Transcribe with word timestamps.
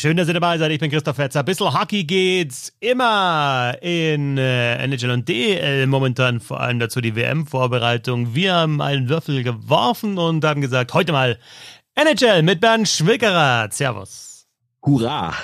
Schön, 0.00 0.16
dass 0.16 0.28
ihr 0.28 0.32
dabei 0.32 0.56
seid. 0.56 0.72
Ich 0.72 0.80
bin 0.80 0.90
Christoph 0.90 1.16
Fetzer. 1.16 1.42
Bissl 1.42 1.74
Hockey 1.74 2.04
geht's 2.04 2.72
immer 2.80 3.76
in 3.82 4.38
äh, 4.38 4.82
NHL 4.82 5.10
und 5.10 5.28
DL 5.28 5.86
momentan, 5.86 6.40
vor 6.40 6.58
allem 6.58 6.78
dazu 6.78 7.02
die 7.02 7.14
WM-Vorbereitung. 7.14 8.34
Wir 8.34 8.54
haben 8.54 8.80
einen 8.80 9.10
Würfel 9.10 9.42
geworfen 9.42 10.16
und 10.16 10.42
haben 10.42 10.62
gesagt, 10.62 10.94
heute 10.94 11.12
mal 11.12 11.38
NHL 11.96 12.42
mit 12.42 12.62
Bernd 12.62 12.88
Schwickerath. 12.88 13.74
Servus. 13.74 14.46
Hurra! 14.82 15.34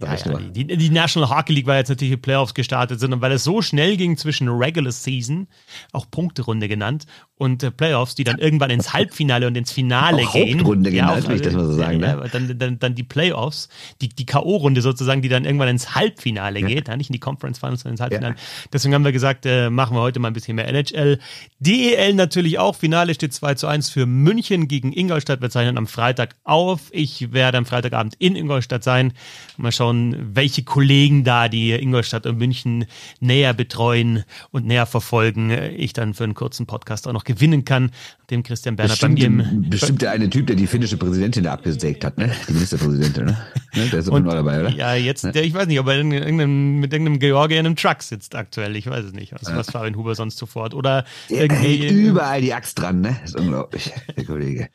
Ja, 0.00 0.14
ja, 0.14 0.38
die, 0.38 0.66
die, 0.66 0.90
National 0.90 1.30
Hockey 1.30 1.52
League 1.52 1.66
war 1.66 1.76
jetzt 1.76 1.88
natürlich 1.88 2.12
die 2.14 2.20
Playoffs 2.20 2.54
gestartet 2.54 3.00
sind 3.00 3.12
und 3.12 3.20
weil 3.20 3.32
es 3.32 3.44
so 3.44 3.62
schnell 3.62 3.96
ging 3.96 4.16
zwischen 4.16 4.48
Regular 4.48 4.92
Season, 4.92 5.46
auch 5.92 6.10
Punkterunde 6.10 6.68
genannt, 6.68 7.06
und 7.40 7.62
äh, 7.62 7.70
Playoffs, 7.70 8.14
die 8.14 8.24
dann 8.24 8.38
irgendwann 8.38 8.68
ins 8.68 8.92
Halbfinale 8.92 9.46
und 9.46 9.56
ins 9.56 9.72
Finale 9.72 10.24
auch 10.26 10.32
gehen. 10.34 10.58
Hauptrunde 10.58 10.90
ja, 10.90 11.06
genannt, 11.06 11.28
will 11.28 11.36
ich 11.36 11.42
das 11.42 11.54
mal 11.54 11.64
so 11.64 11.72
sagen. 11.72 12.00
Ja, 12.00 12.16
ne? 12.16 12.28
dann, 12.30 12.58
dann, 12.58 12.78
dann 12.78 12.94
die 12.94 13.02
Playoffs, 13.02 13.70
die, 14.02 14.10
die 14.10 14.26
K.O.-Runde 14.26 14.82
sozusagen, 14.82 15.22
die 15.22 15.30
dann 15.30 15.46
irgendwann 15.46 15.68
ins 15.68 15.94
Halbfinale 15.94 16.60
geht, 16.60 16.88
ja, 16.88 16.96
nicht 16.98 17.08
in 17.08 17.14
die 17.14 17.18
Conference 17.18 17.58
Finals, 17.58 17.80
sondern 17.80 17.94
ins 17.94 18.02
Halbfinale. 18.02 18.34
Deswegen 18.70 18.92
haben 18.92 19.06
wir 19.06 19.12
gesagt, 19.12 19.46
äh, 19.46 19.70
machen 19.70 19.96
wir 19.96 20.02
heute 20.02 20.20
mal 20.20 20.28
ein 20.28 20.34
bisschen 20.34 20.54
mehr 20.54 20.68
NHL. 20.68 21.18
DEL 21.60 22.12
natürlich 22.12 22.58
auch. 22.58 22.76
Finale 22.76 23.14
steht 23.14 23.32
2 23.32 23.54
zu 23.54 23.66
1 23.66 23.88
für 23.88 24.04
München 24.04 24.68
gegen 24.68 24.92
Ingolstadt. 24.92 25.40
Wir 25.40 25.48
zeichnen 25.48 25.78
am 25.78 25.86
Freitag 25.86 26.36
auf. 26.44 26.90
Ich 26.90 27.32
werde 27.32 27.56
am 27.56 27.64
Freitagabend 27.64 28.16
in 28.18 28.36
Ingolstadt 28.36 28.84
sein. 28.84 29.14
Mal 29.56 29.72
schauen, 29.72 29.89
welche 29.92 30.62
Kollegen 30.62 31.24
da 31.24 31.48
die 31.48 31.72
Ingolstadt 31.72 32.26
und 32.26 32.38
München 32.38 32.86
näher 33.20 33.54
betreuen 33.54 34.24
und 34.50 34.66
näher 34.66 34.86
verfolgen. 34.86 35.50
Ich 35.76 35.92
dann 35.92 36.14
für 36.14 36.24
einen 36.24 36.34
kurzen 36.34 36.66
Podcast 36.66 37.06
auch 37.08 37.12
noch 37.12 37.24
gewinnen 37.24 37.64
kann, 37.64 37.90
dem 38.30 38.42
Christian 38.42 38.76
Berner 38.76 38.92
bestimmt, 38.92 39.20
bei 39.20 39.28
mir 39.28 39.50
im, 39.50 39.70
Bestimmt 39.70 40.02
der 40.02 40.12
eine 40.12 40.30
Typ, 40.30 40.46
der 40.46 40.56
die 40.56 40.66
finnische 40.66 40.96
Präsidentin 40.96 41.44
da 41.44 41.52
abgesägt 41.52 42.04
hat, 42.04 42.18
ne? 42.18 42.30
Die 42.48 42.52
Ministerpräsidentin, 42.52 43.24
ne? 43.26 43.38
ne? 43.74 43.88
Der 43.88 43.98
ist 43.98 44.08
aber 44.08 44.20
noch 44.20 44.32
dabei, 44.32 44.60
oder? 44.60 44.70
Ja, 44.70 44.94
jetzt, 44.94 45.24
der, 45.24 45.44
ich 45.44 45.54
weiß 45.54 45.66
nicht, 45.66 45.80
ob 45.80 45.88
er 45.88 46.00
in 46.00 46.12
irgendeinem, 46.12 46.80
mit 46.80 46.92
irgendeinem 46.92 47.18
Georgier 47.18 47.60
in 47.60 47.66
einem 47.66 47.76
Truck 47.76 48.02
sitzt 48.02 48.34
aktuell. 48.34 48.76
Ich 48.76 48.86
weiß 48.86 49.04
es 49.04 49.12
nicht, 49.12 49.32
was, 49.32 49.54
was 49.54 49.70
Fabian 49.70 49.96
Huber 49.96 50.14
sonst 50.14 50.38
sofort. 50.38 50.74
Oder 50.74 51.04
der 51.28 51.42
irgendwie. 51.42 51.78
Hält 51.78 51.90
überall 51.90 52.40
die 52.40 52.54
Axt 52.54 52.78
dran, 52.78 53.00
ne? 53.00 53.16
Das 53.22 53.30
ist 53.30 53.40
unglaublich, 53.40 53.92
der 54.16 54.24
Kollege. 54.24 54.68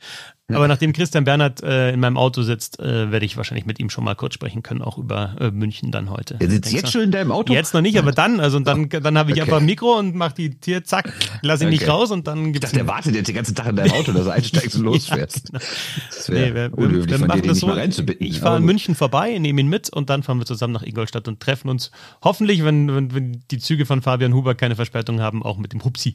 Aber 0.53 0.67
nachdem 0.67 0.93
Christian 0.93 1.23
Bernhard 1.23 1.63
äh, 1.63 1.91
in 1.91 1.99
meinem 1.99 2.17
Auto 2.17 2.43
sitzt, 2.43 2.79
äh, 2.79 3.11
werde 3.11 3.25
ich 3.25 3.35
wahrscheinlich 3.35 3.65
mit 3.65 3.79
ihm 3.79 3.89
schon 3.89 4.03
mal 4.03 4.13
kurz 4.13 4.35
sprechen 4.35 4.61
können, 4.61 4.83
auch 4.83 4.99
über 4.99 5.35
äh, 5.39 5.49
München 5.49 5.91
dann 5.91 6.11
heute. 6.11 6.35
Er 6.39 6.49
sitzt 6.49 6.71
jetzt 6.71 6.91
schon 6.91 7.01
in 7.01 7.11
deinem 7.11 7.31
Auto? 7.31 7.51
Jetzt 7.51 7.73
noch 7.73 7.81
nicht, 7.81 7.97
aber 7.97 8.11
dann, 8.11 8.39
also 8.39 8.57
und 8.57 8.67
dann, 8.67 8.87
dann 8.89 9.17
habe 9.17 9.31
ich 9.31 9.37
okay. 9.37 9.41
einfach 9.41 9.57
ein 9.57 9.65
Mikro 9.65 9.97
und 9.97 10.13
mache 10.13 10.35
die 10.35 10.51
Tier, 10.51 10.83
zack, 10.83 11.11
lass 11.41 11.61
ihn 11.61 11.67
okay. 11.67 11.77
nicht 11.77 11.89
raus 11.89 12.11
und 12.11 12.27
dann 12.27 12.53
gibt's. 12.53 12.57
Ich 12.57 12.77
dachte, 12.77 12.85
der 12.85 12.87
wartet 12.87 13.15
jetzt 13.15 13.27
den 13.27 13.35
ganzen 13.35 13.55
Tag 13.55 13.69
in 13.69 13.75
deinem 13.75 13.93
Auto, 13.93 14.11
dass 14.11 14.25
du 14.25 14.29
einsteigst 14.33 14.75
und 14.75 14.83
losfährst. 14.83 15.49
ja, 15.51 15.59
genau. 15.59 15.65
Das 16.09 16.29
wäre 16.29 16.49
nee, 16.49 16.55
wir, 16.55 16.77
unhöflich 16.77 17.17
von 17.17 17.29
dir, 17.29 17.41
das 17.41 17.59
so, 17.59 17.67
reinzubitten. 17.67 18.27
Ich 18.27 18.39
fahre 18.39 18.57
in 18.57 18.65
München 18.65 18.93
vorbei, 18.93 19.35
nehme 19.39 19.61
ihn 19.61 19.67
mit 19.67 19.89
und 19.89 20.11
dann 20.11 20.21
fahren 20.21 20.37
wir 20.37 20.45
zusammen 20.45 20.73
nach 20.73 20.83
Ingolstadt 20.83 21.27
und 21.27 21.39
treffen 21.39 21.69
uns 21.69 21.89
hoffentlich, 22.23 22.63
wenn, 22.63 22.93
wenn, 22.93 23.15
wenn 23.15 23.43
die 23.49 23.57
Züge 23.57 23.87
von 23.87 24.03
Fabian 24.03 24.35
Huber 24.35 24.53
keine 24.53 24.75
Verspätung 24.75 25.21
haben, 25.21 25.41
auch 25.41 25.57
mit 25.57 25.73
dem 25.73 25.83
Hupsi. 25.83 26.13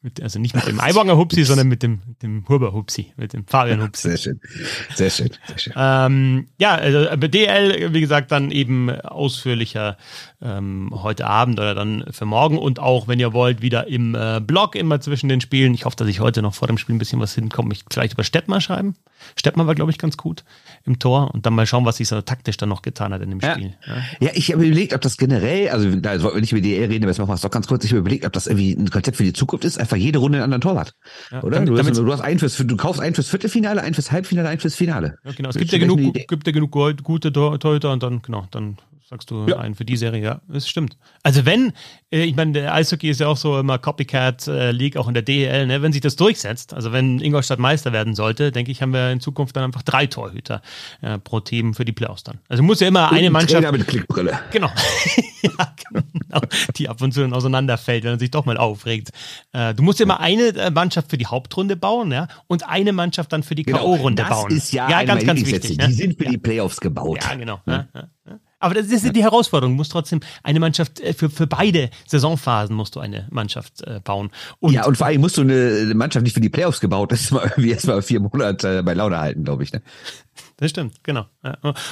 Mit, 0.00 0.20
also 0.20 0.40
nicht 0.40 0.54
mit 0.54 0.66
dem 0.66 0.80
Eiwanger 0.80 1.16
Hupsi, 1.16 1.44
sondern 1.44 1.68
mit 1.68 1.82
dem, 1.82 2.00
dem 2.22 2.48
Huber 2.48 2.72
Hupsi, 2.72 3.12
mit 3.16 3.32
dem 3.32 3.46
Fabian 3.46 3.82
Hupsi. 3.82 4.08
Sehr 4.16 4.18
schön. 4.18 4.40
Sehr 4.94 5.10
schön. 5.10 5.30
Sehr 5.46 5.58
schön. 5.58 5.72
Ähm, 5.76 6.48
ja, 6.58 6.74
also 6.74 7.16
bei 7.16 7.28
DL, 7.28 7.92
wie 7.94 8.00
gesagt, 8.00 8.32
dann 8.32 8.50
eben 8.50 8.90
ausführlicher 8.90 9.96
ähm, 10.40 10.90
heute 10.92 11.26
Abend 11.26 11.60
oder 11.60 11.74
dann 11.74 12.04
für 12.10 12.26
morgen 12.26 12.58
und 12.58 12.80
auch, 12.80 13.06
wenn 13.06 13.20
ihr 13.20 13.32
wollt, 13.32 13.62
wieder 13.62 13.86
im 13.86 14.14
äh, 14.14 14.40
Blog 14.40 14.74
immer 14.74 15.00
zwischen 15.00 15.28
den 15.28 15.40
Spielen. 15.40 15.72
Ich 15.74 15.84
hoffe, 15.84 15.96
dass 15.96 16.08
ich 16.08 16.20
heute 16.20 16.42
noch 16.42 16.54
vor 16.54 16.66
dem 16.66 16.78
Spiel 16.78 16.96
ein 16.96 16.98
bisschen 16.98 17.20
was 17.20 17.34
hinkomme. 17.34 17.72
Ich 17.72 17.84
vielleicht 17.90 18.14
über 18.14 18.24
Stettmar 18.24 18.60
schreiben. 18.60 18.96
Stettmar 19.36 19.66
war, 19.66 19.74
glaube 19.74 19.90
ich, 19.90 19.98
ganz 19.98 20.16
gut 20.16 20.44
im 20.84 20.98
Tor 20.98 21.32
und 21.34 21.46
dann 21.46 21.54
mal 21.54 21.66
schauen, 21.66 21.84
was 21.84 21.96
sich 21.96 22.08
so 22.08 22.20
taktisch 22.20 22.56
dann 22.56 22.68
noch 22.68 22.82
getan 22.82 23.12
hat 23.12 23.22
in 23.22 23.30
dem 23.30 23.40
ja. 23.40 23.52
Spiel. 23.52 23.74
Ja, 23.86 23.94
ja 24.20 24.30
ich 24.34 24.52
habe 24.52 24.64
überlegt, 24.64 24.94
ob 24.94 25.00
das 25.00 25.16
generell, 25.16 25.68
also 25.68 25.94
da 25.96 26.20
wollten 26.22 26.36
wir 26.36 26.40
nicht 26.40 26.52
über 26.52 26.60
DL 26.60 26.88
reden, 26.88 27.04
aber 27.04 27.10
jetzt 27.10 27.18
machen 27.18 27.30
wir 27.30 27.34
es 27.34 27.40
doch 27.40 27.50
ganz 27.50 27.66
kurz. 27.66 27.84
Ich 27.84 27.90
habe 27.90 28.00
überlegt, 28.00 28.24
ob 28.24 28.32
das 28.32 28.46
irgendwie 28.46 28.72
ein 28.72 28.90
Konzept 28.90 29.16
für 29.16 29.24
die 29.24 29.32
Zukunft 29.32 29.64
ist, 29.64 29.78
einfach 29.78 29.96
jede 29.96 30.18
Runde 30.18 30.38
einen 30.38 30.44
anderen 30.44 30.60
Torwart. 30.60 30.94
Ja, 31.30 31.42
oder? 31.42 31.56
Damit, 31.56 31.68
du, 31.68 31.78
hast, 31.78 31.96
du 31.96 32.12
hast 32.12 32.20
einen 32.20 32.38
fürs, 32.38 32.56
du 32.56 32.76
kaufst 32.76 33.00
einen 33.00 33.14
fürs 33.14 33.28
Viertelfinale, 33.28 33.82
einen 33.82 33.94
fürs 33.94 34.12
Halbfinale, 34.12 34.48
einen 34.48 34.60
fürs 34.60 34.74
Finale. 34.74 35.18
Ja, 35.24 35.32
genau. 35.32 35.48
Es 35.50 35.56
gibt 35.56 35.72
ja 35.72 35.78
genug, 35.78 36.12
gibt 36.12 36.46
ja 36.46 36.52
genug 36.52 36.72
gute 37.02 37.32
Torhüter 37.32 37.92
und 37.92 38.02
dann, 38.02 38.22
genau, 38.22 38.46
dann 38.50 38.78
sagst 39.12 39.30
du 39.30 39.46
ja. 39.46 39.58
einen 39.58 39.74
für 39.74 39.84
die 39.84 39.98
Serie, 39.98 40.22
ja, 40.22 40.40
das 40.48 40.66
stimmt. 40.66 40.96
Also 41.22 41.44
wenn, 41.44 41.74
äh, 42.10 42.22
ich 42.22 42.34
meine, 42.34 42.52
der 42.52 42.74
Eishockey 42.74 43.10
ist 43.10 43.20
ja 43.20 43.28
auch 43.28 43.36
so 43.36 43.58
immer 43.60 43.78
Copycat 43.78 44.48
äh, 44.48 44.70
League, 44.70 44.96
auch 44.96 45.06
in 45.06 45.12
der 45.12 45.22
DEL, 45.22 45.66
ne? 45.66 45.82
wenn 45.82 45.92
sich 45.92 46.00
das 46.00 46.16
durchsetzt, 46.16 46.72
also 46.72 46.92
wenn 46.92 47.20
Ingolstadt 47.20 47.58
Meister 47.58 47.92
werden 47.92 48.14
sollte, 48.14 48.52
denke 48.52 48.72
ich, 48.72 48.80
haben 48.80 48.94
wir 48.94 49.10
in 49.10 49.20
Zukunft 49.20 49.54
dann 49.54 49.64
einfach 49.64 49.82
drei 49.82 50.06
Torhüter 50.06 50.62
äh, 51.02 51.18
pro 51.18 51.40
Team 51.40 51.74
für 51.74 51.84
die 51.84 51.92
Playoffs 51.92 52.24
dann. 52.24 52.38
Also 52.48 52.62
muss 52.62 52.80
ja 52.80 52.88
immer 52.88 53.10
und 53.10 53.18
eine 53.18 53.28
Mannschaft. 53.28 53.62
Trainer 53.62 53.72
mit 53.72 53.86
Klickbrille. 53.86 54.38
Genau. 54.50 54.70
ja, 55.42 55.74
genau. 55.90 56.40
Die 56.76 56.88
ab 56.88 57.02
und 57.02 57.12
zu 57.12 57.20
dann 57.20 57.34
auseinanderfällt, 57.34 58.04
wenn 58.04 58.12
man 58.12 58.18
sich 58.18 58.30
doch 58.30 58.46
mal 58.46 58.56
aufregt. 58.56 59.10
Äh, 59.52 59.74
du 59.74 59.82
musst 59.82 59.98
ja 59.98 60.04
immer 60.04 60.20
eine 60.20 60.54
äh, 60.56 60.70
Mannschaft 60.70 61.10
für 61.10 61.18
die 61.18 61.26
Hauptrunde 61.26 61.76
bauen, 61.76 62.12
ja, 62.12 62.28
und 62.46 62.66
eine 62.66 62.94
Mannschaft 62.94 63.30
dann 63.34 63.42
für 63.42 63.54
die 63.54 63.64
genau, 63.64 63.80
K.O.-Runde 63.80 64.26
bauen. 64.26 64.48
Das 64.48 64.64
ist 64.64 64.72
ja, 64.72 64.88
ja 64.88 65.04
ganz, 65.04 65.26
ganz 65.26 65.44
wichtig. 65.44 65.72
Die 65.72 65.76
ne? 65.76 65.92
sind 65.92 66.16
für 66.16 66.24
ja. 66.24 66.30
die 66.30 66.38
Playoffs 66.38 66.80
gebaut. 66.80 67.18
Ja, 67.22 67.34
genau. 67.34 67.60
Ja. 67.66 67.88
Aber 68.62 68.74
das 68.74 68.86
ist 68.86 69.14
die 69.14 69.22
Herausforderung. 69.22 69.74
Du 69.74 69.76
musst 69.76 69.92
trotzdem 69.92 70.20
eine 70.42 70.60
Mannschaft, 70.60 71.00
äh, 71.00 71.12
für, 71.12 71.28
für 71.28 71.46
beide 71.46 71.90
Saisonphasen 72.06 72.74
musst 72.76 72.94
du 72.94 73.00
eine 73.00 73.26
Mannschaft 73.30 73.82
äh, 73.82 74.00
bauen. 74.02 74.30
Und 74.60 74.72
ja, 74.72 74.86
und 74.86 74.96
vor 74.96 75.08
allem 75.08 75.20
musst 75.20 75.36
du 75.36 75.42
eine 75.42 75.92
Mannschaft 75.94 76.22
nicht 76.22 76.34
für 76.34 76.40
die 76.40 76.48
Playoffs 76.48 76.80
gebaut, 76.80 77.10
das 77.10 77.22
ist 77.22 77.32
mal 77.32 77.42
irgendwie 77.42 77.72
erst 77.72 77.88
mal 77.88 78.00
vier 78.02 78.20
Monate 78.20 78.82
bei 78.84 78.94
Laune 78.94 79.18
halten, 79.18 79.44
glaube 79.44 79.64
ich. 79.64 79.72
Ne? 79.72 79.82
Das 80.56 80.70
stimmt, 80.70 81.02
genau. 81.02 81.26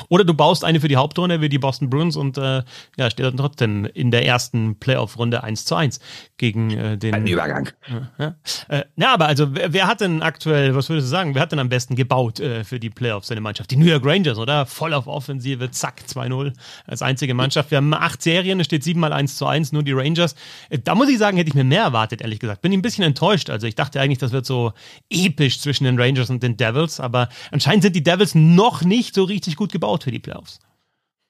Oder 0.09 0.25
du 0.25 0.33
baust 0.35 0.65
eine 0.65 0.81
für 0.81 0.89
die 0.89 0.97
Hauptrunde 0.97 1.41
wie 1.41 1.49
die 1.49 1.59
Boston 1.59 1.91
Bruins 1.91 2.17
und 2.17 2.39
äh, 2.39 2.63
ja, 2.97 3.11
steht 3.11 3.27
dann 3.27 3.37
trotzdem 3.37 3.85
in 3.85 4.11
der 4.11 4.25
ersten 4.25 4.79
Playoff-Runde 4.79 5.43
1 5.43 5.65
zu 5.65 5.75
1 5.75 6.01
gegen 6.37 6.71
äh, 6.71 6.97
den. 6.97 7.15
Ein 7.15 7.27
Übergang. 7.27 7.71
Ja, 8.19 8.37
äh, 8.69 8.85
ja, 8.97 9.13
aber 9.13 9.27
also 9.27 9.55
wer, 9.55 9.73
wer, 9.73 9.87
hat 9.87 10.01
denn 10.01 10.23
aktuell, 10.23 10.75
was 10.75 10.89
würdest 10.89 11.09
du 11.09 11.11
sagen, 11.11 11.35
wer 11.35 11.43
hat 11.43 11.53
denn 11.53 11.59
am 11.59 11.69
besten 11.69 11.97
gebaut 11.97 12.41
äh, 12.41 12.65
für 12.65 12.79
die 12.79 12.91
Playoffs, 12.91 13.29
seine 13.29 13.41
Mannschaft? 13.41 13.71
Die 13.71 13.77
New 13.77 13.87
York 13.87 14.05
Rangers, 14.05 14.39
oder? 14.39 14.67
Voll 14.67 14.95
auf 14.95 15.07
Offensive, 15.07 15.71
zack, 15.71 16.03
2-0 16.09 16.53
als 16.87 17.03
einzige 17.03 17.35
Mannschaft. 17.35 17.71
Wir 17.71 17.79
haben 17.79 17.93
acht 17.93 18.23
Serien, 18.23 18.61
es 18.61 18.67
steht 18.67 18.85
siebenmal 18.85 19.13
1 19.13 19.37
zu 19.37 19.47
1, 19.47 19.73
nur 19.73 19.83
die 19.83 19.93
Rangers. 19.93 20.35
Äh, 20.69 20.79
da 20.79 20.95
muss 20.95 21.09
ich 21.09 21.19
sagen, 21.19 21.37
hätte 21.37 21.49
ich 21.49 21.55
mir 21.55 21.65
mehr 21.65 21.83
erwartet, 21.83 22.23
ehrlich 22.23 22.39
gesagt. 22.39 22.63
Bin 22.63 22.73
ich 22.73 22.79
ein 22.79 22.83
bisschen 22.83 23.05
enttäuscht. 23.05 23.51
Also 23.51 23.67
ich 23.67 23.75
dachte 23.75 24.01
eigentlich, 24.01 24.19
das 24.19 24.33
wird 24.33 24.47
so 24.47 24.73
episch 25.11 25.61
zwischen 25.61 25.85
den 25.85 25.99
Rangers 25.99 26.31
und 26.31 26.43
den 26.43 26.57
Devils, 26.57 27.01
aber 27.01 27.29
anscheinend 27.51 27.83
sind 27.83 27.97
die 27.97 28.03
Devils 28.03 28.30
noch 28.35 28.83
nicht 28.83 29.15
so 29.15 29.25
richtig 29.25 29.57
gut 29.57 29.73
gebaut 29.73 30.05
für 30.05 30.11
die 30.11 30.19
Playoffs. 30.19 30.59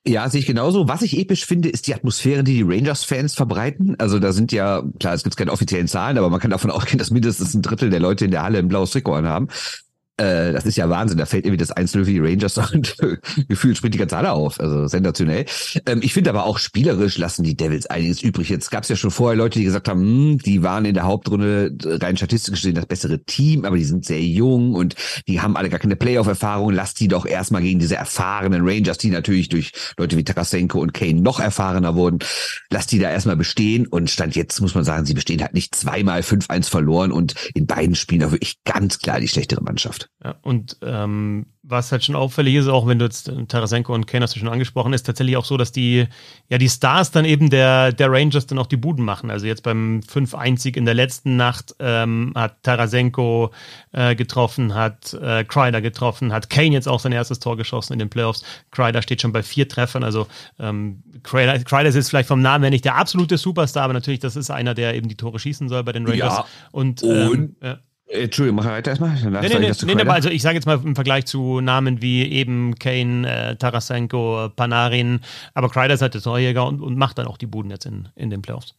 Ja, 0.07 0.31
sehe 0.31 0.41
ich 0.41 0.47
genauso. 0.47 0.89
Was 0.89 1.03
ich 1.03 1.19
episch 1.19 1.45
finde, 1.45 1.69
ist 1.69 1.87
die 1.87 1.95
Atmosphäre, 1.95 2.43
die 2.43 2.55
die 2.55 2.63
Rangers-Fans 2.63 3.35
verbreiten. 3.35 3.97
Also 3.99 4.19
da 4.19 4.33
sind 4.33 4.51
ja, 4.51 4.83
klar, 4.99 5.13
es 5.13 5.25
gibt 5.25 5.37
keine 5.37 5.53
offiziellen 5.53 5.89
Zahlen, 5.89 6.17
aber 6.17 6.31
man 6.31 6.41
kann 6.41 6.51
davon 6.51 6.71
ausgehen, 6.71 6.99
dass 6.99 7.11
mindestens 7.11 7.55
ein 7.55 7.63
Drittel 7.63 7.91
der 7.91 8.01
Leute 8.01 8.25
in 8.25 8.31
der 8.31 8.43
Halle 8.43 8.59
ein 8.59 8.69
blaues 8.69 8.93
Trikot 8.93 9.15
anhaben. 9.15 9.49
Äh, 10.21 10.53
das 10.53 10.67
ist 10.67 10.77
ja 10.77 10.89
Wahnsinn. 10.91 11.17
Da 11.17 11.25
fällt 11.25 11.47
irgendwie 11.47 11.57
das 11.57 11.75
1-0 11.75 12.05
für 12.05 12.05
die 12.05 12.19
Rangers 12.19 12.59
und 12.73 12.95
gefühlt 13.49 13.77
springt 13.77 13.95
die 13.95 13.99
ganze 13.99 14.17
Halle 14.19 14.33
auf. 14.33 14.61
Also 14.61 14.87
sensationell. 14.87 15.47
Ähm, 15.87 16.01
ich 16.03 16.13
finde 16.13 16.31
aber 16.31 16.45
auch 16.45 16.59
spielerisch 16.59 17.17
lassen 17.17 17.43
die 17.43 17.57
Devils 17.57 17.87
einiges 17.87 18.23
übrig. 18.23 18.51
Jetzt 18.51 18.71
gab 18.71 18.83
es 18.83 18.91
ja 18.91 18.97
schon 18.97 19.11
vorher 19.11 19.37
Leute, 19.37 19.59
die 19.59 19.65
gesagt 19.65 19.89
haben, 19.89 20.01
hm, 20.01 20.39
die 20.39 20.63
waren 20.63 20.85
in 20.85 20.95
der 20.95 21.05
Hauptrunde 21.05 21.73
rein 21.85 22.17
statistisch 22.17 22.55
gesehen 22.55 22.75
das 22.75 22.87
bessere 22.87 23.23
Team, 23.25 23.65
aber 23.65 23.77
die 23.77 23.85
sind 23.85 24.05
sehr 24.05 24.21
jung 24.21 24.75
und 24.75 24.95
die 25.27 25.41
haben 25.41 25.57
alle 25.57 25.71
gar 25.71 25.79
keine 25.79 25.97
Playoff-Erfahrung. 25.97 26.73
Lass 26.73 26.93
die 26.93 27.09
doch 27.09 27.25
erstmal 27.25 27.63
gegen 27.63 27.79
diese 27.79 27.97
erfahrenen 27.97 28.69
Rangers, 28.69 28.99
die 28.99 29.11
natürlich 29.11 29.49
durch 29.49 29.73
Leute 29.97 30.19
wie 30.19 30.25
Tarasenko 30.25 30.81
und 30.81 30.93
Kane 30.93 31.23
noch 31.23 31.41
erfahrener 31.41 31.95
wurden, 31.95 32.19
lass 32.71 32.87
die 32.87 32.99
da 32.99 33.11
erstmal 33.11 33.37
bestehen. 33.37 33.87
Und 33.87 34.11
Stand 34.11 34.37
jetzt 34.37 34.61
muss 34.61 34.75
man 34.75 34.85
sagen, 34.85 35.07
sie 35.07 35.15
bestehen 35.15 35.41
halt 35.41 35.55
nicht 35.55 35.75
zweimal 35.75 36.21
5-1 36.21 36.69
verloren 36.69 37.11
und 37.11 37.35
in 37.55 37.67
beiden 37.67 37.95
Spielen 37.95 38.25
auch 38.25 38.33
wirklich 38.33 38.59
ganz 38.65 38.99
klar 38.99 39.21
die 39.21 39.29
schlechtere 39.29 39.63
Mannschaft. 39.63 40.10
Ja, 40.23 40.35
und 40.43 40.77
ähm, 40.83 41.47
was 41.63 41.93
halt 41.93 42.05
schon 42.05 42.15
auffällig 42.15 42.55
ist, 42.55 42.69
auch 42.69 42.87
wenn 42.87 42.99
du 42.99 43.07
jetzt 43.07 43.31
äh, 43.31 43.47
Tarasenko 43.47 43.95
und 43.95 44.07
Kane 44.07 44.23
hast 44.23 44.35
du 44.35 44.39
schon 44.39 44.51
angesprochen, 44.51 44.93
ist 44.93 45.05
tatsächlich 45.05 45.39
auch 45.39 45.47
so, 45.47 45.57
dass 45.57 45.73
die, 45.73 46.09
ja, 46.51 46.59
die 46.59 46.69
Stars 46.69 47.11
dann 47.11 47.25
eben 47.25 47.49
der, 47.49 47.93
der 47.93 48.13
Rangers 48.13 48.47
dann 48.47 48.59
auch 48.59 48.67
die 48.67 48.77
Buden 48.77 49.03
machen. 49.03 49.31
Also 49.31 49.47
jetzt 49.47 49.63
beim 49.63 50.01
5-1-Sieg 50.01 50.77
in 50.77 50.85
der 50.85 50.93
letzten 50.93 51.37
Nacht 51.37 51.75
ähm, 51.79 52.33
hat 52.35 52.63
Tarasenko 52.63 53.51
äh, 53.93 54.15
getroffen, 54.15 54.75
hat 54.75 55.15
äh, 55.15 55.43
Kreider 55.45 55.81
getroffen, 55.81 56.35
hat 56.35 56.51
Kane 56.51 56.73
jetzt 56.73 56.89
auch 56.89 57.01
sein 57.01 57.13
erstes 57.13 57.39
Tor 57.39 57.57
geschossen 57.57 57.95
in 57.95 57.99
den 57.99 58.11
Playoffs. 58.11 58.45
Kreider 58.71 59.01
steht 59.01 59.23
schon 59.23 59.33
bei 59.33 59.43
vier 59.43 59.69
Treffern, 59.69 60.05
also 60.05 60.27
ähm, 60.59 61.03
Kreider, 61.23 61.59
Kreider 61.61 61.89
ist 61.89 61.95
jetzt 61.95 62.11
vielleicht 62.11 62.29
vom 62.29 62.43
Namen 62.43 62.65
her 62.65 62.71
nicht 62.71 62.85
der 62.85 62.97
absolute 62.97 63.39
Superstar, 63.39 63.85
aber 63.85 63.95
natürlich, 63.95 64.21
das 64.21 64.37
ist 64.37 64.51
einer, 64.51 64.75
der 64.75 64.95
eben 64.95 65.09
die 65.09 65.17
Tore 65.17 65.39
schießen 65.39 65.71
soll 65.71 65.83
bei 65.83 65.93
den 65.93 66.07
Rangers. 66.07 66.37
Ja, 66.37 66.47
und, 66.73 67.03
ähm, 67.03 67.57
ja. 67.63 67.79
Entschuldigung, 68.11 68.57
mach 68.57 68.65
weiter 68.65 68.91
erstmal. 68.91 69.15
Nee, 69.15 69.49
nee, 69.49 69.59
nee, 69.61 69.73
nee, 69.85 69.95
nee, 69.95 70.11
also 70.11 70.29
ich 70.29 70.43
sage 70.43 70.57
jetzt 70.57 70.67
mal 70.67 70.81
im 70.83 70.97
Vergleich 70.97 71.27
zu 71.27 71.61
Namen 71.61 72.03
wie 72.03 72.25
eben 72.25 72.75
Kane, 72.77 73.51
äh, 73.53 73.57
Tarasenko, 73.57 74.49
Panarin, 74.57 75.21
aber 75.55 75.69
Kreider 75.69 75.95
ist 75.95 76.03
halt 76.03 76.15
der 76.15 76.21
Torjäger 76.21 76.67
und, 76.67 76.81
und 76.81 76.97
macht 76.97 77.19
dann 77.19 77.29
auch 77.29 77.37
die 77.37 77.47
Buden 77.47 77.71
jetzt 77.71 77.87
in, 77.87 78.09
in 78.17 78.31
den 78.31 78.43
Playoffs. 78.43 78.75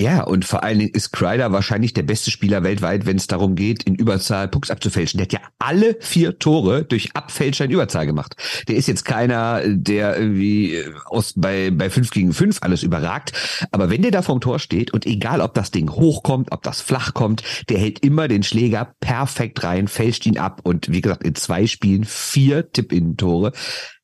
Ja, 0.00 0.24
und 0.24 0.44
vor 0.44 0.64
allen 0.64 0.80
Dingen 0.80 0.90
ist 0.92 1.12
Kreider 1.12 1.52
wahrscheinlich 1.52 1.94
der 1.94 2.02
beste 2.02 2.32
Spieler 2.32 2.64
weltweit, 2.64 3.06
wenn 3.06 3.18
es 3.18 3.28
darum 3.28 3.54
geht, 3.54 3.84
in 3.84 3.94
Überzahl 3.94 4.48
Pucks 4.48 4.70
abzufälschen. 4.70 5.18
Der 5.18 5.26
hat 5.26 5.32
ja 5.32 5.40
alle 5.60 5.96
vier 6.00 6.40
Tore 6.40 6.84
durch 6.84 7.14
Abfälscher 7.14 7.66
in 7.66 7.70
Überzahl 7.70 8.06
gemacht. 8.06 8.34
Der 8.66 8.74
ist 8.74 8.88
jetzt 8.88 9.04
keiner, 9.04 9.62
der 9.64 10.18
irgendwie 10.18 10.82
aus 11.04 11.34
bei, 11.36 11.70
bei 11.70 11.88
fünf 11.88 12.10
gegen 12.10 12.32
fünf 12.32 12.58
alles 12.62 12.82
überragt. 12.82 13.32
Aber 13.70 13.90
wenn 13.90 14.02
der 14.02 14.10
da 14.10 14.22
vorm 14.22 14.40
Tor 14.40 14.58
steht 14.58 14.92
und 14.92 15.06
egal 15.06 15.40
ob 15.40 15.54
das 15.54 15.70
Ding 15.70 15.88
hochkommt, 15.90 16.50
ob 16.50 16.64
das 16.64 16.80
flach 16.80 17.14
kommt, 17.14 17.44
der 17.68 17.78
hält 17.78 18.00
immer 18.00 18.26
den 18.26 18.42
Schläger 18.42 18.94
perfekt 18.98 19.62
rein, 19.62 19.86
fälscht 19.86 20.26
ihn 20.26 20.38
ab 20.38 20.62
und 20.64 20.90
wie 20.90 21.00
gesagt, 21.00 21.22
in 21.22 21.36
zwei 21.36 21.68
Spielen 21.68 22.04
vier 22.04 22.72
Tipp-In-Tore 22.72 23.52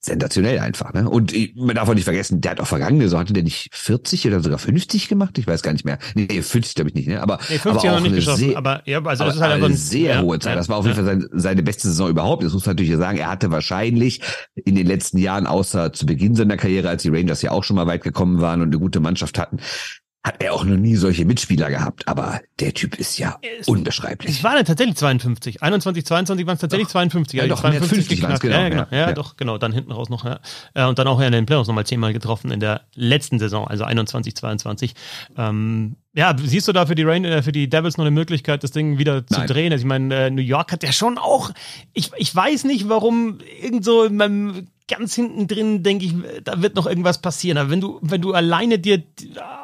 sensationell 0.00 0.60
einfach. 0.60 0.92
Ne? 0.92 1.08
Und 1.08 1.34
man 1.56 1.74
darf 1.74 1.88
auch 1.88 1.94
nicht 1.94 2.04
vergessen, 2.04 2.40
der 2.40 2.52
hat 2.52 2.60
auch 2.60 2.66
vergangene 2.66 3.04
Saison, 3.04 3.20
hatte 3.20 3.32
der 3.32 3.42
nicht 3.42 3.70
40 3.74 4.26
oder 4.28 4.40
sogar 4.40 4.58
50 4.58 5.08
gemacht? 5.08 5.36
Ich 5.38 5.46
weiß 5.46 5.62
gar 5.62 5.72
nicht 5.72 5.84
mehr. 5.84 5.98
Nee, 6.14 6.40
50 6.40 6.74
glaube 6.76 6.90
ich 6.90 6.94
nicht. 6.94 7.08
Ne? 7.08 7.20
Aber, 7.20 7.38
nee, 7.48 7.58
50 7.58 7.88
aber 7.88 7.98
auch 7.98 8.02
nicht 8.02 8.14
geschossen. 8.14 8.48
Sehr, 8.50 8.58
aber 8.58 8.82
ja, 8.84 9.02
also 9.02 9.24
das 9.24 9.36
ist 9.36 9.40
halt 9.40 9.62
eine 9.62 9.74
sehr 9.74 10.14
ja, 10.14 10.22
hohe 10.22 10.38
Zeit. 10.38 10.56
Das 10.56 10.68
war 10.68 10.76
auf 10.76 10.84
jeden 10.84 10.96
Fall 10.96 11.04
seine, 11.04 11.28
seine 11.32 11.62
beste 11.62 11.88
Saison 11.88 12.08
überhaupt. 12.08 12.44
Das 12.44 12.52
muss 12.52 12.64
man 12.64 12.76
natürlich 12.76 12.96
sagen. 12.96 13.18
Er 13.18 13.30
hatte 13.30 13.50
wahrscheinlich 13.50 14.20
in 14.54 14.76
den 14.76 14.86
letzten 14.86 15.18
Jahren, 15.18 15.46
außer 15.46 15.92
zu 15.92 16.06
Beginn 16.06 16.36
seiner 16.36 16.56
Karriere, 16.56 16.88
als 16.88 17.02
die 17.02 17.08
Rangers 17.08 17.42
ja 17.42 17.50
auch 17.50 17.64
schon 17.64 17.76
mal 17.76 17.86
weit 17.86 18.04
gekommen 18.04 18.40
waren 18.40 18.60
und 18.60 18.68
eine 18.68 18.78
gute 18.78 19.00
Mannschaft 19.00 19.38
hatten, 19.38 19.58
hat 20.28 20.42
er 20.42 20.54
auch 20.54 20.64
noch 20.64 20.76
nie 20.76 20.96
solche 20.96 21.24
Mitspieler 21.24 21.70
gehabt, 21.70 22.06
aber 22.06 22.40
der 22.60 22.74
Typ 22.74 22.98
ist 22.98 23.18
ja 23.18 23.38
es, 23.60 23.66
unbeschreiblich. 23.66 24.36
Es 24.36 24.44
waren 24.44 24.56
ja 24.56 24.62
tatsächlich 24.62 24.96
52. 24.96 25.62
21, 25.62 26.04
22 26.04 26.46
waren 26.46 26.54
es 26.54 26.60
tatsächlich 26.60 26.88
doch. 26.88 26.92
52. 26.92 27.38
Ja, 27.38 27.44
ja 27.44 27.48
doch, 27.48 27.60
52 27.60 28.08
geknackt. 28.08 28.40
Genau, 28.40 28.58
ja, 28.58 28.68
genau. 28.68 28.86
Ja, 28.90 28.98
ja, 28.98 29.12
doch, 29.12 29.36
genau. 29.36 29.58
Dann 29.58 29.72
hinten 29.72 29.90
raus 29.90 30.10
noch. 30.10 30.24
Ja. 30.24 30.40
Äh, 30.74 30.84
und 30.84 30.98
dann 30.98 31.06
auch 31.08 31.18
in 31.20 31.32
den 31.32 31.46
Playoffs 31.46 31.66
nochmal 31.66 31.86
zehnmal 31.86 32.12
getroffen 32.12 32.50
in 32.50 32.60
der 32.60 32.82
letzten 32.94 33.38
Saison, 33.38 33.66
also 33.66 33.84
21, 33.84 34.36
22. 34.36 34.94
Ähm, 35.36 35.96
ja, 36.14 36.36
siehst 36.38 36.68
du 36.68 36.72
da 36.72 36.86
für 36.86 36.94
die 36.94 37.04
Rain, 37.04 37.24
äh, 37.24 37.42
für 37.42 37.52
die 37.52 37.68
Devils 37.68 37.96
noch 37.96 38.04
eine 38.04 38.10
Möglichkeit, 38.10 38.62
das 38.62 38.70
Ding 38.70 38.98
wieder 38.98 39.26
zu 39.26 39.38
Nein. 39.38 39.46
drehen? 39.46 39.72
Also 39.72 39.82
ich 39.82 39.88
meine, 39.88 40.14
äh, 40.14 40.30
New 40.30 40.42
York 40.42 40.72
hat 40.72 40.82
ja 40.82 40.92
schon 40.92 41.16
auch, 41.16 41.50
ich, 41.94 42.10
ich 42.16 42.34
weiß 42.34 42.64
nicht, 42.64 42.88
warum 42.88 43.38
irgend 43.62 43.84
so 43.84 44.04
in 44.04 44.16
meinem 44.16 44.66
ganz 44.88 45.14
hinten 45.14 45.46
drin 45.46 45.82
denke 45.82 46.06
ich, 46.06 46.14
da 46.42 46.62
wird 46.62 46.74
noch 46.74 46.86
irgendwas 46.86 47.18
passieren. 47.18 47.58
Aber 47.58 47.70
wenn 47.70 47.80
du, 47.80 47.98
wenn 48.02 48.22
du 48.22 48.32
alleine 48.32 48.78
dir 48.78 49.02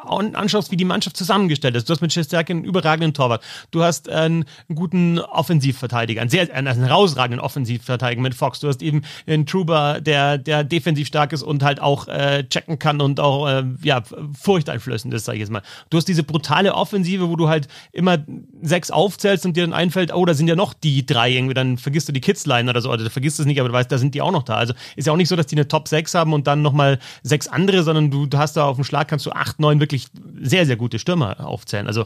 anschaust, 0.05 0.71
wie 0.71 0.77
die 0.77 0.85
Mannschaft 0.85 1.17
zusammengestellt 1.17 1.75
ist, 1.75 1.89
du 1.89 1.93
hast 1.93 2.01
mit 2.01 2.13
Shesterkin 2.13 2.57
einen 2.57 2.65
überragenden 2.65 3.13
Torwart, 3.13 3.43
du 3.71 3.83
hast 3.83 4.07
einen, 4.07 4.45
guten 4.73 5.19
Offensivverteidiger, 5.19 6.21
einen 6.21 6.29
sehr, 6.29 6.53
einen 6.53 6.83
herausragenden 6.85 7.39
Offensivverteidiger 7.39 8.21
mit 8.21 8.35
Fox, 8.35 8.59
du 8.59 8.67
hast 8.67 8.81
eben 8.81 9.01
einen 9.25 9.45
Truber, 9.45 9.99
der, 9.99 10.37
der 10.37 10.63
defensiv 10.63 11.07
stark 11.07 11.33
ist 11.33 11.41
und 11.41 11.63
halt 11.63 11.81
auch 11.81 12.07
äh, 12.07 12.43
checken 12.47 12.77
kann 12.77 13.01
und 13.01 13.19
auch, 13.19 13.47
äh, 13.47 13.63
ja, 13.81 14.03
furchteinflößend 14.39 15.13
ist, 15.13 15.25
sag 15.25 15.33
ich 15.33 15.39
jetzt 15.39 15.51
mal. 15.51 15.63
Du 15.89 15.97
hast 15.97 16.07
diese 16.07 16.23
brutale 16.23 16.75
Offensive, 16.75 17.29
wo 17.29 17.35
du 17.35 17.49
halt 17.49 17.67
immer 17.91 18.19
sechs 18.61 18.91
aufzählst 18.91 19.45
und 19.45 19.57
dir 19.57 19.63
dann 19.63 19.73
einfällt, 19.73 20.13
oh, 20.13 20.25
da 20.25 20.35
sind 20.35 20.47
ja 20.47 20.55
noch 20.55 20.73
die 20.73 21.05
drei 21.05 21.31
irgendwie, 21.31 21.55
dann 21.55 21.77
vergisst 21.77 22.07
du 22.07 22.13
die 22.13 22.21
Kids-Line 22.21 22.69
oder 22.69 22.81
so, 22.81 22.91
oder 22.91 23.03
du 23.03 23.09
vergisst 23.09 23.39
es 23.39 23.45
nicht, 23.47 23.59
aber 23.59 23.69
du 23.69 23.73
weißt, 23.73 23.91
da 23.91 23.97
sind 23.97 24.13
die 24.13 24.21
auch 24.21 24.31
noch 24.31 24.43
da. 24.43 24.55
Also 24.55 24.75
ist 24.95 25.07
ja 25.07 25.14
nicht 25.15 25.29
so, 25.29 25.35
dass 25.35 25.47
die 25.47 25.55
eine 25.55 25.67
Top 25.67 25.87
6 25.87 26.13
haben 26.13 26.33
und 26.33 26.47
dann 26.47 26.61
nochmal 26.61 26.99
sechs 27.23 27.47
andere, 27.47 27.83
sondern 27.83 28.11
du, 28.11 28.37
hast 28.37 28.57
da 28.57 28.65
auf 28.65 28.75
dem 28.77 28.83
Schlag, 28.83 29.07
kannst 29.07 29.25
du 29.25 29.31
acht, 29.31 29.59
neun 29.59 29.79
wirklich 29.79 30.07
sehr, 30.41 30.65
sehr 30.65 30.75
gute 30.75 30.99
Stürmer 30.99 31.45
aufzählen. 31.45 31.87
Also 31.87 32.05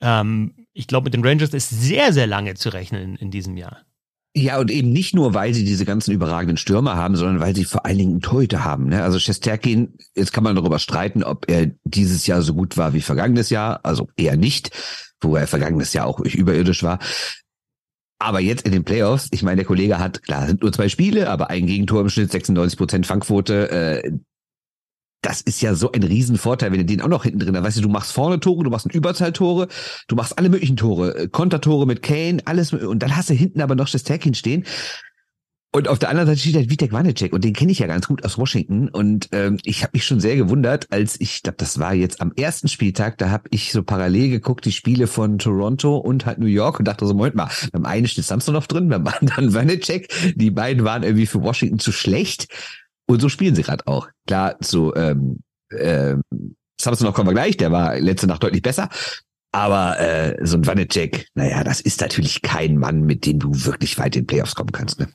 ähm, 0.00 0.54
ich 0.72 0.86
glaube, 0.86 1.04
mit 1.04 1.14
den 1.14 1.24
Rangers 1.24 1.54
ist 1.54 1.70
sehr, 1.70 2.12
sehr 2.12 2.26
lange 2.26 2.54
zu 2.54 2.68
rechnen 2.70 3.02
in, 3.02 3.16
in 3.16 3.30
diesem 3.30 3.56
Jahr. 3.56 3.82
Ja, 4.36 4.58
und 4.58 4.70
eben 4.72 4.90
nicht 4.90 5.14
nur, 5.14 5.32
weil 5.32 5.54
sie 5.54 5.64
diese 5.64 5.84
ganzen 5.84 6.12
überragenden 6.12 6.56
Stürmer 6.56 6.96
haben, 6.96 7.14
sondern 7.14 7.38
weil 7.38 7.54
sie 7.54 7.64
vor 7.64 7.86
allen 7.86 7.98
Dingen 7.98 8.20
Torhüter 8.20 8.64
haben. 8.64 8.88
Ne? 8.88 9.00
Also 9.00 9.20
Shesterkin, 9.20 9.96
jetzt 10.16 10.32
kann 10.32 10.42
man 10.42 10.56
darüber 10.56 10.80
streiten, 10.80 11.22
ob 11.22 11.48
er 11.48 11.70
dieses 11.84 12.26
Jahr 12.26 12.42
so 12.42 12.52
gut 12.52 12.76
war 12.76 12.94
wie 12.94 13.00
vergangenes 13.00 13.50
Jahr. 13.50 13.78
Also 13.84 14.08
eher 14.16 14.36
nicht, 14.36 14.70
wo 15.20 15.36
er 15.36 15.46
vergangenes 15.46 15.92
Jahr 15.92 16.06
auch 16.06 16.18
überirdisch 16.18 16.82
war. 16.82 16.98
Aber 18.24 18.40
jetzt 18.40 18.64
in 18.64 18.72
den 18.72 18.84
Playoffs, 18.84 19.28
ich 19.32 19.42
meine, 19.42 19.56
der 19.56 19.66
Kollege 19.66 19.98
hat, 19.98 20.22
klar, 20.22 20.46
sind 20.46 20.62
nur 20.62 20.72
zwei 20.72 20.88
Spiele, 20.88 21.28
aber 21.28 21.50
ein 21.50 21.66
Gegentor 21.66 22.00
im 22.00 22.08
Schnitt, 22.08 22.32
96 22.32 22.78
Prozent 22.78 23.06
Fangquote. 23.06 23.70
Äh, 23.70 24.12
das 25.20 25.42
ist 25.42 25.60
ja 25.60 25.74
so 25.74 25.92
ein 25.92 26.02
Riesenvorteil, 26.02 26.72
wenn 26.72 26.78
du 26.78 26.86
den 26.86 27.02
auch 27.02 27.08
noch 27.08 27.24
hinten 27.24 27.40
drin 27.40 27.54
hast. 27.54 27.64
Weißt 27.64 27.76
du, 27.76 27.82
du 27.82 27.90
machst 27.90 28.12
vorne 28.12 28.40
Tore, 28.40 28.64
du 28.64 28.70
machst 28.70 28.86
Überzahltore, 28.86 29.68
du 30.08 30.16
machst 30.16 30.38
alle 30.38 30.48
möglichen 30.48 30.78
Tore, 30.78 31.14
äh, 31.14 31.28
Kontertore 31.28 31.86
mit 31.86 32.02
Kane, 32.02 32.40
alles, 32.46 32.72
und 32.72 33.02
dann 33.02 33.14
hast 33.14 33.28
du 33.28 33.34
hinten 33.34 33.60
aber 33.60 33.74
noch 33.74 33.88
Shesterkin 33.88 34.32
stehen. 34.32 34.64
Und 35.74 35.88
auf 35.88 35.98
der 35.98 36.08
anderen 36.08 36.28
Seite 36.28 36.38
steht 36.38 36.54
halt 36.54 36.70
Vitek 36.70 36.92
Vanecek 36.92 37.32
und 37.32 37.42
den 37.42 37.52
kenne 37.52 37.72
ich 37.72 37.80
ja 37.80 37.88
ganz 37.88 38.06
gut 38.06 38.24
aus 38.24 38.38
Washington. 38.38 38.88
Und 38.88 39.28
ähm, 39.32 39.58
ich 39.64 39.82
habe 39.82 39.90
mich 39.94 40.04
schon 40.04 40.20
sehr 40.20 40.36
gewundert, 40.36 40.86
als 40.92 41.20
ich 41.20 41.42
glaube, 41.42 41.56
das 41.58 41.80
war 41.80 41.92
jetzt 41.92 42.20
am 42.20 42.32
ersten 42.36 42.68
Spieltag, 42.68 43.18
da 43.18 43.30
habe 43.30 43.48
ich 43.50 43.72
so 43.72 43.82
parallel 43.82 44.30
geguckt, 44.30 44.66
die 44.66 44.70
Spiele 44.70 45.08
von 45.08 45.36
Toronto 45.38 45.96
und 45.96 46.26
halt 46.26 46.38
New 46.38 46.46
York 46.46 46.78
und 46.78 46.84
dachte 46.84 47.04
so, 47.04 47.12
Moment 47.12 47.34
mal, 47.34 47.50
beim 47.72 47.86
einen 47.86 48.06
steht 48.06 48.24
Samsonov 48.24 48.68
drin, 48.68 48.88
beim 48.88 49.04
anderen 49.20 49.52
Vanecek. 49.52 50.12
Die 50.36 50.52
beiden 50.52 50.84
waren 50.84 51.02
irgendwie 51.02 51.26
für 51.26 51.42
Washington 51.42 51.80
zu 51.80 51.90
schlecht. 51.90 52.46
Und 53.06 53.20
so 53.20 53.28
spielen 53.28 53.56
sie 53.56 53.62
gerade 53.62 53.84
auch. 53.88 54.06
Klar, 54.28 54.60
zu 54.60 54.94
ähm, 54.94 55.40
ähm, 55.76 56.22
Samsonov 56.80 57.14
kommen 57.14 57.30
wir 57.30 57.34
gleich, 57.34 57.56
der 57.56 57.72
war 57.72 57.98
letzte 57.98 58.28
Nacht 58.28 58.44
deutlich 58.44 58.62
besser. 58.62 58.90
Aber 59.50 59.98
äh, 59.98 60.36
so 60.46 60.56
ein 60.56 60.66
Vanecek, 60.68 61.26
naja, 61.34 61.64
das 61.64 61.80
ist 61.80 62.00
natürlich 62.00 62.42
kein 62.42 62.78
Mann, 62.78 63.00
mit 63.00 63.26
dem 63.26 63.40
du 63.40 63.50
wirklich 63.52 63.98
weit 63.98 64.14
in 64.14 64.28
Playoffs 64.28 64.54
kommen 64.54 64.70
kannst. 64.70 65.00
Ne? 65.00 65.08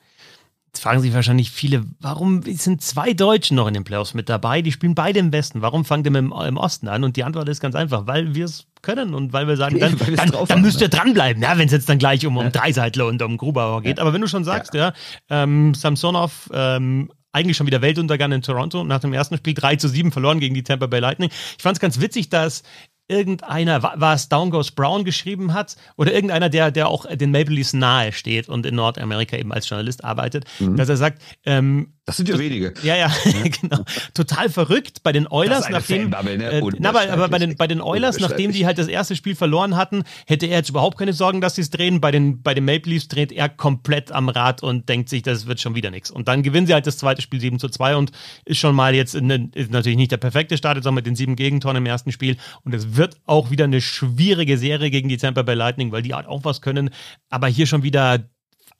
Jetzt 0.69 0.83
fragen 0.83 1.01
sich 1.01 1.13
wahrscheinlich 1.16 1.50
viele, 1.50 1.83
warum 2.00 2.44
sind 2.44 2.83
zwei 2.83 3.13
Deutsche 3.13 3.56
noch 3.56 3.68
in 3.68 3.74
den 3.74 3.83
Playoffs 3.83 4.13
mit 4.13 4.30
dabei? 4.30 4.62
Die 4.62 4.71
spielen 4.71 4.94
beide 4.94 5.18
im 5.18 5.31
Westen. 5.31 5.63
Warum 5.63 5.83
fangen 5.83 6.04
die 6.04 6.10
im, 6.10 6.31
im 6.31 6.57
Osten 6.57 6.88
an? 6.88 7.04
Und 7.04 7.16
die 7.16 7.24
Antwort 7.24 7.50
ist 7.50 7.60
ganz 7.60 7.74
einfach, 7.74 8.06
weil 8.06 8.36
wir 8.36 8.45
es 8.45 8.68
können 8.83 9.16
und 9.16 9.33
weil 9.33 9.48
wir 9.48 9.57
sagen, 9.57 9.80
dann, 9.80 9.98
dann, 10.16 10.31
dann 10.48 10.62
müsst 10.62 10.80
ihr 10.80 10.89
dranbleiben, 10.89 11.42
ja, 11.42 11.57
wenn 11.57 11.66
es 11.66 11.71
jetzt 11.71 11.89
dann 11.89 11.98
gleich 11.98 12.24
um, 12.27 12.38
um 12.38 12.45
ja. 12.45 12.50
Dreiseitler 12.51 13.07
und 13.07 13.19
um 13.24 13.38
Grubauer 13.38 13.81
geht. 13.81 13.98
Ja. 13.98 14.04
Aber 14.04 14.13
wenn 14.13 14.21
du 14.21 14.27
schon 14.27 14.44
sagst, 14.44 14.75
ja, 14.75 14.89
ja 14.89 15.44
ähm, 15.44 15.74
Samsonov, 15.74 16.51
ähm, 16.54 17.10
eigentlich 17.31 17.57
schon 17.57 17.68
wieder 17.68 17.81
Weltuntergang 17.81 18.31
in 18.31 18.42
Toronto. 18.42 18.83
Nach 18.83 19.00
dem 19.00 19.13
ersten 19.13 19.38
Spiel 19.38 19.54
3 19.54 19.75
zu 19.75 19.88
7 19.88 20.12
verloren 20.12 20.39
gegen 20.39 20.56
die 20.56 20.63
Tampa 20.63 20.88
Bay 20.88 21.00
Lightning. 21.00 21.30
Ich 21.30 21.62
fand 21.62 21.77
es 21.77 21.80
ganz 21.80 22.00
witzig, 22.00 22.30
dass 22.30 22.63
irgendeiner, 23.10 23.84
war 23.84 24.14
es 24.14 24.30
Down 24.30 24.52
Goes 24.52 24.72
Brown 24.72 25.04
geschrieben 25.04 25.54
hat 25.54 25.76
oder 25.98 26.14
irgendeiner, 26.14 26.50
der, 26.50 26.72
der 26.72 26.88
auch 26.88 27.06
den 27.06 27.32
Maple 27.32 27.56
Leafs 27.56 27.74
nahe 27.74 28.12
steht 28.12 28.48
und 28.48 28.66
in 28.66 28.76
Nordamerika 28.76 29.36
eben 29.36 29.52
als 29.52 29.68
Journalist 29.68 30.06
arbeitet, 30.06 30.46
mhm. 30.60 30.78
dass 30.78 30.88
er 30.88 30.98
sagt, 30.98 31.22
ähm, 31.46 31.94
das 32.10 32.18
sind 32.18 32.30
ja 32.30 32.40
wenige. 32.40 32.74
Ja, 32.82 32.96
ja, 32.96 33.12
genau. 33.62 33.84
Total 34.13 34.50
verrückt 34.50 35.04
bei 35.04 35.12
den 35.12 35.28
Oilers, 35.28 35.70
nachdem. 35.70 36.10
Ne? 36.10 36.44
Äh, 36.44 36.62
na, 36.80 36.89
aber, 36.89 37.10
aber 37.12 37.30
bei 37.30 37.38
den, 37.38 37.56
bei 37.56 37.68
den 37.68 37.82
Oilers, 37.82 38.20
nachdem 38.20 38.51
die 38.51 38.66
halt 38.66 38.80
das 38.80 38.88
erste 38.88 39.16
Spiel 39.16 39.36
verloren 39.36 39.75
hatten, 39.75 40.04
hätte 40.25 40.48
er 40.48 40.58
jetzt 40.58 40.70
überhaupt 40.70 40.98
keine 40.98 41.13
Sorgen, 41.13 41.39
dass 41.39 41.56
sie 41.56 41.62
es 41.62 41.70
drehen. 41.70 42.01
Bei 42.01 42.10
den, 42.10 42.42
bei 42.42 42.56
den 42.56 42.66
Maple 42.66 42.92
Leafs 42.92 43.08
dreht 43.08 43.32
er 43.32 43.48
komplett 43.48 44.12
am 44.12 44.28
Rad 44.28 44.63
und 44.63 44.89
denkt 44.89 45.10
sich, 45.10 45.22
das 45.22 45.46
wird 45.46 45.60
schon 45.60 45.75
wieder 45.75 45.92
nichts. 45.92 46.10
Und 46.10 46.28
dann 46.28 46.42
gewinnen 46.42 46.66
sie 46.66 46.74
halt 46.74 46.88
das 46.88 46.98
zweite 46.98 47.22
Spiel 47.22 47.39
7 47.39 47.60
zu 47.60 47.70
2 47.70 47.96
und 47.96 48.12
ist 48.46 48.58
schon 48.58 48.74
mal 48.74 48.96
jetzt, 48.96 49.16
eine, 49.16 49.50
ist 49.54 49.72
natürlich 49.72 49.98
nicht 49.98 50.12
der 50.12 50.18
perfekte 50.18 50.58
Start, 50.58 50.78
sondern 50.78 50.96
mit 50.96 51.06
den 51.06 51.16
sieben 51.16 51.36
Gegentoren 51.36 51.78
im 51.78 51.86
ersten 51.86 52.12
Spiel. 52.12 52.38
Und 52.63 52.74
es 52.74 52.96
wird 52.96 53.18
auch 53.28 53.51
wieder 53.51 53.66
eine 53.66 53.82
schwierige 53.82 54.58
Serie 54.58 54.89
gegen 54.89 55.10
die 55.10 55.18
Tampa 55.18 55.44
Bay 55.44 55.56
Lightning, 55.56 55.92
weil 55.92 56.01
die 56.01 56.16
halt 56.16 56.25
auch 56.25 56.44
was 56.44 56.62
können. 56.62 56.89
Aber 57.30 57.48
hier 57.48 57.68
schon 57.68 57.84
wieder 57.84 58.20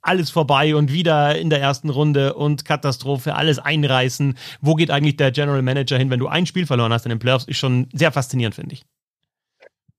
alles 0.02 0.30
vorbei 0.30 0.76
und 0.76 0.92
wieder 0.92 1.38
in 1.38 1.50
der 1.50 1.62
ersten 1.62 1.90
Runde 1.90 2.34
und 2.34 2.66
Katastrophe, 2.66 3.36
alles 3.36 3.60
einreißen. 3.60 4.38
Wo 4.62 4.76
geht 4.76 4.92
eigentlich 4.92 5.18
der 5.18 5.32
General 5.32 5.62
Manager 5.62 5.98
hin, 5.98 6.10
wenn 6.10 6.20
du 6.20 6.28
ein 6.28 6.46
Spiel 6.46 6.66
verloren 6.66 6.94
hast 6.94 7.06
in 7.06 7.10
den 7.10 7.20
Playoffs? 7.20 7.46
Ist 7.46 7.58
schon 7.58 7.88
sehr 7.94 8.12
faszinierend, 8.12 8.56
finde 8.56 8.74
ich. 8.74 8.86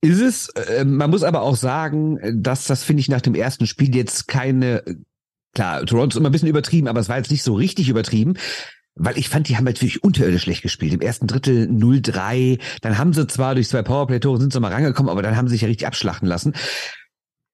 Ist 0.02 0.21
es, 0.21 0.49
äh, 0.50 0.85
man 0.85 1.11
muss 1.11 1.23
aber 1.23 1.42
auch 1.42 1.57
sagen, 1.57 2.19
dass 2.42 2.64
das, 2.64 2.85
finde 2.85 3.00
ich, 3.00 3.09
nach 3.09 3.21
dem 3.21 3.35
ersten 3.35 3.66
Spiel 3.66 3.95
jetzt 3.95 4.28
keine, 4.28 4.83
klar, 5.54 5.85
Toronto 5.85 6.14
ist 6.14 6.16
immer 6.16 6.30
ein 6.30 6.33
bisschen 6.33 6.49
übertrieben, 6.49 6.88
aber 6.88 7.00
es 7.00 7.11
war 7.11 7.19
jetzt 7.19 7.30
nicht 7.30 7.42
so 7.42 7.54
richtig 7.54 7.88
übertrieben. 7.88 8.35
Weil 8.97 9.16
ich 9.16 9.28
fand, 9.28 9.49
die 9.49 9.57
haben 9.57 9.66
halt 9.66 9.80
wirklich 9.80 10.02
unterirdisch 10.02 10.42
schlecht 10.42 10.62
gespielt. 10.62 10.92
Im 10.92 11.00
ersten 11.00 11.26
Drittel 11.26 11.69
0-3. 11.71 12.61
Dann 12.83 12.99
haben 12.99 13.12
sie 13.12 13.26
zwar 13.28 13.54
durch 13.54 13.69
zwei 13.69 13.83
Powerplay-Tore 13.83 14.38
sind 14.40 14.52
sie 14.52 14.61
mal 14.61 14.73
rangekommen, 14.73 15.11
aber 15.11 15.23
dann 15.23 15.37
haben 15.37 15.49
sie 15.49 15.52
sich 15.52 15.62
ja 15.62 15.69
richtig 15.69 15.87
abschlachten 15.87 16.28
lassen. 16.28 16.54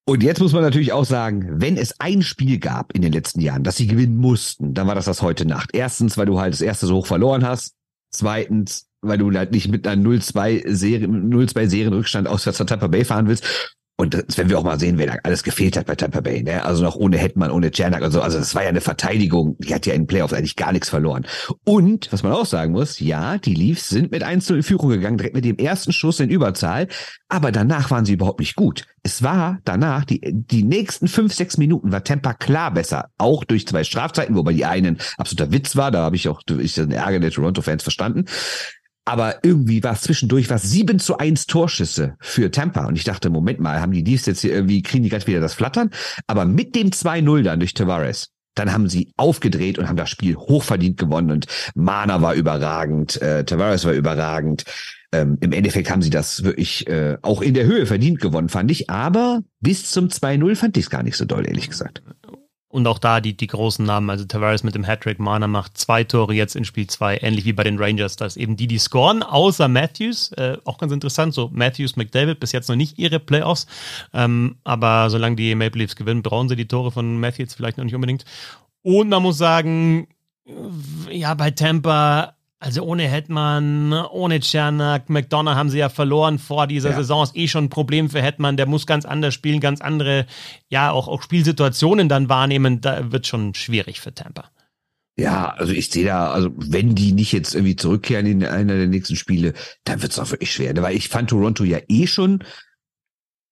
Und 0.09 0.23
jetzt 0.23 0.41
muss 0.41 0.53
man 0.53 0.63
natürlich 0.63 0.93
auch 0.93 1.05
sagen, 1.05 1.61
wenn 1.61 1.77
es 1.77 1.99
ein 1.99 2.23
Spiel 2.23 2.59
gab 2.59 2.93
in 2.93 3.03
den 3.03 3.13
letzten 3.13 3.41
Jahren, 3.41 3.65
das 3.65 3.77
sie 3.77 3.89
gewinnen 3.89 4.17
mussten, 4.17 4.73
dann 4.73 4.87
war 4.87 4.95
das 4.95 5.07
das 5.07 5.21
heute 5.21 5.45
Nacht. 5.47 5.71
Erstens, 5.73 6.17
weil 6.17 6.27
du 6.27 6.39
halt 6.39 6.53
das 6.53 6.61
erste 6.61 6.87
so 6.87 6.97
hoch 6.97 7.07
verloren 7.07 7.45
hast. 7.45 7.75
Zweitens, 8.13 8.87
weil 9.01 9.19
du 9.19 9.33
halt 9.33 9.51
nicht 9.51 9.69
mit 9.69 9.85
einer 9.85 10.01
0-2 10.01 10.73
Serien, 10.73 11.33
0-2 11.33 11.67
Serienrückstand 11.67 12.29
aus 12.29 12.45
der 12.45 12.55
Tampa 12.55 12.87
Bay 12.87 13.05
fahren 13.05 13.27
willst. 13.27 13.45
Und 13.99 14.13
das 14.13 14.37
werden 14.37 14.51
wir 14.51 14.59
auch 14.59 14.65
mal 14.65 14.79
sehen, 14.79 14.99
wer 14.99 15.07
da 15.07 15.17
alles 15.23 15.43
gefehlt 15.43 15.77
hat 15.77 15.87
bei 15.87 15.95
Tampa 15.95 16.21
Bay. 16.21 16.43
Ne? 16.43 16.63
Also 16.63 16.85
noch 16.85 16.97
ohne 16.97 17.17
Hetman, 17.17 17.51
ohne 17.51 17.71
Czernak 17.71 18.03
und 18.03 18.11
so. 18.11 18.21
Also 18.21 18.39
das 18.39 18.55
war 18.55 18.63
ja 18.63 18.69
eine 18.69 18.83
Verteidigung, 18.83 19.57
die 19.59 19.75
hat 19.75 19.87
ja 19.87 19.95
in 19.95 20.03
den 20.03 20.07
Playoffs 20.07 20.35
eigentlich 20.35 20.57
gar 20.57 20.73
nichts 20.73 20.91
verloren. 20.91 21.27
Und, 21.65 22.13
was 22.13 22.23
man 22.23 22.33
auch 22.33 22.45
sagen 22.45 22.73
muss, 22.73 23.01
ja, 23.01 23.39
die 23.39 23.55
Leafs 23.55 23.89
sind 23.89 24.11
mit 24.11 24.23
1 24.23 24.51
in 24.51 24.63
Führung 24.63 24.91
gegangen, 24.91 25.17
direkt 25.17 25.35
mit 25.35 25.47
dem 25.47 25.57
ersten 25.57 25.93
Schuss 25.93 26.21
in 26.21 26.29
Überzahl. 26.29 26.89
Aber 27.29 27.53
danach 27.53 27.91
waren 27.91 28.05
sie 28.05 28.13
überhaupt 28.13 28.41
nicht 28.41 28.55
gut. 28.55 28.85
Es 29.03 29.23
war 29.23 29.61
danach, 29.65 30.05
die, 30.05 30.21
die 30.23 30.63
nächsten 30.63 31.09
fünf, 31.09 31.33
sechs 31.33 31.57
Minuten 31.57 31.91
war 31.91 32.05
Tampa 32.05 32.35
klar 32.35 32.73
besser. 32.73 33.09
Auch 33.17 33.45
durch 33.45 33.67
zwei 33.67 33.83
Strafzeiten, 33.83 34.37
wobei 34.37 34.53
die 34.53 34.67
einen 34.67 34.99
absoluter 35.17 35.53
Witz 35.53 35.75
war. 35.75 35.91
Da 35.91 36.01
habe 36.01 36.17
ich 36.17 36.29
auch 36.29 36.43
durch 36.43 36.75
den 36.75 36.91
Ärger 36.91 37.21
der 37.21 37.31
Toronto-Fans 37.31 37.83
verstanden. 37.83 38.27
Aber 39.09 39.45
irgendwie 39.45 39.83
war 39.85 39.95
zwischendurch 39.95 40.51
was 40.51 40.65
7 40.65 40.99
zu 40.99 41.17
1 41.17 41.47
Torschüsse 41.47 42.17
für 42.21 42.51
Tampa. 42.51 42.87
Und 42.87 42.97
ich 42.97 43.05
dachte, 43.05 43.31
Moment 43.31 43.61
mal, 43.61 43.81
haben 43.81 43.93
die 43.93 44.03
dies 44.03 44.27
jetzt 44.27 44.41
hier 44.41 44.53
irgendwie, 44.53 44.83
kriegen 44.83 45.05
die 45.05 45.11
gerade 45.11 45.27
wieder 45.29 45.41
das 45.41 45.55
Flattern? 45.55 45.91
Aber 46.27 46.45
mit 46.45 46.75
dem 46.75 46.91
2-0 46.91 47.43
dann 47.43 47.61
durch 47.61 47.73
Tavares, 47.73 48.31
dann 48.57 48.73
haben 48.73 48.89
sie 48.89 49.13
aufgedreht 49.17 49.79
und 49.79 49.89
haben 49.89 49.97
das 49.97 50.11
Spiel 50.11 50.35
hochverdient 50.35 50.99
gewonnen. 50.99 51.31
Und 51.31 51.47
Mana 51.77 52.21
war 52.21 52.35
überragend, 52.35 53.23
äh, 53.23 53.45
Tavares 53.45 53.85
war 53.85 53.93
überragend. 53.93 54.65
Ähm, 55.13 55.39
Im 55.41 55.53
Endeffekt 55.53 55.89
haben 55.89 56.03
sie 56.03 56.11
das 56.11 56.43
wirklich 56.43 56.89
äh, 56.89 57.17
auch 57.23 57.43
in 57.43 57.55
der 57.55 57.67
Höhe 57.67 57.87
verdient 57.87 58.21
gewonnen, 58.21 58.49
fand 58.49 58.73
ich. 58.73 58.91
Aber 58.91 59.43
bis 59.61 59.89
zum 59.89 60.09
2-0 60.09 60.57
fand 60.57 60.77
ich 60.77 60.85
es 60.85 60.91
gar 60.91 61.05
nicht 61.05 61.17
so 61.17 61.25
doll, 61.25 61.47
ehrlich 61.47 61.71
gesagt. 61.71 62.03
Und 62.77 62.87
auch 62.89 62.99
da 62.99 63.23
die, 63.23 63.35
die 63.35 63.47
großen 63.47 63.87
Namen, 63.87 64.11
also 64.11 64.27
Tavares 64.27 64.63
mit 64.63 64.75
dem 64.75 64.85
Hattrick, 64.85 65.19
Mana 65.19 65.47
macht 65.47 65.79
zwei 65.79 66.05
Tore 66.05 66.35
jetzt 66.35 66.55
in 66.55 66.67
Spiel 66.67 66.87
zwei, 66.87 67.17
ähnlich 67.23 67.47
wie 67.47 67.55
bei 67.55 67.65
den 67.65 67.79
Rangers, 67.79 68.17
dass 68.17 68.37
eben 68.37 68.55
die, 68.55 68.67
die 68.67 68.77
scoren, 68.77 69.23
außer 69.23 69.67
Matthews, 69.67 70.31
äh, 70.33 70.59
auch 70.67 70.77
ganz 70.77 70.93
interessant, 70.93 71.33
so 71.33 71.49
Matthews, 71.55 71.97
McDavid, 71.97 72.39
bis 72.39 72.53
jetzt 72.53 72.69
noch 72.69 72.77
nicht 72.77 72.99
ihre 72.99 73.19
Playoffs, 73.19 73.67
ähm, 74.13 74.57
aber 74.63 75.09
solange 75.09 75.37
die 75.37 75.55
Maple 75.55 75.81
Leafs 75.81 75.97
gewinnen, 75.97 76.21
brauchen 76.21 76.51
sie 76.51 76.57
die 76.57 76.69
Tore 76.69 76.93
von 76.93 77.19
Matthews 77.19 77.55
vielleicht 77.55 77.79
noch 77.79 77.85
nicht 77.87 77.95
unbedingt. 77.95 78.27
Und 78.83 79.09
man 79.09 79.23
muss 79.23 79.39
sagen, 79.39 80.09
ja, 81.11 81.33
bei 81.33 81.53
Tampa 81.53 82.36
also 82.67 82.83
ohne 82.83 83.05
Hetman, 83.05 83.93
ohne 83.93 84.41
Czernak, 84.41 85.09
McDonough 85.09 85.55
haben 85.55 85.71
sie 85.71 85.79
ja 85.79 85.89
verloren 85.89 86.41
vor 86.41 86.67
dieser 86.67 86.91
ja. 86.91 86.97
Saison. 86.97 87.23
Ist 87.23 87.37
eh 87.37 87.47
schon 87.47 87.67
ein 87.67 87.71
Problem 87.71 88.11
für 88.11 88.21
Hetman. 88.21 88.57
Der 88.57 88.67
muss 88.67 88.89
ganz 88.89 89.05
anders 89.05 89.35
spielen, 89.35 89.61
ganz 89.61 89.81
andere, 89.81 90.27
ja, 90.69 90.91
auch, 90.91 91.07
auch 91.07 91.23
Spielsituationen 91.23 92.09
dann 92.09 92.29
wahrnehmen. 92.29 92.81
Da 92.81 93.13
wird 93.13 93.29
schon 93.29 93.55
schwierig 93.55 94.01
für 94.01 94.13
Tampa. 94.13 94.51
Ja, 95.17 95.51
also 95.51 95.73
ich 95.73 95.91
sehe 95.91 96.07
da, 96.07 96.33
also 96.33 96.51
wenn 96.57 96.97
die 96.97 97.13
nicht 97.13 97.31
jetzt 97.31 97.55
irgendwie 97.55 97.77
zurückkehren 97.77 98.27
in 98.27 98.45
einer 98.45 98.77
der 98.77 98.89
nächsten 98.89 99.15
Spiele, 99.15 99.55
dann 99.85 100.03
wird 100.03 100.11
es 100.11 100.19
auch 100.19 100.33
wirklich 100.33 100.53
schwer. 100.53 100.77
Weil 100.83 100.97
ich 100.97 101.09
fand 101.09 101.31
Toronto 101.31 101.63
ja 101.63 101.79
eh 101.87 102.09
schon 102.09 102.43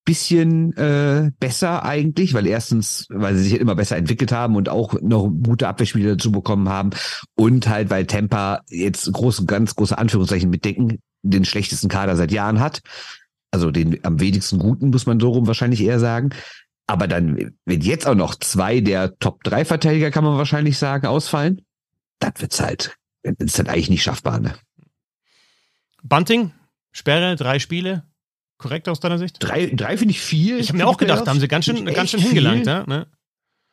bisschen 0.04 0.76
äh, 0.76 1.30
besser 1.40 1.84
eigentlich, 1.84 2.34
weil 2.34 2.46
erstens, 2.46 3.06
weil 3.08 3.36
sie 3.36 3.44
sich 3.44 3.60
immer 3.60 3.74
besser 3.74 3.96
entwickelt 3.96 4.32
haben 4.32 4.56
und 4.56 4.68
auch 4.68 4.94
noch 5.00 5.28
gute 5.28 5.66
Abwehrspiele 5.66 6.16
dazu 6.16 6.30
bekommen 6.30 6.68
haben 6.68 6.90
und 7.34 7.68
halt, 7.68 7.90
weil 7.90 8.06
Tampa 8.06 8.60
jetzt 8.68 9.10
große, 9.10 9.46
ganz 9.46 9.74
große 9.74 9.96
Anführungszeichen 9.96 10.50
mitdenken, 10.50 10.98
den 11.22 11.44
schlechtesten 11.44 11.88
Kader 11.88 12.16
seit 12.16 12.32
Jahren 12.32 12.60
hat. 12.60 12.82
Also 13.50 13.70
den 13.70 14.04
am 14.04 14.20
wenigsten 14.20 14.58
guten, 14.58 14.90
muss 14.90 15.06
man 15.06 15.20
so 15.20 15.30
rum 15.30 15.46
wahrscheinlich 15.46 15.80
eher 15.80 16.00
sagen. 16.00 16.30
Aber 16.86 17.08
dann, 17.08 17.52
wenn 17.64 17.80
jetzt 17.80 18.06
auch 18.06 18.14
noch 18.14 18.34
zwei 18.34 18.80
der 18.80 19.18
Top-3-Verteidiger, 19.18 20.10
kann 20.10 20.24
man 20.24 20.36
wahrscheinlich 20.36 20.76
sagen, 20.76 21.06
ausfallen, 21.06 21.62
das 22.18 22.32
wird's 22.38 22.60
halt, 22.60 22.96
ist 23.22 23.58
halt 23.58 23.68
eigentlich 23.70 23.90
nicht 23.90 24.02
schaffbar, 24.02 24.38
ne? 24.38 24.54
Bunting, 26.02 26.52
Sperre, 26.92 27.36
drei 27.36 27.58
Spiele, 27.58 28.04
korrekt 28.58 28.88
aus 28.88 29.00
deiner 29.00 29.18
Sicht? 29.18 29.36
Drei, 29.40 29.66
drei 29.66 29.96
finde 29.96 30.12
ich 30.12 30.20
viel. 30.20 30.58
Ich 30.58 30.68
habe 30.68 30.78
mir 30.78 30.86
auch 30.86 30.96
gedacht, 30.96 31.26
haben 31.26 31.40
sie 31.40 31.48
ganz 31.48 31.64
schön, 31.64 31.84
ganz 31.86 32.10
schön 32.10 32.20
hingelangt, 32.20 32.66
ja? 32.66 32.84
Ne? 32.86 33.06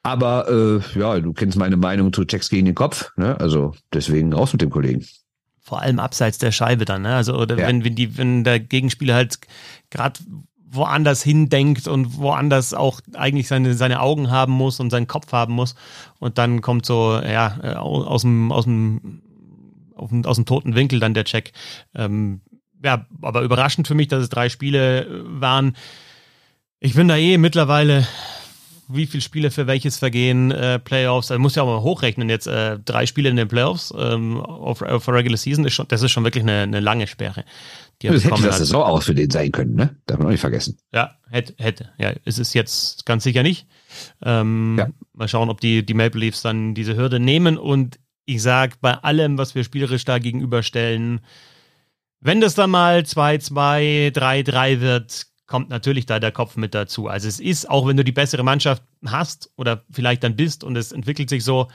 Aber 0.03 0.47
äh, 0.49 0.99
ja, 0.99 1.19
du 1.19 1.33
kennst 1.33 1.57
meine 1.57 1.77
Meinung 1.77 2.11
zu 2.11 2.25
Checks 2.25 2.49
gegen 2.49 2.65
den 2.65 2.75
Kopf, 2.75 3.11
ne? 3.17 3.39
Also 3.39 3.75
deswegen 3.93 4.33
raus 4.33 4.51
mit 4.51 4.61
dem 4.61 4.71
Kollegen. 4.71 5.05
Vor 5.59 5.81
allem 5.81 5.99
abseits 5.99 6.39
der 6.39 6.51
Scheibe 6.51 6.85
dann, 6.85 7.03
ne? 7.03 7.15
Also 7.15 7.35
oder 7.35 7.57
ja. 7.57 7.67
wenn, 7.67 7.83
wenn 7.83 7.95
die, 7.95 8.17
wenn 8.17 8.43
der 8.43 8.59
Gegenspieler 8.59 9.13
halt 9.13 9.37
gerade 9.91 10.19
woanders 10.71 11.21
hindenkt 11.21 11.87
und 11.87 12.17
woanders 12.17 12.73
auch 12.73 13.01
eigentlich 13.13 13.47
seine, 13.47 13.73
seine 13.73 13.99
Augen 13.99 14.31
haben 14.31 14.53
muss 14.53 14.79
und 14.79 14.89
seinen 14.89 15.07
Kopf 15.07 15.31
haben 15.33 15.53
muss. 15.53 15.75
Und 16.19 16.37
dann 16.37 16.61
kommt 16.61 16.85
so, 16.85 17.19
ja, 17.19 17.59
äh, 17.61 17.73
aus 17.75 18.21
dem, 18.21 18.51
aus 18.51 18.63
dem, 18.63 19.21
aus 19.95 20.37
dem 20.37 20.45
toten 20.45 20.73
Winkel 20.73 20.99
dann 20.99 21.13
der 21.13 21.25
Check. 21.25 21.51
Ähm, 21.93 22.41
ja, 22.83 23.05
aber 23.21 23.41
überraschend 23.41 23.87
für 23.87 23.95
mich, 23.95 24.07
dass 24.07 24.23
es 24.23 24.29
drei 24.29 24.49
Spiele 24.49 25.05
äh, 25.05 25.07
waren. 25.25 25.75
Ich 26.79 26.95
bin 26.95 27.07
da 27.07 27.15
eh 27.15 27.37
mittlerweile, 27.37 28.07
wie 28.87 29.05
viele 29.05 29.21
Spiele 29.21 29.51
für 29.51 29.67
welches 29.67 29.97
Vergehen, 29.97 30.51
äh, 30.51 30.79
Playoffs, 30.79 31.31
also 31.31 31.39
muss 31.39 31.55
ja 31.55 31.63
auch 31.63 31.67
mal 31.67 31.81
hochrechnen, 31.81 32.29
jetzt 32.29 32.47
äh, 32.47 32.79
drei 32.79 33.05
Spiele 33.05 33.29
in 33.29 33.35
den 33.35 33.47
Playoffs 33.47 33.93
ähm, 33.97 34.37
auf, 34.41 34.81
auf 34.81 35.07
Regular 35.07 35.37
Season, 35.37 35.65
ist 35.65 35.73
schon, 35.73 35.87
das 35.87 36.01
ist 36.01 36.11
schon 36.11 36.23
wirklich 36.23 36.43
eine, 36.43 36.61
eine 36.61 36.79
lange 36.79 37.07
Sperre. 37.07 37.45
Die 38.01 38.07
das 38.07 38.23
hätte 38.23 38.41
das 38.41 38.57
so 38.59 38.83
auch 38.83 39.03
für 39.03 39.13
den 39.13 39.29
sein 39.29 39.51
können, 39.51 39.75
ne? 39.75 39.95
Darf 40.07 40.17
man 40.17 40.27
auch 40.27 40.31
nicht 40.31 40.41
vergessen. 40.41 40.77
Ja, 40.91 41.11
hätte, 41.29 41.53
hätte. 41.57 41.91
Ja, 41.99 42.13
ist 42.25 42.39
es 42.39 42.53
jetzt 42.55 43.05
ganz 43.05 43.23
sicher 43.23 43.43
nicht. 43.43 43.67
Ähm, 44.23 44.75
ja. 44.79 44.87
Mal 45.13 45.27
schauen, 45.27 45.49
ob 45.49 45.61
die, 45.61 45.85
die 45.85 45.93
Maple 45.93 46.19
Leafs 46.19 46.41
dann 46.41 46.73
diese 46.73 46.95
Hürde 46.95 47.19
nehmen 47.19 47.57
und 47.57 47.99
ich 48.25 48.41
sag, 48.41 48.81
bei 48.81 48.93
allem, 48.93 49.37
was 49.37 49.55
wir 49.55 49.63
spielerisch 49.63 50.05
da 50.05 50.17
gegenüberstellen, 50.17 51.21
wenn 52.21 52.41
das 52.41 52.55
dann 52.55 52.69
mal 52.69 52.99
2-2, 52.99 54.11
3-3 54.11 54.79
wird, 54.79 55.27
kommt 55.47 55.69
natürlich 55.69 56.05
da 56.05 56.19
der 56.19 56.31
Kopf 56.31 56.55
mit 56.55 56.73
dazu. 56.73 57.07
Also 57.07 57.27
es 57.27 57.39
ist, 57.39 57.69
auch 57.69 57.87
wenn 57.87 57.97
du 57.97 58.03
die 58.03 58.13
bessere 58.13 58.43
Mannschaft 58.43 58.83
hast 59.05 59.51
oder 59.57 59.83
vielleicht 59.91 60.23
dann 60.23 60.35
bist 60.35 60.63
und 60.63 60.77
es 60.77 60.91
entwickelt 60.91 61.29
sich 61.29 61.43
so, 61.43 61.67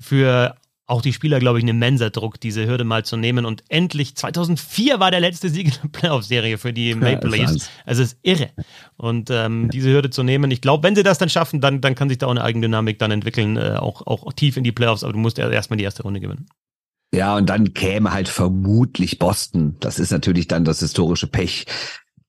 für 0.00 0.54
auch 0.88 1.02
die 1.02 1.12
Spieler, 1.12 1.40
glaube 1.40 1.58
ich, 1.58 1.64
ein 1.64 1.68
immenser 1.68 2.10
Druck, 2.10 2.38
diese 2.38 2.66
Hürde 2.66 2.84
mal 2.84 3.04
zu 3.04 3.16
nehmen. 3.16 3.44
Und 3.44 3.64
endlich, 3.68 4.14
2004 4.14 5.00
war 5.00 5.10
der 5.10 5.18
letzte 5.20 5.48
Sieg 5.48 5.66
in 5.66 5.72
der 5.82 5.88
Playoff-Serie 5.88 6.58
für 6.58 6.72
die 6.72 6.94
Maple 6.94 7.28
Leafs. 7.28 7.70
Also 7.84 8.02
es 8.02 8.12
ist 8.12 8.18
irre. 8.22 8.50
Und 8.96 9.28
ähm, 9.30 9.64
ja. 9.64 9.68
diese 9.70 9.90
Hürde 9.90 10.10
zu 10.10 10.22
nehmen, 10.22 10.50
ich 10.52 10.60
glaube, 10.60 10.84
wenn 10.84 10.94
sie 10.94 11.02
das 11.02 11.18
dann 11.18 11.28
schaffen, 11.28 11.60
dann, 11.60 11.80
dann 11.80 11.96
kann 11.96 12.08
sich 12.08 12.18
da 12.18 12.26
auch 12.26 12.30
eine 12.30 12.44
Eigendynamik 12.44 13.00
dann 13.00 13.10
entwickeln, 13.10 13.56
äh, 13.56 13.76
auch, 13.78 14.06
auch 14.06 14.32
tief 14.34 14.56
in 14.56 14.62
die 14.62 14.72
Playoffs. 14.72 15.02
Aber 15.02 15.12
du 15.12 15.18
musst 15.18 15.38
erstmal 15.40 15.76
die 15.76 15.84
erste 15.84 16.04
Runde 16.04 16.20
gewinnen. 16.20 16.46
Ja, 17.14 17.36
und 17.36 17.48
dann 17.48 17.72
käme 17.72 18.12
halt 18.12 18.28
vermutlich 18.28 19.18
Boston. 19.18 19.76
Das 19.80 19.98
ist 19.98 20.10
natürlich 20.10 20.48
dann 20.48 20.64
das 20.64 20.80
historische 20.80 21.28
Pech 21.28 21.66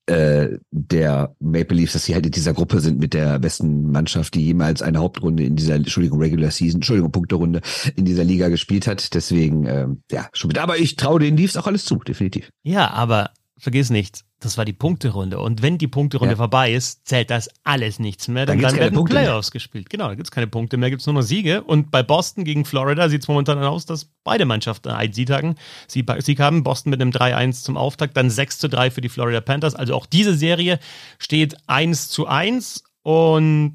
äh, 0.07 0.57
der 0.71 1.35
Maple 1.39 1.75
Leafs, 1.77 1.93
dass 1.93 2.05
sie 2.05 2.13
halt 2.13 2.25
in 2.25 2.31
dieser 2.31 2.53
Gruppe 2.53 2.79
sind 2.79 2.97
mit 2.97 3.13
der 3.13 3.39
besten 3.39 3.91
Mannschaft, 3.91 4.35
die 4.35 4.45
jemals 4.45 4.81
eine 4.81 4.99
Hauptrunde 4.99 5.43
in 5.43 5.57
dieser, 5.57 5.75
Entschuldigung, 5.75 6.19
Regular 6.19 6.49
Season, 6.49 6.77
Entschuldigung, 6.77 7.11
Punkterunde 7.11 7.61
in 7.95 8.05
dieser 8.05 8.23
Liga 8.23 8.47
gespielt 8.47 8.87
hat. 8.87 9.13
Deswegen, 9.13 9.65
ähm, 9.65 10.03
ja, 10.09 10.29
schon 10.31 10.47
mit. 10.47 10.59
Aber 10.59 10.77
ich 10.77 10.95
traue 10.95 11.19
den 11.19 11.35
Leafs 11.35 11.57
auch 11.57 11.67
alles 11.67 11.83
zu, 11.83 11.97
definitiv. 11.97 12.49
Ja, 12.63 12.89
aber 12.91 13.31
vergiss 13.57 13.89
nicht, 13.89 14.23
das 14.39 14.57
war 14.57 14.65
die 14.65 14.73
Punkterunde. 14.73 15.39
Und 15.39 15.63
wenn 15.63 15.79
die 15.79 15.87
Punkterunde 15.87 16.33
ja. 16.33 16.37
vorbei 16.37 16.71
ist, 16.71 17.07
zählt 17.07 17.31
das 17.31 17.49
alles 17.63 17.97
nichts 17.97 18.27
mehr. 18.27 18.45
Dann, 18.45 18.61
dann, 18.61 18.75
werden 18.75 18.93
Punkte 18.93 19.15
Playoffs 19.15 19.47
mehr. 19.47 19.53
gespielt. 19.53 19.89
Genau, 19.89 20.09
da 20.09 20.15
gibt 20.15 20.27
es 20.27 20.31
keine 20.31 20.45
Punkte 20.45 20.77
mehr, 20.77 20.91
gibt 20.91 21.01
es 21.01 21.07
nur 21.07 21.15
noch 21.15 21.23
Siege. 21.23 21.63
Und 21.63 21.89
bei 21.89 22.03
Boston 22.03 22.43
gegen 22.43 22.63
Florida 22.63 23.09
sieht 23.09 23.23
es 23.23 23.27
momentan 23.27 23.57
aus, 23.63 23.87
dass 23.87 24.05
beide 24.23 24.45
Mannschaften 24.45 24.89
einen 24.89 25.11
Sieg 25.11 25.31
haben. 25.31 25.55
Sieg 25.87 26.39
haben. 26.39 26.63
Boston 26.63 26.91
mit 26.91 27.01
einem 27.01 27.11
3-1 27.11 27.63
zum 27.63 27.77
Auftakt, 27.77 28.15
dann 28.15 28.29
6-3 28.29 28.91
für 28.91 29.01
die 29.01 29.09
Florida 29.09 29.41
Panthers. 29.41 29.73
Also 29.73 29.95
auch 29.95 30.05
diese 30.05 30.35
Serie 30.35 30.79
steht 31.17 31.57
1 31.65 32.09
zu 32.09 32.27
1. 32.27 32.83
Und 33.01 33.73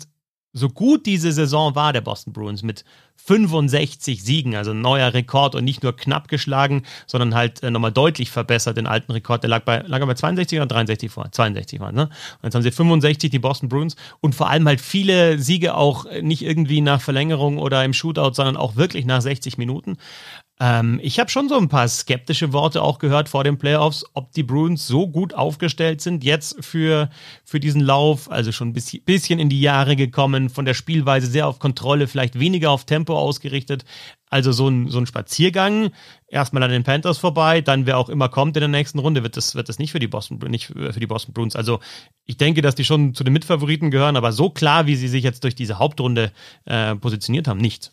so 0.52 0.69
gut 0.69 1.07
diese 1.07 1.33
Saison 1.33 1.75
war 1.75 1.92
der 1.92 2.02
Boston 2.02 2.33
Bruins 2.33 2.62
mit 2.62 2.85
65 3.25 4.23
Siegen, 4.23 4.57
also 4.57 4.73
ein 4.73 4.81
neuer 4.81 5.14
Rekord 5.14 5.55
und 5.55 5.64
nicht 5.64 5.83
nur 5.83 5.97
knapp 5.97 6.29
geschlagen, 6.29 6.83
sondern 7.07 7.35
halt 7.35 7.62
äh, 7.62 7.71
nochmal 7.71 7.93
deutlich 7.93 8.31
verbessert 8.31 8.76
den 8.76 8.87
alten 8.87 9.12
Rekord. 9.12 9.43
Der 9.43 9.50
lag 9.50 9.62
bei, 9.62 9.79
lag 9.87 10.05
bei 10.05 10.14
62 10.14 10.59
oder 10.59 10.67
63 10.67 11.11
vor? 11.11 11.31
62 11.31 11.81
war, 11.81 11.93
ne? 11.93 12.02
Und 12.02 12.45
jetzt 12.45 12.55
haben 12.55 12.62
sie 12.62 12.73
65, 12.73 13.31
die 13.31 13.38
Boston 13.38 13.69
Bruins 13.69 13.97
und 14.21 14.35
vor 14.35 14.50
allem 14.50 14.67
halt 14.67 14.81
viele 14.81 15.38
Siege 15.38 15.75
auch 15.75 16.07
nicht 16.21 16.43
irgendwie 16.43 16.81
nach 16.81 17.00
Verlängerung 17.00 17.59
oder 17.59 17.85
im 17.85 17.93
Shootout, 17.93 18.35
sondern 18.35 18.57
auch 18.57 18.76
wirklich 18.76 19.05
nach 19.05 19.23
60 19.23 19.59
Minuten. 19.59 19.99
Ähm, 20.62 21.00
ich 21.02 21.19
habe 21.19 21.28
schon 21.28 21.49
so 21.49 21.59
ein 21.59 21.69
paar 21.69 21.88
skeptische 21.88 22.52
Worte 22.52 22.83
auch 22.83 23.00
gehört 23.00 23.28
vor 23.28 23.42
den 23.42 23.59
Playoffs, 23.59 24.04
ob 24.14 24.31
die 24.31 24.45
Bruins 24.45 24.87
so 24.87 25.09
gut 25.09 25.35
aufgestellt 25.35 26.00
sind 26.00 26.23
jetzt 26.23 26.64
für, 26.64 27.11
für 27.45 27.59
diesen 27.59 27.81
Lauf. 27.81 28.31
Also 28.31 28.52
schon 28.52 28.69
ein 28.69 28.73
bisschen, 28.73 29.40
in 29.40 29.49
die 29.49 29.61
Jahre 29.61 29.97
gekommen, 29.97 30.50
von 30.50 30.64
der 30.64 30.75
Spielweise 30.75 31.26
sehr 31.26 31.49
auf 31.49 31.59
Kontrolle, 31.59 32.07
vielleicht 32.07 32.38
weniger 32.38 32.71
auf 32.71 32.85
Tempo 32.85 33.19
ausgerichtet. 33.19 33.85
Also 34.31 34.52
so 34.52 34.69
ein, 34.69 34.88
so 34.88 34.99
ein 34.99 35.07
Spaziergang, 35.07 35.90
erstmal 36.28 36.62
an 36.62 36.71
den 36.71 36.85
Panthers 36.85 37.19
vorbei, 37.19 37.61
dann 37.61 37.85
wer 37.85 37.99
auch 37.99 38.09
immer 38.09 38.28
kommt 38.28 38.57
in 38.57 38.61
der 38.61 38.69
nächsten 38.69 39.00
Runde, 39.00 39.25
wird 39.25 39.37
das, 39.37 39.57
wird 39.57 39.69
das 39.69 39.81
nicht 39.81 39.90
für 39.90 39.99
die 39.99 40.07
Boston, 40.07 40.38
nicht 40.49 40.66
für 40.66 41.00
die 41.00 41.09
Boston 41.09 41.35
Bruins. 41.35 41.57
Also 41.57 41.81
ich 42.25 42.37
denke, 42.37 42.62
dass 42.62 42.76
die 42.76 42.85
schon 42.85 43.14
zu 43.14 43.25
den 43.25 43.33
Mitfavoriten 43.33 43.90
gehören, 43.90 44.16
aber 44.16 44.31
so 44.31 44.49
klar, 44.49 44.87
wie 44.87 44.95
sie 44.95 45.09
sich 45.09 45.25
jetzt 45.25 45.42
durch 45.42 45.57
diese 45.57 45.81
Hauptrunde 45.81 46.31
äh, 46.66 46.95
positioniert 46.95 47.49
haben, 47.49 47.59
nicht. 47.59 47.90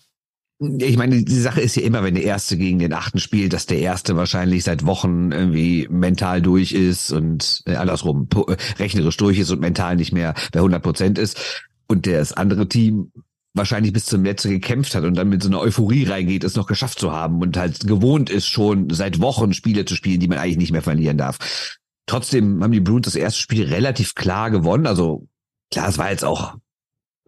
Ich 0.61 0.97
meine, 0.97 1.23
die 1.23 1.39
Sache 1.39 1.61
ist 1.61 1.77
ja 1.77 1.83
immer, 1.83 2.03
wenn 2.03 2.15
der 2.15 2.25
Erste 2.25 2.57
gegen 2.57 2.79
den 2.79 2.91
Achten 2.91 3.19
spielt, 3.19 3.53
dass 3.53 3.65
der 3.65 3.79
Erste 3.79 4.17
wahrscheinlich 4.17 4.65
seit 4.65 4.85
Wochen 4.85 5.31
irgendwie 5.31 5.87
mental 5.89 6.41
durch 6.41 6.73
ist 6.73 7.11
und 7.13 7.63
äh, 7.65 7.75
andersrum 7.75 8.27
äh, 8.35 8.57
rechnerisch 8.77 9.15
durch 9.15 9.39
ist 9.39 9.51
und 9.51 9.61
mental 9.61 9.95
nicht 9.95 10.11
mehr 10.11 10.33
bei 10.51 10.59
100 10.59 10.83
Prozent 10.83 11.17
ist 11.17 11.65
und 11.87 12.05
das 12.05 12.33
andere 12.33 12.67
Team 12.67 13.13
wahrscheinlich 13.53 13.93
bis 13.93 14.05
zum 14.05 14.25
Letzten 14.25 14.49
gekämpft 14.49 14.95
hat 14.95 15.05
und 15.05 15.15
dann 15.15 15.29
mit 15.29 15.41
so 15.41 15.49
einer 15.49 15.61
Euphorie 15.61 16.03
reingeht, 16.03 16.43
es 16.43 16.55
noch 16.55 16.67
geschafft 16.67 16.99
zu 16.99 17.13
haben 17.13 17.41
und 17.41 17.55
halt 17.55 17.87
gewohnt 17.87 18.29
ist, 18.29 18.47
schon 18.47 18.89
seit 18.89 19.21
Wochen 19.21 19.53
Spiele 19.53 19.85
zu 19.85 19.95
spielen, 19.95 20.19
die 20.19 20.27
man 20.27 20.39
eigentlich 20.39 20.57
nicht 20.57 20.71
mehr 20.71 20.81
verlieren 20.81 21.17
darf. 21.17 21.77
Trotzdem 22.05 22.61
haben 22.61 22.71
die 22.73 22.81
Bruins 22.81 23.05
das 23.05 23.15
erste 23.15 23.39
Spiel 23.39 23.65
relativ 23.65 24.13
klar 24.13 24.51
gewonnen. 24.51 24.87
Also 24.87 25.27
klar, 25.71 25.87
es 25.87 25.97
war 25.97 26.11
jetzt 26.11 26.25
auch 26.25 26.55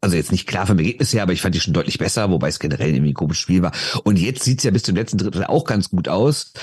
also 0.01 0.15
jetzt 0.15 0.31
nicht 0.31 0.47
klar 0.47 0.65
vom 0.65 0.79
Ergebnis 0.79 1.13
her, 1.13 1.23
aber 1.23 1.33
ich 1.33 1.41
fand 1.41 1.53
die 1.53 1.59
schon 1.59 1.73
deutlich 1.73 1.99
besser, 1.99 2.31
wobei 2.31 2.49
es 2.49 2.59
generell 2.59 2.89
irgendwie 2.89 3.11
ein 3.11 3.15
komisches 3.15 3.41
Spiel 3.41 3.61
war. 3.61 3.71
Und 4.03 4.17
jetzt 4.17 4.43
sieht's 4.43 4.63
ja 4.63 4.71
bis 4.71 4.83
zum 4.83 4.95
letzten 4.95 5.19
Drittel 5.19 5.45
auch 5.45 5.65
ganz 5.65 5.89
gut 5.89 6.09
aus. 6.09 6.53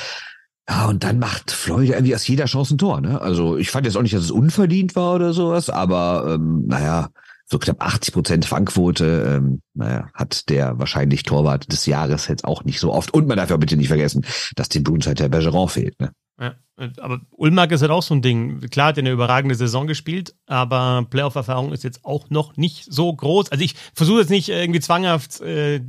Ja, 0.68 0.86
und 0.86 1.02
dann 1.04 1.18
macht 1.18 1.50
Florida 1.50 1.94
irgendwie 1.94 2.14
aus 2.14 2.26
jeder 2.26 2.44
Chance 2.44 2.74
ein 2.74 2.78
Tor. 2.78 3.00
Ne? 3.00 3.20
Also 3.20 3.56
ich 3.56 3.70
fand 3.70 3.86
jetzt 3.86 3.96
auch 3.96 4.02
nicht, 4.02 4.14
dass 4.14 4.24
es 4.24 4.30
unverdient 4.30 4.96
war 4.96 5.14
oder 5.14 5.32
sowas, 5.32 5.70
aber 5.70 6.34
ähm, 6.34 6.64
naja, 6.66 7.08
so 7.46 7.58
knapp 7.58 7.82
80 7.82 8.12
Prozent 8.12 8.44
Fangquote, 8.44 9.36
ähm, 9.36 9.62
naja, 9.72 10.10
hat 10.12 10.50
der 10.50 10.78
wahrscheinlich 10.78 11.22
Torwart 11.22 11.72
des 11.72 11.86
Jahres 11.86 12.28
jetzt 12.28 12.44
auch 12.44 12.64
nicht 12.64 12.80
so 12.80 12.92
oft. 12.92 13.14
Und 13.14 13.26
man 13.26 13.38
darf 13.38 13.48
ja 13.48 13.56
bitte 13.56 13.76
nicht 13.76 13.88
vergessen, 13.88 14.26
dass 14.56 14.68
dem 14.68 14.82
Bruns 14.82 15.06
halt 15.06 15.20
der 15.20 15.30
Bergeron 15.30 15.68
fehlt. 15.68 15.98
Ne? 15.98 16.10
Ja, 16.38 16.56
aber 16.98 17.20
Ulmark 17.32 17.72
ist 17.72 17.82
halt 17.82 17.90
auch 17.90 18.02
so 18.02 18.14
ein 18.14 18.22
Ding. 18.22 18.60
Klar 18.70 18.88
hat 18.88 18.98
er 18.98 19.02
eine 19.02 19.10
überragende 19.10 19.54
Saison 19.56 19.86
gespielt, 19.86 20.34
aber 20.46 21.06
Playoff-Erfahrung 21.10 21.72
ist 21.72 21.82
jetzt 21.82 22.04
auch 22.04 22.30
noch 22.30 22.56
nicht 22.56 22.86
so 22.88 23.12
groß. 23.12 23.50
Also 23.50 23.64
ich 23.64 23.74
versuche 23.94 24.20
jetzt 24.20 24.30
nicht 24.30 24.48
irgendwie 24.48 24.78
zwanghaft 24.80 25.40
äh, 25.40 25.80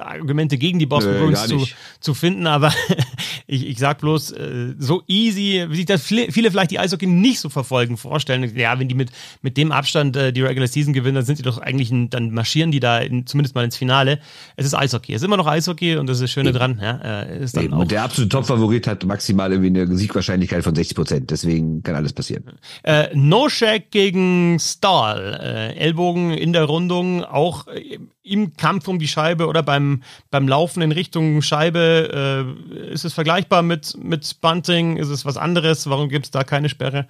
Argumente 0.00 0.56
gegen 0.56 0.78
die 0.78 0.86
Boston 0.86 1.12
Nö, 1.12 1.18
Bruins 1.20 1.46
zu, 1.46 1.66
zu 2.00 2.14
finden, 2.14 2.46
aber 2.46 2.72
ich, 3.46 3.66
ich 3.66 3.78
sag 3.78 3.98
bloß, 3.98 4.32
äh, 4.32 4.74
so 4.78 5.02
easy, 5.06 5.66
wie 5.68 5.76
sich 5.76 5.86
das 5.86 6.02
viele, 6.02 6.30
vielleicht 6.30 6.70
die 6.70 6.78
Eishockey 6.78 7.06
nicht 7.06 7.40
so 7.40 7.50
verfolgen, 7.50 7.98
vorstellen. 7.98 8.56
Ja, 8.56 8.78
wenn 8.78 8.88
die 8.88 8.94
mit, 8.94 9.10
mit 9.42 9.56
dem 9.58 9.70
Abstand 9.70 10.16
äh, 10.16 10.32
die 10.32 10.40
Regular 10.40 10.68
Season 10.68 10.94
gewinnen, 10.94 11.16
dann 11.16 11.24
sind 11.24 11.36
sie 11.36 11.42
doch 11.42 11.58
eigentlich, 11.58 11.90
ein, 11.90 12.08
dann 12.08 12.30
marschieren 12.30 12.70
die 12.72 12.80
da 12.80 12.98
in, 12.98 13.26
zumindest 13.26 13.54
mal 13.54 13.64
ins 13.64 13.76
Finale. 13.76 14.18
Es 14.56 14.64
ist 14.64 14.74
Eishockey. 14.74 15.12
Es 15.12 15.20
ist 15.20 15.26
immer 15.26 15.36
noch 15.36 15.46
Eishockey 15.46 15.96
und 15.96 16.06
das 16.06 16.18
ist 16.18 16.22
das 16.22 16.30
Schöne 16.30 16.50
Eben. 16.50 16.58
dran. 16.58 16.80
Ja, 16.80 16.96
äh, 17.22 17.44
ist 17.44 17.54
dann 17.54 17.64
Eben. 17.64 17.74
auch, 17.74 17.80
und 17.80 17.90
der 17.90 18.02
absolute 18.02 18.30
Top-Favorit 18.30 18.86
hat 18.86 19.04
maximal 19.04 19.52
irgendwie 19.52 19.80
eine 19.80 19.94
Siegwahrscheinlichkeit 19.94 20.37
von 20.46 20.74
60 20.74 20.96
Prozent. 20.96 21.30
Deswegen 21.30 21.82
kann 21.82 21.94
alles 21.94 22.12
passieren. 22.12 22.44
Äh, 22.82 23.08
no 23.14 23.48
Shack 23.48 23.90
gegen 23.90 24.58
Stahl. 24.60 25.38
Äh, 25.42 25.78
Ellbogen 25.78 26.30
in 26.30 26.52
der 26.52 26.64
Rundung, 26.64 27.24
auch 27.24 27.66
äh, 27.68 27.98
im 28.22 28.56
Kampf 28.56 28.88
um 28.88 28.98
die 28.98 29.08
Scheibe 29.08 29.46
oder 29.46 29.62
beim, 29.62 30.02
beim 30.30 30.46
Laufen 30.48 30.82
in 30.82 30.92
Richtung 30.92 31.42
Scheibe. 31.42 32.54
Äh, 32.70 32.92
ist 32.92 33.04
es 33.04 33.14
vergleichbar 33.14 33.62
mit, 33.62 33.96
mit 34.02 34.40
Bunting? 34.40 34.96
Ist 34.96 35.08
es 35.08 35.24
was 35.24 35.36
anderes? 35.36 35.88
Warum 35.88 36.08
gibt 36.08 36.26
es 36.26 36.30
da 36.30 36.44
keine 36.44 36.68
Sperre? 36.68 37.06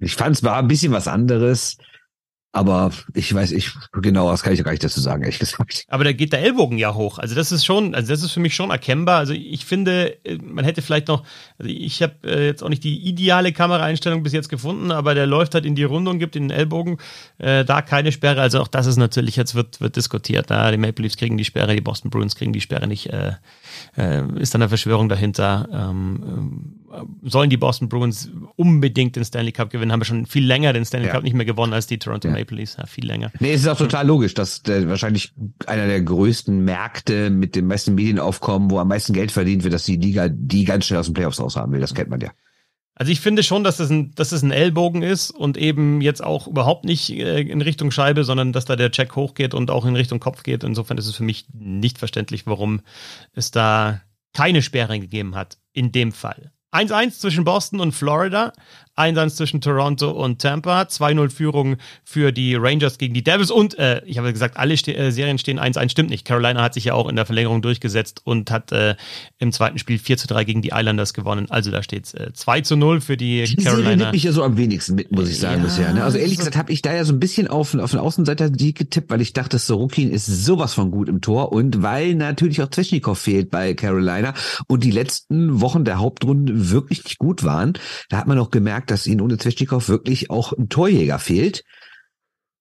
Ich 0.00 0.14
fand 0.14 0.36
es 0.36 0.42
war 0.42 0.56
ein 0.56 0.68
bisschen 0.68 0.92
was 0.92 1.08
anderes. 1.08 1.78
Aber 2.54 2.92
ich 3.14 3.34
weiß, 3.34 3.50
ich 3.50 3.72
genau, 3.92 4.30
das 4.30 4.44
kann 4.44 4.52
ich 4.52 4.62
gar 4.62 4.70
nicht 4.70 4.84
dazu 4.84 5.00
sagen, 5.00 5.24
ehrlich 5.24 5.40
gesagt. 5.40 5.86
Aber 5.88 6.04
da 6.04 6.12
geht 6.12 6.32
der 6.32 6.40
Ellbogen 6.40 6.78
ja 6.78 6.94
hoch. 6.94 7.18
Also 7.18 7.34
das 7.34 7.50
ist 7.50 7.64
schon, 7.64 7.96
also 7.96 8.12
das 8.12 8.22
ist 8.22 8.30
für 8.30 8.38
mich 8.38 8.54
schon 8.54 8.70
erkennbar. 8.70 9.18
Also 9.18 9.32
ich 9.32 9.64
finde, 9.64 10.24
äh, 10.24 10.36
man 10.36 10.64
hätte 10.64 10.80
vielleicht 10.80 11.08
noch, 11.08 11.24
also 11.58 11.68
ich 11.68 12.00
habe 12.00 12.14
äh, 12.22 12.46
jetzt 12.46 12.62
auch 12.62 12.68
nicht 12.68 12.84
die 12.84 13.08
ideale 13.08 13.52
Kameraeinstellung 13.52 14.22
bis 14.22 14.32
jetzt 14.32 14.50
gefunden, 14.50 14.92
aber 14.92 15.16
der 15.16 15.26
läuft 15.26 15.56
halt 15.56 15.66
in 15.66 15.74
die 15.74 15.82
Rundung, 15.82 16.20
gibt 16.20 16.36
in 16.36 16.46
den 16.48 16.56
Ellbogen 16.56 16.98
äh, 17.38 17.64
da 17.64 17.82
keine 17.82 18.12
Sperre. 18.12 18.40
Also 18.40 18.60
auch 18.60 18.68
das 18.68 18.86
ist 18.86 18.98
natürlich, 18.98 19.34
jetzt 19.34 19.56
wird, 19.56 19.80
wird 19.80 19.96
diskutiert. 19.96 20.48
Da 20.48 20.70
die 20.70 20.78
Maple 20.78 21.02
Leafs 21.02 21.16
kriegen 21.16 21.36
die 21.36 21.44
Sperre, 21.44 21.74
die 21.74 21.80
Boston 21.80 22.12
Bruins 22.12 22.36
kriegen 22.36 22.52
die 22.52 22.60
Sperre 22.60 22.86
nicht. 22.86 23.12
Äh, 23.12 23.32
äh, 23.96 24.22
ist 24.38 24.54
dann 24.54 24.62
eine 24.62 24.68
Verschwörung 24.68 25.08
dahinter. 25.08 25.68
Ähm, 25.72 26.22
äh, 26.22 26.83
sollen 27.22 27.50
die 27.50 27.56
Boston 27.56 27.88
Bruins 27.88 28.30
unbedingt 28.56 29.16
den 29.16 29.24
Stanley 29.24 29.52
Cup 29.52 29.70
gewinnen? 29.70 29.92
Haben 29.92 30.00
wir 30.00 30.06
schon 30.06 30.26
viel 30.26 30.44
länger 30.44 30.72
den 30.72 30.84
Stanley 30.84 31.08
ja. 31.08 31.14
Cup 31.14 31.22
nicht 31.22 31.34
mehr 31.34 31.46
gewonnen 31.46 31.72
als 31.72 31.86
die 31.86 31.98
Toronto 31.98 32.28
ja. 32.28 32.34
Maple 32.34 32.56
Leafs. 32.56 32.76
Ja, 32.76 32.86
viel 32.86 33.06
länger. 33.06 33.32
Nee, 33.40 33.52
es 33.52 33.62
ist 33.62 33.68
auch 33.68 33.78
total 33.78 34.06
logisch, 34.06 34.34
dass 34.34 34.62
der, 34.62 34.88
wahrscheinlich 34.88 35.32
einer 35.66 35.86
der 35.86 36.02
größten 36.02 36.64
Märkte 36.64 37.30
mit 37.30 37.56
dem 37.56 37.66
meisten 37.66 37.94
Medienaufkommen, 37.94 38.70
wo 38.70 38.78
am 38.78 38.88
meisten 38.88 39.12
Geld 39.12 39.32
verdient 39.32 39.64
wird, 39.64 39.74
dass 39.74 39.84
die 39.84 39.96
Liga 39.96 40.28
die 40.28 40.64
ganz 40.64 40.86
schnell 40.86 41.00
aus 41.00 41.06
den 41.06 41.14
Playoffs 41.14 41.40
raus 41.40 41.56
haben 41.56 41.72
will. 41.72 41.80
Das 41.80 41.94
kennt 41.94 42.10
man 42.10 42.20
ja. 42.20 42.30
Also 42.96 43.10
ich 43.10 43.20
finde 43.20 43.42
schon, 43.42 43.64
dass 43.64 43.78
das 43.78 43.90
ein, 43.90 44.12
dass 44.14 44.30
das 44.30 44.42
ein 44.42 44.52
Ellbogen 44.52 45.02
ist 45.02 45.30
und 45.30 45.56
eben 45.56 46.00
jetzt 46.00 46.22
auch 46.22 46.46
überhaupt 46.46 46.84
nicht 46.84 47.10
äh, 47.10 47.40
in 47.40 47.60
Richtung 47.60 47.90
Scheibe, 47.90 48.22
sondern 48.22 48.52
dass 48.52 48.66
da 48.66 48.76
der 48.76 48.92
Check 48.92 49.16
hochgeht 49.16 49.52
und 49.52 49.70
auch 49.70 49.84
in 49.84 49.96
Richtung 49.96 50.20
Kopf 50.20 50.44
geht. 50.44 50.62
Insofern 50.62 50.98
ist 50.98 51.08
es 51.08 51.16
für 51.16 51.24
mich 51.24 51.46
nicht 51.52 51.98
verständlich, 51.98 52.46
warum 52.46 52.80
es 53.32 53.50
da 53.50 54.00
keine 54.32 54.62
Sperre 54.62 55.00
gegeben 55.00 55.34
hat 55.34 55.58
in 55.72 55.90
dem 55.90 56.12
Fall. 56.12 56.52
1-1 56.74 57.20
zwischen 57.20 57.44
Boston 57.44 57.80
und 57.80 57.92
Florida. 57.92 58.52
1-1 58.96 59.34
zwischen 59.34 59.60
Toronto 59.60 60.10
und 60.10 60.40
Tampa, 60.40 60.82
2-0 60.82 61.30
Führung 61.30 61.76
für 62.04 62.32
die 62.32 62.54
Rangers 62.54 62.98
gegen 62.98 63.14
die 63.14 63.24
Devils 63.24 63.50
und 63.50 63.78
äh, 63.78 64.02
ich 64.06 64.18
habe 64.18 64.32
gesagt, 64.32 64.56
alle 64.56 64.76
Ste 64.76 64.96
äh, 64.96 65.10
Serien 65.10 65.38
stehen 65.38 65.58
1-1, 65.58 65.90
stimmt 65.90 66.10
nicht. 66.10 66.24
Carolina 66.24 66.62
hat 66.62 66.74
sich 66.74 66.84
ja 66.84 66.94
auch 66.94 67.08
in 67.08 67.16
der 67.16 67.26
Verlängerung 67.26 67.60
durchgesetzt 67.60 68.20
und 68.24 68.50
hat 68.50 68.70
äh, 68.72 68.94
im 69.38 69.52
zweiten 69.52 69.78
Spiel 69.78 69.98
4-3 69.98 70.44
gegen 70.44 70.62
die 70.62 70.70
Islanders 70.72 71.12
gewonnen. 71.12 71.50
Also 71.50 71.70
da 71.70 71.82
steht 71.82 72.06
es 72.06 72.14
äh, 72.14 72.30
2-0 72.34 73.00
für 73.00 73.16
die, 73.16 73.44
die 73.44 73.56
Carolina. 73.56 73.82
Serie 73.82 73.96
nimmt 73.96 74.12
mich 74.12 74.22
ja 74.22 74.32
so 74.32 74.44
am 74.44 74.56
wenigsten 74.56 74.94
mit, 74.94 75.10
muss 75.10 75.28
ich 75.28 75.38
sagen, 75.38 75.58
ja, 75.58 75.64
bisher. 75.64 75.92
Ne? 75.92 76.04
Also 76.04 76.18
ehrlich 76.18 76.38
gesagt 76.38 76.56
habe 76.56 76.72
ich 76.72 76.82
da 76.82 76.94
ja 76.94 77.04
so 77.04 77.12
ein 77.12 77.20
bisschen 77.20 77.48
auf, 77.48 77.74
auf 77.74 77.90
den 77.90 78.00
Außenseiter 78.00 78.50
die 78.50 78.74
getippt, 78.74 79.10
weil 79.10 79.20
ich 79.20 79.32
dachte, 79.32 79.58
Sorokin 79.58 80.10
ist 80.10 80.26
sowas 80.26 80.74
von 80.74 80.90
gut 80.90 81.08
im 81.08 81.20
Tor 81.20 81.52
und 81.52 81.82
weil 81.82 82.14
natürlich 82.14 82.62
auch 82.62 82.70
Zwetschnikow 82.70 83.18
fehlt 83.18 83.50
bei 83.50 83.74
Carolina 83.74 84.34
und 84.68 84.84
die 84.84 84.92
letzten 84.92 85.60
Wochen 85.60 85.84
der 85.84 85.98
Hauptrunde 85.98 86.70
wirklich 86.70 87.18
gut 87.18 87.42
waren. 87.42 87.72
Da 88.08 88.18
hat 88.18 88.26
man 88.26 88.38
auch 88.38 88.50
gemerkt, 88.50 88.83
gemerkt, 88.84 88.90
dass 88.90 89.06
ihnen 89.06 89.20
ohne 89.20 89.38
Zwischnikow 89.38 89.88
wirklich 89.88 90.30
auch 90.30 90.52
ein 90.52 90.68
Torjäger 90.68 91.18
fehlt. 91.18 91.64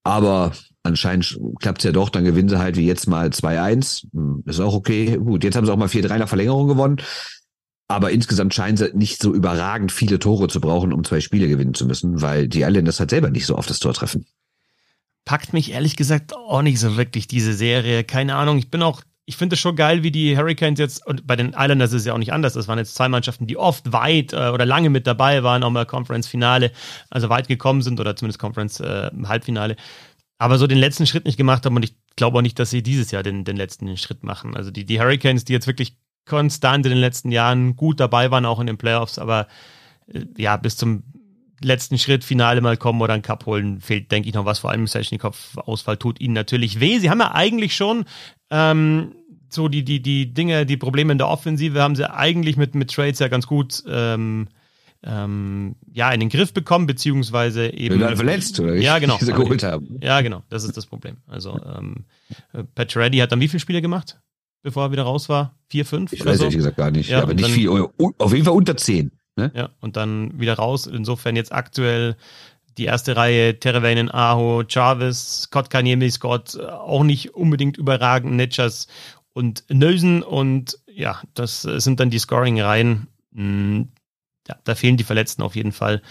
Aber 0.04 0.52
anscheinend 0.84 1.40
klappt 1.60 1.80
es 1.80 1.86
ja 1.86 1.92
doch, 1.92 2.10
dann 2.10 2.26
gewinnen 2.26 2.50
sie 2.50 2.60
halt 2.60 2.76
wie 2.76 2.86
jetzt 2.86 3.08
mal 3.08 3.30
2-1. 3.30 4.08
Hm, 4.12 4.44
ist 4.46 4.60
auch 4.60 4.74
okay. 4.74 5.18
Gut, 5.18 5.44
jetzt 5.44 5.56
haben 5.56 5.66
sie 5.66 5.72
auch 5.72 5.78
mal 5.78 5.88
4-3 5.88 6.18
nach 6.18 6.28
Verlängerung 6.28 6.68
gewonnen. 6.68 6.98
Aber 7.88 8.12
insgesamt 8.12 8.54
scheinen 8.54 8.78
sie 8.78 8.92
nicht 8.94 9.22
so 9.22 9.34
überragend 9.34 9.92
viele 9.92 10.18
Tore 10.20 10.48
zu 10.48 10.60
brauchen, 10.60 10.94
um 10.94 11.04
zwei 11.04 11.22
Spiele 11.22 11.48
gewinnen 11.48 11.74
zu 11.74 11.86
müssen, 11.86 12.22
weil 12.22 12.48
die 12.48 12.62
Islanders 12.62 13.00
halt 13.00 13.12
selber 13.12 13.30
nicht 13.30 13.46
so 13.46 13.56
oft 13.56 13.70
das 13.70 13.80
Tor 13.80 13.94
treffen. 13.94 14.26
Packt 15.26 15.54
mich 15.54 15.72
ehrlich 15.72 15.96
gesagt 15.96 16.36
auch 16.36 16.62
nicht 16.62 16.80
so 16.80 16.98
wirklich 16.98 17.28
diese 17.28 17.54
Serie. 17.54 18.04
Keine 18.04 18.36
Ahnung, 18.36 18.58
ich 18.58 18.70
bin 18.70 18.82
auch 18.82 19.04
ich 19.26 19.38
finde 19.38 19.54
es 19.54 19.60
schon 19.60 19.76
geil, 19.76 20.04
wie 20.04 20.12
die 20.12 20.38
Hurricanes 20.38 20.80
jetzt, 20.80 21.06
und 21.08 21.26
bei 21.26 21.36
den 21.36 21.54
Islanders 21.54 21.94
ist 21.94 22.02
es 22.02 22.06
ja 22.06 22.14
auch 22.14 22.18
nicht 22.18 22.34
anders, 22.34 22.54
das 22.54 22.68
waren 22.68 22.78
jetzt 22.78 22.96
zwei 22.96 23.08
Mannschaften, 23.08 23.48
die 23.48 23.58
oft 23.58 23.94
weit 23.94 24.34
äh, 24.34 24.50
oder 24.50 24.66
lange 24.66 24.90
mit 24.90 25.08
dabei 25.08 25.44
waren, 25.44 25.64
auch 25.64 25.70
mal 25.70 25.86
Conference-Finale, 25.86 26.72
also 27.10 27.30
weit 27.30 27.48
gekommen 27.48 27.82
sind 27.82 28.00
oder 28.00 28.16
zumindest 28.16 28.40
Conference-Halbfinale, 28.40 29.74
äh, 29.74 29.78
aber 30.38 30.58
so 30.58 30.68
den 30.68 30.78
letzten 30.78 31.06
Schritt 31.06 31.26
nicht 31.26 31.38
gemacht 31.38 31.66
haben 31.66 31.76
und 31.76 31.84
ich 31.84 31.96
glaube 32.16 32.38
auch 32.38 32.42
nicht, 32.42 32.60
dass 32.60 32.70
sie 32.70 32.84
dieses 32.84 33.12
Jahr 33.12 33.24
den, 33.24 33.46
den 33.46 33.56
letzten 33.56 33.96
Schritt 33.98 34.24
machen. 34.24 34.58
Also 34.58 34.72
die, 34.72 34.86
die 34.86 35.00
Hurricanes, 35.00 35.46
die 35.46 35.54
jetzt 35.54 35.68
wirklich 35.68 35.98
konstant 36.26 36.86
in 36.86 36.92
den 36.92 37.00
letzten 37.00 37.32
Jahren 37.32 37.76
gut 37.76 38.00
dabei 38.00 38.30
waren, 38.30 38.46
auch 38.46 38.60
in 38.60 38.68
den 38.68 38.78
Playoffs, 38.78 39.20
aber 39.20 39.48
äh, 40.08 40.26
ja, 40.38 40.58
bis 40.58 40.76
zum 40.76 41.04
letzten 41.62 41.98
Schritt, 41.98 42.24
Finale 42.24 42.62
mal 42.62 42.78
kommen 42.78 43.02
oder 43.02 43.14
einen 43.14 43.24
Cup 43.24 43.46
holen, 43.46 43.80
fehlt, 43.80 44.12
denke 44.12 44.28
ich, 44.28 44.36
noch 44.36 44.46
was. 44.46 44.60
Vor 44.60 44.72
allem 44.72 44.86
Sechnikov-Ausfall 44.86 45.98
tut 45.98 46.20
ihnen 46.20 46.34
natürlich 46.34 46.80
weh. 46.80 47.00
Sie 47.00 47.10
haben 47.10 47.20
ja 47.20 47.32
eigentlich 47.34 47.76
schon 47.76 48.06
ähm, 48.54 49.16
so 49.50 49.68
die, 49.68 49.84
die, 49.84 50.02
die 50.02 50.34
Dinge, 50.34 50.66
die 50.66 50.78
Probleme 50.78 51.12
in 51.12 51.18
der 51.18 51.28
Offensive 51.28 51.82
haben 51.82 51.96
sie 51.96 52.10
eigentlich 52.10 52.56
mit, 52.56 52.76
mit 52.76 52.94
Trades 52.94 53.20
ja 53.20 53.28
ganz 53.28 53.48
gut 53.48 53.84
ähm, 53.88 54.48
ähm, 55.04 55.76
ja, 55.92 56.12
in 56.12 56.20
den 56.20 56.30
Griff 56.30 56.54
bekommen, 56.54 56.86
beziehungsweise 56.86 57.74
eben. 57.74 58.00
Wenn 58.00 58.16
verletzt, 58.16 58.60
oder? 58.60 58.76
Ja, 58.76 59.00
genau. 59.00 59.18
Sie 59.20 59.34
geholt 59.34 59.64
haben. 59.64 60.00
Ja, 60.02 60.22
genau. 60.22 60.44
Das 60.50 60.64
ist 60.64 60.78
das 60.78 60.86
Problem. 60.86 61.18
Also, 61.28 61.60
ähm, 61.66 62.06
Pat 62.76 62.96
Reddy 62.96 63.18
hat 63.18 63.32
dann 63.32 63.42
wie 63.42 63.48
viele 63.48 63.60
Spiele 63.60 63.82
gemacht, 63.82 64.22
bevor 64.62 64.86
er 64.86 64.92
wieder 64.92 65.04
raus 65.04 65.28
war? 65.28 65.56
Vier, 65.68 65.86
fünf? 65.86 66.14
Ich 66.14 66.26
weiß 66.26 66.38
so? 66.38 66.44
ehrlich 66.44 66.58
gesagt 66.58 66.78
gar 66.78 66.92
nicht. 66.92 67.10
Ja, 67.10 67.22
aber 67.22 67.34
nicht 67.34 67.46
dann, 67.46 67.52
viel. 67.52 67.70
Auf 67.70 68.34
jeden 68.34 68.46
Fall 68.46 68.54
unter 68.54 68.78
zehn. 68.78 69.12
Ne? 69.36 69.52
Ja, 69.56 69.70
und 69.82 69.98
dann 69.98 70.40
wieder 70.40 70.54
raus. 70.54 70.88
Insofern 70.88 71.36
jetzt 71.36 71.52
aktuell 71.52 72.16
die 72.78 72.86
erste 72.86 73.16
Reihe, 73.16 73.60
Terevainen, 73.60 74.12
Aho, 74.12 74.64
Chavez, 74.68 75.44
Scott 75.44 75.70
Kanyemi, 75.70 76.10
Scott, 76.10 76.60
auch 76.60 77.04
nicht 77.04 77.36
unbedingt 77.36 77.78
überragend, 77.78 78.36
Netschers 78.36 78.88
und 79.34 79.64
Nösen 79.70 80.24
und 80.24 80.80
ja, 80.88 81.22
das 81.34 81.62
sind 81.64 82.00
dann 82.00 82.10
die 82.10 82.20
Scoring-Reihen. 82.20 83.08
Hm, 83.34 83.90
ja, 84.48 84.56
da 84.64 84.76
fehlen 84.76 84.98
die 84.98 85.04
Verletzten 85.04 85.42
auf 85.42 85.56
jeden 85.56 85.72
Fall. 85.72 86.02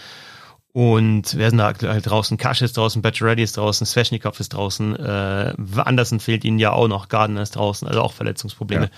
Und 0.73 1.37
wer 1.37 1.51
sind 1.51 1.59
da 1.59 1.67
aktuell 1.67 2.01
draußen? 2.01 2.35
Kasch 2.37 2.63
ist 2.63 2.77
draußen, 2.77 3.03
Bachelorette 3.03 3.43
ist 3.43 3.57
draußen, 3.57 3.85
Sveshnikov 3.85 4.39
ist 4.39 4.49
draußen, 4.49 4.95
äh, 4.95 5.53
Andersen 5.75 6.19
fehlt 6.19 6.43
ihnen 6.43 6.57
ja 6.57 6.71
auch 6.71 6.87
noch, 6.87 7.09
Gardner 7.09 7.43
ist 7.43 7.55
draußen, 7.55 7.87
also 7.87 8.01
auch 8.01 8.11
Verletzungsprobleme. 8.11 8.89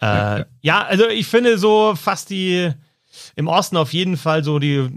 Ja, 0.00 0.06
äh, 0.06 0.14
ja, 0.14 0.38
ja. 0.38 0.46
ja 0.62 0.82
also 0.82 1.08
ich 1.08 1.26
finde 1.26 1.58
so 1.58 1.96
fast 1.96 2.30
die, 2.30 2.70
im 3.34 3.48
Osten 3.48 3.76
auf 3.76 3.92
jeden 3.92 4.16
Fall 4.16 4.44
so 4.44 4.60
die 4.60 4.88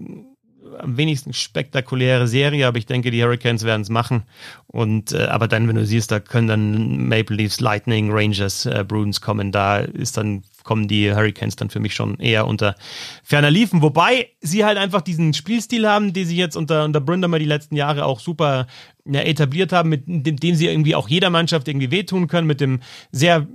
am 0.80 0.98
wenigsten 0.98 1.34
spektakuläre 1.34 2.28
Serie, 2.28 2.67
aber 2.67 2.78
ich 2.78 2.86
denke, 2.86 3.12
die 3.12 3.24
Hurricanes 3.24 3.63
werden 3.63 3.82
es 3.82 3.89
machen. 3.89 4.24
Und 4.67 5.12
äh, 5.12 5.26
aber 5.26 5.48
dann, 5.48 5.67
wenn 5.67 5.76
du 5.76 5.86
siehst, 5.86 6.12
da 6.12 6.20
können 6.20 6.48
dann 6.48 7.08
Maple 7.08 7.36
Leafs, 7.36 7.60
Lightning, 7.60 8.12
Rangers, 8.12 8.65
äh, 8.65 8.84
Bruins 8.88 9.22
kommen, 9.22 9.52
da 9.52 9.80
ist 9.80 10.17
dann 10.17 10.43
kommen 10.63 10.88
die 10.89 11.13
Hurricanes 11.13 11.56
dann 11.56 11.70
für 11.70 11.80
mich 11.80 11.96
schon 11.96 12.20
eher 12.20 12.46
unter 12.46 12.76
ferner 13.24 13.50
Liefen. 13.50 13.82
Wobei 13.82 14.28
sie 14.41 14.65
halt 14.65 14.78
einfach 14.78 15.02
diesen 15.02 15.34
Spielstil 15.34 15.88
haben, 15.88 16.12
den 16.12 16.28
sie 16.28 16.36
jetzt 16.36 16.58
unter, 16.58 16.84
unter 16.84 17.00
Bründermer 17.00 17.39
die 17.39 17.46
letzten 17.46 17.78
Jahre 17.78 18.06
auch 18.06 18.20
super 18.20 18.67
ja, 19.06 19.22
etabliert 19.22 19.72
haben, 19.72 19.89
mit 19.89 20.04
dem, 20.06 20.36
dem 20.36 20.56
sie 20.56 20.67
irgendwie 20.67 20.93
auch 20.93 21.08
jeder 21.08 21.30
Mannschaft 21.30 21.70
irgendwie 21.70 21.89
wehtun 21.89 22.28
können, 22.28 22.48
mit 22.48 22.60
dem 22.60 22.82
sehr 23.12 23.48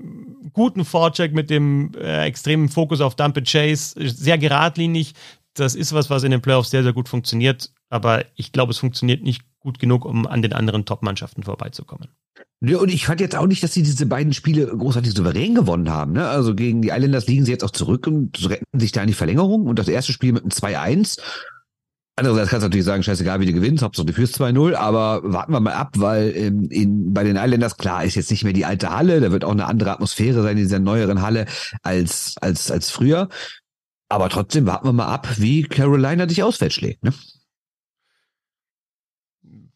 guten 0.55 0.85
Vorcheck, 0.85 1.35
mit 1.35 1.51
dem 1.51 1.93
äh, 2.01 2.25
extremen 2.25 2.71
Fokus 2.71 3.03
auf 3.03 3.15
Dump 3.15 3.37
and 3.37 3.49
Chase, 3.49 3.95
sehr 4.09 4.38
geradlinig, 4.38 5.12
das 5.55 5.75
ist 5.75 5.93
was, 5.93 6.11
was 6.11 6.23
in 6.23 6.31
den 6.31 6.41
Playoffs 6.41 6.71
sehr, 6.71 6.83
sehr 6.83 6.93
gut 6.93 7.09
funktioniert. 7.09 7.71
Aber 7.91 8.25
ich 8.37 8.53
glaube, 8.53 8.71
es 8.73 8.79
funktioniert 8.79 9.23
nicht 9.23 9.43
gut 9.61 9.79
genug, 9.79 10.05
um 10.05 10.27
an 10.27 10.43
den 10.43 10.53
anderen 10.53 10.85
Top-Mannschaften 10.85 11.43
vorbeizukommen. 11.43 12.09
Ja, 12.65 12.79
und 12.79 12.91
ich 12.91 13.07
fand 13.07 13.21
jetzt 13.21 13.37
auch 13.37 13.47
nicht, 13.47 13.62
dass 13.62 13.75
sie 13.75 13.83
diese 13.83 14.07
beiden 14.07 14.33
Spiele 14.33 14.67
großartig 14.67 15.12
souverän 15.12 15.55
gewonnen 15.55 15.91
haben. 15.91 16.12
Ne? 16.12 16.27
Also 16.29 16.55
gegen 16.55 16.81
die 16.81 16.91
Islanders 16.91 17.27
liegen 17.27 17.45
sie 17.45 17.51
jetzt 17.51 17.65
auch 17.65 17.71
zurück 17.71 18.07
und 18.07 18.49
retten 18.49 18.79
sich 18.79 18.93
da 18.93 19.03
in 19.03 19.09
die 19.09 19.15
Verlängerung. 19.15 19.67
Und 19.67 19.79
das 19.79 19.88
erste 19.88 20.12
Spiel 20.12 20.33
mit 20.33 20.43
einem 20.43 20.51
2-1. 20.53 21.19
Andererseits 22.15 22.51
kannst 22.51 22.62
du 22.62 22.69
natürlich 22.69 22.85
sagen, 22.85 23.03
scheißegal, 23.03 23.41
wie 23.41 23.47
du 23.47 23.55
gewinnst, 23.55 23.83
Hauptsache 23.83 24.07
du 24.07 24.12
führst 24.12 24.38
2-0, 24.41 24.75
aber 24.75 25.23
warten 25.25 25.53
wir 25.53 25.61
mal 25.61 25.73
ab, 25.73 25.95
weil 25.97 26.29
in, 26.31 26.65
in, 26.67 27.15
bei 27.15 27.25
den 27.25 27.37
Islanders, 27.37 27.79
klar, 27.79 28.05
ist 28.05 28.17
jetzt 28.17 28.31
nicht 28.31 28.45
mehr 28.45 28.53
die 28.53 28.67
alte 28.67 28.91
Halle, 28.91 29.21
da 29.21 29.33
wird 29.33 29.45
auch 29.45 29.53
eine 29.53 29.65
andere 29.65 29.93
Atmosphäre 29.93 30.43
sein 30.43 30.59
in 30.59 30.65
dieser 30.65 30.79
neueren 30.79 31.23
Halle 31.23 31.47
als, 31.83 32.35
als, 32.41 32.71
als 32.71 32.91
früher. 32.91 33.29
Aber 34.12 34.29
trotzdem 34.29 34.66
warten 34.66 34.87
wir 34.87 34.92
mal 34.92 35.07
ab, 35.07 35.27
wie 35.38 35.62
Carolina 35.62 36.27
dich 36.27 36.42
auswärts 36.42 36.75
schlägt. 36.75 37.03
Ne? 37.03 37.14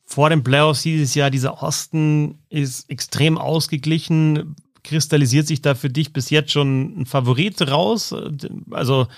vor 0.04 0.30
den 0.30 0.44
Playoffs 0.44 0.82
dieses 0.82 1.14
Jahr, 1.14 1.30
dieser 1.30 1.62
Osten 1.62 2.38
ist 2.48 2.88
extrem 2.88 3.38
ausgeglichen. 3.38 4.54
Kristallisiert 4.84 5.48
sich 5.48 5.62
da 5.62 5.74
für 5.74 5.90
dich 5.90 6.12
bis 6.12 6.30
jetzt 6.30 6.52
schon 6.52 7.00
ein 7.00 7.06
Favorit 7.06 7.60
raus? 7.60 8.14
Also, 8.70 9.08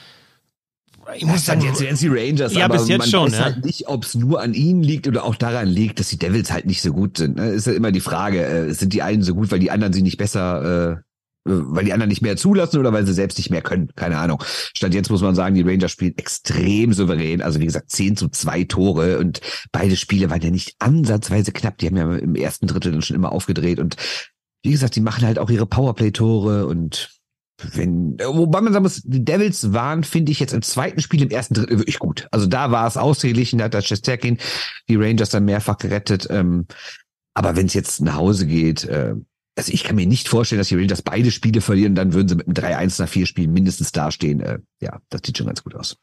ich 1.14 1.26
muss 1.26 1.44
sagen, 1.44 1.60
jetzt, 1.60 1.80
jetzt 1.80 2.00
die 2.00 2.08
Rangers, 2.08 2.54
ja, 2.54 2.64
aber 2.64 2.78
bis 2.78 2.88
jetzt 2.88 2.98
man 3.00 3.08
schon, 3.08 3.32
weiß 3.32 3.38
ja. 3.38 3.44
halt 3.44 3.64
nicht, 3.64 3.88
ob 3.88 4.04
es 4.04 4.14
nur 4.14 4.40
an 4.40 4.54
ihnen 4.54 4.82
liegt 4.82 5.06
oder 5.06 5.24
auch 5.24 5.34
daran 5.34 5.68
liegt, 5.68 6.00
dass 6.00 6.08
die 6.08 6.18
Devils 6.18 6.50
halt 6.52 6.64
nicht 6.64 6.80
so 6.80 6.92
gut 6.92 7.18
sind. 7.18 7.36
Ne? 7.36 7.48
Ist 7.48 7.66
ja 7.66 7.74
immer 7.74 7.92
die 7.92 8.00
Frage, 8.00 8.44
äh, 8.44 8.72
sind 8.72 8.94
die 8.94 9.02
einen 9.02 9.22
so 9.22 9.34
gut, 9.34 9.50
weil 9.50 9.58
die 9.58 9.70
anderen 9.70 9.92
sie 9.92 10.02
nicht 10.02 10.16
besser 10.16 10.92
äh, 10.92 10.96
weil 11.48 11.84
die 11.84 11.92
anderen 11.92 12.08
nicht 12.08 12.22
mehr 12.22 12.36
zulassen 12.36 12.78
oder 12.78 12.92
weil 12.92 13.06
sie 13.06 13.12
selbst 13.12 13.38
nicht 13.38 13.50
mehr 13.50 13.62
können. 13.62 13.90
Keine 13.96 14.18
Ahnung. 14.18 14.42
Statt 14.76 14.94
jetzt 14.94 15.10
muss 15.10 15.22
man 15.22 15.34
sagen, 15.34 15.54
die 15.54 15.62
Rangers 15.62 15.92
spielen 15.92 16.16
extrem 16.16 16.92
souverän. 16.92 17.42
Also 17.42 17.60
wie 17.60 17.66
gesagt, 17.66 17.90
10 17.90 18.16
zu 18.16 18.28
2 18.28 18.64
Tore 18.64 19.18
und 19.18 19.40
beide 19.72 19.96
Spiele 19.96 20.30
waren 20.30 20.40
ja 20.40 20.50
nicht 20.50 20.76
ansatzweise 20.78 21.52
knapp. 21.52 21.78
Die 21.78 21.86
haben 21.86 21.96
ja 21.96 22.14
im 22.16 22.34
ersten 22.34 22.66
Drittel 22.66 22.92
dann 22.92 23.02
schon 23.02 23.16
immer 23.16 23.32
aufgedreht 23.32 23.78
und 23.78 23.96
wie 24.62 24.72
gesagt, 24.72 24.96
die 24.96 25.00
machen 25.00 25.24
halt 25.24 25.38
auch 25.38 25.50
ihre 25.50 25.66
Powerplay-Tore 25.66 26.66
und 26.66 27.18
wenn, 27.72 28.16
wobei 28.20 28.60
man 28.60 28.72
sagen 28.72 28.84
muss, 28.84 29.02
die 29.02 29.24
Devils 29.24 29.72
waren, 29.72 30.04
finde 30.04 30.30
ich, 30.30 30.38
jetzt 30.38 30.52
im 30.52 30.62
zweiten 30.62 31.00
Spiel, 31.00 31.22
im 31.22 31.30
ersten 31.30 31.54
Drittel 31.54 31.78
wirklich 31.78 31.98
gut. 31.98 32.28
Also 32.30 32.46
da 32.46 32.70
war 32.70 32.86
es 32.86 32.96
ausgeglichen, 32.96 33.58
da 33.58 33.64
hat 33.64 33.74
der 33.74 33.82
Chesterkin 33.82 34.38
die 34.88 34.96
Rangers 34.96 35.30
dann 35.30 35.44
mehrfach 35.44 35.78
gerettet. 35.78 36.28
Ähm, 36.30 36.66
aber 37.34 37.56
wenn 37.56 37.66
es 37.66 37.74
jetzt 37.74 38.00
nach 38.00 38.14
Hause 38.14 38.46
geht, 38.46 38.84
äh, 38.84 39.14
also 39.58 39.72
ich 39.72 39.82
kann 39.82 39.96
mir 39.96 40.06
nicht 40.06 40.28
vorstellen, 40.28 40.60
dass 40.60 40.68
die 40.68 40.76
Rangers 40.76 41.02
beide 41.02 41.32
Spiele 41.32 41.60
verlieren, 41.60 41.96
dann 41.96 42.12
würden 42.12 42.28
sie 42.28 42.36
mit 42.36 42.46
einem 42.46 42.54
3-1 42.54 43.02
nach 43.02 43.08
vier 43.08 43.26
Spielen 43.26 43.52
mindestens 43.52 43.90
dastehen. 43.90 44.40
Äh, 44.40 44.60
ja, 44.80 45.00
das 45.10 45.22
sieht 45.24 45.36
schon 45.36 45.48
ganz 45.48 45.64
gut 45.64 45.74
aus. 45.74 45.96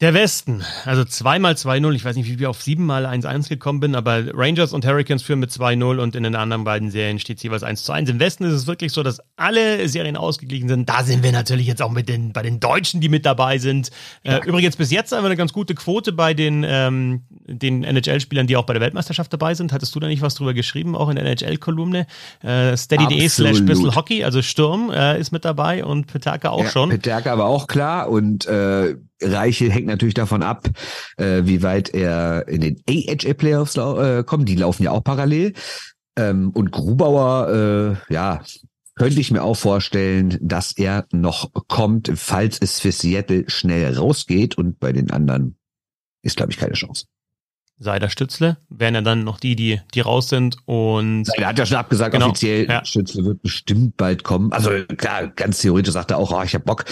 Der 0.00 0.12
Westen, 0.12 0.64
also 0.84 1.04
zweimal 1.04 1.52
2-0, 1.52 1.94
ich 1.94 2.04
weiß 2.04 2.16
nicht, 2.16 2.28
wie 2.28 2.40
wir 2.40 2.50
auf 2.50 2.60
siebenmal 2.60 3.06
1-1 3.06 3.48
gekommen 3.48 3.78
bin, 3.78 3.94
aber 3.94 4.24
Rangers 4.34 4.72
und 4.72 4.84
Hurricanes 4.84 5.22
führen 5.22 5.38
mit 5.38 5.52
2-0 5.52 6.00
und 6.00 6.16
in 6.16 6.24
den 6.24 6.34
anderen 6.34 6.64
beiden 6.64 6.90
Serien 6.90 7.20
steht 7.20 7.36
es 7.36 7.44
jeweils 7.44 7.62
1-1. 7.62 8.10
Im 8.10 8.18
Westen 8.18 8.42
ist 8.42 8.54
es 8.54 8.66
wirklich 8.66 8.90
so, 8.90 9.04
dass 9.04 9.20
alle 9.36 9.88
Serien 9.88 10.16
ausgeglichen 10.16 10.68
sind. 10.68 10.88
Da 10.88 11.04
sind 11.04 11.22
wir 11.22 11.30
natürlich 11.30 11.68
jetzt 11.68 11.80
auch 11.80 11.92
mit 11.92 12.08
den, 12.08 12.32
bei 12.32 12.42
den 12.42 12.58
Deutschen, 12.58 13.00
die 13.00 13.08
mit 13.08 13.24
dabei 13.24 13.58
sind. 13.58 13.90
Äh, 14.24 14.32
ja. 14.32 14.38
Äh, 14.38 14.48
übrigens 14.48 14.74
bis 14.74 14.90
jetzt 14.90 15.12
haben 15.12 15.22
wir 15.22 15.26
eine 15.26 15.36
ganz 15.36 15.52
gute 15.52 15.76
Quote 15.76 16.10
bei 16.10 16.34
den, 16.34 16.66
ähm, 16.66 17.22
den 17.46 17.84
NHL-Spielern, 17.84 18.48
die 18.48 18.56
auch 18.56 18.64
bei 18.64 18.72
der 18.72 18.82
Weltmeisterschaft 18.82 19.32
dabei 19.32 19.54
sind. 19.54 19.72
Hattest 19.72 19.94
du 19.94 20.00
da 20.00 20.08
nicht 20.08 20.22
was 20.22 20.34
drüber 20.34 20.54
geschrieben, 20.54 20.96
auch 20.96 21.08
in 21.08 21.14
der 21.14 21.24
NHL-Kolumne? 21.24 22.08
Äh, 22.42 22.76
Steady.de 22.76 23.28
slash 23.28 23.64
Bissel 23.64 23.94
Hockey, 23.94 24.24
also 24.24 24.42
Sturm 24.42 24.90
äh, 24.90 25.20
ist 25.20 25.30
mit 25.30 25.44
dabei 25.44 25.84
und 25.84 26.08
Peterka 26.08 26.50
auch 26.50 26.64
ja, 26.64 26.70
schon. 26.70 26.90
Peterka 26.90 27.32
aber 27.32 27.44
auch 27.44 27.68
klar 27.68 28.10
und 28.10 28.44
äh, 28.46 28.96
Reiche 29.24 29.70
hängt 29.70 29.86
natürlich 29.86 30.14
davon 30.14 30.42
ab, 30.42 30.68
äh, 31.16 31.42
wie 31.44 31.62
weit 31.62 31.94
er 31.94 32.46
in 32.48 32.60
den 32.60 32.82
AHL-Playoffs 32.88 33.76
äh, 33.76 34.24
kommt. 34.24 34.48
Die 34.48 34.56
laufen 34.56 34.82
ja 34.82 34.90
auch 34.90 35.04
parallel. 35.04 35.54
Ähm, 36.16 36.50
und 36.50 36.70
Grubauer, 36.70 37.98
äh, 38.08 38.12
ja, 38.12 38.42
könnte 38.94 39.20
ich 39.20 39.30
mir 39.30 39.42
auch 39.42 39.56
vorstellen, 39.56 40.38
dass 40.40 40.72
er 40.72 41.06
noch 41.12 41.50
kommt, 41.68 42.12
falls 42.14 42.58
es 42.60 42.80
für 42.80 42.92
Seattle 42.92 43.44
schnell 43.48 43.96
rausgeht. 43.96 44.56
Und 44.56 44.78
bei 44.78 44.92
den 44.92 45.10
anderen 45.10 45.56
ist, 46.22 46.36
glaube 46.36 46.52
ich, 46.52 46.58
keine 46.58 46.74
Chance. 46.74 47.06
Seider 47.76 48.08
Stützle 48.08 48.56
wären 48.68 48.94
ja 48.94 49.00
dann 49.00 49.24
noch 49.24 49.40
die, 49.40 49.56
die, 49.56 49.80
die 49.94 50.00
raus 50.00 50.28
sind 50.28 50.58
und. 50.64 51.28
Er 51.36 51.48
hat 51.48 51.58
ja 51.58 51.66
schon 51.66 51.76
abgesagt, 51.76 52.12
genau. 52.12 52.26
offiziell, 52.26 52.68
ja. 52.68 52.84
Stützle 52.84 53.24
wird 53.24 53.42
bestimmt 53.42 53.96
bald 53.96 54.22
kommen. 54.22 54.52
Also 54.52 54.70
klar, 54.96 55.26
ganz 55.26 55.58
theoretisch 55.58 55.92
sagt 55.92 56.12
er 56.12 56.18
auch, 56.18 56.30
oh, 56.30 56.42
ich 56.44 56.54
hab 56.54 56.64
Bock, 56.64 56.84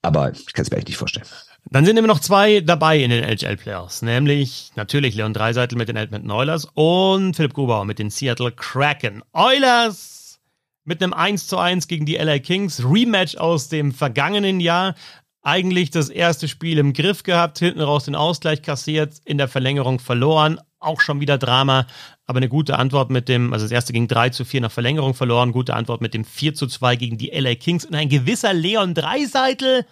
aber 0.00 0.30
ich 0.30 0.52
kann 0.52 0.64
es 0.64 0.70
mir 0.70 0.76
echt 0.76 0.86
nicht 0.86 0.96
vorstellen. 0.96 1.26
Dann 1.70 1.84
sind 1.84 1.98
immer 1.98 2.08
noch 2.08 2.20
zwei 2.20 2.60
dabei 2.60 2.98
in 2.98 3.10
den 3.10 3.22
NHL-Playoffs, 3.24 4.00
nämlich 4.00 4.70
natürlich 4.74 5.14
Leon 5.14 5.34
Dreiseitel 5.34 5.76
mit 5.76 5.88
den 5.88 5.96
Edmonton 5.96 6.30
Oilers 6.30 6.66
und 6.72 7.34
Philipp 7.34 7.52
Grubauer 7.52 7.84
mit 7.84 7.98
den 7.98 8.08
Seattle 8.08 8.52
Kraken. 8.52 9.22
Oilers 9.32 10.40
mit 10.84 11.02
einem 11.02 11.12
1 11.12 11.46
zu 11.46 11.58
1 11.58 11.86
gegen 11.86 12.06
die 12.06 12.16
LA 12.16 12.38
Kings, 12.38 12.82
Rematch 12.82 13.36
aus 13.36 13.68
dem 13.68 13.92
vergangenen 13.92 14.60
Jahr. 14.60 14.94
Eigentlich 15.42 15.90
das 15.90 16.08
erste 16.08 16.48
Spiel 16.48 16.78
im 16.78 16.94
Griff 16.94 17.22
gehabt, 17.22 17.58
hinten 17.58 17.82
raus 17.82 18.06
den 18.06 18.14
Ausgleich 18.14 18.62
kassiert, 18.62 19.16
in 19.26 19.36
der 19.36 19.48
Verlängerung 19.48 19.98
verloren, 19.98 20.58
auch 20.80 21.02
schon 21.02 21.20
wieder 21.20 21.36
Drama, 21.36 21.86
aber 22.24 22.38
eine 22.38 22.48
gute 22.48 22.78
Antwort 22.78 23.10
mit 23.10 23.28
dem, 23.28 23.52
also 23.52 23.66
das 23.66 23.72
erste 23.72 23.92
ging 23.92 24.08
3 24.08 24.30
zu 24.30 24.46
4 24.46 24.62
nach 24.62 24.72
Verlängerung 24.72 25.12
verloren, 25.12 25.52
gute 25.52 25.74
Antwort 25.74 26.00
mit 26.00 26.14
dem 26.14 26.24
4 26.24 26.54
zu 26.54 26.66
2 26.66 26.96
gegen 26.96 27.18
die 27.18 27.30
LA 27.30 27.56
Kings 27.56 27.84
und 27.84 27.94
ein 27.94 28.08
gewisser 28.08 28.54
Leon 28.54 28.94
Dreiseitel 28.94 29.84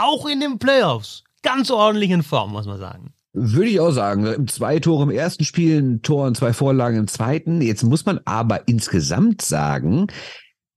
auch 0.00 0.26
in 0.26 0.40
den 0.40 0.58
Playoffs. 0.58 1.24
Ganz 1.42 1.70
ordentlich 1.70 2.10
in 2.10 2.22
Form, 2.22 2.52
muss 2.52 2.66
man 2.66 2.78
sagen. 2.78 3.12
Würde 3.32 3.70
ich 3.70 3.80
auch 3.80 3.92
sagen. 3.92 4.46
Zwei 4.48 4.80
Tore 4.80 5.04
im 5.04 5.10
ersten 5.10 5.44
Spiel, 5.44 5.80
ein 5.80 6.02
Tor 6.02 6.26
und 6.26 6.36
zwei 6.36 6.52
Vorlagen 6.52 6.98
im 6.98 7.08
zweiten. 7.08 7.62
Jetzt 7.62 7.84
muss 7.84 8.04
man 8.04 8.20
aber 8.24 8.66
insgesamt 8.68 9.42
sagen, 9.42 10.08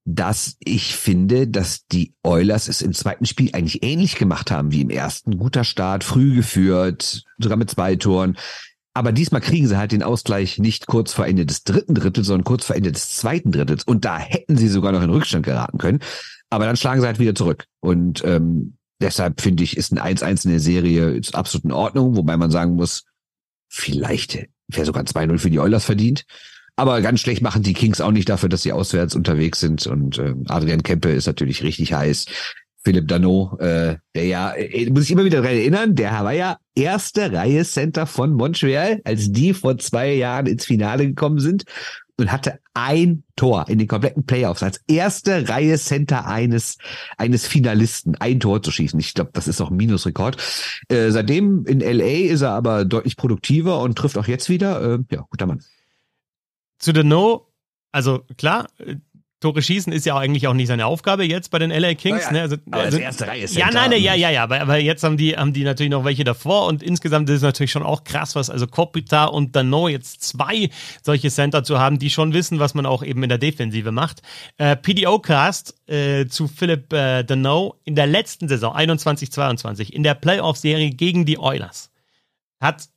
dass 0.06 0.58
ich 0.60 0.96
finde, 0.96 1.48
dass 1.48 1.88
die 1.88 2.14
Oilers 2.24 2.68
es 2.68 2.82
im 2.82 2.94
zweiten 2.94 3.26
Spiel 3.26 3.50
eigentlich 3.54 3.84
ähnlich 3.84 4.16
gemacht 4.18 4.52
haben 4.52 4.72
wie 4.72 4.82
im 4.82 4.90
ersten. 4.90 5.38
Guter 5.38 5.64
Start, 5.64 6.04
früh 6.04 6.36
geführt, 6.36 7.24
sogar 7.40 7.58
mit 7.58 7.70
zwei 7.70 7.96
Toren. 7.96 8.38
Aber 8.94 9.12
diesmal 9.12 9.42
kriegen 9.42 9.68
sie 9.68 9.78
halt 9.78 9.92
den 9.92 10.04
Ausgleich 10.04 10.60
nicht 10.60 10.86
kurz 10.86 11.14
vor 11.14 11.26
Ende 11.26 11.48
des 11.48 11.64
dritten 11.64 11.96
Drittels, 11.96 12.28
sondern 12.28 12.44
kurz 12.44 12.66
vor 12.66 12.76
Ende 12.76 12.92
des 12.92 13.16
zweiten 13.16 13.52
Drittels. 13.52 13.84
Und 13.86 14.06
da 14.06 14.20
hätten 14.20 14.56
sie 14.56 14.68
sogar 14.68 14.92
noch 14.92 15.02
in 15.02 15.10
Rückstand 15.10 15.46
geraten 15.46 15.80
können. 15.80 16.00
Aber 16.52 16.66
dann 16.66 16.78
schlagen 16.78 17.02
sie 17.02 17.08
halt 17.08 17.18
wieder 17.18 17.34
zurück. 17.34 17.66
Und 17.80 18.24
ähm, 18.24 18.78
Deshalb 19.02 19.42
finde 19.42 19.64
ich, 19.64 19.78
ist 19.78 19.92
ein 19.92 20.00
1-1 20.00 20.46
in 20.46 20.52
der 20.52 20.60
Serie 20.60 21.22
absolut 21.34 21.66
in 21.66 21.72
Ordnung, 21.72 22.16
wobei 22.16 22.38
man 22.38 22.52
sagen 22.52 22.76
muss, 22.76 23.06
vielleicht 23.70 24.48
wäre 24.68 24.86
sogar 24.86 25.04
2-0 25.04 25.38
für 25.40 25.50
die 25.50 25.60
Oilers 25.60 25.86
verdient. 25.86 26.26
Aber 26.76 27.02
ganz 27.02 27.20
schlecht 27.20 27.42
machen 27.42 27.64
die 27.64 27.74
Kings 27.74 28.02
auch 28.02 28.12
nicht 28.12 28.30
dafür, 28.30 28.50
dass 28.50 28.64
sie 28.64 28.72
auswärts 28.72 29.16
unterwegs 29.16 29.60
sind. 29.60 29.86
Und 29.86 30.18
äh, 30.18 30.34
Adrian 30.48 30.82
Kempe 30.82 31.10
ist 31.10 31.28
natürlich 31.28 31.62
richtig 31.64 31.94
heiß. 31.94 32.26
Philipp 32.84 33.08
Dano, 33.08 33.58
äh, 33.60 33.98
der 34.16 34.26
ja, 34.26 34.52
äh, 34.52 34.90
muss 34.90 35.04
ich 35.04 35.12
immer 35.12 35.24
wieder 35.24 35.42
daran 35.42 35.56
erinnern, 35.56 35.96
der 35.96 36.12
war 36.12 36.34
ja 36.34 36.58
erste 36.76 37.32
Reihe 37.32 37.64
Center 37.64 38.08
von 38.08 38.34
Montreal, 38.34 39.02
als 39.06 39.32
die 39.32 39.54
vor 39.54 39.78
zwei 39.78 40.14
Jahren 40.14 40.48
ins 40.48 40.66
Finale 40.66 41.08
gekommen 41.08 41.40
sind 41.40 41.64
und 42.24 42.32
hatte 42.32 42.60
ein 42.74 43.24
Tor 43.36 43.66
in 43.68 43.78
den 43.78 43.88
kompletten 43.88 44.26
Playoffs 44.26 44.64
als 44.64 44.82
erste 44.88 45.50
Reihe 45.50 45.78
Center 45.78 46.26
eines 46.26 46.78
eines 47.18 47.46
Finalisten 47.46 48.16
ein 48.16 48.40
Tor 48.40 48.64
zu 48.64 48.72
schießen. 48.72 49.00
Ich 49.00 49.14
glaube, 49.14 49.32
das 49.34 49.50
ist 49.50 49.60
auch 49.60 49.70
ein 49.70 49.76
Minusrekord. 49.76 50.38
Äh, 50.88 51.12
seitdem 51.12 51.66
in 51.66 51.82
LA 51.82 52.32
ist 52.32 52.42
er 52.42 52.52
aber 52.52 52.86
deutlich 52.86 53.18
produktiver 53.18 53.82
und 53.82 53.98
trifft 53.98 54.18
auch 54.18 54.28
jetzt 54.28 54.50
wieder. 54.50 54.82
Äh, 54.82 55.00
ja, 55.12 55.26
guter 55.30 55.46
Mann. 55.46 55.62
Zu 56.80 56.94
No, 56.94 57.52
also 57.92 58.24
klar, 58.38 58.70
Tore 59.44 59.62
schießen 59.62 59.92
ist 59.92 60.06
ja 60.06 60.18
eigentlich 60.18 60.48
auch 60.48 60.54
nicht 60.54 60.68
seine 60.68 60.86
Aufgabe 60.86 61.26
jetzt 61.26 61.52
bei 61.52 61.60
den 61.60 61.70
LA 61.70 61.96
Kings. 61.96 62.24
Ja, 62.24 62.32
ne? 62.32 62.42
also, 62.44 62.56
aber 62.72 62.84
also, 62.84 62.98
erste 62.98 63.28
Reihe 63.28 63.44
ist 63.44 63.56
ja, 63.56 63.70
nein, 63.72 63.90
nein, 63.90 64.02
ja, 64.02 64.16
ja, 64.16 64.30
ja, 64.30 64.44
aber, 64.44 64.62
aber 64.62 64.78
jetzt 64.78 65.04
haben 65.04 65.18
die, 65.18 65.36
haben 65.36 65.52
die 65.52 65.66
natürlich 65.66 65.92
noch 65.92 66.06
welche 66.06 66.24
davor 66.24 66.68
und 66.68 66.82
insgesamt 66.82 67.30
ist 67.30 67.38
es 67.38 67.42
natürlich 67.42 67.72
schon 67.72 67.84
auch 67.84 68.06
krass, 68.06 68.36
was 68.36 68.50
also 68.50 68.68
Kopita 68.68 69.26
und 69.26 69.54
Dano 69.54 69.90
jetzt 69.90 70.24
zwei 70.24 70.70
solche 71.02 71.30
Center 71.30 71.66
zu 71.66 71.78
haben, 71.78 72.00
die 72.00 72.10
schon 72.10 72.34
wissen, 72.34 72.60
was 72.60 72.74
man 72.74 72.86
auch 72.86 73.04
eben 73.04 73.22
in 73.22 73.30
der 73.30 73.38
Defensive 73.38 73.92
macht. 73.92 74.22
Äh, 74.58 74.78
PDO-Cast 74.78 75.76
äh, 75.90 76.26
zu 76.28 76.48
Philipp 76.48 76.94
äh, 76.94 77.24
Dano 77.24 77.76
in 77.84 77.96
der 77.96 78.08
letzten 78.08 78.48
Saison 78.48 78.74
21-22 78.74 79.92
in 79.92 80.04
der 80.04 80.14
Playoff-Serie 80.14 80.92
gegen 80.92 81.26
die 81.26 81.38
Oilers 81.38 81.92
hat 82.62 82.88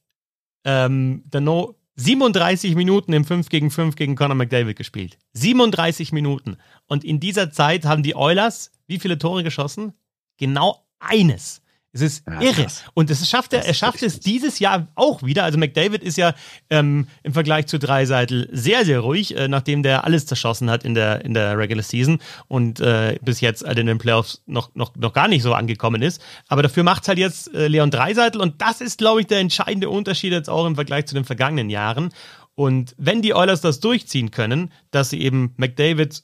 ähm, 0.65 1.23
Dano 1.27 1.76
37 1.97 2.75
Minuten 2.75 3.13
im 3.13 3.25
5 3.25 3.49
gegen 3.49 3.71
5 3.71 3.97
gegen 3.97 4.17
Conor 4.17 4.37
McDavid 4.37 4.77
gespielt. 4.77 5.19
37 5.33 6.13
Minuten. 6.13 6.57
Und 6.87 7.05
in 7.05 7.21
dieser 7.21 7.51
Zeit 7.51 7.85
haben 7.85 8.03
die 8.03 8.15
Oilers 8.15 8.71
wie 8.87 8.99
viele 8.99 9.19
Tore 9.19 9.43
geschossen? 9.43 9.93
Genau 10.37 10.87
eines. 10.99 11.63
Es 11.97 12.03
ist 12.03 12.27
ja, 12.27 12.41
irre. 12.41 12.63
Krass. 12.65 12.85
Und 12.93 13.11
es 13.11 13.29
schafft 13.29 13.55
er, 13.55 13.65
er 13.65 13.73
schafft 13.73 14.03
es 14.03 14.21
dieses 14.21 14.59
Jahr 14.59 14.89
auch 14.95 15.23
wieder. 15.23 15.45
Also 15.45 15.59
McDavid 15.59 16.03
ist 16.03 16.19
ja 16.19 16.35
ähm, 16.69 17.09
im 17.23 17.33
Vergleich 17.33 17.67
zu 17.67 17.79
Dreiseitel 17.79 18.49
sehr, 18.53 18.85
sehr 18.85 19.01
ruhig, 19.01 19.35
äh, 19.35 19.49
nachdem 19.49 19.83
der 19.83 20.05
alles 20.05 20.27
zerschossen 20.27 20.71
hat 20.71 20.85
in 20.85 20.95
der, 20.95 21.25
in 21.25 21.33
der 21.33 21.59
Regular 21.59 21.83
Season 21.83 22.19
und 22.49 22.81
äh, 22.81 23.19
bis 23.23 23.41
jetzt 23.41 23.65
halt 23.65 23.79
in 23.79 23.87
den 23.87 23.97
Playoffs 23.97 24.43
noch, 24.47 24.75
noch, 24.75 24.95
noch 24.95 25.15
gar 25.15 25.27
nicht 25.27 25.43
so 25.43 25.55
angekommen 25.55 26.03
ist. 26.03 26.21
Aber 26.49 26.63
dafür 26.63 26.83
macht 26.83 27.09
halt 27.09 27.19
jetzt 27.19 27.55
äh, 27.55 27.69
Leon 27.69 27.91
Dreiseitel 27.91 28.43
und 28.43 28.61
das 28.61 28.83
ist, 28.83 28.99
glaube 28.99 29.23
ich, 29.23 29.27
der 29.27 29.39
entscheidende 29.39 29.89
Unterschied 29.89 30.33
jetzt 30.33 30.51
auch 30.51 30.67
im 30.67 30.75
Vergleich 30.75 31.07
zu 31.07 31.15
den 31.15 31.25
vergangenen 31.25 31.71
Jahren. 31.71 32.13
Und 32.55 32.95
wenn 32.99 33.23
die 33.23 33.35
Oilers 33.35 33.63
das 33.63 33.81
durchziehen 33.81 34.31
können, 34.31 34.71
dass 34.91 35.11
sie 35.11 35.21
eben 35.23 35.55
McDavid 35.57 36.23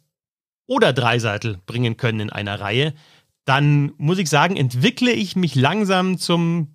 oder 0.67 0.93
Dreiseitel 0.93 1.59
bringen 1.67 1.97
können 1.97 2.21
in 2.21 2.31
einer 2.31 2.61
Reihe, 2.61 2.95
dann 3.45 3.93
muss 3.99 4.19
ich 4.19 4.29
sagen, 4.29 4.57
entwickle 4.57 5.13
ich 5.13 5.37
mich 5.37 5.55
langsam 5.55 6.19
zum 6.19 6.69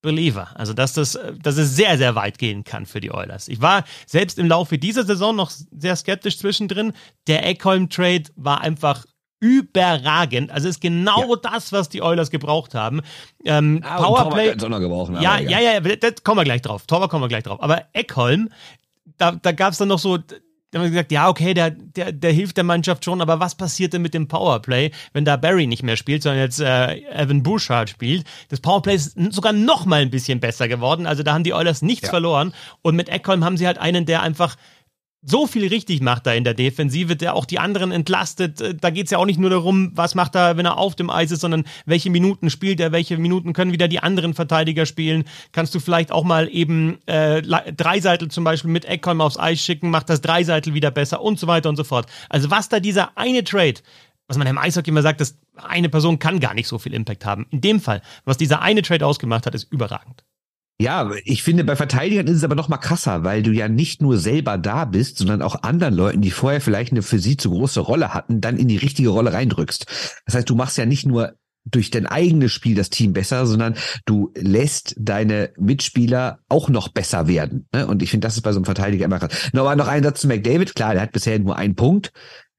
Believer. 0.00 0.48
Also, 0.54 0.74
dass, 0.74 0.92
das, 0.92 1.18
dass 1.42 1.56
es 1.56 1.76
sehr, 1.76 1.96
sehr 1.96 2.14
weit 2.14 2.38
gehen 2.38 2.62
kann 2.64 2.86
für 2.86 3.00
die 3.00 3.10
Oilers. 3.10 3.48
Ich 3.48 3.60
war 3.60 3.84
selbst 4.06 4.38
im 4.38 4.46
Laufe 4.46 4.78
dieser 4.78 5.04
Saison 5.04 5.34
noch 5.34 5.50
sehr 5.50 5.96
skeptisch 5.96 6.38
zwischendrin. 6.38 6.92
Der 7.26 7.46
Eckholm-Trade 7.46 8.24
war 8.36 8.60
einfach 8.60 9.06
überragend. 9.40 10.50
Also 10.50 10.68
ist 10.68 10.80
genau 10.80 11.34
ja. 11.34 11.36
das, 11.42 11.72
was 11.72 11.88
die 11.88 12.02
Oilers 12.02 12.30
gebraucht 12.30 12.74
haben. 12.74 13.00
Ähm, 13.44 13.80
ah, 13.84 13.96
Powerplay. 13.96 14.54
Gebrauchen, 14.54 15.20
ja, 15.20 15.38
ja, 15.38 15.60
ja, 15.60 15.72
ja, 15.72 15.80
das 15.80 16.22
kommen 16.22 16.38
wir 16.38 16.44
gleich 16.44 16.62
drauf. 16.62 16.86
Torwart 16.86 17.10
kommen 17.10 17.24
wir 17.24 17.28
gleich 17.28 17.44
drauf. 17.44 17.62
Aber 17.62 17.84
Eckholm, 17.92 18.48
da, 19.18 19.32
da 19.32 19.52
gab 19.52 19.72
es 19.72 19.78
dann 19.78 19.88
noch 19.88 19.98
so, 19.98 20.18
da 20.74 20.80
haben 20.80 20.86
wir 20.86 20.90
gesagt, 20.90 21.12
ja, 21.12 21.28
okay, 21.28 21.54
der, 21.54 21.70
der, 21.70 22.10
der 22.10 22.32
hilft 22.32 22.56
der 22.56 22.64
Mannschaft 22.64 23.04
schon, 23.04 23.20
aber 23.20 23.38
was 23.38 23.54
passiert 23.54 23.92
denn 23.92 24.02
mit 24.02 24.12
dem 24.12 24.26
Powerplay, 24.26 24.90
wenn 25.12 25.24
da 25.24 25.36
Barry 25.36 25.68
nicht 25.68 25.84
mehr 25.84 25.96
spielt, 25.96 26.24
sondern 26.24 26.40
jetzt 26.40 26.58
äh, 26.58 26.96
Evan 27.12 27.44
Bouchard 27.44 27.90
spielt? 27.90 28.26
Das 28.48 28.58
Powerplay 28.58 28.96
ist 28.96 29.16
sogar 29.30 29.52
noch 29.52 29.86
mal 29.86 30.02
ein 30.02 30.10
bisschen 30.10 30.40
besser 30.40 30.66
geworden. 30.66 31.06
Also 31.06 31.22
da 31.22 31.32
haben 31.32 31.44
die 31.44 31.54
Oilers 31.54 31.80
nichts 31.80 32.06
ja. 32.06 32.10
verloren. 32.10 32.52
Und 32.82 32.96
mit 32.96 33.08
Eckholm 33.08 33.44
haben 33.44 33.56
sie 33.56 33.68
halt 33.68 33.78
einen, 33.78 34.04
der 34.04 34.22
einfach 34.22 34.56
so 35.24 35.46
viel 35.46 35.66
richtig 35.68 36.00
macht 36.02 36.26
da 36.26 36.32
in 36.32 36.44
der 36.44 36.54
Defensive, 36.54 37.16
der 37.16 37.34
auch 37.34 37.44
die 37.44 37.58
anderen 37.58 37.92
entlastet. 37.92 38.60
Äh, 38.60 38.74
da 38.74 38.90
geht 38.90 39.06
es 39.06 39.10
ja 39.10 39.18
auch 39.18 39.26
nicht 39.26 39.40
nur 39.40 39.50
darum, 39.50 39.90
was 39.94 40.14
macht 40.14 40.34
er, 40.34 40.56
wenn 40.56 40.66
er 40.66 40.78
auf 40.78 40.94
dem 40.94 41.10
Eis 41.10 41.30
ist, 41.30 41.40
sondern 41.40 41.64
welche 41.86 42.10
Minuten 42.10 42.50
spielt 42.50 42.80
er, 42.80 42.92
welche 42.92 43.16
Minuten 43.16 43.52
können 43.52 43.72
wieder 43.72 43.88
die 43.88 44.00
anderen 44.00 44.34
Verteidiger 44.34 44.86
spielen. 44.86 45.24
Kannst 45.52 45.74
du 45.74 45.80
vielleicht 45.80 46.12
auch 46.12 46.24
mal 46.24 46.48
eben 46.50 46.98
äh, 47.06 47.42
Dreiseitel 47.42 48.28
zum 48.28 48.44
Beispiel 48.44 48.70
mit 48.70 48.84
Eckholm 48.84 49.20
aufs 49.20 49.38
Eis 49.38 49.60
schicken, 49.60 49.90
macht 49.90 50.10
das 50.10 50.20
Dreiseitel 50.20 50.74
wieder 50.74 50.90
besser 50.90 51.22
und 51.22 51.38
so 51.38 51.46
weiter 51.46 51.68
und 51.68 51.76
so 51.76 51.84
fort. 51.84 52.06
Also 52.28 52.50
was 52.50 52.68
da 52.68 52.80
dieser 52.80 53.16
eine 53.16 53.44
Trade 53.44 53.80
was 54.26 54.38
man 54.38 54.46
im 54.46 54.56
Eishockey 54.56 54.88
immer 54.88 55.02
sagt, 55.02 55.20
dass 55.20 55.36
eine 55.56 55.90
Person 55.90 56.18
kann 56.18 56.40
gar 56.40 56.54
nicht 56.54 56.66
so 56.66 56.78
viel 56.78 56.94
Impact 56.94 57.26
haben. 57.26 57.46
In 57.50 57.60
dem 57.60 57.80
Fall, 57.80 58.00
was 58.24 58.38
dieser 58.38 58.62
eine 58.62 58.80
Trade 58.82 59.06
ausgemacht 59.06 59.46
hat, 59.46 59.54
ist 59.54 59.70
überragend. 59.70 60.24
Ja, 60.80 61.12
ich 61.24 61.44
finde, 61.44 61.62
bei 61.62 61.76
Verteidigern 61.76 62.26
ist 62.26 62.38
es 62.38 62.44
aber 62.44 62.56
noch 62.56 62.68
mal 62.68 62.78
krasser, 62.78 63.22
weil 63.22 63.44
du 63.44 63.52
ja 63.52 63.68
nicht 63.68 64.02
nur 64.02 64.18
selber 64.18 64.58
da 64.58 64.84
bist, 64.84 65.18
sondern 65.18 65.40
auch 65.40 65.62
anderen 65.62 65.94
Leuten, 65.94 66.20
die 66.20 66.32
vorher 66.32 66.60
vielleicht 66.60 66.90
eine 66.90 67.02
für 67.02 67.20
sie 67.20 67.36
zu 67.36 67.50
große 67.50 67.78
Rolle 67.78 68.12
hatten, 68.12 68.40
dann 68.40 68.56
in 68.56 68.66
die 68.66 68.76
richtige 68.76 69.10
Rolle 69.10 69.32
reindrückst. 69.32 69.86
Das 70.26 70.34
heißt, 70.34 70.50
du 70.50 70.56
machst 70.56 70.76
ja 70.76 70.84
nicht 70.84 71.06
nur 71.06 71.34
durch 71.64 71.90
dein 71.90 72.06
eigenes 72.06 72.52
Spiel 72.52 72.74
das 72.74 72.90
Team 72.90 73.12
besser, 73.12 73.46
sondern 73.46 73.74
du 74.04 74.32
lässt 74.36 74.94
deine 74.98 75.50
Mitspieler 75.58 76.40
auch 76.48 76.68
noch 76.68 76.88
besser 76.88 77.26
werden. 77.26 77.66
Ne? 77.72 77.86
Und 77.86 78.02
ich 78.02 78.10
finde, 78.10 78.26
das 78.26 78.36
ist 78.36 78.42
bei 78.42 78.52
so 78.52 78.58
einem 78.58 78.66
Verteidiger 78.66 79.06
immer 79.06 79.18
krass. 79.18 79.50
Noch, 79.52 79.74
noch 79.76 79.88
ein 79.88 80.02
Satz 80.02 80.20
zu 80.20 80.28
McDavid. 80.28 80.74
Klar, 80.74 80.92
der 80.92 81.02
hat 81.02 81.12
bisher 81.12 81.38
nur 81.38 81.56
einen 81.56 81.74
Punkt. 81.74 82.12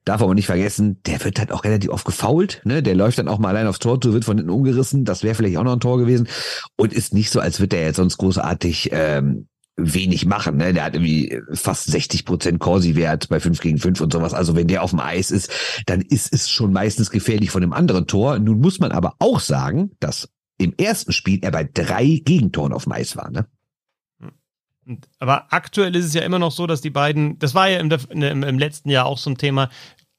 Darf 0.06 0.22
aber 0.22 0.36
nicht 0.36 0.46
vergessen, 0.46 1.02
der 1.06 1.24
wird 1.26 1.40
halt 1.40 1.52
auch 1.52 1.64
relativ 1.64 1.90
oft 1.90 2.06
gefault, 2.06 2.62
ne? 2.64 2.84
Der 2.84 2.96
läuft 2.96 3.18
dann 3.18 3.28
auch 3.28 3.40
mal 3.40 3.50
allein 3.50 3.68
aufs 3.68 3.80
Tor 3.80 4.00
zu, 4.00 4.14
wird 4.14 4.24
von 4.24 4.38
hinten 4.38 4.52
umgerissen. 4.52 5.04
Das 5.04 5.24
wäre 5.24 5.34
vielleicht 5.36 5.58
auch 5.58 5.64
noch 5.64 5.74
ein 5.74 5.80
Tor 5.80 5.98
gewesen. 5.98 6.28
Und 6.78 6.94
ist 6.94 7.14
nicht 7.14 7.32
so, 7.32 7.40
als 7.40 7.60
würde 7.60 7.76
der 7.76 7.86
jetzt 7.86 7.96
sonst 7.96 8.18
großartig 8.18 8.92
ähm, 8.94 9.48
wenig 9.78 10.26
machen. 10.26 10.58
Ne? 10.58 10.74
Der 10.74 10.86
hat 10.86 10.94
irgendwie 10.94 11.42
fast 11.54 11.86
60 11.88 12.24
Prozent 12.26 12.60
Corsi-Wert 12.60 13.30
bei 13.30 13.40
5 13.40 13.60
gegen 13.60 13.78
5 13.78 14.00
und 14.02 14.14
sowas. 14.14 14.34
Also 14.34 14.56
wenn 14.56 14.68
der 14.68 14.84
auf 14.84 14.92
dem 14.92 15.00
Eis 15.00 15.32
ist, 15.32 15.52
dann 15.86 16.02
ist 16.02 16.32
es 16.34 16.50
schon 16.50 16.72
meistens 16.72 17.10
gefährlich 17.10 17.52
von 17.52 17.64
einem 17.64 17.74
anderen 17.74 18.08
Tor. 18.08 18.40
Nun 18.40 18.60
muss 18.60 18.80
man 18.80 18.92
aber 18.92 19.16
auch 19.20 19.40
sagen, 19.40 19.92
dass 20.00 20.30
im 20.58 20.74
ersten 20.78 21.12
Spiel 21.12 21.40
er 21.42 21.52
bei 21.52 21.64
drei 21.66 22.22
Gegentoren 22.24 22.74
auf 22.74 22.84
dem 22.84 22.94
Eis 22.94 23.18
war. 23.18 23.30
Ne? 23.32 23.48
Aber 25.20 25.52
aktuell 25.52 25.96
ist 25.96 26.06
es 26.06 26.14
ja 26.14 26.22
immer 26.22 26.40
noch 26.40 26.52
so, 26.52 26.68
dass 26.68 26.82
die 26.82 26.92
beiden, 26.92 27.40
das 27.40 27.56
war 27.56 27.68
ja 27.68 27.80
im, 27.80 27.92
im, 28.10 28.44
im 28.44 28.60
letzten 28.60 28.90
Jahr 28.90 29.08
auch 29.08 29.18
so 29.18 29.32
ein 29.32 29.38
Thema, 29.38 29.70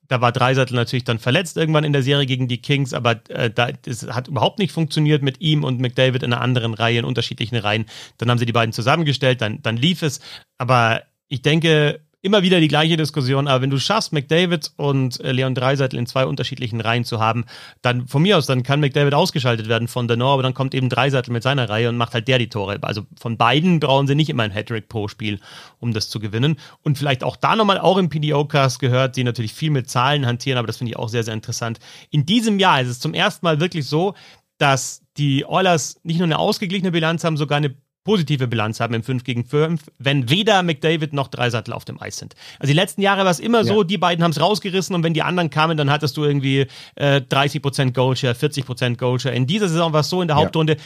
da 0.09 0.21
war 0.21 0.33
Dreiseitel 0.33 0.75
natürlich 0.75 1.05
dann 1.05 1.19
verletzt 1.19 1.57
irgendwann 1.57 1.85
in 1.85 1.93
der 1.93 2.03
Serie 2.03 2.27
gegen 2.27 2.49
die 2.49 2.61
Kings, 2.61 2.93
aber 2.95 3.21
äh, 3.29 3.51
da, 3.51 3.71
das 3.73 4.07
hat 4.09 4.29
überhaupt 4.29 4.59
nicht 4.59 4.73
funktioniert 4.73 5.23
mit 5.23 5.41
ihm 5.41 5.65
und 5.65 5.81
McDavid 5.81 6.23
in 6.23 6.33
einer 6.33 6.43
anderen 6.43 6.75
Reihe, 6.75 6.99
in 6.99 7.05
unterschiedlichen 7.05 7.57
Reihen. 7.57 7.87
Dann 8.19 8.31
haben 8.31 8.39
sie 8.39 8.47
die 8.47 8.53
beiden 8.53 8.73
zusammengestellt, 8.73 9.41
dann, 9.41 9.63
dann 9.63 9.77
lief 9.77 10.03
es. 10.03 10.21
Aber 10.59 11.03
ich 11.29 11.43
denke, 11.43 12.01
immer 12.27 12.43
wieder 12.43 12.59
die 12.61 12.69
gleiche 12.69 12.97
Diskussion, 12.97 13.47
aber 13.47 13.63
wenn 13.63 13.71
du 13.71 13.79
schaffst, 13.79 14.13
McDavid 14.13 14.73
und 14.77 15.21
äh, 15.21 15.31
Leon 15.31 15.55
Dreiseitel 15.55 15.97
in 15.97 16.07
zwei 16.07 16.27
unterschiedlichen 16.27 16.81
Reihen 16.81 17.05
zu 17.05 17.21
haben, 17.21 17.45
dann 17.83 18.09
von 18.09 18.21
mir 18.21 18.37
aus, 18.37 18.47
dann 18.47 18.65
kann 18.65 18.81
McDavid 18.81 19.15
ausgeschaltet 19.15 19.69
werden 19.69 19.87
von 19.87 20.09
Denor, 20.09 20.33
aber 20.33 20.43
dann 20.43 20.53
kommt 20.53 20.75
eben 20.75 20.89
Dreiseitel 20.89 21.33
mit 21.33 21.45
seiner 21.45 21.71
Reihe 21.71 21.89
und 21.89 21.97
macht 21.97 22.15
halt 22.15 22.27
der 22.27 22.39
die 22.39 22.49
Tore. 22.49 22.79
Also 22.83 23.07
von 23.19 23.37
beiden 23.37 23.79
brauchen 23.79 24.09
sie 24.09 24.17
nicht 24.17 24.29
immer 24.29 24.43
ein 24.43 24.51
Hattrick 24.51 24.89
pro 24.89 25.07
Spiel, 25.07 25.39
um 25.79 25.93
das 25.93 26.11
zu 26.11 26.19
gewinnen. 26.19 26.59
Und 26.83 26.99
vielleicht 26.99 27.23
auch 27.23 27.37
da 27.37 27.55
nochmal 27.55 27.79
auch 27.79 27.97
im 27.97 28.09
PDO-Cast 28.09 28.81
gehört, 28.81 29.17
die 29.17 29.23
natürlich 29.23 29.55
viel 29.55 29.71
mit 29.71 29.89
Zahlen 29.89 30.27
hantieren, 30.27 30.59
aber 30.59 30.67
das 30.67 30.79
finde 30.79 30.91
ich 30.91 30.97
auch 30.99 31.09
sehr, 31.09 31.23
sehr 31.23 31.35
interessant. 31.35 31.79
In 32.11 32.27
diesem 32.27 32.59
Jahr 32.59 32.81
ist 32.81 32.89
es 32.89 32.99
zum 32.99 33.15
ersten 33.15 33.47
Mal 33.47 33.61
wirklich 33.61 33.87
so, 33.87 34.15
dass 34.59 35.03
die 35.17 35.47
Oilers 35.47 36.01
nicht 36.03 36.19
nur 36.19 36.27
eine 36.27 36.39
ausgeglichene 36.39 36.91
Bilanz 36.91 37.25
haben, 37.25 37.37
sogar 37.37 37.59
eine 37.59 37.77
positive 38.07 38.47
Bilanz 38.47 38.79
haben 38.79 38.95
im 38.95 39.03
5 39.03 39.25
gegen 39.25 39.45
5, 39.45 39.83
wenn 39.99 40.31
weder 40.31 40.63
McDavid 40.63 41.13
noch 41.13 41.27
Dreisattel 41.27 41.75
auf 41.75 41.85
dem 41.85 42.01
Eis 42.01 42.17
sind. 42.17 42.35
Also 42.61 42.71
die 42.71 42.77
letzten 42.77 43.03
Jahre 43.03 43.25
war 43.25 43.33
es 43.33 43.41
immer 43.41 43.59
ja. 43.59 43.65
so, 43.65 43.83
die 43.83 43.99
beiden 43.99 44.23
haben 44.23 44.31
es 44.31 44.41
rausgerissen 44.41 44.95
und 44.95 45.03
wenn 45.03 45.13
die 45.13 45.23
anderen 45.23 45.51
kamen, 45.51 45.77
dann 45.77 45.91
hattest 45.91 46.17
du 46.17 46.25
irgendwie 46.25 46.67
äh, 46.95 47.17
30% 47.17 47.93
Goalshare, 47.93 48.35
40% 48.35 48.97
Goalshare. 48.97 49.35
In 49.35 49.49
dieser 49.49 49.69
Saison 49.69 49.93
war 49.93 50.01
es 50.01 50.09
so 50.09 50.23
in 50.23 50.29
der 50.29 50.37
Hauptrunde, 50.37 50.77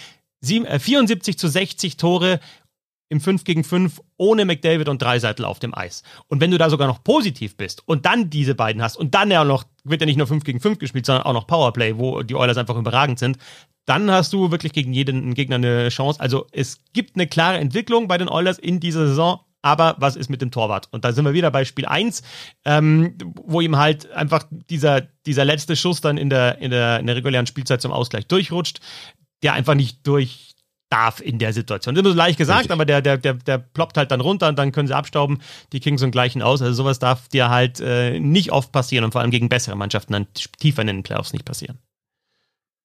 äh, 0.42 0.78
74 0.78 1.38
zu 1.38 1.46
60 1.46 1.98
Tore 1.98 2.40
im 3.10 3.20
5 3.20 3.44
gegen 3.44 3.64
5 3.64 4.00
ohne 4.16 4.46
McDavid 4.46 4.88
und 4.88 5.02
Dreiseitel 5.02 5.44
auf 5.44 5.58
dem 5.58 5.74
Eis. 5.74 6.02
Und 6.28 6.40
wenn 6.40 6.50
du 6.50 6.56
da 6.56 6.70
sogar 6.70 6.88
noch 6.88 7.04
positiv 7.04 7.56
bist 7.56 7.82
und 7.86 8.06
dann 8.06 8.30
diese 8.30 8.54
beiden 8.54 8.80
hast 8.80 8.96
und 8.96 9.14
dann 9.14 9.30
ja 9.30 9.44
noch, 9.44 9.64
wird 9.84 10.00
ja 10.00 10.06
nicht 10.06 10.16
nur 10.16 10.26
5 10.26 10.44
gegen 10.44 10.60
5 10.60 10.78
gespielt, 10.78 11.06
sondern 11.06 11.24
auch 11.24 11.32
noch 11.32 11.46
Powerplay, 11.46 11.98
wo 11.98 12.22
die 12.22 12.34
Oilers 12.34 12.56
einfach 12.56 12.76
überragend 12.76 13.18
sind, 13.18 13.38
dann 13.86 14.10
hast 14.10 14.32
du 14.32 14.50
wirklich 14.50 14.72
gegen 14.72 14.92
jeden 14.92 15.34
Gegner 15.34 15.56
eine 15.56 15.88
Chance. 15.88 16.20
Also 16.20 16.46
es 16.52 16.78
gibt 16.92 17.16
eine 17.16 17.26
klare 17.26 17.58
Entwicklung 17.58 18.08
bei 18.08 18.18
den 18.18 18.28
Oilers 18.28 18.58
in 18.58 18.80
dieser 18.80 19.06
Saison. 19.08 19.40
Aber 19.62 19.96
was 19.98 20.16
ist 20.16 20.30
mit 20.30 20.40
dem 20.40 20.50
Torwart? 20.50 20.88
Und 20.90 21.04
da 21.04 21.12
sind 21.12 21.24
wir 21.26 21.34
wieder 21.34 21.50
bei 21.50 21.66
Spiel 21.66 21.84
1, 21.84 22.22
ähm, 22.64 23.14
wo 23.44 23.60
ihm 23.60 23.76
halt 23.76 24.10
einfach 24.12 24.44
dieser, 24.70 25.02
dieser 25.26 25.44
letzte 25.44 25.76
Schuss 25.76 26.00
dann 26.00 26.16
in 26.16 26.30
der, 26.30 26.58
in, 26.58 26.70
der, 26.70 27.00
in 27.00 27.06
der 27.06 27.16
regulären 27.16 27.46
Spielzeit 27.46 27.82
zum 27.82 27.92
Ausgleich 27.92 28.26
durchrutscht, 28.26 28.80
der 29.42 29.52
einfach 29.52 29.74
nicht 29.74 30.06
durch 30.06 30.49
darf 30.90 31.20
in 31.20 31.38
der 31.38 31.52
Situation. 31.52 31.94
Das 31.94 32.00
ist 32.00 32.04
immer 32.04 32.12
so 32.12 32.18
leicht 32.18 32.38
gesagt, 32.38 32.60
Richtig. 32.60 32.72
aber 32.72 32.84
der, 32.84 33.00
der, 33.00 33.16
der, 33.16 33.34
der 33.34 33.58
ploppt 33.58 33.96
halt 33.96 34.10
dann 34.10 34.20
runter 34.20 34.48
und 34.48 34.58
dann 34.58 34.72
können 34.72 34.88
sie 34.88 34.96
abstauben. 34.96 35.40
Die 35.72 35.80
Kings 35.80 36.02
und 36.02 36.10
gleichen 36.10 36.42
aus. 36.42 36.60
Also 36.60 36.74
sowas 36.74 36.98
darf 36.98 37.28
dir 37.28 37.48
halt 37.48 37.80
äh, 37.80 38.18
nicht 38.18 38.52
oft 38.52 38.72
passieren 38.72 39.04
und 39.04 39.12
vor 39.12 39.20
allem 39.20 39.30
gegen 39.30 39.48
bessere 39.48 39.76
Mannschaften 39.76 40.12
dann 40.12 40.26
tiefer 40.58 40.82
in 40.82 40.88
den 40.88 41.02
Playoffs 41.02 41.32
nicht 41.32 41.44
passieren. 41.44 41.78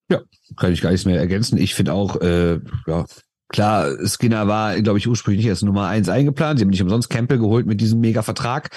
Ja, 0.10 0.22
kann 0.56 0.72
ich 0.72 0.82
gar 0.82 0.91
nichts 0.91 1.06
mehr 1.06 1.20
ergänzen. 1.20 1.58
Ich 1.58 1.74
finde 1.74 1.94
auch, 1.94 2.22
äh, 2.22 2.60
ja, 2.86 3.06
klar, 3.50 3.91
Skinner 4.08 4.48
war, 4.48 4.80
glaube 4.82 5.00
ich, 5.00 5.08
ursprünglich 5.08 5.50
als 5.50 5.63
Nummer 5.63 5.88
eins 5.88 6.08
eingeplant. 6.08 6.60
Sie 6.60 6.65
haben 6.65 6.70
nicht 6.70 6.84
umsonst 6.84 7.10
Campbell 7.10 7.39
geholt 7.39 7.65
mit 7.65 7.82
diesem 7.82 8.02
Mega-Vertrag. 8.02 8.70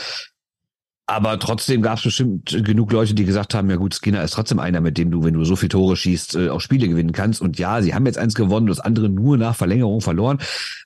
Aber 1.11 1.39
trotzdem 1.39 1.81
gab 1.81 1.97
es 1.97 2.05
bestimmt 2.05 2.51
genug 2.65 2.93
Leute, 2.93 3.15
die 3.15 3.25
gesagt 3.25 3.55
haben, 3.55 3.71
ja 3.71 3.77
gut, 3.77 3.95
Skinner 3.95 4.23
ist 4.23 4.35
trotzdem 4.35 4.59
einer, 4.59 4.83
mit 4.83 4.99
dem 4.99 5.11
du, 5.11 5.25
wenn 5.25 5.33
du 5.33 5.43
so 5.43 5.57
viele 5.57 5.71
Tore 5.71 5.97
schießt, 5.97 6.37
äh, 6.37 6.49
auch 6.51 6.61
Spiele 6.61 6.87
gewinnen 6.87 7.13
kannst. 7.13 7.41
Und 7.41 7.59
ja, 7.59 7.81
sie 7.81 7.95
haben 7.95 8.05
jetzt 8.05 8.19
eins 8.19 8.35
gewonnen, 8.35 8.67
das 8.67 8.79
andere 8.79 9.09
nur 9.09 9.39
nach 9.39 9.57
Verlängerung 9.57 10.03
verloren. 10.03 10.39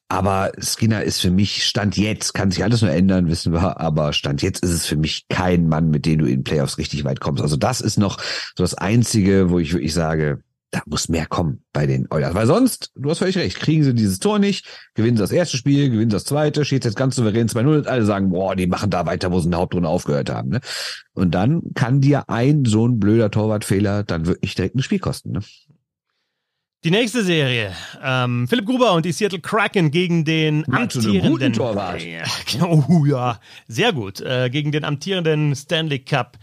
Aber 0.09 0.53
Skinner 0.61 1.03
ist 1.03 1.21
für 1.21 1.33
mich, 1.33 1.65
Stand 1.65 1.97
jetzt, 1.97 2.35
kann 2.35 2.53
sich 2.53 2.63
alles 2.63 2.83
nur 2.83 2.93
ändern, 2.93 3.29
wissen 3.29 3.53
wir, 3.53 3.81
aber 3.81 4.13
Stand 4.13 4.43
jetzt 4.43 4.63
ist 4.63 4.71
es 4.71 4.87
für 4.87 4.97
mich 4.97 5.27
kein 5.29 5.69
Mann, 5.69 5.91
mit 5.91 6.07
dem 6.07 6.21
du 6.21 6.27
in 6.27 6.45
Playoffs 6.45 6.79
richtig 6.79 7.03
weit 7.03 7.19
kommst. 7.19 7.43
Also 7.43 7.57
das 7.57 7.81
ist 7.81 7.99
noch 7.99 8.21
so 8.57 8.63
das 8.63 8.75
Einzige, 8.75 9.51
wo 9.51 9.59
ich 9.59 9.73
wirklich 9.73 9.93
sage, 9.93 10.41
da 10.73 10.81
muss 10.87 11.11
mehr 11.11 11.27
kommen 11.27 11.63
bei 11.75 11.87
den 11.87 12.11
Oilers. 12.11 12.35
Weil 12.35 12.47
sonst, 12.47 12.93
du 12.97 13.11
hast 13.11 13.19
völlig 13.19 13.37
recht, 13.37 13.61
kriegen 13.61 13.85
sie 13.85 13.95
dieses 13.95 14.21
Tor 14.21 14.39
nicht, 14.39 14.67
gewinnen 14.95 15.19
sie 15.19 15.23
das 15.23 15.31
erste 15.31 15.59
Spiel, 15.59 15.91
gewinnen 15.91 16.11
sie 16.11 16.17
das 16.17 16.25
zweite, 16.25 16.65
steht 16.65 16.87
jetzt 16.87 16.97
ganz 16.97 17.15
souverän 17.15 17.47
2-0, 17.47 17.87
alle 17.87 18.07
sagen, 18.07 18.31
boah, 18.31 18.57
die 18.57 18.67
machen 18.67 18.89
da 18.89 19.05
weiter, 19.05 19.31
wo 19.31 19.39
sie 19.39 19.45
in 19.45 19.51
der 19.51 19.61
Hauptrunde 19.61 19.89
aufgehört 19.89 20.31
haben. 20.31 20.49
Ne? 20.49 20.61
Und 21.13 21.35
dann 21.35 21.63
kann 21.75 22.01
dir 22.01 22.31
ein 22.31 22.65
so 22.65 22.89
ein 22.89 22.99
blöder 22.99 23.31
Torwartfehler 23.31 24.03
dann 24.03 24.27
wirklich 24.27 24.55
direkt 24.55 24.75
ein 24.75 24.83
Spiel 24.83 24.99
kosten. 24.99 25.33
Ne? 25.33 25.41
Die 26.85 26.91
nächste 26.91 27.23
Serie. 27.23 27.73
Ähm, 28.03 28.49
Philipp 28.49 28.65
Gruber 28.65 28.95
und 28.95 29.05
die 29.05 29.13
Seattle 29.13 29.41
Kraken 29.41 29.91
gegen 29.91 30.25
den 30.25 30.65
ja, 30.67 30.79
amtierenden. 30.79 31.53
Torwart. 31.53 32.03
Ja, 32.03 32.25
oh 32.65 33.05
ja, 33.05 33.39
sehr 33.69 33.93
gut. 33.93 34.23
Äh, 34.23 34.49
gegen 34.49 34.73
den 34.73 34.85
amtierenden 34.85 35.55
Stanley 35.55 35.99
Cup 35.99 36.39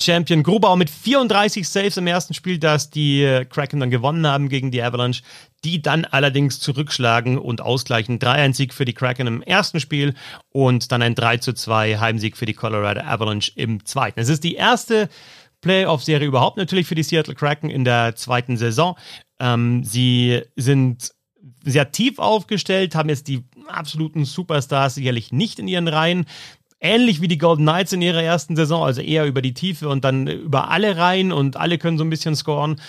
Champion 0.00 0.42
Grubauer 0.42 0.76
mit 0.76 0.90
34 0.90 1.68
Saves 1.68 1.96
im 1.96 2.06
ersten 2.06 2.34
Spiel, 2.34 2.58
das 2.58 2.90
die 2.90 3.22
äh, 3.22 3.44
Kraken 3.44 3.80
dann 3.80 3.90
gewonnen 3.90 4.26
haben 4.26 4.48
gegen 4.48 4.70
die 4.70 4.82
Avalanche, 4.82 5.22
die 5.64 5.80
dann 5.80 6.04
allerdings 6.04 6.60
zurückschlagen 6.60 7.38
und 7.38 7.60
ausgleichen. 7.60 8.18
3-1-Sieg 8.18 8.74
für 8.74 8.84
die 8.84 8.92
Kraken 8.92 9.26
im 9.26 9.42
ersten 9.42 9.80
Spiel 9.80 10.14
und 10.50 10.92
dann 10.92 11.02
ein 11.02 11.14
3-2 11.14 11.98
Heimsieg 11.98 12.36
für 12.36 12.46
die 12.46 12.54
Colorado 12.54 13.00
Avalanche 13.00 13.52
im 13.54 13.84
zweiten. 13.86 14.20
Es 14.20 14.28
ist 14.28 14.44
die 14.44 14.54
erste 14.54 15.08
Playoff-Serie 15.62 16.28
überhaupt 16.28 16.58
natürlich 16.58 16.86
für 16.86 16.94
die 16.94 17.02
Seattle 17.02 17.34
Kraken 17.34 17.70
in 17.70 17.84
der 17.84 18.14
zweiten 18.16 18.56
Saison. 18.56 18.96
Ähm, 19.40 19.82
sie 19.82 20.42
sind 20.56 21.12
sehr 21.64 21.90
tief 21.90 22.18
aufgestellt, 22.18 22.94
haben 22.94 23.08
jetzt 23.08 23.28
die 23.28 23.44
absoluten 23.66 24.24
Superstars 24.24 24.94
sicherlich 24.94 25.32
nicht 25.32 25.58
in 25.58 25.68
ihren 25.68 25.88
Reihen. 25.88 26.26
Ähnlich 26.80 27.20
wie 27.20 27.28
die 27.28 27.38
Golden 27.38 27.62
Knights 27.62 27.92
in 27.92 28.02
ihrer 28.02 28.22
ersten 28.22 28.54
Saison, 28.54 28.84
also 28.84 29.00
eher 29.00 29.26
über 29.26 29.40
die 29.42 29.54
Tiefe 29.54 29.88
und 29.88 30.04
dann 30.04 30.26
über 30.26 30.70
alle 30.70 30.96
Reihen 30.96 31.32
und 31.32 31.56
alle 31.56 31.78
können 31.78 31.98
so 31.98 32.04
ein 32.04 32.10
bisschen 32.10 32.36
scoren. 32.36 32.80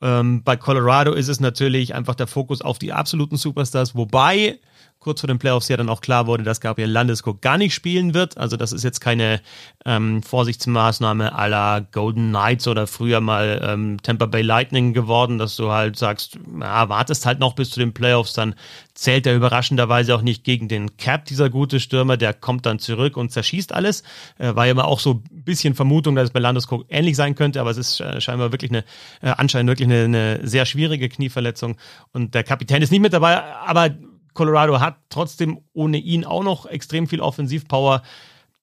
Ähm, 0.00 0.42
bei 0.42 0.56
Colorado 0.56 1.12
ist 1.12 1.28
es 1.28 1.40
natürlich 1.40 1.94
einfach 1.94 2.14
der 2.14 2.26
Fokus 2.26 2.62
auf 2.62 2.78
die 2.78 2.92
absoluten 2.92 3.36
Superstars, 3.36 3.94
wobei 3.94 4.58
kurz 5.06 5.20
vor 5.20 5.28
den 5.28 5.38
Playoffs 5.38 5.68
ja 5.68 5.76
dann 5.76 5.88
auch 5.88 6.00
klar 6.00 6.26
wurde, 6.26 6.42
dass 6.42 6.60
Gabriel 6.60 6.90
Landeskog 6.90 7.40
gar 7.40 7.58
nicht 7.58 7.74
spielen 7.74 8.12
wird. 8.12 8.36
Also 8.38 8.56
das 8.56 8.72
ist 8.72 8.82
jetzt 8.82 8.98
keine 8.98 9.40
ähm, 9.84 10.20
Vorsichtsmaßnahme 10.20 11.32
à 11.32 11.46
la 11.46 11.78
Golden 11.78 12.30
Knights 12.30 12.66
oder 12.66 12.88
früher 12.88 13.20
mal 13.20 13.60
ähm, 13.62 13.98
Tampa 14.02 14.26
Bay 14.26 14.42
Lightning 14.42 14.94
geworden, 14.94 15.38
dass 15.38 15.54
du 15.54 15.70
halt 15.70 15.96
sagst, 15.96 16.40
ja, 16.60 16.88
wartest 16.88 17.24
halt 17.24 17.38
noch 17.38 17.54
bis 17.54 17.70
zu 17.70 17.78
den 17.78 17.94
Playoffs, 17.94 18.32
dann 18.32 18.56
zählt 18.94 19.28
er 19.28 19.36
überraschenderweise 19.36 20.12
auch 20.12 20.22
nicht 20.22 20.42
gegen 20.42 20.66
den 20.66 20.96
Cap, 20.96 21.26
dieser 21.26 21.50
gute 21.50 21.78
Stürmer, 21.78 22.16
der 22.16 22.34
kommt 22.34 22.66
dann 22.66 22.80
zurück 22.80 23.16
und 23.16 23.30
zerschießt 23.30 23.72
alles. 23.72 24.02
Äh, 24.38 24.56
war 24.56 24.66
ja 24.66 24.72
immer 24.72 24.86
auch 24.86 24.98
so 24.98 25.22
ein 25.22 25.44
bisschen 25.44 25.76
Vermutung, 25.76 26.16
dass 26.16 26.24
es 26.24 26.32
bei 26.32 26.40
Landeskog 26.40 26.84
ähnlich 26.88 27.14
sein 27.14 27.36
könnte, 27.36 27.60
aber 27.60 27.70
es 27.70 27.76
ist 27.76 28.00
äh, 28.00 28.20
scheinbar 28.20 28.50
wirklich 28.50 28.72
eine, 28.72 28.80
äh, 29.22 29.32
anscheinend 29.36 29.70
wirklich 29.70 29.86
eine, 29.86 30.02
eine 30.02 30.40
sehr 30.42 30.66
schwierige 30.66 31.08
Knieverletzung 31.08 31.76
und 32.12 32.34
der 32.34 32.42
Kapitän 32.42 32.82
ist 32.82 32.90
nicht 32.90 33.02
mit 33.02 33.12
dabei, 33.12 33.40
aber 33.44 33.90
Colorado 34.36 34.78
hat 34.78 34.98
trotzdem 35.08 35.58
ohne 35.72 35.98
ihn 35.98 36.24
auch 36.24 36.44
noch 36.44 36.66
extrem 36.66 37.08
viel 37.08 37.20
Offensivpower. 37.20 38.02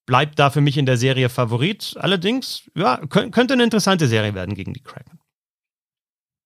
Bleibt 0.06 0.40
da 0.40 0.50
für 0.50 0.62
mich 0.62 0.78
in 0.78 0.86
der 0.86 0.98
Serie 0.98 1.30
Favorit. 1.30 1.96
Allerdings, 2.00 2.70
ja, 2.76 3.02
könnte 3.08 3.54
eine 3.54 3.64
interessante 3.64 4.08
Serie 4.08 4.34
werden 4.34 4.56
gegen 4.56 4.74
die 4.74 4.82
Kraken. 4.82 5.20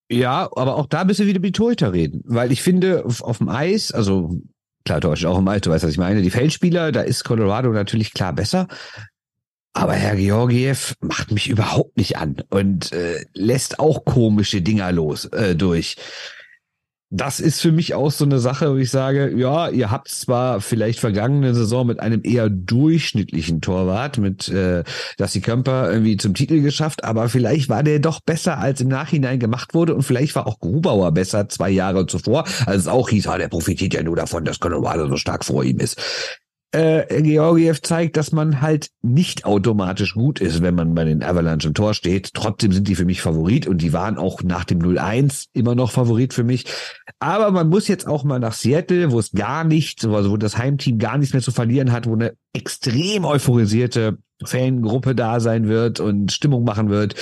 Ja, 0.09 0.49
aber 0.55 0.77
auch 0.77 0.85
da 0.87 1.03
müssen 1.03 1.25
wir 1.25 1.27
wieder 1.27 1.41
mit 1.41 1.55
Torhüter 1.55 1.91
reden, 1.91 2.21
weil 2.25 2.51
ich 2.51 2.63
finde, 2.63 3.03
auf, 3.05 3.21
auf 3.21 3.39
dem 3.39 3.49
Eis, 3.49 3.91
also 3.91 4.39
klar, 4.85 5.01
Torhüter 5.01 5.29
auch 5.29 5.39
im 5.39 5.47
Eis, 5.47 5.61
du 5.61 5.69
weißt, 5.69 5.83
was 5.83 5.91
ich 5.91 5.97
meine, 5.97 6.21
die 6.21 6.29
Feldspieler, 6.29 6.93
da 6.93 7.01
ist 7.01 7.25
Colorado 7.25 7.71
natürlich 7.71 8.13
klar 8.13 8.31
besser. 8.33 8.67
Aber 9.73 9.93
Herr 9.93 10.15
Georgiev 10.15 10.95
macht 11.01 11.31
mich 11.31 11.49
überhaupt 11.49 11.97
nicht 11.97 12.17
an 12.17 12.41
und 12.49 12.91
äh, 12.93 13.25
lässt 13.33 13.79
auch 13.79 14.05
komische 14.05 14.61
Dinger 14.61 14.91
los 14.91 15.25
äh, 15.25 15.55
durch 15.55 15.97
das 17.09 17.39
ist 17.39 17.61
für 17.61 17.71
mich 17.71 17.93
auch 17.93 18.11
so 18.11 18.25
eine 18.25 18.39
Sache, 18.39 18.73
wo 18.73 18.75
ich 18.75 18.91
sage, 18.91 19.33
ja, 19.37 19.69
ihr 19.69 19.91
habt 19.91 20.09
zwar 20.09 20.59
vielleicht 20.59 20.99
vergangene 20.99 21.55
Saison 21.55 21.87
mit 21.87 22.01
einem 22.01 22.21
eher 22.23 22.49
durchschnittlichen 22.49 23.61
Torwart, 23.61 24.17
mit 24.17 24.49
äh, 24.49 24.83
Dassi 25.17 25.39
Kemper 25.39 25.89
irgendwie 25.89 26.17
zum 26.17 26.33
Titel 26.33 26.61
geschafft, 26.61 27.05
aber 27.05 27.29
vielleicht 27.29 27.69
war 27.69 27.81
der 27.83 27.99
doch 27.99 28.19
besser, 28.19 28.57
als 28.57 28.81
im 28.81 28.89
Nachhinein 28.89 29.39
gemacht 29.39 29.73
wurde 29.73 29.95
und 29.95 30.03
vielleicht 30.03 30.35
war 30.35 30.47
auch 30.47 30.59
Grubauer 30.59 31.13
besser 31.13 31.47
zwei 31.47 31.69
Jahre 31.69 32.07
zuvor, 32.07 32.43
als 32.65 32.81
es 32.81 32.87
auch 32.87 33.07
hieß, 33.07 33.27
ah, 33.27 33.37
der 33.37 33.47
profitiert 33.47 33.93
ja 33.93 34.03
nur 34.03 34.17
davon, 34.17 34.43
dass 34.43 34.59
Colorado 34.59 35.07
so 35.07 35.15
stark 35.15 35.45
vor 35.45 35.63
ihm 35.63 35.79
ist 35.79 36.01
äh, 36.71 37.21
Georgiev 37.21 37.81
zeigt, 37.81 38.17
dass 38.17 38.31
man 38.31 38.61
halt 38.61 38.89
nicht 39.01 39.45
automatisch 39.45 40.13
gut 40.13 40.41
ist, 40.41 40.61
wenn 40.61 40.75
man 40.75 40.93
bei 40.95 41.05
den 41.05 41.23
Avalanche 41.23 41.69
im 41.69 41.73
Tor 41.73 41.93
steht. 41.93 42.33
Trotzdem 42.33 42.71
sind 42.71 42.87
die 42.87 42.95
für 42.95 43.05
mich 43.05 43.21
Favorit 43.21 43.67
und 43.67 43.81
die 43.81 43.93
waren 43.93 44.17
auch 44.17 44.43
nach 44.43 44.65
dem 44.65 44.79
0-1 44.79 45.47
immer 45.53 45.75
noch 45.75 45.91
Favorit 45.91 46.33
für 46.33 46.43
mich. 46.43 46.65
Aber 47.19 47.51
man 47.51 47.69
muss 47.69 47.87
jetzt 47.87 48.07
auch 48.07 48.23
mal 48.23 48.39
nach 48.39 48.53
Seattle, 48.53 49.11
wo 49.11 49.19
es 49.19 49.31
gar 49.31 49.63
nichts, 49.63 50.05
also 50.05 50.31
wo 50.31 50.37
das 50.37 50.57
Heimteam 50.57 50.99
gar 50.99 51.17
nichts 51.17 51.33
mehr 51.33 51.41
zu 51.41 51.51
verlieren 51.51 51.91
hat, 51.91 52.05
wo 52.05 52.13
eine 52.13 52.33
extrem 52.53 53.23
euphorisierte 53.23 54.17
Fangruppe 54.43 55.15
da 55.15 55.39
sein 55.39 55.67
wird 55.67 55.99
und 55.99 56.31
Stimmung 56.31 56.63
machen 56.63 56.89
wird. 56.89 57.15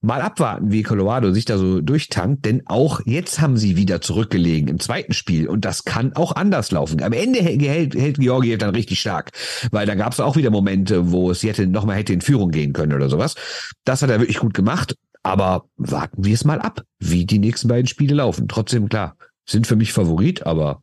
Mal 0.00 0.20
abwarten, 0.20 0.72
wie 0.72 0.82
Colorado 0.82 1.32
sich 1.32 1.44
da 1.44 1.58
so 1.58 1.80
durchtankt, 1.80 2.44
denn 2.44 2.62
auch 2.66 3.00
jetzt 3.04 3.40
haben 3.40 3.56
sie 3.56 3.76
wieder 3.76 4.00
zurückgelegen 4.00 4.68
im 4.68 4.80
zweiten 4.80 5.12
Spiel 5.12 5.46
und 5.46 5.64
das 5.64 5.84
kann 5.84 6.14
auch 6.14 6.34
anders 6.34 6.72
laufen. 6.72 7.00
Am 7.02 7.12
Ende 7.12 7.40
hält, 7.40 7.94
hält 7.94 8.18
Georgiev 8.18 8.58
dann 8.58 8.74
richtig 8.74 9.00
stark, 9.00 9.30
weil 9.70 9.86
da 9.86 9.94
gab 9.94 10.12
es 10.12 10.18
auch 10.18 10.34
wieder 10.34 10.50
Momente, 10.50 11.12
wo 11.12 11.30
es 11.30 11.42
jetzt 11.42 11.60
nochmal 11.60 11.96
hätte 11.96 12.12
in 12.12 12.20
Führung 12.20 12.50
gehen 12.50 12.72
können 12.72 12.94
oder 12.94 13.08
sowas. 13.08 13.36
Das 13.84 14.02
hat 14.02 14.10
er 14.10 14.18
wirklich 14.18 14.38
gut 14.38 14.54
gemacht, 14.54 14.96
aber 15.22 15.66
warten 15.76 16.24
wir 16.24 16.34
es 16.34 16.44
mal 16.44 16.60
ab, 16.60 16.82
wie 16.98 17.24
die 17.24 17.38
nächsten 17.38 17.68
beiden 17.68 17.86
Spiele 17.86 18.16
laufen. 18.16 18.48
Trotzdem, 18.48 18.88
klar, 18.88 19.16
sind 19.46 19.68
für 19.68 19.76
mich 19.76 19.92
Favorit, 19.92 20.44
aber 20.46 20.82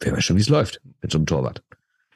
wer 0.00 0.12
weiß 0.12 0.24
schon, 0.24 0.36
wie 0.36 0.42
es 0.42 0.48
läuft 0.48 0.80
mit 1.02 1.10
so 1.10 1.18
einem 1.18 1.26
Torwart. 1.26 1.62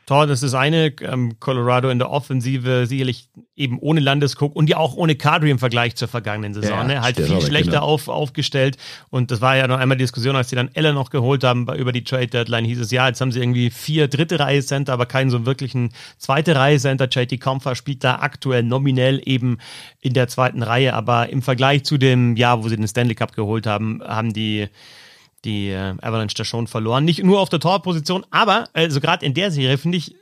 Tor, 0.06 0.26
das 0.26 0.42
ist 0.42 0.54
eine. 0.54 0.92
Ähm, 1.00 1.38
Colorado 1.38 1.88
in 1.88 1.98
der 1.98 2.10
Offensive 2.10 2.86
sicherlich 2.86 3.28
eben 3.54 3.78
ohne 3.78 4.00
Landeskog 4.00 4.56
und 4.56 4.68
ja 4.68 4.78
auch 4.78 4.94
ohne 4.94 5.14
Kadri 5.14 5.50
im 5.50 5.60
Vergleich 5.60 5.94
zur 5.94 6.08
vergangenen 6.08 6.54
Saison. 6.54 6.78
Ja, 6.78 6.84
ne? 6.84 7.00
Halt 7.02 7.16
viel 7.16 7.40
schlechter 7.40 7.72
genau. 7.72 7.84
auf, 7.84 8.08
aufgestellt. 8.08 8.76
Und 9.10 9.30
das 9.30 9.40
war 9.40 9.56
ja 9.56 9.68
noch 9.68 9.78
einmal 9.78 9.96
die 9.96 10.04
Diskussion, 10.04 10.34
als 10.34 10.48
sie 10.48 10.56
dann 10.56 10.70
Eller 10.74 10.92
noch 10.92 11.10
geholt 11.10 11.44
haben 11.44 11.68
über 11.74 11.92
die 11.92 12.02
Trade 12.02 12.26
Deadline, 12.26 12.64
hieß 12.64 12.80
es 12.80 12.90
ja, 12.90 13.06
jetzt 13.06 13.20
haben 13.20 13.30
sie 13.30 13.40
irgendwie 13.40 13.70
vier 13.70 14.08
dritte 14.08 14.40
Reihe 14.40 14.62
Center, 14.62 14.92
aber 14.92 15.06
keinen 15.06 15.30
so 15.30 15.46
wirklichen 15.46 15.90
zweite 16.18 16.56
Reihe 16.56 16.78
Center. 16.78 17.08
JT 17.08 17.40
Comfer 17.40 17.76
spielt 17.76 18.02
da 18.02 18.16
aktuell 18.16 18.64
nominell 18.64 19.22
eben 19.24 19.58
in 20.00 20.14
der 20.14 20.26
zweiten 20.26 20.62
Reihe, 20.62 20.94
aber 20.94 21.28
im 21.28 21.42
Vergleich 21.42 21.84
zu 21.84 21.96
dem 21.96 22.36
Jahr, 22.36 22.64
wo 22.64 22.68
sie 22.68 22.76
den 22.76 22.88
Stanley 22.88 23.14
Cup 23.14 23.34
geholt 23.34 23.66
haben, 23.66 24.02
haben 24.02 24.32
die 24.32 24.68
die 25.44 25.70
äh, 25.70 25.94
Avalanche 26.00 26.37
da 26.37 26.44
schon 26.44 26.66
verloren. 26.66 27.05
Nicht 27.05 27.22
nur 27.22 27.40
auf 27.40 27.48
der 27.48 27.61
Torposition, 27.61 28.24
aber 28.31 28.68
also 28.72 29.00
gerade 29.00 29.24
in 29.26 29.35
der 29.35 29.50
Serie 29.50 29.78
finde 29.78 29.98
ich 29.98 30.14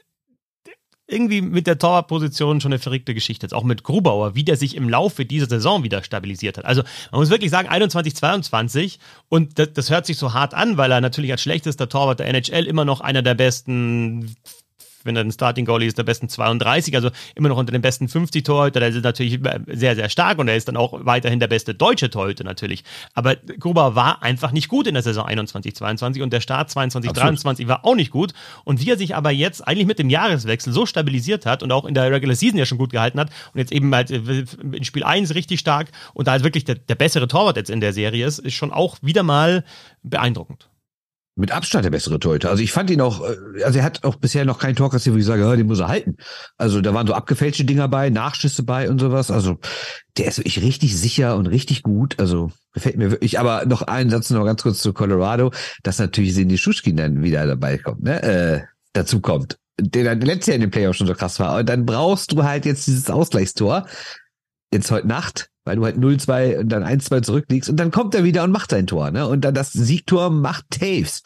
irgendwie 1.11 1.40
mit 1.40 1.66
der 1.66 1.78
Torposition 1.78 2.61
schon 2.61 2.72
eine 2.72 2.78
verrückte 2.78 3.14
Geschichte. 3.14 3.44
Jetzt 3.44 3.54
auch 3.54 3.64
mit 3.64 3.83
Grubauer, 3.83 4.35
wie 4.35 4.44
der 4.44 4.56
sich 4.56 4.76
im 4.76 4.88
Laufe 4.88 5.24
dieser 5.24 5.46
Saison 5.46 5.83
wieder 5.83 6.04
stabilisiert 6.04 6.56
hat. 6.56 6.64
Also 6.64 6.83
man 7.11 7.20
muss 7.20 7.30
wirklich 7.30 7.50
sagen, 7.50 7.68
21, 7.68 8.14
22 8.14 8.98
und 9.28 9.59
das, 9.59 9.72
das 9.72 9.90
hört 9.90 10.06
sich 10.06 10.16
so 10.16 10.33
hart 10.33 10.54
an, 10.54 10.76
weil 10.76 10.92
er 10.92 11.00
natürlich 11.00 11.33
als 11.33 11.42
schlechtester 11.42 11.88
Torwart 11.88 12.20
der 12.20 12.28
NHL 12.28 12.66
immer 12.66 12.85
noch 12.85 13.00
einer 13.00 13.22
der 13.22 13.35
besten 13.35 14.37
wenn 15.04 15.16
er 15.16 15.24
ein 15.24 15.32
Starting 15.32 15.64
Goalie 15.64 15.88
ist, 15.88 15.98
der 15.98 16.04
besten 16.04 16.28
32, 16.28 16.94
also 16.94 17.10
immer 17.34 17.48
noch 17.48 17.56
unter 17.56 17.72
den 17.72 17.82
besten 17.82 18.08
50 18.08 18.44
Torhüter. 18.44 18.80
Der 18.80 18.90
ist 18.90 19.02
natürlich 19.02 19.40
sehr, 19.66 19.96
sehr 19.96 20.08
stark 20.08 20.38
und 20.38 20.48
er 20.48 20.56
ist 20.56 20.68
dann 20.68 20.76
auch 20.76 20.94
weiterhin 21.04 21.40
der 21.40 21.48
beste 21.48 21.74
deutsche 21.74 22.10
Torhüter 22.10 22.44
natürlich. 22.44 22.84
Aber 23.14 23.36
Gruber 23.36 23.94
war 23.94 24.22
einfach 24.22 24.52
nicht 24.52 24.68
gut 24.68 24.86
in 24.86 24.94
der 24.94 25.02
Saison 25.02 25.26
21, 25.26 25.74
22 25.74 26.22
und 26.22 26.32
der 26.32 26.40
Start 26.40 26.70
22, 26.70 27.10
Absolut. 27.10 27.28
23 27.28 27.68
war 27.68 27.84
auch 27.84 27.94
nicht 27.94 28.10
gut. 28.10 28.32
Und 28.64 28.80
wie 28.80 28.90
er 28.90 28.96
sich 28.96 29.14
aber 29.14 29.30
jetzt 29.30 29.66
eigentlich 29.66 29.86
mit 29.86 29.98
dem 29.98 30.10
Jahreswechsel 30.10 30.72
so 30.72 30.86
stabilisiert 30.86 31.46
hat 31.46 31.62
und 31.62 31.72
auch 31.72 31.84
in 31.84 31.94
der 31.94 32.10
Regular 32.10 32.36
Season 32.36 32.58
ja 32.58 32.66
schon 32.66 32.78
gut 32.78 32.90
gehalten 32.90 33.20
hat 33.20 33.30
und 33.52 33.58
jetzt 33.58 33.72
eben 33.72 33.94
halt 33.94 34.10
äh, 34.10 34.44
in 34.72 34.84
Spiel 34.84 35.04
1 35.04 35.34
richtig 35.34 35.60
stark 35.60 35.90
und 36.14 36.28
da 36.28 36.32
halt 36.32 36.44
wirklich 36.44 36.64
der, 36.64 36.76
der 36.76 36.94
bessere 36.94 37.28
Torwart 37.28 37.56
jetzt 37.56 37.70
in 37.70 37.80
der 37.80 37.92
Serie 37.92 38.26
ist, 38.26 38.38
ist 38.38 38.54
schon 38.54 38.72
auch 38.72 38.96
wieder 39.02 39.22
mal 39.22 39.64
beeindruckend 40.02 40.69
mit 41.40 41.50
Abstand 41.50 41.85
der 41.85 41.90
bessere 41.90 42.18
Torhüter. 42.20 42.50
Also 42.50 42.62
ich 42.62 42.72
fand 42.72 42.90
ihn 42.90 43.00
auch, 43.00 43.22
äh, 43.22 43.64
also 43.64 43.79
er 43.79 43.85
hat 43.85 44.05
auch 44.05 44.16
bisher 44.16 44.44
noch 44.44 44.59
keinen 44.59 44.76
Tor 44.76 44.90
kassiert, 44.90 45.14
wo 45.14 45.18
ich 45.18 45.24
sage, 45.24 45.42
ja, 45.42 45.57
den 45.57 45.66
muss 45.66 45.81
er 45.81 45.88
halten. 45.88 46.16
Also 46.57 46.81
da 46.81 46.94
waren 46.94 47.07
so 47.07 47.14
abgefälschte 47.14 47.64
Dinger 47.64 47.88
bei, 47.88 48.11
Nachschüsse 48.11 48.62
bei 48.62 48.88
und 48.88 49.00
sowas. 49.00 49.31
Also 49.31 49.59
der 50.16 50.26
ist 50.26 50.38
wirklich 50.38 50.62
richtig 50.62 50.96
sicher 50.96 51.37
und 51.37 51.46
richtig 51.46 51.83
gut. 51.83 52.18
Also 52.20 52.53
gefällt 52.72 52.96
mir 52.96 53.11
wirklich. 53.11 53.38
Aber 53.38 53.66
noch 53.66 53.83
einen 53.83 54.11
Satz 54.11 54.31
noch 54.31 54.44
ganz 54.44 54.62
kurz 54.62 54.81
zu 54.81 54.92
Colorado, 54.92 55.53
dass 55.83 55.98
natürlich 55.98 56.35
Cindy 56.35 56.59
Schuschkin 56.59 56.96
dann 56.96 57.22
wieder 57.22 57.46
dabei 57.46 57.79
kommt, 57.79 58.03
ne? 58.03 58.22
Äh, 58.22 58.61
dazu 58.92 59.20
kommt. 59.20 59.59
Der 59.81 60.05
dann 60.05 60.20
letztes 60.20 60.48
Jahr 60.48 60.55
in 60.57 60.61
den 60.61 60.70
Playoffs 60.70 60.98
schon 60.98 61.07
so 61.07 61.14
krass 61.14 61.40
war. 61.40 61.59
Und 61.59 61.68
dann 61.68 61.87
brauchst 61.87 62.33
du 62.33 62.44
halt 62.44 62.66
jetzt 62.66 62.87
dieses 62.87 63.11
Ausgleichstor. 63.11 63.87
Jetzt 64.72 64.90
heute 64.90 65.09
Nacht 65.09 65.49
weil 65.64 65.77
du 65.77 65.85
halt 65.85 65.96
0-2 65.96 66.59
und 66.59 66.68
dann 66.68 66.85
1-2 66.85 67.23
zurückliegst 67.23 67.70
und 67.70 67.77
dann 67.77 67.90
kommt 67.90 68.14
er 68.14 68.25
wieder 68.25 68.44
und 68.44 68.51
macht 68.51 68.70
sein 68.70 68.87
Tor, 68.87 69.11
ne? 69.11 69.27
Und 69.27 69.42
dann 69.42 69.55
das 69.55 69.73
Siegtor 69.73 70.31
macht 70.31 70.66
Taves. 70.70 71.23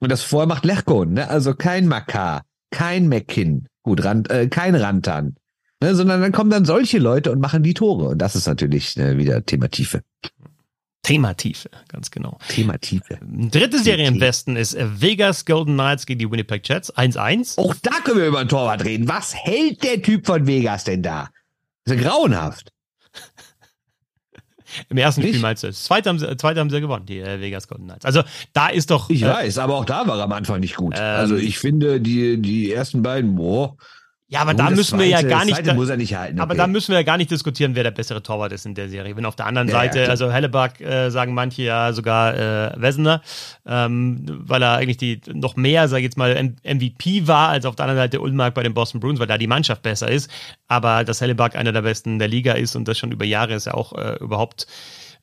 Und 0.00 0.12
das 0.12 0.22
vorher 0.22 0.46
macht 0.46 0.64
Lechkon, 0.64 1.14
ne? 1.14 1.28
Also 1.28 1.54
kein 1.54 1.86
Makar, 1.86 2.42
kein 2.70 3.08
Mackin, 3.08 3.66
gut, 3.82 4.04
Rand, 4.04 4.30
äh, 4.30 4.48
kein 4.48 4.74
Rantan, 4.74 5.36
ne? 5.80 5.94
Sondern 5.94 6.20
dann 6.20 6.32
kommen 6.32 6.50
dann 6.50 6.64
solche 6.64 6.98
Leute 6.98 7.32
und 7.32 7.40
machen 7.40 7.62
die 7.62 7.74
Tore. 7.74 8.10
Und 8.10 8.18
das 8.18 8.36
ist 8.36 8.46
natürlich 8.46 8.96
äh, 8.96 9.18
wieder 9.18 9.44
Thema 9.44 9.68
Tiefe. 9.68 10.02
Thema 11.02 11.34
Tiefe, 11.34 11.70
ganz 11.88 12.10
genau. 12.10 12.38
Thema 12.48 12.78
Tiefe. 12.78 13.18
Dritte 13.22 13.78
Serie 13.78 14.08
im 14.08 14.20
Westen 14.20 14.56
ist 14.56 14.76
Vegas 14.78 15.46
Golden 15.46 15.74
Knights 15.74 16.04
gegen 16.04 16.18
die 16.18 16.30
Winnipeg 16.30 16.68
Jets 16.68 16.94
1-1. 16.94 17.56
Auch 17.58 17.74
da 17.82 17.92
können 18.04 18.18
wir 18.18 18.26
über 18.26 18.40
ein 18.40 18.48
Torwart 18.48 18.84
reden. 18.84 19.08
Was 19.08 19.34
hält 19.34 19.82
der 19.84 20.02
Typ 20.02 20.26
von 20.26 20.46
Vegas 20.46 20.84
denn 20.84 21.02
da? 21.02 21.30
Das 21.84 21.96
ist 21.96 22.02
ja 22.02 22.10
grauenhaft. 22.10 22.72
Im 24.88 24.96
ersten 24.96 25.20
Nicht? 25.20 25.30
Spiel 25.30 25.42
meinst 25.42 25.62
du? 25.62 25.68
Das 25.68 25.84
zweite 25.84 26.08
haben 26.08 26.18
sie, 26.18 26.36
zweite 26.36 26.60
haben 26.60 26.70
sie 26.70 26.80
gewonnen, 26.80 27.06
die 27.06 27.20
äh, 27.20 27.40
Vegas 27.40 27.68
Golden 27.68 27.86
Knights. 27.86 28.04
Also 28.04 28.22
da 28.52 28.68
ist 28.68 28.90
doch. 28.90 29.10
Ich 29.10 29.22
äh, 29.22 29.26
weiß, 29.26 29.58
aber 29.58 29.76
auch 29.76 29.84
da 29.84 30.06
war 30.06 30.18
er 30.18 30.24
am 30.24 30.32
Anfang 30.32 30.60
nicht 30.60 30.76
gut. 30.76 30.94
Ähm, 30.96 31.02
also 31.02 31.36
ich 31.36 31.58
finde, 31.58 32.00
die, 32.00 32.40
die 32.40 32.72
ersten 32.72 33.02
beiden, 33.02 33.36
boah. 33.36 33.76
Ja, 34.30 34.42
aber 34.42 34.52
da 34.52 34.68
müssen 34.68 34.98
zweite, 34.98 35.04
wir 35.04 35.08
ja 35.08 35.22
gar 35.22 35.46
nicht. 35.46 35.66
Da, 35.66 35.96
nicht 35.96 36.14
halten. 36.14 36.34
Okay. 36.34 36.42
Aber 36.42 36.54
da 36.54 36.66
müssen 36.66 36.88
wir 36.88 36.98
ja 36.98 37.02
gar 37.02 37.16
nicht 37.16 37.30
diskutieren, 37.30 37.74
wer 37.74 37.82
der 37.82 37.92
bessere 37.92 38.22
Torwart 38.22 38.52
ist 38.52 38.66
in 38.66 38.74
der 38.74 38.90
Serie. 38.90 39.16
Wenn 39.16 39.24
auf 39.24 39.36
der 39.36 39.46
anderen 39.46 39.68
ja, 39.68 39.74
Seite, 39.74 40.00
ja, 40.00 40.08
also 40.08 40.30
Hellebuck 40.30 40.82
äh, 40.82 41.10
sagen 41.10 41.32
manche 41.32 41.62
ja 41.62 41.94
sogar 41.94 42.36
äh, 42.36 42.72
Wessener, 42.76 43.22
ähm, 43.66 44.26
weil 44.26 44.62
er 44.62 44.72
eigentlich 44.72 44.98
die 44.98 45.22
noch 45.32 45.56
mehr, 45.56 45.88
sag 45.88 45.98
ich 45.98 46.04
jetzt 46.04 46.18
mal, 46.18 46.36
M 46.36 46.56
MVP 46.62 47.26
war, 47.26 47.48
als 47.48 47.64
auf 47.64 47.74
der 47.74 47.86
anderen 47.86 48.02
Seite 48.02 48.20
Ulmark 48.20 48.52
bei 48.52 48.62
den 48.62 48.74
Boston 48.74 49.00
Bruins, 49.00 49.18
weil 49.18 49.26
da 49.26 49.38
die 49.38 49.46
Mannschaft 49.46 49.80
besser 49.80 50.10
ist. 50.10 50.30
Aber 50.66 51.04
dass 51.04 51.22
Hellebuck 51.22 51.56
einer 51.56 51.72
der 51.72 51.82
besten 51.82 52.18
der 52.18 52.28
Liga 52.28 52.52
ist 52.52 52.76
und 52.76 52.86
das 52.86 52.98
schon 52.98 53.12
über 53.12 53.24
Jahre 53.24 53.54
ist 53.54 53.64
ja 53.64 53.72
auch 53.72 53.94
äh, 53.94 54.16
überhaupt 54.20 54.66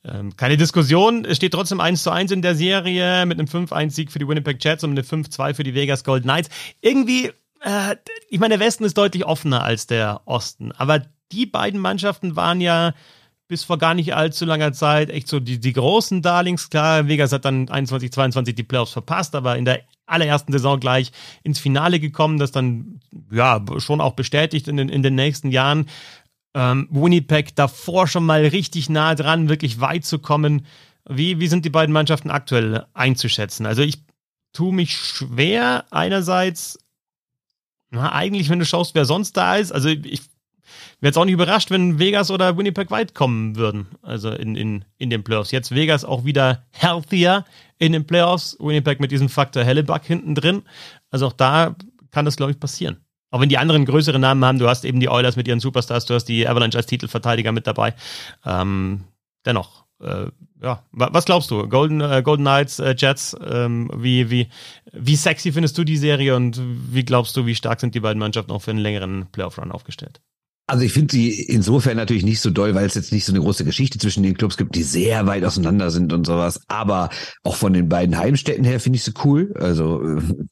ähm, 0.04 0.36
keine 0.36 0.56
Diskussion. 0.56 1.24
Es 1.24 1.36
steht 1.36 1.52
trotzdem 1.52 1.80
1 1.80 2.02
zu 2.02 2.10
1 2.10 2.32
in 2.32 2.42
der 2.42 2.54
Serie 2.54 3.24
mit 3.26 3.38
einem 3.38 3.48
5-1-Sieg 3.48 4.10
für 4.10 4.18
die 4.18 4.26
Winnipeg 4.26 4.62
Jets 4.62 4.84
und 4.84 4.90
einem 4.90 5.04
5-2 5.04 5.54
für 5.54 5.62
die 5.62 5.74
Vegas 5.74 6.04
Golden 6.04 6.24
Knights. 6.24 6.48
Irgendwie, 6.80 7.30
äh, 7.66 7.96
ich 8.28 8.38
meine, 8.38 8.56
der 8.56 8.66
Westen 8.66 8.84
ist 8.84 8.96
deutlich 8.96 9.26
offener 9.26 9.62
als 9.62 9.86
der 9.86 10.22
Osten. 10.24 10.72
Aber 10.72 11.02
die 11.32 11.46
beiden 11.46 11.80
Mannschaften 11.80 12.36
waren 12.36 12.60
ja 12.60 12.94
bis 13.48 13.64
vor 13.64 13.78
gar 13.78 13.94
nicht 13.94 14.14
allzu 14.14 14.44
langer 14.44 14.72
Zeit 14.72 15.10
echt 15.10 15.28
so 15.28 15.40
die, 15.40 15.60
die 15.60 15.72
großen 15.72 16.22
Darlings. 16.22 16.70
Klar, 16.70 17.08
Vegas 17.08 17.32
hat 17.32 17.44
dann 17.44 17.68
21, 17.68 18.12
22 18.12 18.54
die 18.54 18.62
Playoffs 18.62 18.92
verpasst, 18.92 19.34
aber 19.34 19.56
in 19.56 19.64
der 19.64 19.82
allerersten 20.06 20.52
Saison 20.52 20.80
gleich 20.80 21.12
ins 21.42 21.58
Finale 21.58 22.00
gekommen, 22.00 22.38
das 22.38 22.52
dann 22.52 23.00
ja 23.30 23.64
schon 23.78 24.00
auch 24.00 24.14
bestätigt 24.14 24.68
in 24.68 24.76
den, 24.76 24.88
in 24.88 25.02
den 25.02 25.14
nächsten 25.14 25.50
Jahren. 25.50 25.88
Ähm, 26.54 26.88
Winnipeg 26.90 27.54
davor 27.54 28.06
schon 28.06 28.24
mal 28.24 28.44
richtig 28.46 28.88
nah 28.88 29.14
dran, 29.14 29.48
wirklich 29.48 29.80
weit 29.80 30.04
zu 30.04 30.18
kommen. 30.18 30.66
Wie, 31.08 31.38
wie 31.38 31.48
sind 31.48 31.64
die 31.64 31.70
beiden 31.70 31.92
Mannschaften 31.92 32.30
aktuell 32.30 32.86
einzuschätzen? 32.94 33.66
Also 33.66 33.82
ich 33.82 34.02
tue 34.52 34.72
mich 34.72 34.96
schwer, 34.96 35.84
einerseits, 35.90 36.78
na, 37.96 38.12
eigentlich, 38.12 38.48
wenn 38.48 38.58
du 38.58 38.64
schaust, 38.64 38.94
wer 38.94 39.04
sonst 39.04 39.36
da 39.36 39.56
ist. 39.56 39.72
Also 39.72 39.88
ich 39.88 40.22
wäre 41.00 41.10
jetzt 41.10 41.18
auch 41.18 41.24
nicht 41.24 41.34
überrascht, 41.34 41.70
wenn 41.70 41.98
Vegas 41.98 42.30
oder 42.30 42.56
Winnipeg 42.56 42.90
weit 42.90 43.14
kommen 43.14 43.56
würden. 43.56 43.86
Also 44.02 44.30
in, 44.30 44.56
in, 44.56 44.84
in 44.98 45.10
den 45.10 45.24
Playoffs. 45.24 45.50
Jetzt 45.50 45.74
Vegas 45.74 46.04
auch 46.04 46.24
wieder 46.24 46.64
healthier 46.70 47.44
in 47.78 47.92
den 47.92 48.06
Playoffs. 48.06 48.56
Winnipeg 48.58 49.00
mit 49.00 49.10
diesem 49.12 49.28
Faktor 49.28 49.64
Hellebuck 49.64 50.04
hinten 50.04 50.34
drin. 50.34 50.62
Also 51.10 51.26
auch 51.26 51.32
da 51.32 51.74
kann 52.10 52.24
das, 52.24 52.36
glaube 52.36 52.52
ich, 52.52 52.60
passieren. 52.60 52.98
Auch 53.30 53.40
wenn 53.40 53.48
die 53.48 53.58
anderen 53.58 53.84
größere 53.84 54.18
Namen 54.18 54.44
haben, 54.44 54.58
du 54.58 54.68
hast 54.68 54.84
eben 54.84 55.00
die 55.00 55.08
Oilers 55.08 55.36
mit 55.36 55.48
ihren 55.48 55.60
Superstars, 55.60 56.06
du 56.06 56.14
hast 56.14 56.26
die 56.26 56.48
Avalanche 56.48 56.78
als 56.78 56.86
Titelverteidiger 56.86 57.52
mit 57.52 57.66
dabei. 57.66 57.94
Ähm, 58.44 59.04
dennoch, 59.44 59.84
äh, 60.00 60.26
ja, 60.62 60.82
was 60.92 61.24
glaubst 61.24 61.50
du? 61.50 61.68
Golden, 61.68 62.00
äh, 62.00 62.22
Golden 62.22 62.44
Knights, 62.44 62.78
äh, 62.78 62.94
Jets, 62.96 63.36
ähm, 63.44 63.90
wie, 63.94 64.30
wie, 64.30 64.48
wie 64.92 65.16
sexy 65.16 65.52
findest 65.52 65.76
du 65.76 65.84
die 65.84 65.96
Serie 65.96 66.34
und 66.34 66.60
wie 66.92 67.04
glaubst 67.04 67.36
du, 67.36 67.46
wie 67.46 67.54
stark 67.54 67.80
sind 67.80 67.94
die 67.94 68.00
beiden 68.00 68.18
Mannschaften 68.18 68.52
auch 68.52 68.62
für 68.62 68.70
einen 68.70 68.80
längeren 68.80 69.26
Playoff-Run 69.32 69.70
aufgestellt? 69.70 70.20
Also 70.68 70.82
ich 70.82 70.92
finde 70.92 71.12
sie 71.12 71.30
insofern 71.42 71.96
natürlich 71.96 72.24
nicht 72.24 72.40
so 72.40 72.50
doll, 72.50 72.74
weil 72.74 72.86
es 72.86 72.96
jetzt 72.96 73.12
nicht 73.12 73.24
so 73.24 73.32
eine 73.32 73.40
große 73.40 73.64
Geschichte 73.64 73.98
zwischen 73.98 74.24
den 74.24 74.36
Clubs 74.36 74.56
gibt, 74.56 74.74
die 74.74 74.82
sehr 74.82 75.24
weit 75.26 75.44
auseinander 75.44 75.92
sind 75.92 76.12
und 76.12 76.26
sowas. 76.26 76.60
Aber 76.66 77.10
auch 77.44 77.54
von 77.54 77.72
den 77.72 77.88
beiden 77.88 78.18
Heimstätten 78.18 78.64
her 78.64 78.80
finde 78.80 78.96
ich 78.96 79.04
sie 79.04 79.12
cool. 79.24 79.54
Also 79.60 80.02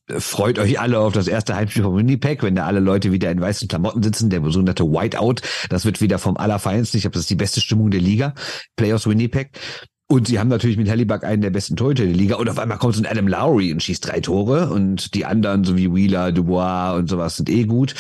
äh, 0.09 0.21
freut 0.21 0.61
euch 0.61 0.79
alle 0.79 1.01
auf 1.01 1.15
das 1.15 1.27
erste 1.27 1.57
Heimspiel 1.57 1.83
von 1.83 1.97
Winnipeg, 1.97 2.45
wenn 2.45 2.55
da 2.55 2.65
alle 2.65 2.79
Leute 2.79 3.11
wieder 3.11 3.29
in 3.33 3.41
weißen 3.41 3.67
Klamotten 3.67 4.05
sitzen, 4.05 4.31
der 4.31 4.41
sogenannte 4.45 4.85
Whiteout. 4.85 5.43
Das 5.69 5.85
wird 5.85 6.01
wieder 6.01 6.21
vom 6.21 6.37
Allerfeinsten. 6.37 6.99
Ich 6.99 7.03
glaube, 7.03 7.15
das 7.15 7.23
ist 7.23 7.31
die 7.31 7.35
beste 7.35 7.61
Stimmung 7.61 7.91
der 7.91 8.01
Liga. 8.01 8.35
Playoffs 8.77 9.09
Winnipeg. 9.09 9.51
Und 10.07 10.29
sie 10.29 10.39
haben 10.39 10.49
natürlich 10.49 10.77
mit 10.77 10.89
Hallibuck 10.89 11.25
einen 11.25 11.43
der 11.43 11.51
besten 11.51 11.77
Torhüter 11.77 12.05
der 12.05 12.13
Liga. 12.13 12.37
Und 12.37 12.49
auf 12.51 12.59
einmal 12.59 12.79
kommt 12.79 12.95
so 12.95 13.03
ein 13.03 13.07
Adam 13.07 13.27
Lowry 13.27 13.73
und 13.73 13.83
schießt 13.83 14.07
drei 14.07 14.21
Tore. 14.21 14.71
Und 14.71 15.15
die 15.15 15.25
anderen, 15.25 15.65
so 15.65 15.77
wie 15.77 15.93
Wheeler, 15.93 16.31
Dubois 16.31 16.97
und 16.97 17.09
sowas, 17.09 17.37
sind 17.37 17.49
eh 17.49 17.65
gut. 17.65 17.95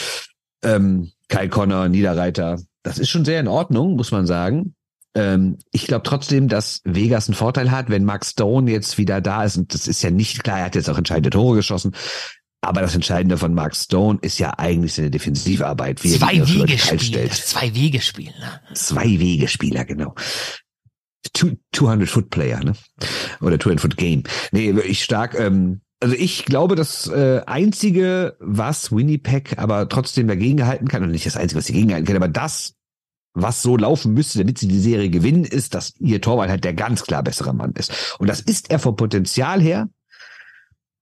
Ähm, 0.62 1.10
Kai 1.28 1.48
Connor, 1.48 1.88
Niederreiter. 1.88 2.60
Das 2.82 2.98
ist 2.98 3.08
schon 3.08 3.24
sehr 3.24 3.40
in 3.40 3.48
Ordnung, 3.48 3.96
muss 3.96 4.12
man 4.12 4.26
sagen. 4.26 4.74
Ähm, 5.14 5.58
ich 5.72 5.86
glaube 5.86 6.02
trotzdem, 6.02 6.48
dass 6.48 6.82
Vegas 6.84 7.28
einen 7.28 7.36
Vorteil 7.36 7.70
hat, 7.70 7.88
wenn 7.88 8.04
Mark 8.04 8.26
Stone 8.26 8.70
jetzt 8.70 8.98
wieder 8.98 9.20
da 9.20 9.44
ist. 9.44 9.56
Und 9.56 9.72
das 9.72 9.88
ist 9.88 10.02
ja 10.02 10.10
nicht 10.10 10.44
klar, 10.44 10.58
er 10.58 10.66
hat 10.66 10.74
jetzt 10.74 10.90
auch 10.90 10.98
entscheidende 10.98 11.30
Tore 11.30 11.56
geschossen. 11.56 11.92
Aber 12.60 12.80
das 12.80 12.94
Entscheidende 12.94 13.36
von 13.36 13.54
Mark 13.54 13.76
Stone 13.76 14.18
ist 14.22 14.38
ja 14.38 14.58
eigentlich 14.58 14.94
seine 14.94 15.10
Defensivarbeit. 15.10 16.02
Wie 16.02 16.12
zwei 16.12 16.40
Wegespiel, 16.46 17.30
zwei 17.30 17.74
Wegespiel. 17.74 18.26
Ne? 18.26 18.60
Zwei 18.74 19.04
Wegespieler, 19.04 19.84
genau. 19.84 20.14
200-Foot-Player, 21.28 22.64
ne? 22.64 22.72
Oder 23.40 23.56
200-Foot-Game. 23.56 24.24
Nee, 24.52 24.74
wirklich 24.74 25.02
stark. 25.02 25.38
Ähm, 25.38 25.80
also 26.00 26.16
ich 26.16 26.44
glaube, 26.44 26.74
das 26.74 27.06
äh, 27.06 27.40
Einzige, 27.46 28.36
was 28.38 28.92
Winnipeg 28.92 29.58
aber 29.58 29.88
trotzdem 29.88 30.28
dagegen 30.28 30.66
halten 30.66 30.88
kann, 30.88 31.02
und 31.02 31.10
nicht 31.10 31.26
das 31.26 31.36
Einzige, 31.36 31.58
was 31.58 31.66
sie 31.66 31.72
gegenhalten 31.72 32.06
kann, 32.06 32.16
aber 32.16 32.28
das, 32.28 32.74
was 33.32 33.62
so 33.62 33.76
laufen 33.76 34.12
müsste, 34.12 34.38
damit 34.38 34.58
sie 34.58 34.68
die 34.68 34.80
Serie 34.80 35.08
gewinnen, 35.08 35.44
ist, 35.44 35.74
dass 35.74 35.94
ihr 35.98 36.20
Torwart 36.20 36.50
halt 36.50 36.64
der 36.64 36.74
ganz 36.74 37.04
klar 37.04 37.22
bessere 37.22 37.54
Mann 37.54 37.72
ist. 37.72 38.16
Und 38.18 38.28
das 38.28 38.40
ist 38.40 38.70
er 38.70 38.78
vom 38.78 38.96
Potenzial 38.96 39.60
her. 39.60 39.88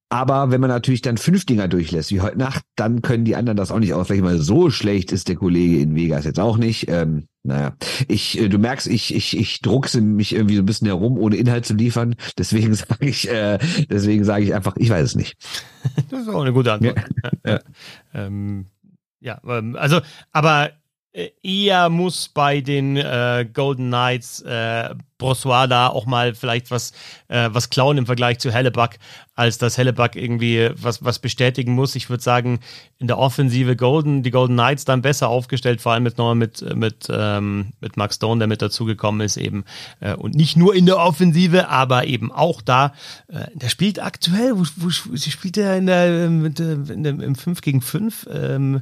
Aber 0.08 0.50
wenn 0.50 0.60
man 0.60 0.68
natürlich 0.68 1.00
dann 1.00 1.16
fünf 1.16 1.46
Dinger 1.46 1.68
durchlässt, 1.68 2.10
wie 2.10 2.20
heute 2.20 2.38
Nacht, 2.38 2.62
dann 2.76 3.00
können 3.00 3.24
die 3.24 3.34
anderen 3.34 3.56
das 3.56 3.70
auch 3.70 3.78
nicht 3.78 3.94
ausgleichen, 3.94 4.26
weil 4.26 4.38
so 4.38 4.68
schlecht 4.68 5.10
ist 5.10 5.28
der 5.28 5.36
Kollege 5.36 5.80
in 5.80 5.94
Vegas 5.94 6.26
jetzt 6.26 6.38
auch 6.38 6.58
nicht. 6.58 6.88
Ähm, 6.88 7.28
naja, 7.44 7.76
ich, 8.06 8.38
äh, 8.38 8.48
du 8.48 8.58
merkst, 8.58 8.86
ich, 8.86 9.14
ich, 9.14 9.36
ich 9.36 9.60
druckse 9.60 10.00
mich 10.00 10.34
irgendwie 10.34 10.56
so 10.56 10.62
ein 10.62 10.66
bisschen 10.66 10.86
herum, 10.86 11.18
ohne 11.18 11.36
Inhalt 11.36 11.66
zu 11.66 11.74
liefern. 11.74 12.14
Deswegen 12.38 12.74
sage 12.74 13.06
ich, 13.06 13.28
äh, 13.28 13.58
deswegen 13.90 14.24
sage 14.24 14.44
ich 14.44 14.54
einfach, 14.54 14.76
ich 14.76 14.90
weiß 14.90 15.04
es 15.04 15.14
nicht. 15.16 15.36
das 16.10 16.22
ist 16.22 16.28
auch 16.28 16.42
eine 16.42 16.52
gute 16.52 16.72
Antwort. 16.72 16.98
Ja, 17.44 17.52
ja. 17.52 17.60
ähm, 18.14 18.66
ja 19.20 19.40
ähm, 19.44 19.76
also, 19.76 20.00
aber 20.30 20.70
eher 21.42 21.90
muss 21.90 22.28
bei 22.28 22.60
den 22.62 22.96
äh, 22.96 23.46
Golden 23.52 23.88
Knights 23.88 24.40
äh, 24.42 24.94
Brossois 25.18 25.66
da 25.68 25.88
auch 25.88 26.06
mal 26.06 26.34
vielleicht 26.34 26.70
was, 26.70 26.92
äh, 27.28 27.50
was 27.52 27.68
klauen 27.68 27.98
im 27.98 28.06
Vergleich 28.06 28.38
zu 28.38 28.50
Hellebuck, 28.50 28.92
als 29.34 29.58
dass 29.58 29.76
Hellebuck 29.76 30.16
irgendwie 30.16 30.70
was, 30.74 31.04
was 31.04 31.18
bestätigen 31.18 31.74
muss. 31.74 31.94
Ich 31.96 32.08
würde 32.08 32.22
sagen, 32.22 32.60
in 32.98 33.08
der 33.08 33.18
Offensive 33.18 33.76
Golden, 33.76 34.22
die 34.22 34.30
Golden 34.30 34.54
Knights 34.54 34.86
dann 34.86 35.02
besser 35.02 35.28
aufgestellt, 35.28 35.82
vor 35.82 35.92
allem 35.92 36.02
mit 36.02 36.16
noch 36.16 36.34
mit, 36.34 36.64
mit, 36.74 37.08
ähm, 37.10 37.72
mit 37.80 37.98
Mark 37.98 38.14
Stone, 38.14 38.38
der 38.38 38.48
mit 38.48 38.62
dazugekommen 38.62 39.20
ist 39.20 39.36
eben. 39.36 39.64
Äh, 40.00 40.14
und 40.14 40.34
nicht 40.34 40.56
nur 40.56 40.74
in 40.74 40.86
der 40.86 40.98
Offensive, 40.98 41.68
aber 41.68 42.06
eben 42.06 42.32
auch 42.32 42.62
da. 42.62 42.94
Äh, 43.28 43.46
der 43.54 43.68
spielt 43.68 44.02
aktuell, 44.02 44.56
wo, 44.56 44.64
wo, 44.76 44.86
wo 44.86 45.16
spielt 45.16 45.56
der 45.56 45.76
in 45.76 45.86
der, 45.86 46.30
mit, 46.30 46.58
in 46.58 47.02
der 47.04 47.12
im 47.20 47.34
5 47.34 47.60
gegen 47.60 47.82
5? 47.82 48.28
Ähm, 48.32 48.80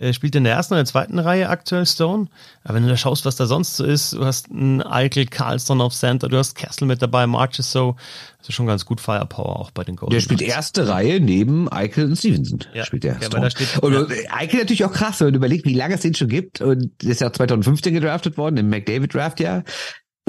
er 0.00 0.12
spielt 0.12 0.36
in 0.36 0.44
der 0.44 0.54
ersten 0.54 0.74
oder 0.74 0.84
zweiten 0.84 1.18
Reihe 1.18 1.48
aktuell 1.48 1.84
Stone. 1.84 2.28
Aber 2.62 2.74
wenn 2.74 2.84
du 2.84 2.88
da 2.88 2.96
schaust, 2.96 3.24
was 3.24 3.34
da 3.34 3.46
sonst 3.46 3.76
so 3.76 3.84
ist, 3.84 4.12
du 4.12 4.24
hast 4.24 4.48
einen 4.48 4.80
Eichel, 4.80 5.26
Carlson 5.26 5.80
auf 5.80 5.92
Center, 5.92 6.28
du 6.28 6.38
hast 6.38 6.54
Kessel 6.54 6.86
mit 6.86 7.02
dabei, 7.02 7.26
Marches 7.26 7.72
so. 7.72 7.96
Das 8.38 8.50
ist 8.50 8.54
schon 8.54 8.68
ganz 8.68 8.84
gut 8.84 9.00
Firepower 9.00 9.58
auch 9.58 9.72
bei 9.72 9.82
den 9.82 9.96
Golden 9.96 10.14
Der 10.14 10.20
spielt 10.20 10.38
Knights. 10.38 10.54
erste 10.54 10.88
Reihe 10.88 11.18
neben 11.18 11.70
Eichel 11.70 12.04
und 12.04 12.16
Stevenson. 12.16 12.60
Ja, 12.72 12.84
spielt 12.84 13.02
der 13.02 13.18
ja, 13.20 13.28
da 13.28 13.50
steht, 13.50 13.76
und 13.80 13.92
ja. 13.92 14.06
Eichel 14.30 14.60
natürlich 14.60 14.84
auch 14.84 14.92
krass, 14.92 15.20
wenn 15.20 15.32
du 15.32 15.38
überlegst, 15.38 15.66
wie 15.66 15.74
lange 15.74 15.96
es 15.96 16.02
den 16.02 16.14
schon 16.14 16.28
gibt. 16.28 16.60
Und 16.60 17.02
ist 17.02 17.20
ja 17.20 17.32
2015 17.32 17.92
gedraftet 17.92 18.38
worden, 18.38 18.56
im 18.56 18.70
McDavid 18.70 19.12
Draft 19.12 19.40
ja. 19.40 19.64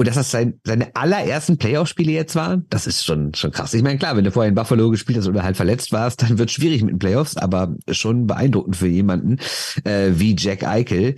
Und 0.00 0.06
dass 0.06 0.14
das 0.14 0.30
sein, 0.30 0.58
seine 0.64 0.96
allerersten 0.96 1.58
Playoff-Spiele 1.58 2.10
jetzt 2.10 2.34
waren, 2.34 2.64
das 2.70 2.86
ist 2.86 3.04
schon, 3.04 3.34
schon 3.34 3.50
krass. 3.50 3.74
Ich 3.74 3.82
meine, 3.82 3.98
klar, 3.98 4.16
wenn 4.16 4.24
du 4.24 4.32
vorher 4.32 4.48
in 4.48 4.54
Buffalo 4.54 4.88
gespielt 4.88 5.18
hast 5.18 5.28
oder 5.28 5.42
halt 5.42 5.58
verletzt 5.58 5.92
warst, 5.92 6.22
dann 6.22 6.38
wird 6.38 6.48
es 6.48 6.54
schwierig 6.54 6.80
mit 6.80 6.92
den 6.92 6.98
Playoffs, 6.98 7.36
aber 7.36 7.76
schon 7.90 8.26
beeindruckend 8.26 8.76
für 8.76 8.86
jemanden 8.86 9.36
äh, 9.84 10.12
wie 10.14 10.34
Jack 10.38 10.64
Eichel, 10.64 11.16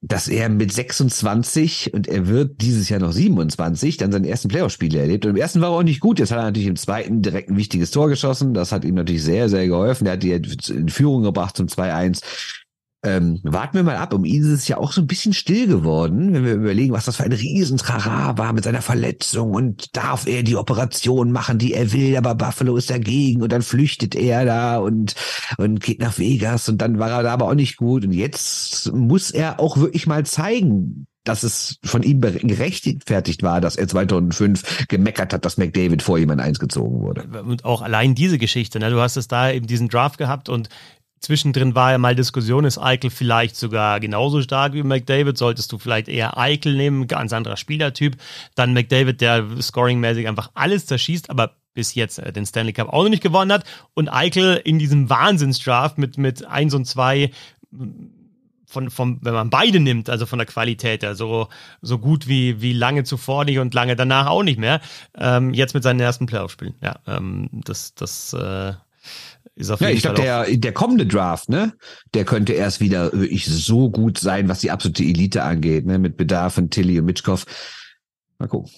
dass 0.00 0.26
er 0.26 0.48
mit 0.48 0.72
26 0.72 1.94
und 1.94 2.08
er 2.08 2.26
wird 2.26 2.60
dieses 2.60 2.88
Jahr 2.88 2.98
noch 2.98 3.12
27 3.12 3.98
dann 3.98 4.10
seine 4.10 4.28
ersten 4.28 4.48
Playoff-Spiele 4.48 4.98
erlebt. 4.98 5.24
Und 5.24 5.30
im 5.30 5.36
ersten 5.36 5.60
war 5.60 5.70
er 5.70 5.76
auch 5.76 5.84
nicht 5.84 6.00
gut. 6.00 6.18
Jetzt 6.18 6.32
hat 6.32 6.38
er 6.38 6.46
natürlich 6.46 6.66
im 6.66 6.74
zweiten 6.74 7.22
direkt 7.22 7.50
ein 7.50 7.56
wichtiges 7.56 7.92
Tor 7.92 8.08
geschossen. 8.08 8.52
Das 8.54 8.72
hat 8.72 8.84
ihm 8.84 8.96
natürlich 8.96 9.22
sehr, 9.22 9.48
sehr 9.48 9.68
geholfen. 9.68 10.08
Er 10.08 10.14
hat 10.14 10.24
die 10.24 10.32
in 10.32 10.88
Führung 10.88 11.22
gebracht 11.22 11.56
zum 11.56 11.68
2-1. 11.68 12.20
Ähm, 13.04 13.40
warten 13.42 13.76
wir 13.76 13.82
mal 13.82 13.96
ab. 13.96 14.14
Um 14.14 14.24
ihn 14.24 14.42
ist 14.42 14.48
es 14.48 14.68
ja 14.68 14.78
auch 14.78 14.92
so 14.92 15.00
ein 15.00 15.06
bisschen 15.06 15.32
still 15.32 15.66
geworden, 15.66 16.32
wenn 16.32 16.44
wir 16.44 16.54
überlegen, 16.54 16.92
was 16.92 17.04
das 17.04 17.16
für 17.16 17.24
ein 17.24 17.32
Riesentrara 17.32 18.38
war 18.38 18.52
mit 18.52 18.64
seiner 18.64 18.82
Verletzung 18.82 19.52
und 19.52 19.94
darf 19.96 20.26
er 20.26 20.42
die 20.42 20.56
Operation 20.56 21.30
machen, 21.30 21.58
die 21.58 21.74
er 21.74 21.92
will, 21.92 22.16
aber 22.16 22.34
Buffalo 22.34 22.76
ist 22.76 22.90
dagegen 22.90 23.42
und 23.42 23.52
dann 23.52 23.62
flüchtet 23.62 24.14
er 24.14 24.44
da 24.44 24.78
und, 24.78 25.14
und 25.58 25.80
geht 25.80 26.00
nach 26.00 26.18
Vegas 26.18 26.68
und 26.68 26.78
dann 26.78 26.98
war 26.98 27.10
er 27.10 27.22
da 27.22 27.32
aber 27.32 27.46
auch 27.46 27.54
nicht 27.54 27.76
gut 27.76 28.04
und 28.04 28.12
jetzt 28.12 28.92
muss 28.92 29.30
er 29.30 29.60
auch 29.60 29.76
wirklich 29.76 30.06
mal 30.06 30.24
zeigen, 30.24 31.06
dass 31.24 31.42
es 31.42 31.78
von 31.82 32.02
ihm 32.02 32.20
gerechtfertigt 32.20 33.42
war, 33.42 33.60
dass 33.60 33.76
er 33.76 33.88
2005 33.88 34.88
gemeckert 34.88 35.32
hat, 35.32 35.44
dass 35.44 35.56
McDavid 35.56 36.02
vor 36.02 36.18
ihm 36.18 36.30
an 36.30 36.38
eins 36.38 36.58
gezogen 36.58 37.00
wurde. 37.00 37.24
Und 37.42 37.64
auch 37.64 37.80
allein 37.80 38.14
diese 38.14 38.36
Geschichte, 38.38 38.78
ne? 38.78 38.90
du 38.90 39.00
hast 39.00 39.16
es 39.16 39.26
da 39.26 39.50
eben 39.50 39.66
diesen 39.66 39.88
Draft 39.88 40.18
gehabt 40.18 40.50
und 40.50 40.68
Zwischendrin 41.24 41.74
war 41.74 41.92
ja 41.92 41.98
mal 41.98 42.14
Diskussion, 42.14 42.64
ist 42.64 42.78
Eichel 42.78 43.10
vielleicht 43.10 43.56
sogar 43.56 43.98
genauso 43.98 44.42
stark 44.42 44.74
wie 44.74 44.82
McDavid? 44.82 45.38
Solltest 45.38 45.72
du 45.72 45.78
vielleicht 45.78 46.08
eher 46.08 46.36
Eichel 46.38 46.76
nehmen, 46.76 47.06
ganz 47.06 47.32
anderer 47.32 47.56
Spielertyp. 47.56 48.16
Dann 48.54 48.74
McDavid, 48.74 49.20
der 49.20 49.44
scoringmäßig 49.60 50.28
einfach 50.28 50.50
alles 50.54 50.86
zerschießt, 50.86 51.30
aber 51.30 51.56
bis 51.72 51.94
jetzt 51.94 52.18
äh, 52.18 52.32
den 52.32 52.46
Stanley 52.46 52.72
Cup 52.72 52.88
auch 52.88 53.02
noch 53.02 53.10
nicht 53.10 53.22
gewonnen 53.22 53.52
hat. 53.52 53.64
Und 53.94 54.08
Eichel 54.08 54.60
in 54.64 54.78
diesem 54.78 55.08
Wahnsinnsdraft 55.08 55.98
mit, 55.98 56.18
mit 56.18 56.44
1 56.44 56.74
und 56.74 56.84
2 56.84 57.30
von, 58.66 58.90
von, 58.90 59.18
wenn 59.22 59.32
man 59.32 59.50
beide 59.50 59.80
nimmt, 59.80 60.10
also 60.10 60.26
von 60.26 60.38
der 60.38 60.46
Qualität 60.46 61.02
her, 61.02 61.14
so, 61.14 61.48
so 61.80 61.98
gut 61.98 62.28
wie, 62.28 62.60
wie 62.60 62.72
lange 62.72 63.04
zuvor 63.04 63.44
nicht 63.44 63.58
und 63.58 63.72
lange 63.72 63.96
danach 63.96 64.26
auch 64.26 64.42
nicht 64.42 64.58
mehr. 64.58 64.80
Ähm, 65.16 65.54
jetzt 65.54 65.74
mit 65.74 65.82
seinen 65.82 66.00
ersten 66.00 66.26
Playoff-Spielen. 66.26 66.74
Ja, 66.82 66.96
ähm, 67.06 67.48
das, 67.52 67.94
das 67.94 68.32
äh, 68.34 68.74
ja, 69.56 69.76
jeden 69.78 69.96
ich 69.96 70.02
glaube, 70.02 70.20
der, 70.20 70.56
der 70.56 70.72
kommende 70.72 71.06
Draft, 71.06 71.48
ne, 71.48 71.74
der 72.12 72.24
könnte 72.24 72.52
erst 72.54 72.80
wieder 72.80 73.12
wirklich 73.12 73.46
so 73.46 73.90
gut 73.90 74.18
sein, 74.18 74.48
was 74.48 74.60
die 74.60 74.70
absolute 74.70 75.04
Elite 75.04 75.42
angeht, 75.42 75.86
ne, 75.86 75.98
mit 75.98 76.16
Bedarf 76.16 76.54
von 76.54 76.70
Tilly 76.70 76.98
und 76.98 77.06
Mitchkov. 77.06 77.44
Mal 78.38 78.48
gucken. 78.48 78.70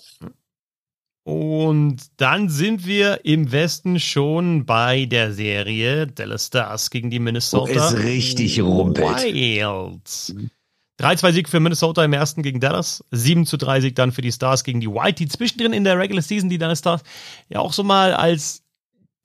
Und 1.24 1.96
dann 2.18 2.48
sind 2.48 2.86
wir 2.86 3.24
im 3.24 3.50
Westen 3.50 3.98
schon 3.98 4.64
bei 4.64 5.06
der 5.06 5.32
Serie 5.32 6.06
Dallas 6.06 6.46
Stars 6.46 6.90
gegen 6.90 7.10
die 7.10 7.18
Minnesota 7.18 7.74
Wo 7.74 7.78
es 7.78 8.04
richtig 8.04 8.60
rumpelt. 8.60 9.24
Wilds. 9.24 10.32
3-2-Sieg 11.00 11.48
für 11.48 11.58
Minnesota 11.58 12.04
im 12.04 12.12
ersten 12.12 12.42
gegen 12.42 12.60
Dallas, 12.60 13.04
7 13.10 13.44
zu 13.44 13.56
3 13.56 13.80
Sieg 13.80 13.96
dann 13.96 14.12
für 14.12 14.22
die 14.22 14.30
Stars 14.30 14.62
gegen 14.62 14.80
die 14.80 14.88
White, 14.88 15.16
die 15.16 15.28
zwischendrin 15.28 15.72
in 15.72 15.84
der 15.84 15.98
Regular 15.98 16.22
Season, 16.22 16.48
die 16.48 16.58
Dallas 16.58 16.78
Stars 16.78 17.02
ja 17.48 17.58
auch 17.58 17.72
so 17.72 17.82
mal 17.82 18.14
als 18.14 18.62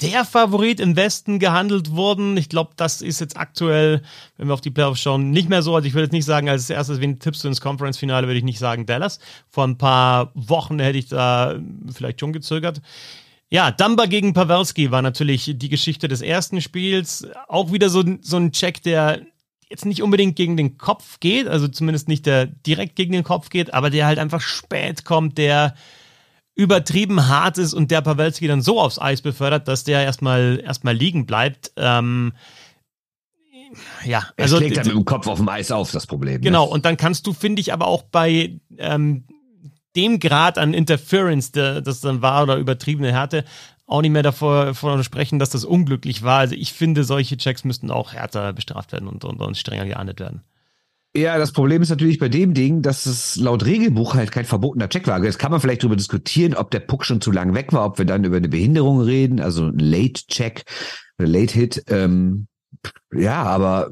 der 0.02 0.26
Favorit 0.26 0.80
im 0.80 0.96
Westen 0.96 1.40
gehandelt 1.40 1.92
wurden. 1.92 2.38
Ich 2.38 2.50
glaube, 2.50 2.72
das 2.76 3.02
ist 3.02 3.20
jetzt 3.20 3.38
aktuell, 3.38 4.02
wenn 4.38 4.48
wir 4.48 4.54
auf 4.54 4.62
die 4.62 4.72
Playoffs 4.72 5.02
schauen, 5.02 5.32
nicht 5.32 5.50
mehr 5.50 5.62
so. 5.62 5.76
Also 5.76 5.88
ich 5.88 5.94
würde 5.94 6.06
jetzt 6.06 6.14
nicht 6.14 6.26
sagen, 6.26 6.50
als 6.50 6.70
erstes, 6.70 7.00
wen 7.00 7.20
tippst 7.20 7.44
du 7.44 7.48
ins 7.48 7.62
Conference-Finale, 7.62 8.28
würde 8.28 8.38
ich 8.38 8.44
nicht 8.44 8.60
sagen 8.60 8.86
Dallas. 8.86 9.20
Vor 9.50 9.66
ein 9.66 9.78
paar 9.78 10.32
Wochen 10.34 10.80
hätte 10.80 10.98
ich 10.98 11.08
da 11.08 11.60
vielleicht 11.94 12.20
schon 12.20 12.34
gezögert. 12.34 12.82
Ja, 13.50 13.70
Dumba 13.70 14.06
gegen 14.06 14.34
Pavelski 14.34 14.92
war 14.92 15.02
natürlich 15.02 15.54
die 15.56 15.70
Geschichte 15.70 16.08
des 16.08 16.22
ersten 16.22 16.62
Spiels. 16.62 17.28
Auch 17.48 17.72
wieder 17.72 17.90
so, 17.90 18.04
so 18.22 18.38
ein 18.38 18.54
Check, 18.54 18.82
der 18.82 19.22
jetzt 19.70 19.86
nicht 19.86 20.02
unbedingt 20.02 20.36
gegen 20.36 20.58
den 20.58 20.78
Kopf 20.78 21.20
geht, 21.20 21.48
also 21.48 21.68
zumindest 21.68 22.08
nicht 22.08 22.26
der 22.26 22.46
direkt 22.46 22.96
gegen 22.96 23.14
den 23.14 23.24
Kopf 23.24 23.50
geht, 23.50 23.74
aber 23.74 23.90
der 23.90 24.06
halt 24.06 24.20
einfach 24.20 24.42
spät 24.42 25.06
kommt, 25.06 25.38
der 25.38 25.76
übertrieben 26.56 27.28
hart 27.28 27.58
ist 27.58 27.74
und 27.74 27.92
der 27.92 28.02
Pawelski 28.02 28.48
dann 28.48 28.62
so 28.62 28.80
aufs 28.80 29.00
Eis 29.00 29.22
befördert, 29.22 29.68
dass 29.68 29.84
der 29.84 30.04
erstmal 30.04 30.62
erstmal 30.64 30.96
liegen 30.96 31.26
bleibt. 31.26 31.72
Ähm, 31.78 32.34
ja, 34.04 34.28
er 34.36 34.44
also 34.44 34.58
schlägt 34.58 34.78
dann 34.78 34.86
mit 34.86 34.96
dem 34.96 35.06
Kopf 35.06 35.28
auf 35.28 35.38
dem 35.38 35.48
Eis 35.48 35.72
auf, 35.72 35.92
das 35.92 36.06
Problem. 36.06 36.36
Ne? 36.36 36.40
Genau, 36.42 36.66
ne? 36.66 36.72
und 36.72 36.86
dann 36.86 36.98
kannst 36.98 37.26
du, 37.26 37.34
finde 37.34 37.62
ich, 37.62 37.72
aber 37.72 37.88
auch 37.88 38.04
bei 38.04 38.60
ähm, 38.78 39.24
dem 39.96 40.20
Grad 40.20 40.58
an 40.58 40.74
Interference, 40.74 41.52
der, 41.52 41.82
das 41.82 42.02
dann 42.02 42.22
war 42.22 42.44
oder 42.44 42.58
übertriebene 42.58 43.12
Härte, 43.12 43.46
auch 43.86 44.02
nicht 44.02 44.12
mehr 44.12 44.24
davor, 44.24 44.66
davon 44.66 45.04
sprechen, 45.04 45.40
dass 45.40 45.50
das 45.50 45.66
unglücklich 45.66 46.24
war. 46.24 46.40
Also 46.40 46.56
ich 46.56 46.74
finde, 46.74 47.04
solche 47.04 47.38
Checks 47.38 47.64
müssten 47.64 47.92
auch 47.92 48.14
härter 48.14 48.54
bestraft 48.54 48.94
werden 48.94 49.08
und, 49.08 49.26
und, 49.26 49.42
und 49.42 49.58
strenger 49.58 49.86
geahndet 49.86 50.20
werden. 50.20 50.44
Ja, 51.14 51.38
das 51.38 51.52
Problem 51.52 51.82
ist 51.82 51.90
natürlich 51.90 52.20
bei 52.20 52.30
dem 52.30 52.54
Ding, 52.54 52.82
dass 52.82 53.06
es 53.06 53.36
laut 53.36 53.66
Regelbuch 53.66 54.16
halt 54.16 54.32
kein 54.32 54.46
verbotener 54.46 54.88
Check 54.88 55.08
war. 55.08 55.22
Jetzt 55.22 55.40
kann 55.40 55.52
man 55.52 55.60
vielleicht 55.60 55.84
darüber 55.84 55.98
diskutieren, 55.98 56.56
ob 56.56 56.72
der 56.72 56.80
Puck 56.80 57.04
schon 57.04 57.20
zu 57.20 57.32
lang 57.32 57.54
weg 57.54 57.74
war, 57.74 57.86
ob 57.86 57.98
wir 57.98 58.06
dann 58.06 58.24
über 58.24 58.38
eine 58.38 58.48
Behinderung 58.48 59.02
reden, 59.02 59.42
also 59.42 59.68
ein 59.68 59.80
Late 59.80 60.26
Check, 60.28 60.64
Late 61.18 61.54
Hit. 61.54 61.84
Ähm, 61.88 62.48
ja, 63.14 63.44
aber 63.44 63.92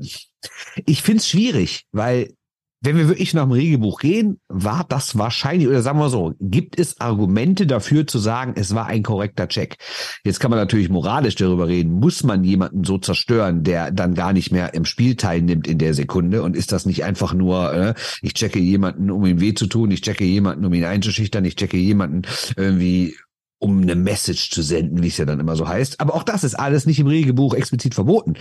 ich 0.85 1.01
find's 1.01 1.27
schwierig, 1.27 1.87
weil 1.91 2.33
wenn 2.81 2.97
wir 2.97 3.09
wirklich 3.09 3.33
nach 3.33 3.43
dem 3.43 3.51
Regelbuch 3.51 3.99
gehen, 3.99 4.39
war 4.47 4.85
das 4.87 5.17
wahrscheinlich, 5.17 5.67
oder 5.67 5.81
sagen 5.81 5.99
wir 5.99 6.09
so, 6.09 6.33
gibt 6.39 6.79
es 6.79 6.99
Argumente 7.01 7.67
dafür 7.67 8.07
zu 8.07 8.19
sagen, 8.19 8.53
es 8.55 8.73
war 8.73 8.87
ein 8.87 9.03
korrekter 9.03 9.47
Check. 9.47 9.77
Jetzt 10.23 10.39
kann 10.39 10.49
man 10.49 10.59
natürlich 10.59 10.89
moralisch 10.89 11.35
darüber 11.35 11.67
reden, 11.67 11.91
muss 11.91 12.23
man 12.23 12.43
jemanden 12.43 12.85
so 12.85 12.97
zerstören, 12.97 13.63
der 13.63 13.91
dann 13.91 14.13
gar 14.13 14.31
nicht 14.31 14.51
mehr 14.51 14.73
im 14.73 14.85
Spiel 14.85 15.15
teilnimmt 15.15 15.67
in 15.67 15.77
der 15.77 15.93
Sekunde 15.93 16.41
und 16.41 16.55
ist 16.55 16.71
das 16.71 16.85
nicht 16.85 17.03
einfach 17.03 17.33
nur, 17.33 17.73
äh, 17.73 17.93
ich 18.21 18.33
checke 18.33 18.59
jemanden, 18.59 19.11
um 19.11 19.25
ihm 19.25 19.41
weh 19.41 19.53
zu 19.53 19.67
tun, 19.67 19.91
ich 19.91 20.01
checke 20.01 20.23
jemanden, 20.23 20.65
um 20.65 20.73
ihn 20.73 20.85
einzuschüchtern, 20.85 21.43
ich 21.43 21.57
checke 21.57 21.77
jemanden 21.77 22.21
irgendwie 22.55 23.15
um 23.59 23.81
eine 23.81 23.95
Message 23.95 24.49
zu 24.51 24.61
senden, 24.61 25.03
wie 25.03 25.09
es 25.09 25.17
ja 25.17 25.25
dann 25.25 25.39
immer 25.39 25.55
so 25.55 25.67
heißt. 25.67 25.99
Aber 25.99 26.15
auch 26.15 26.23
das 26.23 26.43
ist 26.43 26.55
alles 26.55 26.85
nicht 26.85 26.99
im 26.99 27.07
Regelbuch 27.07 27.53
explizit 27.53 27.93
verboten. 27.93 28.31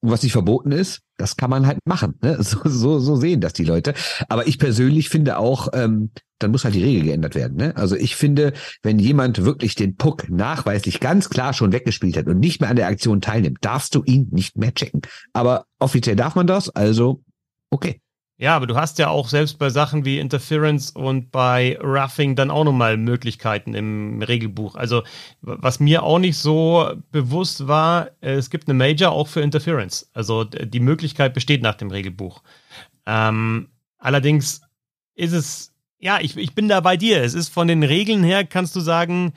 Und 0.00 0.10
was 0.10 0.22
nicht 0.22 0.32
verboten 0.32 0.72
ist, 0.72 1.00
das 1.18 1.36
kann 1.36 1.50
man 1.50 1.66
halt 1.66 1.78
machen. 1.84 2.18
Ne? 2.22 2.38
So, 2.42 2.58
so, 2.64 2.98
so 2.98 3.16
sehen 3.16 3.40
das 3.40 3.52
die 3.52 3.64
Leute. 3.64 3.94
Aber 4.28 4.46
ich 4.48 4.58
persönlich 4.58 5.08
finde 5.10 5.38
auch, 5.38 5.68
ähm, 5.74 6.10
dann 6.38 6.50
muss 6.50 6.64
halt 6.64 6.74
die 6.74 6.82
Regel 6.82 7.04
geändert 7.04 7.34
werden. 7.34 7.56
Ne? 7.56 7.76
Also 7.76 7.96
ich 7.96 8.16
finde, 8.16 8.52
wenn 8.82 8.98
jemand 8.98 9.44
wirklich 9.44 9.74
den 9.74 9.96
Puck 9.96 10.28
nachweislich 10.28 11.00
ganz 11.00 11.30
klar 11.30 11.52
schon 11.52 11.72
weggespielt 11.72 12.16
hat 12.16 12.26
und 12.26 12.40
nicht 12.40 12.60
mehr 12.60 12.70
an 12.70 12.76
der 12.76 12.88
Aktion 12.88 13.20
teilnimmt, 13.20 13.58
darfst 13.60 13.94
du 13.94 14.02
ihn 14.04 14.28
nicht 14.32 14.56
mehr 14.56 14.74
checken. 14.74 15.02
Aber 15.32 15.66
offiziell 15.78 16.16
darf 16.16 16.34
man 16.34 16.46
das, 16.46 16.68
also 16.70 17.22
okay. 17.70 18.00
Ja, 18.42 18.56
aber 18.56 18.66
du 18.66 18.74
hast 18.74 18.98
ja 18.98 19.06
auch 19.06 19.28
selbst 19.28 19.60
bei 19.60 19.70
Sachen 19.70 20.04
wie 20.04 20.18
Interference 20.18 20.90
und 20.90 21.30
bei 21.30 21.78
Roughing 21.80 22.34
dann 22.34 22.50
auch 22.50 22.64
nochmal 22.64 22.96
Möglichkeiten 22.96 23.72
im 23.72 24.20
Regelbuch. 24.20 24.74
Also, 24.74 25.04
was 25.42 25.78
mir 25.78 26.02
auch 26.02 26.18
nicht 26.18 26.36
so 26.36 26.92
bewusst 27.12 27.68
war, 27.68 28.10
es 28.20 28.50
gibt 28.50 28.68
eine 28.68 28.76
Major 28.76 29.12
auch 29.12 29.28
für 29.28 29.42
Interference. 29.42 30.10
Also, 30.12 30.42
die 30.42 30.80
Möglichkeit 30.80 31.34
besteht 31.34 31.62
nach 31.62 31.76
dem 31.76 31.92
Regelbuch. 31.92 32.42
Ähm, 33.06 33.68
allerdings 33.98 34.62
ist 35.14 35.34
es, 35.34 35.72
ja, 36.00 36.18
ich, 36.20 36.36
ich 36.36 36.52
bin 36.52 36.66
da 36.66 36.80
bei 36.80 36.96
dir. 36.96 37.22
Es 37.22 37.34
ist 37.34 37.48
von 37.48 37.68
den 37.68 37.84
Regeln 37.84 38.24
her, 38.24 38.44
kannst 38.44 38.74
du 38.74 38.80
sagen, 38.80 39.34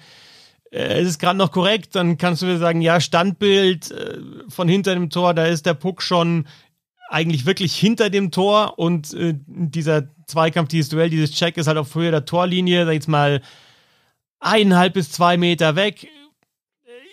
äh, 0.71 0.99
es 0.99 1.09
ist 1.09 1.19
gerade 1.19 1.37
noch 1.37 1.51
korrekt, 1.51 1.95
dann 1.95 2.17
kannst 2.17 2.41
du 2.41 2.57
sagen, 2.57 2.81
ja, 2.81 2.99
Standbild 2.99 3.91
äh, 3.91 4.17
von 4.49 4.67
hinter 4.67 4.95
dem 4.95 5.11
Tor, 5.11 5.35
da 5.35 5.45
ist 5.45 5.67
der 5.67 5.75
Puck 5.75 6.01
schon 6.01 6.47
eigentlich 7.09 7.45
wirklich 7.45 7.75
hinter 7.75 8.09
dem 8.09 8.31
Tor 8.31 8.79
und 8.79 9.13
äh, 9.13 9.35
dieser 9.47 10.09
Zweikampf, 10.25 10.69
dieses 10.69 10.89
Duell, 10.89 11.09
dieses 11.09 11.31
Check 11.31 11.57
ist 11.57 11.67
halt 11.67 11.77
auf 11.77 11.93
Höhe 11.93 12.11
der 12.11 12.25
Torlinie, 12.25 12.85
sag 12.85 12.93
jetzt 12.93 13.07
mal 13.07 13.41
eineinhalb 14.39 14.93
bis 14.93 15.11
zwei 15.11 15.37
Meter 15.37 15.75
weg. 15.75 16.07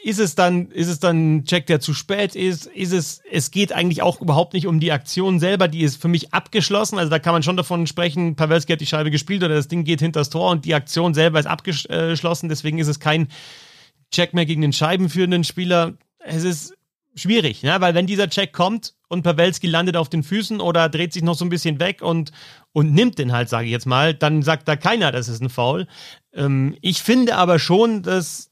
Ist 0.05 0.19
es 0.19 0.35
dann, 0.35 0.69
ist 0.73 0.89
es 0.89 0.99
dann 0.99 1.37
ein 1.37 1.45
Check, 1.45 1.67
der 1.67 1.79
zu 1.79 1.95
spät 1.95 2.35
ist? 2.35 2.67
Ist 2.67 2.93
es, 2.93 3.21
es 3.31 3.53
geht 3.53 3.73
eigentlich 3.73 4.03
auch 4.03 4.21
überhaupt 4.21 4.53
nicht 4.53 4.67
um 4.67 4.81
die 4.81 4.91
Aktion 4.91 5.39
selber, 5.39 5.69
die 5.69 5.83
ist 5.83 6.01
für 6.01 6.09
mich 6.09 6.35
abgeschlossen. 6.35 6.99
Also 6.99 7.09
da 7.09 7.21
kann 7.21 7.35
man 7.35 7.45
schon 7.45 7.57
davon 7.57 7.87
sprechen, 7.87 8.35
Pavelski 8.35 8.73
hat 8.73 8.81
die 8.81 8.87
Scheibe 8.87 9.13
gespielt 9.13 9.45
oder 9.45 9.55
das 9.55 9.69
Ding 9.69 9.85
geht 9.85 10.01
hinter 10.01 10.21
das 10.21 10.31
Tor 10.31 10.51
und 10.51 10.65
die 10.65 10.75
Aktion 10.75 11.15
selber 11.15 11.39
ist 11.39 11.47
abgeschlossen. 11.47 12.49
Deswegen 12.49 12.79
ist 12.79 12.89
es 12.89 12.99
kein 12.99 13.29
Check 14.11 14.35
mehr 14.35 14.45
gegen 14.45 14.63
den 14.63 14.73
scheibenführenden 14.73 15.45
Spieler. 15.45 15.95
Es 16.19 16.43
ist 16.43 16.75
schwierig, 17.15 17.63
ne? 17.63 17.77
weil 17.81 17.95
wenn 17.95 18.07
dieser 18.07 18.29
Check 18.29 18.53
kommt 18.53 18.95
und 19.09 19.23
Pawelski 19.23 19.67
landet 19.67 19.97
auf 19.97 20.09
den 20.09 20.23
Füßen 20.23 20.61
oder 20.61 20.89
dreht 20.89 21.13
sich 21.13 21.23
noch 21.23 21.35
so 21.35 21.45
ein 21.45 21.51
bisschen 21.51 21.79
weg 21.81 22.03
und, 22.03 22.33
und 22.73 22.93
nimmt 22.95 23.19
den 23.19 23.33
halt, 23.33 23.49
sage 23.49 23.67
ich 23.67 23.73
jetzt 23.73 23.87
mal, 23.87 24.15
dann 24.15 24.43
sagt 24.43 24.67
da 24.69 24.77
keiner, 24.77 25.13
das 25.13 25.29
ist 25.29 25.43
ein 25.43 25.51
Foul. 25.51 25.87
Ähm, 26.33 26.77
ich 26.81 27.03
finde 27.03 27.37
aber 27.37 27.59
schon, 27.59 28.03
dass, 28.03 28.51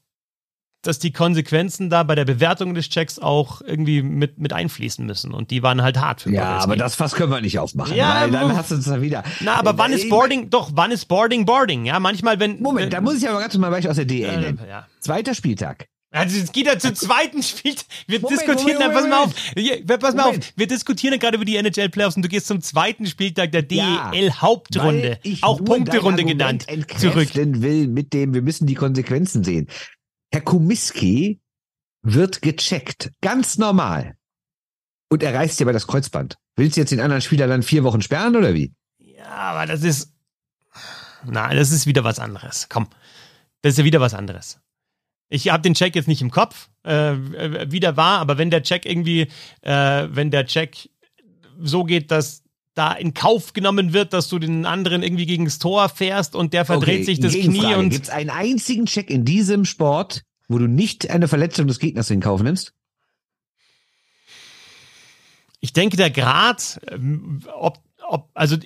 dass 0.83 0.99
die 0.99 1.11
Konsequenzen 1.11 1.89
da 1.89 2.03
bei 2.03 2.15
der 2.15 2.25
Bewertung 2.25 2.73
des 2.73 2.89
Checks 2.89 3.17
auch 3.19 3.61
irgendwie 3.61 4.01
mit, 4.03 4.39
mit 4.39 4.53
einfließen 4.53 5.05
müssen. 5.05 5.33
Und 5.33 5.49
die 5.51 5.63
waren 5.63 5.81
halt 5.81 5.99
hart 5.99 6.21
für 6.21 6.31
Ja, 6.31 6.41
Pawelski. 6.43 6.63
aber 6.63 6.75
das 6.75 6.95
Fass 6.95 7.13
können 7.13 7.31
wir 7.31 7.41
nicht 7.41 7.57
aufmachen, 7.59 7.95
ja, 7.95 8.21
weil 8.21 8.31
dann 8.31 8.55
hast 8.55 8.71
du 8.71 8.75
es 8.75 8.85
da 8.85 9.01
wieder. 9.01 9.23
Na, 9.41 9.55
aber 9.55 9.77
wann 9.77 9.93
ist 9.93 10.09
Boarding, 10.09 10.49
doch, 10.49 10.71
wann 10.73 10.91
ist 10.91 11.05
Boarding 11.05 11.45
Boarding? 11.45 11.85
Ja, 11.85 11.99
manchmal, 11.99 12.39
wenn. 12.39 12.61
Moment, 12.61 12.85
wenn, 12.85 12.89
da 12.91 13.01
muss 13.01 13.17
ich 13.17 13.27
aber 13.29 13.39
ganz 13.39 13.57
mal 13.57 13.67
ein 13.67 13.73
Beispiel 13.73 13.89
aus 13.91 13.95
der 13.97 14.05
DL 14.05 14.39
nennen. 14.39 14.59
Ja. 14.67 14.87
Zweiter 14.99 15.33
Spieltag. 15.35 15.87
Also 16.13 16.37
jetzt 16.37 16.51
geht 16.51 16.67
er 16.67 16.77
zum 16.77 16.93
zweiten 16.93 17.41
Spiel. 17.41 17.75
Wir 18.05 18.19
Moment, 18.19 18.41
diskutieren 18.41 18.81
Moment, 18.81 19.09
Moment, 19.09 19.33
pass 19.85 19.85
mal 19.85 19.93
auf. 19.93 19.99
Pass 20.01 20.15
mal 20.15 20.23
auf. 20.23 20.35
Wir 20.57 20.67
diskutieren 20.67 21.17
gerade 21.19 21.37
über 21.37 21.45
die 21.45 21.55
NHL 21.55 21.89
Playoffs 21.89 22.17
und 22.17 22.23
du 22.23 22.27
gehst 22.27 22.47
zum 22.47 22.61
zweiten 22.61 23.05
Spieltag 23.05 23.53
der 23.53 23.61
DEL 23.61 24.31
Hauptrunde, 24.33 25.19
ja, 25.23 25.37
auch 25.41 25.63
Punkterunde 25.63 26.25
genannt, 26.25 26.67
zurück. 26.97 27.33
will 27.35 27.87
mit 27.87 28.11
dem, 28.11 28.33
wir 28.33 28.41
müssen 28.41 28.67
die 28.67 28.75
Konsequenzen 28.75 29.45
sehen. 29.45 29.67
Herr 30.31 30.41
Kumiski 30.41 31.39
wird 32.01 32.41
gecheckt, 32.41 33.11
ganz 33.21 33.57
normal. 33.57 34.15
Und 35.09 35.23
er 35.23 35.33
reißt 35.33 35.59
dir 35.59 35.65
bei 35.65 35.71
das 35.73 35.87
Kreuzband. 35.87 36.37
Willst 36.55 36.75
du 36.75 36.81
jetzt 36.81 36.91
den 36.91 36.99
anderen 36.99 37.21
Spieler 37.21 37.47
dann 37.47 37.63
vier 37.63 37.83
Wochen 37.83 38.01
sperren 38.01 38.35
oder 38.35 38.53
wie? 38.53 38.73
Ja, 38.99 39.27
aber 39.27 39.65
das 39.65 39.83
ist, 39.83 40.13
nein, 41.25 41.55
das 41.55 41.71
ist 41.71 41.85
wieder 41.85 42.03
was 42.03 42.19
anderes. 42.19 42.67
Komm, 42.69 42.87
das 43.61 43.73
ist 43.73 43.79
ja 43.79 43.85
wieder 43.85 44.01
was 44.01 44.13
anderes. 44.13 44.60
Ich 45.33 45.47
habe 45.47 45.63
den 45.63 45.73
Check 45.73 45.95
jetzt 45.95 46.09
nicht 46.09 46.21
im 46.21 46.29
Kopf, 46.29 46.69
äh, 46.83 47.13
wie 47.71 47.79
der 47.79 47.95
war, 47.95 48.19
aber 48.19 48.37
wenn 48.37 48.51
der 48.51 48.63
Check 48.63 48.85
irgendwie, 48.85 49.29
äh, 49.61 50.07
wenn 50.11 50.29
der 50.29 50.45
Check 50.45 50.89
so 51.57 51.85
geht, 51.85 52.11
dass 52.11 52.43
da 52.73 52.91
in 52.91 53.13
Kauf 53.13 53.53
genommen 53.53 53.93
wird, 53.93 54.11
dass 54.11 54.27
du 54.27 54.39
den 54.39 54.65
anderen 54.65 55.03
irgendwie 55.03 55.25
gegen 55.25 55.45
das 55.45 55.57
Tor 55.57 55.87
fährst 55.87 56.35
und 56.35 56.51
der 56.53 56.65
verdreht 56.65 56.95
okay, 56.95 57.03
sich 57.03 57.19
das 57.21 57.33
Knie 57.33 57.75
und. 57.75 57.91
Gibt 57.91 58.05
es 58.05 58.09
einen 58.09 58.29
einzigen 58.29 58.85
Check 58.85 59.09
in 59.09 59.23
diesem 59.23 59.63
Sport, 59.63 60.23
wo 60.49 60.57
du 60.57 60.67
nicht 60.67 61.09
eine 61.09 61.29
Verletzung 61.29 61.65
des 61.65 61.79
Gegners 61.79 62.09
in 62.09 62.19
Kauf 62.19 62.43
nimmst? 62.43 62.73
Ich 65.61 65.71
denke, 65.71 65.95
der 65.95 66.11
Grad, 66.11 66.81
ähm, 66.91 67.39
ob, 67.55 67.79
ob, 68.05 68.29
also 68.33 68.57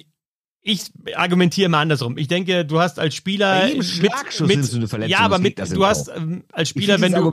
ich 0.68 0.92
argumentiere 1.16 1.70
mal 1.70 1.82
andersrum. 1.82 2.18
Ich 2.18 2.28
denke, 2.28 2.66
du 2.66 2.80
hast 2.80 2.98
als 2.98 3.14
Spieler 3.14 3.68
mit, 3.68 4.00
mit 4.48 5.08
ja, 5.08 5.20
aber 5.20 5.38
mit 5.38 5.60
du 5.60 5.86
hast 5.86 6.08
ähm, 6.08 6.44
als 6.52 6.70
Spieler, 6.70 7.00
wenn 7.02 7.14
du 7.14 7.30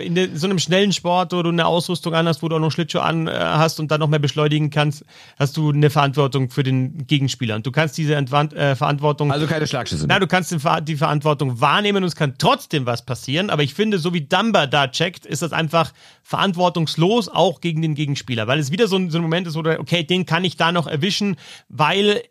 in 0.00 0.14
de, 0.14 0.34
so 0.34 0.46
einem 0.46 0.58
schnellen 0.58 0.94
Sport, 0.94 1.34
wo 1.34 1.42
du 1.42 1.50
eine 1.50 1.66
Ausrüstung 1.66 2.14
an 2.14 2.26
hast, 2.26 2.42
wo 2.42 2.48
du 2.48 2.56
auch 2.56 2.60
noch 2.60 2.72
Schlittschuh 2.72 3.00
an 3.00 3.28
äh, 3.28 3.32
hast 3.32 3.78
und 3.78 3.90
dann 3.90 4.00
noch 4.00 4.08
mehr 4.08 4.20
beschleunigen 4.20 4.70
kannst, 4.70 5.04
hast 5.38 5.58
du 5.58 5.70
eine 5.70 5.90
Verantwortung 5.90 6.48
für 6.48 6.62
den 6.62 7.06
Gegenspieler 7.06 7.56
und 7.56 7.66
du 7.66 7.72
kannst 7.72 7.98
diese 7.98 8.14
Entwand, 8.14 8.54
äh, 8.54 8.74
Verantwortung 8.74 9.30
also 9.30 9.46
keine 9.46 9.66
Schlagschüsse. 9.66 10.06
Na, 10.08 10.18
du 10.18 10.26
kannst 10.26 10.50
die 10.50 10.96
Verantwortung 10.96 11.60
wahrnehmen 11.60 12.02
und 12.02 12.08
es 12.08 12.16
kann 12.16 12.36
trotzdem 12.38 12.86
was 12.86 13.04
passieren. 13.04 13.50
Aber 13.50 13.62
ich 13.62 13.74
finde, 13.74 13.98
so 13.98 14.14
wie 14.14 14.22
Dumber 14.22 14.66
da 14.66 14.88
checkt, 14.88 15.26
ist 15.26 15.42
das 15.42 15.52
einfach 15.52 15.92
verantwortungslos 16.22 17.28
auch 17.28 17.60
gegen 17.60 17.82
den 17.82 17.94
Gegenspieler, 17.94 18.46
weil 18.46 18.58
es 18.58 18.72
wieder 18.72 18.88
so 18.88 18.96
ein, 18.96 19.10
so 19.10 19.18
ein 19.18 19.22
Moment 19.22 19.46
ist, 19.46 19.56
wo 19.56 19.62
du 19.62 19.78
okay, 19.78 20.04
den 20.04 20.24
kann 20.24 20.42
ich 20.42 20.56
da 20.56 20.72
noch 20.72 20.86
erwischen, 20.86 21.36
weil 21.68 22.22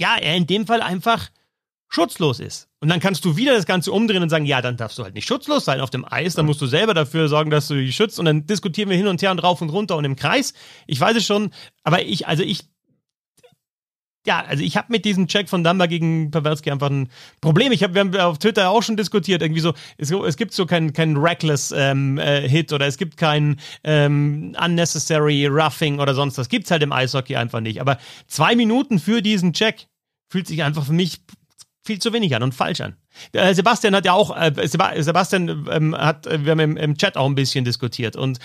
ja, 0.00 0.16
er 0.16 0.34
in 0.34 0.46
dem 0.46 0.66
Fall 0.66 0.80
einfach 0.80 1.28
schutzlos 1.88 2.40
ist. 2.40 2.68
Und 2.80 2.88
dann 2.88 3.00
kannst 3.00 3.24
du 3.24 3.36
wieder 3.36 3.52
das 3.52 3.66
Ganze 3.66 3.92
umdrehen 3.92 4.22
und 4.22 4.30
sagen, 4.30 4.46
ja, 4.46 4.62
dann 4.62 4.76
darfst 4.76 4.98
du 4.98 5.02
halt 5.02 5.14
nicht 5.14 5.28
schutzlos 5.28 5.66
sein 5.66 5.80
auf 5.80 5.90
dem 5.90 6.10
Eis, 6.10 6.34
dann 6.34 6.46
musst 6.46 6.62
du 6.62 6.66
selber 6.66 6.94
dafür 6.94 7.28
sorgen, 7.28 7.50
dass 7.50 7.68
du 7.68 7.74
dich 7.74 7.94
schützt 7.94 8.18
und 8.18 8.24
dann 8.24 8.46
diskutieren 8.46 8.88
wir 8.88 8.96
hin 8.96 9.08
und 9.08 9.20
her 9.20 9.30
und 9.30 9.40
rauf 9.40 9.60
und 9.60 9.68
runter 9.68 9.96
und 9.96 10.04
im 10.04 10.16
Kreis. 10.16 10.54
Ich 10.86 10.98
weiß 10.98 11.16
es 11.16 11.26
schon, 11.26 11.50
aber 11.82 12.02
ich, 12.02 12.26
also 12.26 12.42
ich, 12.42 12.64
ja, 14.26 14.42
also 14.46 14.62
ich 14.62 14.76
habe 14.76 14.86
mit 14.90 15.04
diesem 15.04 15.26
Check 15.26 15.48
von 15.48 15.64
Dumba 15.64 15.86
gegen 15.86 16.30
Pavelski 16.30 16.70
einfach 16.70 16.90
ein 16.90 17.08
Problem. 17.40 17.72
Ich 17.72 17.82
habe, 17.82 17.94
wir 17.94 18.00
haben 18.00 18.16
auf 18.16 18.38
Twitter 18.38 18.70
auch 18.70 18.82
schon 18.82 18.96
diskutiert, 18.96 19.42
irgendwie 19.42 19.60
so, 19.60 19.74
es, 19.98 20.10
es 20.10 20.36
gibt 20.36 20.54
so 20.54 20.64
keinen 20.66 20.92
kein 20.92 21.16
reckless 21.16 21.72
ähm, 21.76 22.16
äh, 22.18 22.48
Hit 22.48 22.72
oder 22.72 22.86
es 22.86 22.96
gibt 22.96 23.16
kein 23.16 23.58
ähm, 23.82 24.56
unnecessary 24.62 25.46
roughing 25.46 25.98
oder 25.98 26.14
sonst 26.14 26.38
was. 26.38 26.48
Gibt's 26.48 26.70
halt 26.70 26.82
im 26.82 26.92
Eishockey 26.92 27.36
einfach 27.36 27.60
nicht. 27.60 27.80
Aber 27.80 27.98
zwei 28.26 28.54
Minuten 28.56 28.98
für 28.98 29.22
diesen 29.22 29.52
Check 29.52 29.89
fühlt 30.30 30.46
sich 30.46 30.62
einfach 30.62 30.86
für 30.86 30.92
mich 30.92 31.20
viel 31.84 31.98
zu 31.98 32.12
wenig 32.12 32.34
an 32.34 32.42
und 32.42 32.54
falsch 32.54 32.80
an. 32.80 32.96
Äh, 33.32 33.54
Sebastian 33.54 33.94
hat 33.94 34.04
ja 34.04 34.12
auch, 34.12 34.36
äh, 34.36 34.52
Sebastian 34.66 35.68
ähm, 35.70 35.96
hat, 35.96 36.26
äh, 36.26 36.44
wir 36.44 36.52
haben 36.52 36.60
im, 36.60 36.76
im, 36.76 36.96
Chat 36.96 37.16
auch 37.16 37.26
ein 37.26 37.34
bisschen 37.34 37.64
diskutiert 37.64 38.16
und 38.16 38.38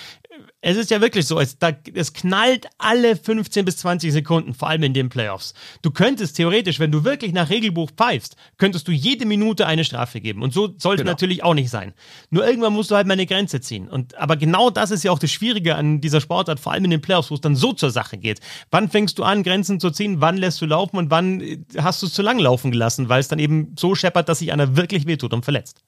es 0.68 0.78
ist 0.78 0.90
ja 0.90 1.00
wirklich 1.00 1.28
so, 1.28 1.40
es, 1.40 1.60
da, 1.60 1.74
es 1.94 2.14
knallt 2.14 2.66
alle 2.80 3.16
15 3.16 3.66
bis 3.66 3.78
20 3.78 4.12
Sekunden, 4.12 4.56
vor 4.56 4.68
allem 4.68 4.82
in 4.82 4.96
den 4.96 5.10
Playoffs. 5.10 5.54
Du 5.84 5.92
könntest 5.92 6.38
theoretisch, 6.38 6.80
wenn 6.80 6.92
du 6.92 7.04
wirklich 7.04 7.34
nach 7.34 7.52
Regelbuch 7.52 7.92
pfeifst, 7.96 8.36
könntest 8.58 8.88
du 8.88 8.92
jede 8.92 9.28
Minute 9.28 9.68
eine 9.68 9.84
Strafe 9.84 10.22
geben. 10.22 10.42
Und 10.42 10.54
so 10.54 10.74
sollte 10.80 11.04
genau. 11.04 11.12
natürlich 11.12 11.44
auch 11.44 11.54
nicht 11.54 11.70
sein. 11.70 11.94
Nur 12.32 12.48
irgendwann 12.48 12.74
musst 12.74 12.90
du 12.90 12.96
halt 12.96 13.06
mal 13.06 13.14
eine 13.14 13.28
Grenze 13.28 13.62
ziehen. 13.62 13.88
Und, 13.88 14.18
aber 14.18 14.38
genau 14.38 14.72
das 14.72 14.90
ist 14.90 15.04
ja 15.04 15.12
auch 15.12 15.20
das 15.20 15.30
Schwierige 15.30 15.76
an 15.76 16.02
dieser 16.02 16.20
Sportart, 16.20 16.60
vor 16.60 16.72
allem 16.72 16.86
in 16.86 16.92
den 16.92 17.02
Playoffs, 17.02 17.30
wo 17.30 17.36
es 17.36 17.42
dann 17.42 17.56
so 17.56 17.72
zur 17.74 17.92
Sache 17.92 18.18
geht. 18.18 18.40
Wann 18.72 18.90
fängst 18.90 19.20
du 19.20 19.24
an, 19.24 19.44
Grenzen 19.44 19.80
zu 19.80 19.92
ziehen? 19.92 20.20
Wann 20.20 20.38
lässt 20.38 20.60
du 20.62 20.66
laufen? 20.66 20.98
Und 20.98 21.12
wann 21.12 21.44
hast 21.78 22.02
du 22.02 22.08
es 22.08 22.14
zu 22.14 22.24
lang 22.24 22.40
laufen 22.40 22.72
gelassen, 22.72 23.08
weil 23.08 23.20
es 23.20 23.28
dann 23.28 23.38
eben 23.38 23.76
so 23.78 23.94
scheppert, 23.94 24.30
dass 24.30 24.40
sich 24.40 24.52
einer 24.52 24.65
wirklich 24.76 25.06
wehtut 25.06 25.34
und 25.34 25.44
verletzt? 25.44 25.84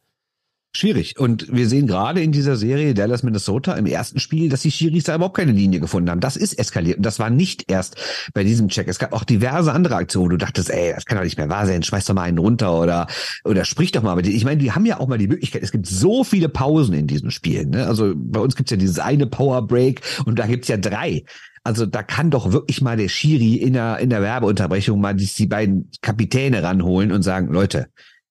Schwierig. 0.76 1.18
Und 1.18 1.52
wir 1.52 1.68
sehen 1.68 1.88
gerade 1.88 2.22
in 2.22 2.32
dieser 2.32 2.56
Serie 2.56 2.94
Dallas 2.94 3.24
Minnesota 3.24 3.74
im 3.74 3.88
ersten 3.88 4.20
Spiel, 4.20 4.48
dass 4.50 4.62
die 4.62 4.70
Schiris 4.70 5.06
da 5.06 5.16
überhaupt 5.16 5.38
keine 5.38 5.52
Linie 5.52 5.80
gefunden 5.80 6.12
haben. 6.12 6.20
Das 6.20 6.38
ist 6.38 6.54
eskaliert. 6.60 6.98
Und 6.98 7.06
das 7.06 7.18
war 7.18 7.32
nicht 7.32 7.72
erst 7.72 7.96
bei 8.36 8.44
diesem 8.44 8.68
Check. 8.68 8.88
Es 8.88 9.00
gab 9.00 9.14
auch 9.14 9.24
diverse 9.24 9.72
andere 9.72 9.96
Aktionen. 9.96 10.30
Du 10.30 10.38
dachtest, 10.38 10.70
ey, 10.70 10.94
das 10.94 11.06
kann 11.06 11.18
doch 11.18 11.24
nicht 11.24 11.38
mehr 11.38 11.50
wahr 11.50 11.66
sein. 11.66 11.82
Schmeiß 11.82 12.06
doch 12.06 12.14
mal 12.14 12.24
einen 12.24 12.38
runter 12.38 12.80
oder, 12.80 13.08
oder 13.44 13.66
sprich 13.66 13.92
doch 13.92 14.04
mal 14.04 14.16
mit 14.16 14.28
denen. 14.28 14.36
Ich 14.36 14.46
meine, 14.46 14.62
die 14.62 14.72
haben 14.72 14.86
ja 14.86 15.00
auch 15.00 15.08
mal 15.08 15.18
die 15.18 15.28
Möglichkeit. 15.28 15.64
Es 15.64 15.72
gibt 15.72 15.88
so 15.88 16.24
viele 16.24 16.48
Pausen 16.48 16.94
in 16.94 17.08
diesen 17.08 17.32
Spielen. 17.32 17.72
Ne? 17.72 17.88
Also 17.88 18.14
bei 18.16 18.40
uns 18.40 18.56
gibt's 18.56 18.70
ja 18.70 18.78
dieses 18.78 19.00
eine 19.00 19.26
Power 19.26 19.66
Break 19.66 20.02
und 20.26 20.38
da 20.38 20.46
gibt's 20.46 20.68
ja 20.68 20.78
drei. 20.78 21.24
Also 21.64 21.88
da 21.88 22.04
kann 22.04 22.30
doch 22.30 22.52
wirklich 22.52 22.82
mal 22.82 22.98
der 22.98 23.10
Schiri 23.10 23.56
in 23.56 23.74
der, 23.74 23.98
in 23.98 24.12
der 24.12 24.22
Werbeunterbrechung 24.22 25.02
mal 25.02 25.16
die, 25.16 25.26
die 25.26 25.48
beiden 25.48 25.90
Kapitäne 26.02 26.62
ranholen 26.62 27.12
und 27.12 27.24
sagen, 27.24 27.52
Leute, 27.52 27.88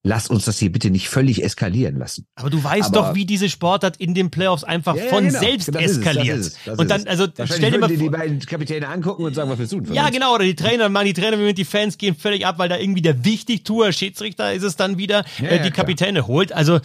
lass 0.06 0.28
uns 0.28 0.44
das 0.44 0.58
hier 0.58 0.70
bitte 0.70 0.90
nicht 0.90 1.08
völlig 1.08 1.42
eskalieren 1.42 1.98
lassen. 1.98 2.26
Aber 2.36 2.48
du 2.48 2.62
weißt 2.62 2.94
Aber, 2.94 3.08
doch, 3.08 3.14
wie 3.16 3.26
diese 3.26 3.48
Sportart 3.48 3.96
in 3.96 4.14
den 4.14 4.30
Playoffs 4.30 4.62
einfach 4.62 4.94
ja, 4.94 5.08
von 5.08 5.26
genau. 5.26 5.40
selbst 5.40 5.74
das 5.74 5.82
eskaliert. 5.82 6.38
Es, 6.38 6.52
das 6.64 6.74
ist 6.74 6.78
und 6.78 6.90
dann, 6.90 7.06
also 7.08 7.26
stell 7.44 7.72
dir 7.72 7.78
mal 7.78 7.88
vor, 7.88 7.96
die 7.96 8.08
beiden 8.08 8.38
Kapitäne 8.38 8.88
angucken 8.88 9.24
und 9.24 9.34
sagen, 9.34 9.50
was 9.50 9.58
wir 9.58 9.68
tun. 9.68 9.92
Ja, 9.92 10.04
uns. 10.04 10.12
genau, 10.12 10.34
oder 10.34 10.44
die 10.44 10.54
Trainer, 10.54 10.88
man, 10.88 11.06
die 11.06 11.12
Trainer, 11.12 11.52
die 11.52 11.64
Fans 11.64 11.98
gehen 11.98 12.14
völlig 12.14 12.46
ab, 12.46 12.58
weil 12.58 12.68
da 12.68 12.78
irgendwie 12.78 13.02
der 13.02 13.24
Wichtigtour, 13.24 13.90
Schiedsrichter 13.90 14.52
ist 14.52 14.62
es 14.62 14.76
dann 14.76 14.96
wieder, 14.96 15.24
ja, 15.38 15.48
äh, 15.48 15.58
die 15.58 15.64
ja, 15.64 15.70
Kapitäne 15.70 16.28
holt. 16.28 16.52
Also 16.52 16.78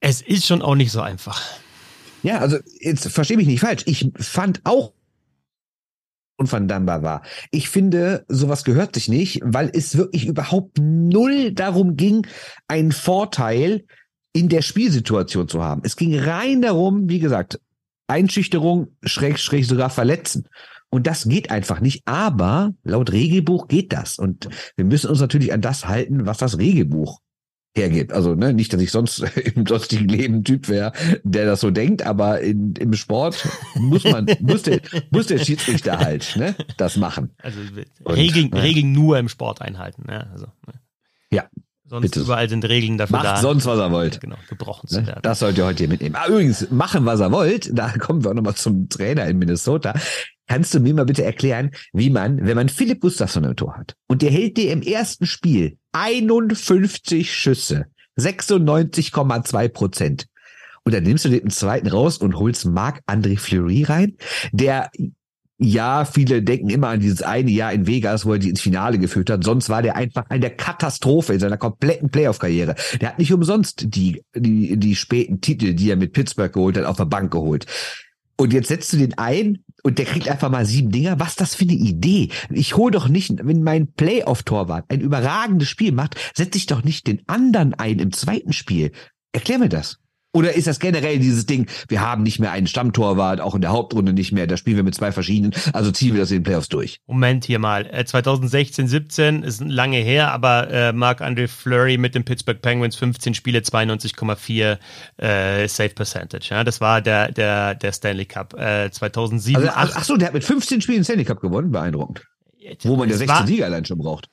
es 0.00 0.20
ist 0.20 0.46
schon 0.46 0.62
auch 0.62 0.74
nicht 0.74 0.90
so 0.90 1.00
einfach. 1.00 1.40
Ja, 2.24 2.38
also 2.38 2.58
jetzt 2.80 3.06
verstehe 3.06 3.36
mich 3.36 3.46
nicht 3.46 3.60
falsch. 3.60 3.82
Ich 3.86 4.10
fand 4.18 4.62
auch 4.64 4.92
unverdambar 6.36 7.02
war. 7.02 7.22
Ich 7.50 7.68
finde, 7.68 8.24
sowas 8.28 8.64
gehört 8.64 8.94
sich 8.94 9.08
nicht, 9.08 9.40
weil 9.44 9.70
es 9.72 9.96
wirklich 9.96 10.26
überhaupt 10.26 10.78
null 10.80 11.52
darum 11.52 11.96
ging, 11.96 12.26
einen 12.68 12.92
Vorteil 12.92 13.84
in 14.32 14.48
der 14.48 14.62
Spielsituation 14.62 15.48
zu 15.48 15.62
haben. 15.62 15.82
Es 15.84 15.96
ging 15.96 16.18
rein 16.18 16.62
darum, 16.62 17.08
wie 17.08 17.20
gesagt, 17.20 17.60
Einschüchterung, 18.08 18.88
schräg, 19.04 19.38
schräg 19.38 19.64
sogar 19.64 19.90
verletzen. 19.90 20.48
Und 20.90 21.06
das 21.06 21.24
geht 21.28 21.50
einfach 21.50 21.80
nicht. 21.80 22.02
Aber 22.04 22.72
laut 22.82 23.12
Regelbuch 23.12 23.68
geht 23.68 23.92
das. 23.92 24.18
Und 24.18 24.48
wir 24.76 24.84
müssen 24.84 25.10
uns 25.10 25.20
natürlich 25.20 25.52
an 25.52 25.60
das 25.60 25.86
halten, 25.86 26.26
was 26.26 26.38
das 26.38 26.58
Regelbuch 26.58 27.20
hergibt. 27.76 28.12
Also 28.12 28.34
ne, 28.34 28.52
nicht, 28.52 28.72
dass 28.72 28.80
ich 28.80 28.90
sonst 28.90 29.20
im 29.54 29.66
sonstigen 29.66 30.08
Leben 30.08 30.44
Typ 30.44 30.68
wäre, 30.68 30.92
der 31.22 31.46
das 31.46 31.60
so 31.60 31.70
denkt, 31.70 32.02
aber 32.02 32.40
in, 32.40 32.74
im 32.76 32.94
Sport 32.94 33.48
muss 33.74 34.04
man 34.04 34.26
muss 34.40 34.62
der, 34.62 34.80
muss 35.10 35.26
der 35.26 35.38
Schiedsrichter 35.38 35.98
halt 35.98 36.34
ne, 36.36 36.54
das 36.76 36.96
machen. 36.96 37.30
Also 37.42 37.58
Regeln, 38.08 38.52
Und, 38.52 38.60
Regeln 38.60 38.92
nur 38.92 39.18
im 39.18 39.28
Sport 39.28 39.60
einhalten. 39.60 40.04
Ne? 40.06 40.30
Also, 40.32 40.46
ne. 40.66 40.74
Sonst 41.94 42.10
Bitte. 42.10 42.20
überall 42.22 42.48
sind 42.48 42.64
Regeln 42.64 42.98
dafür 42.98 43.18
Macht 43.18 43.26
da. 43.26 43.36
sonst, 43.36 43.66
was 43.66 43.78
er 43.78 43.92
wollt. 43.92 44.20
Genau, 44.20 44.34
gebrochen 44.48 44.88
zu 44.88 45.00
ne? 45.00 45.06
werden. 45.06 45.20
Das 45.22 45.38
sollt 45.38 45.56
ihr 45.56 45.64
heute 45.64 45.78
hier 45.78 45.88
mitnehmen. 45.88 46.16
Ah, 46.16 46.26
übrigens, 46.26 46.68
machen, 46.72 47.06
was 47.06 47.20
er 47.20 47.30
wollt. 47.30 47.70
Da 47.72 47.96
kommen 47.98 48.24
wir 48.24 48.32
auch 48.32 48.34
nochmal 48.34 48.56
zum 48.56 48.88
Trainer 48.88 49.26
in 49.28 49.38
Minnesota. 49.38 49.94
Kannst 50.48 50.74
du 50.74 50.80
mir 50.80 50.92
mal 50.92 51.04
bitte 51.04 51.22
erklären, 51.22 51.70
wie 51.92 52.10
man, 52.10 52.44
wenn 52.44 52.56
man 52.56 52.68
Philipp 52.68 53.00
Gustafsson 53.00 53.44
im 53.44 53.54
Tor 53.54 53.76
hat 53.76 53.94
und 54.08 54.22
der 54.22 54.32
hält 54.32 54.56
dir 54.56 54.72
im 54.72 54.82
ersten 54.82 55.24
Spiel 55.24 55.78
51 55.92 57.32
Schüsse, 57.32 57.86
96,2 58.18 59.68
Prozent. 59.68 60.26
Und 60.82 60.94
dann 60.94 61.04
nimmst 61.04 61.24
du 61.24 61.28
den 61.28 61.48
zweiten 61.50 61.86
raus 61.86 62.18
und 62.18 62.34
holst 62.34 62.66
Marc-André 62.66 63.38
Fleury 63.38 63.84
rein, 63.84 64.16
der 64.50 64.90
ja, 65.64 66.04
viele 66.04 66.42
denken 66.42 66.70
immer 66.70 66.88
an 66.88 67.00
dieses 67.00 67.22
eine 67.22 67.50
Jahr 67.50 67.72
in 67.72 67.86
Vegas, 67.86 68.26
wo 68.26 68.32
er 68.32 68.38
die 68.38 68.50
ins 68.50 68.60
Finale 68.60 68.98
geführt 68.98 69.30
hat. 69.30 69.44
Sonst 69.44 69.68
war 69.68 69.82
der 69.82 69.96
einfach 69.96 70.24
eine 70.28 70.50
Katastrophe 70.50 71.34
in 71.34 71.40
seiner 71.40 71.56
kompletten 71.56 72.10
Playoff-Karriere. 72.10 72.74
Der 73.00 73.10
hat 73.10 73.18
nicht 73.18 73.32
umsonst 73.32 73.84
die, 73.94 74.22
die, 74.34 74.76
die 74.76 74.96
späten 74.96 75.40
Titel, 75.40 75.74
die 75.74 75.90
er 75.90 75.96
mit 75.96 76.12
Pittsburgh 76.12 76.52
geholt 76.52 76.76
hat, 76.76 76.84
auf 76.84 76.96
der 76.96 77.06
Bank 77.06 77.32
geholt. 77.32 77.66
Und 78.36 78.52
jetzt 78.52 78.68
setzt 78.68 78.92
du 78.92 78.96
den 78.96 79.16
ein 79.16 79.64
und 79.82 79.98
der 79.98 80.06
kriegt 80.06 80.28
einfach 80.28 80.50
mal 80.50 80.66
sieben 80.66 80.90
Dinger. 80.90 81.20
Was 81.20 81.36
das 81.36 81.54
für 81.54 81.64
eine 81.64 81.72
Idee? 81.72 82.30
Ich 82.50 82.76
hole 82.76 82.90
doch 82.90 83.08
nicht, 83.08 83.32
wenn 83.42 83.62
mein 83.62 83.92
Playoff-Torwart 83.92 84.86
ein 84.88 85.00
überragendes 85.00 85.68
Spiel 85.68 85.92
macht, 85.92 86.16
setze 86.34 86.58
ich 86.58 86.66
doch 86.66 86.82
nicht 86.82 87.06
den 87.06 87.22
anderen 87.28 87.74
ein 87.74 87.98
im 87.98 88.12
zweiten 88.12 88.52
Spiel. 88.52 88.92
Erklär 89.32 89.58
mir 89.58 89.68
das. 89.68 89.98
Oder 90.34 90.54
ist 90.54 90.66
das 90.66 90.80
generell 90.80 91.20
dieses 91.20 91.46
Ding, 91.46 91.68
wir 91.88 92.00
haben 92.00 92.24
nicht 92.24 92.40
mehr 92.40 92.50
einen 92.50 92.66
Stammtorwart, 92.66 93.40
auch 93.40 93.54
in 93.54 93.60
der 93.60 93.70
Hauptrunde 93.70 94.12
nicht 94.12 94.32
mehr, 94.32 94.48
da 94.48 94.56
spielen 94.56 94.76
wir 94.76 94.82
mit 94.82 94.94
zwei 94.94 95.12
verschiedenen, 95.12 95.54
also 95.72 95.92
ziehen 95.92 96.12
wir 96.12 96.20
das 96.20 96.32
in 96.32 96.38
den 96.38 96.42
Playoffs 96.42 96.68
durch. 96.68 97.00
Moment 97.06 97.44
hier 97.44 97.60
mal, 97.60 97.88
2016, 98.04 98.84
äh, 98.84 98.88
17 98.88 99.42
ist 99.44 99.60
lange 99.60 99.98
her, 99.98 100.32
aber 100.32 100.70
äh, 100.70 100.92
Marc-André 100.92 101.46
Fleury 101.46 101.98
mit 101.98 102.16
den 102.16 102.24
Pittsburgh 102.24 102.60
Penguins 102.60 102.96
15 102.96 103.34
Spiele, 103.34 103.60
92,4 103.60 104.78
äh, 105.18 105.68
Save 105.68 105.90
Percentage. 105.90 106.48
Ja? 106.50 106.64
Das 106.64 106.80
war 106.80 107.00
der, 107.00 107.30
der, 107.30 107.76
der 107.76 107.92
Stanley 107.92 108.24
Cup. 108.26 108.54
Äh, 108.54 108.90
2007. 108.90 109.56
Also, 109.56 109.70
ach, 109.72 109.92
ach 109.94 110.04
so, 110.04 110.16
der 110.16 110.28
hat 110.28 110.34
mit 110.34 110.42
15 110.42 110.80
Spielen 110.80 110.98
den 110.98 111.04
Stanley 111.04 111.24
Cup 111.24 111.40
gewonnen, 111.40 111.70
beeindruckend. 111.70 112.24
Wo 112.82 112.96
man 112.96 113.08
ja 113.08 113.16
16 113.16 113.46
Sieger 113.46 113.66
allein 113.66 113.84
schon 113.84 113.98
braucht. 113.98 114.28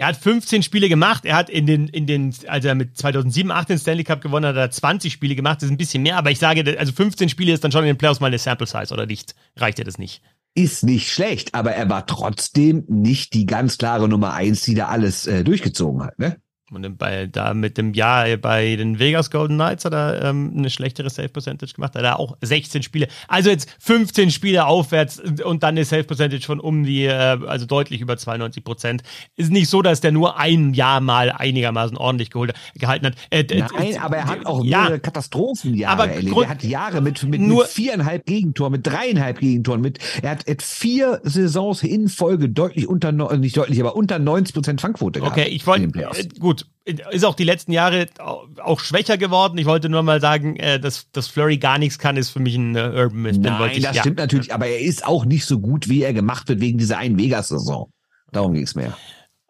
Er 0.00 0.06
hat 0.06 0.16
15 0.16 0.62
Spiele 0.62 0.88
gemacht. 0.88 1.26
Er 1.26 1.36
hat 1.36 1.50
in 1.50 1.66
den, 1.66 1.86
in 1.86 2.06
den, 2.06 2.34
als 2.46 2.64
er 2.64 2.74
mit 2.74 2.96
2007, 2.96 3.50
8 3.50 3.68
den 3.68 3.78
Stanley 3.78 4.02
Cup 4.02 4.22
gewonnen 4.22 4.46
hat, 4.46 4.56
hat 4.56 4.62
er 4.62 4.70
20 4.70 5.12
Spiele 5.12 5.34
gemacht. 5.34 5.58
Das 5.58 5.64
ist 5.64 5.72
ein 5.72 5.76
bisschen 5.76 6.02
mehr, 6.02 6.16
aber 6.16 6.30
ich 6.30 6.38
sage, 6.38 6.78
also 6.78 6.90
15 6.90 7.28
Spiele 7.28 7.52
ist 7.52 7.62
dann 7.62 7.70
schon 7.70 7.82
in 7.82 7.88
den 7.88 7.98
Playoffs 7.98 8.18
mal 8.18 8.28
eine 8.28 8.38
Sample 8.38 8.66
Size, 8.66 8.94
oder 8.94 9.04
nicht? 9.04 9.34
Reicht 9.56 9.76
dir 9.76 9.84
das 9.84 9.98
nicht? 9.98 10.22
Ist 10.54 10.84
nicht 10.84 11.12
schlecht, 11.12 11.54
aber 11.54 11.72
er 11.72 11.90
war 11.90 12.06
trotzdem 12.06 12.84
nicht 12.88 13.34
die 13.34 13.44
ganz 13.44 13.76
klare 13.76 14.08
Nummer 14.08 14.32
eins, 14.32 14.62
die 14.62 14.74
da 14.74 14.88
alles 14.88 15.26
äh, 15.26 15.44
durchgezogen 15.44 16.02
hat, 16.02 16.18
ne? 16.18 16.40
Und 16.72 16.98
bei, 16.98 17.26
da 17.26 17.52
mit 17.54 17.78
dem 17.78 17.94
Jahr 17.94 18.36
bei 18.36 18.76
den 18.76 18.98
Vegas 18.98 19.30
Golden 19.30 19.56
Knights 19.56 19.84
hat 19.84 19.92
er 19.92 20.22
ähm, 20.22 20.52
eine 20.56 20.70
schlechtere 20.70 21.10
Save 21.10 21.28
Percentage 21.28 21.74
gemacht. 21.74 21.94
Hat 21.94 22.02
er 22.02 22.20
auch 22.20 22.36
16 22.42 22.82
Spiele. 22.82 23.08
Also 23.28 23.50
jetzt 23.50 23.68
15 23.80 24.30
Spiele 24.30 24.66
aufwärts 24.66 25.20
und 25.44 25.62
dann 25.62 25.70
eine 25.70 25.84
Save 25.84 26.04
Percentage 26.04 26.44
von 26.44 26.60
um 26.60 26.84
die, 26.84 27.04
äh, 27.04 27.38
also 27.46 27.66
deutlich 27.66 28.00
über 28.00 28.16
92 28.16 28.62
Prozent. 28.62 29.02
Ist 29.36 29.50
nicht 29.50 29.68
so, 29.68 29.82
dass 29.82 30.00
der 30.00 30.12
nur 30.12 30.38
ein 30.38 30.72
Jahr 30.74 31.00
mal 31.00 31.32
einigermaßen 31.32 31.96
ordentlich 31.96 32.30
geholt, 32.30 32.54
gehalten 32.74 33.06
hat. 33.06 33.14
Äh, 33.30 33.44
Nein, 33.50 33.98
aber 34.00 34.18
er 34.18 34.26
hat 34.26 34.46
auch 34.46 34.64
ja, 34.64 34.98
Katastrophenjahre 34.98 36.02
aber 36.02 36.12
erlebt. 36.12 36.36
Er 36.36 36.48
hat 36.48 36.62
Jahre 36.62 37.00
mit, 37.00 37.22
mit, 37.24 37.40
nur, 37.40 37.62
mit 37.62 37.72
viereinhalb 37.72 38.26
Gegentoren, 38.26 38.72
mit 38.72 38.86
dreieinhalb 38.86 39.40
Gegentoren, 39.40 39.80
mit, 39.80 39.98
er 40.22 40.30
hat, 40.30 40.48
hat 40.48 40.62
vier 40.62 41.20
Saisons 41.24 41.82
in 41.82 42.08
Folge 42.08 42.48
deutlich 42.48 42.86
unter, 42.86 43.12
nicht 43.36 43.56
deutlich, 43.56 43.80
aber 43.80 43.96
unter 43.96 44.18
90 44.18 44.54
Prozent 44.54 44.80
Fangquote 44.80 45.20
gehabt. 45.20 45.36
Okay, 45.36 45.48
ich 45.48 45.66
wollte, 45.66 45.86
äh, 45.98 46.28
gut, 46.60 47.00
ist 47.10 47.24
auch 47.24 47.34
die 47.34 47.44
letzten 47.44 47.72
Jahre 47.72 48.06
auch 48.18 48.80
schwächer 48.80 49.18
geworden. 49.18 49.58
Ich 49.58 49.66
wollte 49.66 49.88
nur 49.88 50.02
mal 50.02 50.20
sagen, 50.20 50.56
äh, 50.56 50.80
dass, 50.80 51.10
dass 51.12 51.28
Flurry 51.28 51.58
gar 51.58 51.78
nichts 51.78 51.98
kann, 51.98 52.16
ist 52.16 52.30
für 52.30 52.40
mich 52.40 52.56
ein 52.56 52.76
äh, 52.76 52.80
Urban 52.80 53.22
Myth. 53.22 53.38
Nein, 53.38 53.70
ich, 53.74 53.82
das 53.82 53.96
ja. 53.96 54.02
stimmt 54.02 54.18
natürlich, 54.18 54.52
aber 54.52 54.66
er 54.66 54.80
ist 54.80 55.06
auch 55.06 55.24
nicht 55.24 55.44
so 55.44 55.60
gut, 55.60 55.88
wie 55.88 56.02
er 56.02 56.12
gemacht 56.12 56.48
wird 56.48 56.60
wegen 56.60 56.78
dieser 56.78 56.98
einen 56.98 57.18
Vegas-Saison. 57.18 57.90
Darum 58.32 58.54
ging 58.54 58.62
es 58.62 58.74
mehr. 58.74 58.96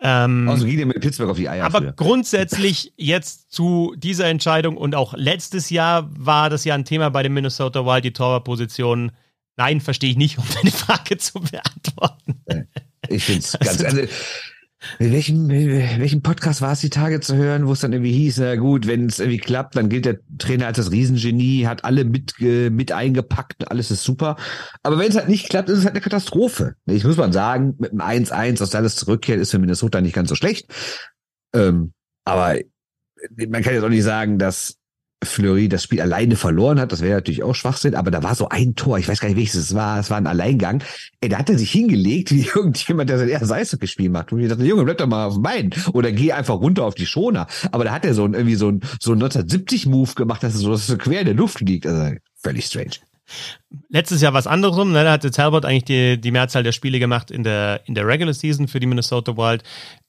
Ähm, 0.02 0.48
also 0.48 0.64
ging 0.64 0.78
er 0.78 0.86
mit 0.86 1.00
Pittsburgh 1.00 1.30
auf 1.30 1.36
die 1.36 1.48
Eier. 1.48 1.64
Aber 1.64 1.80
für. 1.80 1.92
grundsätzlich 1.92 2.92
jetzt 2.96 3.52
zu 3.52 3.94
dieser 3.98 4.26
Entscheidung 4.26 4.76
und 4.76 4.94
auch 4.94 5.14
letztes 5.14 5.70
Jahr 5.70 6.08
war 6.16 6.48
das 6.48 6.64
ja 6.64 6.74
ein 6.74 6.84
Thema 6.84 7.10
bei 7.10 7.22
den 7.22 7.34
Minnesota 7.34 7.84
Wild, 7.84 8.04
die 8.04 8.12
Torwartposition. 8.12 9.12
Nein, 9.56 9.80
verstehe 9.80 10.10
ich 10.10 10.16
nicht, 10.16 10.38
um 10.38 10.44
deine 10.54 10.70
Frage 10.70 11.18
zu 11.18 11.40
beantworten. 11.40 12.42
Ich 13.08 13.24
finde 13.24 13.40
es 13.40 13.52
ganz, 13.60 13.84
also, 13.84 14.02
In 14.98 15.12
welchem, 15.12 15.48
welchem 15.48 16.22
Podcast 16.22 16.62
war 16.62 16.72
es 16.72 16.80
die 16.80 16.88
Tage 16.88 17.20
zu 17.20 17.36
hören, 17.36 17.66
wo 17.66 17.72
es 17.72 17.80
dann 17.80 17.92
irgendwie 17.92 18.12
hieß, 18.12 18.38
na 18.38 18.56
gut, 18.56 18.86
wenn 18.86 19.06
es 19.06 19.18
irgendwie 19.18 19.38
klappt, 19.38 19.76
dann 19.76 19.90
gilt 19.90 20.06
der 20.06 20.20
Trainer 20.38 20.66
als 20.66 20.78
das 20.78 20.90
Riesengenie, 20.90 21.66
hat 21.66 21.84
alle 21.84 22.04
mit, 22.04 22.34
mit 22.40 22.90
eingepackt, 22.90 23.70
alles 23.70 23.90
ist 23.90 24.04
super. 24.04 24.36
Aber 24.82 24.98
wenn 24.98 25.08
es 25.08 25.16
halt 25.16 25.28
nicht 25.28 25.50
klappt, 25.50 25.68
ist 25.68 25.78
es 25.78 25.84
halt 25.84 25.94
eine 25.94 26.00
Katastrophe. 26.00 26.76
Ich 26.86 27.04
muss 27.04 27.18
mal 27.18 27.32
sagen, 27.32 27.74
mit 27.78 27.92
einem 27.92 28.00
1-1 28.00 28.62
aus 28.62 28.70
Dallas 28.70 28.96
zurückkehrt, 28.96 29.38
ist 29.38 29.50
für 29.50 29.58
Minnesota 29.58 30.00
nicht 30.00 30.14
ganz 30.14 30.30
so 30.30 30.34
schlecht. 30.34 30.72
Ähm, 31.54 31.92
aber 32.24 32.58
man 33.36 33.62
kann 33.62 33.74
jetzt 33.74 33.84
auch 33.84 33.90
nicht 33.90 34.04
sagen, 34.04 34.38
dass 34.38 34.79
Fleury 35.22 35.68
das 35.68 35.82
Spiel 35.82 36.00
alleine 36.00 36.36
verloren 36.36 36.80
hat, 36.80 36.92
das 36.92 37.02
wäre 37.02 37.16
natürlich 37.16 37.42
auch 37.42 37.54
Schwachsinn, 37.54 37.94
aber 37.94 38.10
da 38.10 38.22
war 38.22 38.34
so 38.34 38.48
ein 38.48 38.74
Tor, 38.74 38.98
ich 38.98 39.08
weiß 39.08 39.20
gar 39.20 39.28
nicht, 39.28 39.36
welches 39.36 39.56
es 39.56 39.74
war, 39.74 39.98
es 39.98 40.10
war 40.10 40.16
ein 40.16 40.26
Alleingang. 40.26 40.82
Ey, 41.20 41.28
da 41.28 41.38
hat 41.38 41.50
er 41.50 41.58
sich 41.58 41.70
hingelegt, 41.70 42.30
wie 42.30 42.46
irgendjemand, 42.54 43.10
der 43.10 43.18
sein 43.18 43.28
erstes 43.28 43.52
Eishockey-Spiel 43.52 44.08
macht. 44.08 44.32
Und 44.32 44.40
ich 44.40 44.48
dachte, 44.48 44.64
Junge, 44.64 44.84
bleib 44.84 44.98
doch 44.98 45.06
mal 45.06 45.26
auf 45.26 45.34
dem 45.34 45.42
Bein 45.42 45.70
oder 45.92 46.10
geh 46.12 46.32
einfach 46.32 46.54
runter 46.54 46.84
auf 46.84 46.94
die 46.94 47.06
Schoner. 47.06 47.46
Aber 47.70 47.84
da 47.84 47.92
hat 47.92 48.04
er 48.04 48.14
so 48.14 48.24
ein, 48.24 48.34
irgendwie 48.34 48.54
so 48.54 48.68
ein, 48.68 48.80
so 48.98 49.12
ein 49.12 49.22
1970-Move 49.22 50.14
gemacht, 50.14 50.42
dass 50.42 50.54
er 50.54 50.60
so, 50.60 50.70
dass 50.70 50.88
er 50.88 50.92
so 50.92 50.98
quer 50.98 51.20
in 51.20 51.26
der 51.26 51.34
Luft 51.34 51.60
liegt. 51.60 51.86
Also 51.86 52.16
völlig 52.42 52.64
strange. 52.64 52.96
Letztes 53.88 54.20
Jahr 54.20 54.34
was 54.34 54.46
anderes 54.46 54.76
ne? 54.84 55.04
da 55.04 55.12
hatte 55.12 55.30
Talbot 55.30 55.64
eigentlich 55.64 55.84
die, 55.84 56.20
die 56.20 56.30
Mehrzahl 56.30 56.62
der 56.62 56.72
Spiele 56.72 56.98
gemacht 56.98 57.30
in 57.30 57.44
der, 57.44 57.82
in 57.86 57.94
der 57.94 58.06
Regular 58.06 58.34
Season 58.34 58.68
für 58.68 58.80
die 58.80 58.86
Minnesota 58.86 59.36
Wild. 59.36 59.62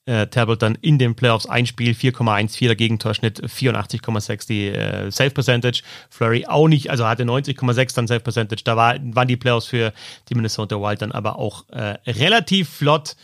Äh, 0.04 0.26
Talbot 0.26 0.62
dann 0.62 0.76
in 0.80 0.98
den 0.98 1.14
Playoffs 1.14 1.46
ein 1.46 1.64
Spiel, 1.64 1.92
4,14 1.92 2.66
der 2.66 2.74
Gegentorschnitt, 2.74 3.40
84,6 3.40 4.46
die 4.48 4.66
äh, 4.66 5.10
Save 5.12 5.30
Percentage. 5.30 5.82
Flurry 6.10 6.44
auch 6.46 6.66
nicht, 6.66 6.90
also 6.90 7.06
hatte 7.06 7.22
90,6 7.22 7.94
dann 7.94 8.06
Save 8.08 8.20
Percentage. 8.20 8.62
Da 8.64 8.76
war, 8.76 8.96
waren 9.00 9.28
die 9.28 9.36
Playoffs 9.36 9.66
für 9.66 9.92
die 10.28 10.34
Minnesota 10.34 10.76
Wild 10.80 11.02
dann 11.02 11.12
aber 11.12 11.38
auch 11.38 11.68
äh, 11.68 11.98
relativ 12.08 12.68
flott 12.68 13.14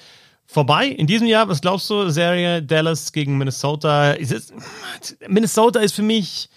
vorbei. 0.47 0.87
In 0.87 1.07
diesem 1.07 1.27
Jahr, 1.27 1.49
was 1.49 1.61
glaubst 1.61 1.91
du, 1.91 2.09
Serie 2.11 2.63
Dallas 2.63 3.13
gegen 3.13 3.39
Minnesota? 3.39 4.13
Ist 4.13 4.33
es, 4.33 4.53
Minnesota 5.29 5.81
ist 5.81 5.95
für 5.95 6.03
mich 6.03 6.49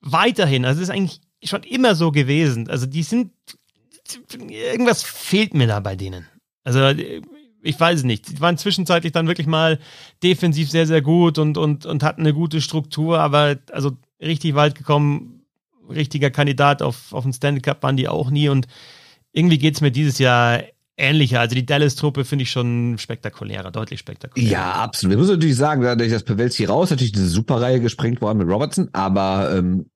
weiterhin, 0.00 0.64
also 0.64 0.80
es 0.80 0.88
ist 0.88 0.94
eigentlich 0.94 1.20
schon 1.42 1.62
immer 1.62 1.94
so 1.94 2.12
gewesen. 2.12 2.68
Also 2.68 2.86
die 2.86 3.02
sind, 3.02 3.32
irgendwas 4.48 5.02
fehlt 5.02 5.54
mir 5.54 5.66
da 5.66 5.80
bei 5.80 5.96
denen. 5.96 6.26
Also 6.64 6.80
ich 7.62 7.78
weiß 7.78 8.04
nicht. 8.04 8.28
Die 8.28 8.40
waren 8.40 8.58
zwischenzeitlich 8.58 9.12
dann 9.12 9.26
wirklich 9.26 9.46
mal 9.46 9.78
defensiv 10.22 10.70
sehr, 10.70 10.86
sehr 10.86 11.02
gut 11.02 11.38
und, 11.38 11.58
und, 11.58 11.86
und 11.86 12.02
hatten 12.02 12.22
eine 12.22 12.32
gute 12.32 12.60
Struktur, 12.60 13.20
aber 13.20 13.56
also 13.72 13.92
richtig 14.20 14.54
weit 14.54 14.74
gekommen, 14.74 15.42
richtiger 15.88 16.30
Kandidat 16.30 16.82
auf, 16.82 17.12
auf 17.12 17.24
den 17.24 17.32
Stanley 17.32 17.60
Cup 17.60 17.82
waren 17.82 17.96
die 17.96 18.08
auch 18.08 18.30
nie 18.30 18.48
und 18.48 18.66
irgendwie 19.32 19.58
geht 19.58 19.74
es 19.74 19.80
mir 19.80 19.90
dieses 19.90 20.18
Jahr 20.18 20.62
ähnlicher. 20.96 21.40
Also 21.40 21.54
die 21.54 21.66
Dallas-Truppe 21.66 22.24
finde 22.24 22.44
ich 22.44 22.50
schon 22.50 22.96
spektakulärer, 22.98 23.70
deutlich 23.70 24.00
spektakulärer. 24.00 24.50
Ja, 24.50 24.72
absolut. 24.72 25.14
Ich 25.14 25.18
muss 25.18 25.28
natürlich 25.28 25.56
sagen, 25.56 25.82
dadurch, 25.82 26.10
dass 26.10 26.22
Pavelski 26.22 26.64
raus, 26.64 26.90
natürlich 26.90 27.12
diese 27.12 27.28
Superreihe 27.28 27.80
gesprengt 27.80 28.20
worden 28.20 28.38
mit 28.38 28.48
Robertson, 28.48 28.88
aber 28.92 29.54
ähm, 29.54 29.86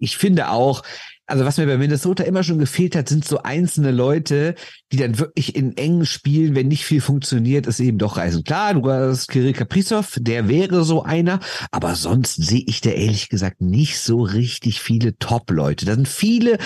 ich 0.00 0.16
finde 0.16 0.50
auch, 0.50 0.82
also 1.30 1.44
was 1.44 1.58
mir 1.58 1.66
bei 1.66 1.78
Minnesota 1.78 2.24
immer 2.24 2.42
schon 2.42 2.58
gefehlt 2.58 2.96
hat, 2.96 3.08
sind 3.08 3.24
so 3.24 3.42
einzelne 3.42 3.92
Leute, 3.92 4.56
die 4.90 4.96
dann 4.96 5.18
wirklich 5.18 5.54
in 5.54 5.76
engen 5.76 6.04
Spielen, 6.04 6.56
wenn 6.56 6.66
nicht 6.66 6.84
viel 6.84 7.00
funktioniert, 7.00 7.68
es 7.68 7.78
eben 7.78 7.98
doch 7.98 8.16
reißen. 8.16 8.42
Klar, 8.42 8.74
du 8.74 8.90
hast 8.90 9.28
Kirill 9.28 9.52
Kaprizov, 9.52 10.16
der 10.18 10.48
wäre 10.48 10.82
so 10.82 11.04
einer, 11.04 11.38
aber 11.70 11.94
sonst 11.94 12.34
sehe 12.34 12.64
ich 12.66 12.80
da 12.80 12.90
ehrlich 12.90 13.28
gesagt 13.28 13.60
nicht 13.60 14.00
so 14.00 14.22
richtig 14.22 14.80
viele 14.80 15.16
Top-Leute. 15.18 15.86
Da 15.86 15.94
sind 15.94 16.08
viele, 16.08 16.58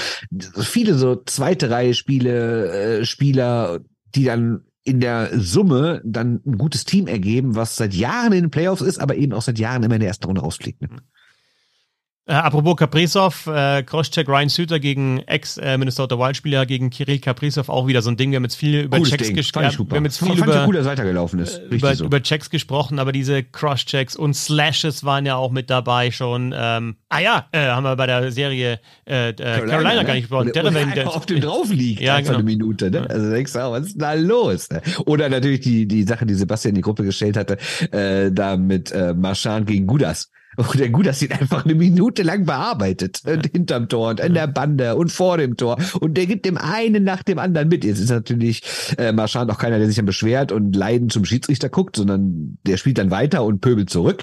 viele 0.59 0.95
so 0.95 1.17
zweite 1.17 1.69
Reihe 1.69 1.93
Spiele, 1.93 3.01
äh, 3.01 3.05
Spieler, 3.05 3.81
die 4.15 4.25
dann 4.25 4.63
in 4.85 5.01
der 5.01 5.31
Summe 5.39 6.01
dann 6.05 6.41
ein 6.47 6.59
gutes 6.59 6.85
Team 6.85 7.07
ergeben, 7.07 7.55
was 7.55 7.77
seit 7.77 7.95
Jahren 7.95 8.33
in 8.33 8.45
den 8.45 8.51
Playoffs 8.51 8.83
ist, 8.83 8.99
aber 8.99 9.17
eben 9.17 9.33
auch 9.33 9.43
seit 9.43 9.59
Jahren 9.59 9.83
immer 9.83 9.95
in 9.95 10.01
der 10.01 10.09
ersten 10.09 10.27
Runde 10.27 10.43
rausfliegt. 10.43 10.81
Ne? 10.83 10.89
Äh, 12.27 12.33
apropos 12.33 12.77
Kaprizov, 12.77 13.47
äh, 13.49 13.83
Crosscheck 13.83 14.27
Ryan 14.29 14.49
Suter 14.49 14.81
gegen 14.81 15.19
Ex-Minnesota 15.27 16.19
Wild-Spieler 16.19 16.65
gegen 16.65 16.89
Kirill 16.89 17.19
Kaprizov 17.19 17.69
auch 17.69 17.87
wieder 17.87 18.01
so 18.01 18.09
ein 18.09 18.17
Ding. 18.17 18.31
Wir 18.31 18.37
haben 18.37 18.45
jetzt 18.45 18.57
viel 18.57 18.81
über 18.81 19.03
Checks 19.03 19.31
gesprochen. 19.35 19.91
Wir 19.91 19.97
haben 19.99 20.05
jetzt 20.07 20.21
viel 20.21 20.29
Fand 20.29 20.39
über, 20.39 20.65
gut, 20.65 20.75
dass 20.77 20.87
weitergelaufen 20.87 21.41
ist. 21.41 21.59
Äh, 21.59 21.67
über, 21.67 21.95
so. 21.95 22.07
über 22.07 22.23
Checks 22.23 22.49
gesprochen, 22.49 22.99
aber 22.99 23.13
diese 23.13 23.43
Crosschecks 23.43 24.17
und 24.17 24.33
Slashes 24.33 25.05
waren 25.05 25.27
ja 25.27 25.37
auch 25.37 25.51
mit 25.51 25.69
dabei 25.69 26.11
schon. 26.11 26.55
Ähm, 26.57 26.97
ah 27.11 27.19
ja, 27.19 27.47
äh, 27.53 27.67
haben 27.67 27.85
wir 27.85 27.95
bei 27.95 28.07
der 28.07 28.33
Serie 28.33 28.81
äh, 29.07 29.29
äh 29.29 29.35
Carolina, 29.35 29.67
Carolina 29.67 29.95
ne? 29.95 30.05
gar 30.07 30.15
nicht 30.15 30.23
gesprochen. 30.23 30.53
Der, 30.95 31.09
auf 31.09 31.27
dem 31.27 31.41
drauf 31.43 31.71
liegt, 31.71 32.01
ja, 32.01 32.19
genau. 32.21 32.37
eine 32.37 32.43
Minute. 32.43 32.91
Ne? 32.91 33.07
Also 33.07 33.31
denkst 33.31 33.53
du, 33.53 33.59
was 33.59 33.87
ist 33.89 34.01
da 34.01 34.15
los? 34.15 34.71
Ne? 34.71 34.81
Oder 35.05 35.29
natürlich 35.29 35.61
die, 35.61 35.87
die 35.87 36.05
Sache, 36.05 36.25
die 36.25 36.35
Sebastian 36.35 36.71
in 36.71 36.77
die 36.77 36.81
Gruppe 36.81 37.05
gestellt 37.05 37.37
hatte, 37.37 37.59
äh, 37.93 38.33
da 38.33 38.57
mit 38.57 38.93
äh, 38.93 39.13
Marchand 39.13 39.67
gegen 39.67 39.87
Gudas 39.87 40.31
und 40.57 40.79
der 40.79 40.91
Gut, 40.91 41.07
dass 41.07 41.23
ihn 41.23 41.33
einfach 41.33 41.65
eine 41.65 41.75
Minute 41.75 42.23
lang 42.23 42.45
bearbeitet. 42.45 43.23
Ja. 43.27 43.37
Hinterm 43.53 43.89
Tor 43.89 44.11
und 44.11 44.21
in 44.21 44.35
der 44.35 44.47
Bande 44.47 44.97
und 44.97 45.11
vor 45.11 45.39
dem 45.39 45.57
Tor. 45.57 45.79
Und 46.01 46.15
der 46.15 46.27
gibt 46.27 46.47
dem 46.47 46.59
einen 46.59 47.05
nach 47.05 47.23
dem 47.23 47.39
anderen 47.39 47.69
mit. 47.69 47.85
Jetzt 47.85 48.01
ist 48.01 48.11
natürlich 48.11 48.63
äh, 48.99 49.13
Marchand 49.13 49.51
auch 49.51 49.59
keiner, 49.59 49.79
der 49.79 49.87
sich 49.87 49.97
dann 49.97 50.07
beschwert 50.07 50.53
und 50.53 50.75
leiden 50.75 51.11
zum 51.11 51.25
Schiedsrichter 51.25 51.69
guckt, 51.69 51.97
sondern 51.97 52.59
der 52.67 52.77
spielt 52.77 52.99
dann 52.99 53.11
weiter 53.11 53.45
und 53.45 53.61
pöbelt 53.61 53.91
zurück. 53.91 54.23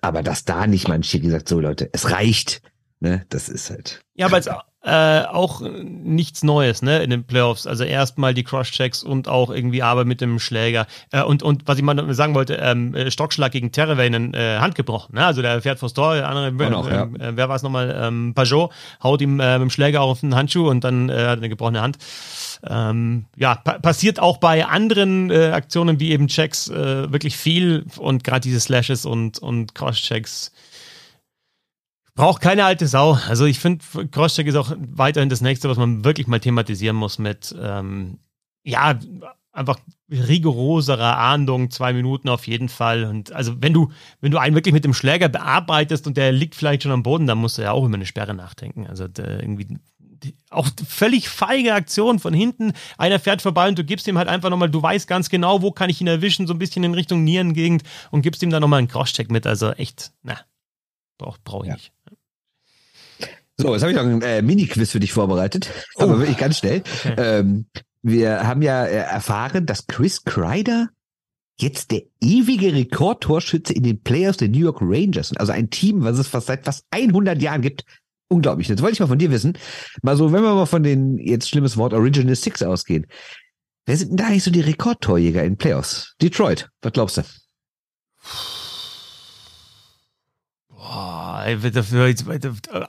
Aber 0.00 0.22
dass 0.22 0.44
da 0.44 0.66
nicht 0.66 0.88
manche 0.88 1.20
gesagt, 1.20 1.48
so 1.48 1.60
Leute, 1.60 1.90
es 1.92 2.10
reicht. 2.10 2.62
Ne, 3.00 3.24
das 3.28 3.48
ist 3.48 3.70
halt. 3.70 4.00
Ja, 4.14 4.26
aber 4.26 4.36
jetzt 4.36 4.50
äh, 4.88 5.26
auch 5.26 5.60
nichts 5.60 6.42
Neues, 6.42 6.82
ne, 6.82 7.02
in 7.02 7.10
den 7.10 7.24
Playoffs. 7.24 7.66
Also 7.66 7.84
erstmal 7.84 8.34
die 8.34 8.44
Cross-Checks 8.44 9.02
und 9.02 9.28
auch 9.28 9.50
irgendwie 9.50 9.82
Arbeit 9.82 10.06
mit 10.06 10.20
dem 10.20 10.38
Schläger. 10.38 10.86
Äh, 11.10 11.22
und, 11.22 11.42
und 11.42 11.62
was 11.66 11.78
ich 11.78 11.84
mal 11.84 12.14
sagen 12.14 12.34
wollte, 12.34 12.54
ähm, 12.54 12.94
äh, 12.94 13.10
Stockschlag 13.10 13.52
gegen 13.52 13.72
Terreveinen 13.72 14.34
äh, 14.34 14.58
Hand 14.58 14.74
gebrochen. 14.74 15.14
Ne? 15.14 15.24
Also 15.24 15.42
der 15.42 15.60
fährt 15.62 15.78
vors 15.78 15.92
Tor, 15.92 16.14
der 16.14 16.28
andere, 16.28 16.70
noch, 16.70 16.90
ja. 16.90 17.04
äh, 17.04 17.36
wer 17.36 17.48
war 17.48 17.56
es 17.56 17.62
nochmal, 17.62 17.96
ähm, 18.00 18.32
Pajot, 18.34 18.70
haut 19.02 19.20
ihm 19.20 19.40
äh, 19.40 19.58
mit 19.58 19.68
dem 19.68 19.70
Schläger 19.70 20.00
auf 20.00 20.20
den 20.20 20.34
Handschuh 20.34 20.68
und 20.68 20.84
dann 20.84 21.08
äh, 21.08 21.26
hat 21.26 21.38
eine 21.38 21.48
gebrochene 21.48 21.80
Hand. 21.80 21.98
Ähm, 22.68 23.26
ja, 23.36 23.54
pa 23.54 23.78
passiert 23.78 24.20
auch 24.20 24.38
bei 24.38 24.66
anderen 24.66 25.30
äh, 25.30 25.50
Aktionen 25.52 26.00
wie 26.00 26.10
eben 26.10 26.26
Checks 26.28 26.68
äh, 26.68 27.12
wirklich 27.12 27.36
viel 27.36 27.86
und 27.96 28.24
gerade 28.24 28.40
diese 28.40 28.60
Slashes 28.60 29.04
und, 29.06 29.38
und 29.38 29.74
Cross-Checks 29.74 30.52
Braucht 32.18 32.42
keine 32.42 32.64
alte 32.64 32.88
Sau. 32.88 33.12
Also 33.28 33.44
ich 33.44 33.60
finde, 33.60 33.84
Crosscheck 34.10 34.48
ist 34.48 34.56
auch 34.56 34.72
weiterhin 34.76 35.28
das 35.28 35.40
nächste, 35.40 35.68
was 35.68 35.76
man 35.76 36.04
wirklich 36.04 36.26
mal 36.26 36.40
thematisieren 36.40 36.96
muss 36.96 37.20
mit, 37.20 37.54
ähm, 37.62 38.18
ja, 38.64 38.98
einfach 39.52 39.78
rigoroserer 40.10 41.16
Ahndung, 41.16 41.70
zwei 41.70 41.92
Minuten 41.92 42.28
auf 42.28 42.48
jeden 42.48 42.68
Fall. 42.68 43.04
Und 43.04 43.30
also 43.30 43.62
wenn 43.62 43.72
du, 43.72 43.92
wenn 44.20 44.32
du 44.32 44.38
einen 44.38 44.56
wirklich 44.56 44.72
mit 44.72 44.84
dem 44.84 44.94
Schläger 44.94 45.28
bearbeitest 45.28 46.08
und 46.08 46.16
der 46.16 46.32
liegt 46.32 46.56
vielleicht 46.56 46.82
schon 46.82 46.90
am 46.90 47.04
Boden, 47.04 47.28
dann 47.28 47.38
musst 47.38 47.56
du 47.56 47.62
ja 47.62 47.70
auch 47.70 47.84
über 47.84 47.94
eine 47.94 48.04
Sperre 48.04 48.34
nachdenken. 48.34 48.88
Also 48.88 49.04
irgendwie 49.04 49.78
auch 50.50 50.66
völlig 50.88 51.28
feige 51.28 51.72
Aktion 51.72 52.18
von 52.18 52.34
hinten. 52.34 52.72
Einer 52.96 53.20
fährt 53.20 53.42
vorbei 53.42 53.68
und 53.68 53.78
du 53.78 53.84
gibst 53.84 54.08
ihm 54.08 54.18
halt 54.18 54.26
einfach 54.26 54.50
nochmal, 54.50 54.70
du 54.70 54.82
weißt 54.82 55.06
ganz 55.06 55.28
genau, 55.28 55.62
wo 55.62 55.70
kann 55.70 55.88
ich 55.88 56.00
ihn 56.00 56.08
erwischen, 56.08 56.48
so 56.48 56.52
ein 56.52 56.58
bisschen 56.58 56.82
in 56.82 56.94
Richtung 56.94 57.22
Nierengegend 57.22 57.84
und 58.10 58.22
gibst 58.22 58.42
ihm 58.42 58.50
dann 58.50 58.62
nochmal 58.62 58.80
einen 58.80 58.88
Crosscheck 58.88 59.30
mit. 59.30 59.46
Also 59.46 59.70
echt, 59.70 60.10
na, 60.24 60.36
brauche 61.18 61.38
brauch 61.44 61.62
ich 61.62 61.68
ja. 61.68 61.74
nicht. 61.74 61.92
So, 63.60 63.72
jetzt 63.72 63.82
habe 63.82 63.92
ich 63.92 63.98
noch 63.98 64.04
ein 64.04 64.22
äh, 64.22 64.40
Mini-Quiz 64.40 64.92
für 64.92 65.00
dich 65.00 65.12
vorbereitet, 65.12 65.68
oh. 65.96 66.04
aber 66.04 66.20
wirklich 66.20 66.36
ganz 66.38 66.58
schnell. 66.58 66.82
Okay. 67.04 67.14
Ähm, 67.16 67.66
wir 68.02 68.46
haben 68.46 68.62
ja 68.62 68.84
äh, 68.84 68.98
erfahren, 68.98 69.66
dass 69.66 69.88
Chris 69.88 70.24
Kreider 70.24 70.88
jetzt 71.60 71.90
der 71.90 72.02
ewige 72.20 72.72
Rekordtorschütze 72.72 73.72
in 73.72 73.82
den 73.82 74.00
Playoffs 74.00 74.38
der 74.38 74.48
New 74.48 74.58
York 74.58 74.78
Rangers, 74.80 75.36
also 75.36 75.50
ein 75.50 75.70
Team, 75.70 76.04
was 76.04 76.18
es 76.18 76.28
fast 76.28 76.46
seit 76.46 76.64
fast 76.64 76.86
100 76.92 77.42
Jahren 77.42 77.62
gibt. 77.62 77.84
Unglaublich. 78.28 78.68
Jetzt 78.68 78.80
wollte 78.80 78.92
ich 78.92 79.00
mal 79.00 79.08
von 79.08 79.18
dir 79.18 79.32
wissen, 79.32 79.58
mal 80.02 80.16
so, 80.16 80.32
wenn 80.32 80.42
wir 80.42 80.54
mal 80.54 80.66
von 80.66 80.84
den, 80.84 81.18
jetzt 81.18 81.48
schlimmes 81.48 81.76
Wort, 81.76 81.94
Original 81.94 82.36
Six 82.36 82.62
ausgehen. 82.62 83.06
Wer 83.86 83.96
sind 83.96 84.10
denn 84.10 84.16
da 84.18 84.26
eigentlich 84.26 84.44
so 84.44 84.50
die 84.50 84.60
Rekordtorjäger 84.60 85.42
in 85.42 85.56
Playoffs? 85.56 86.14
Detroit, 86.20 86.68
was 86.82 86.92
glaubst 86.92 87.16
du? 87.16 87.22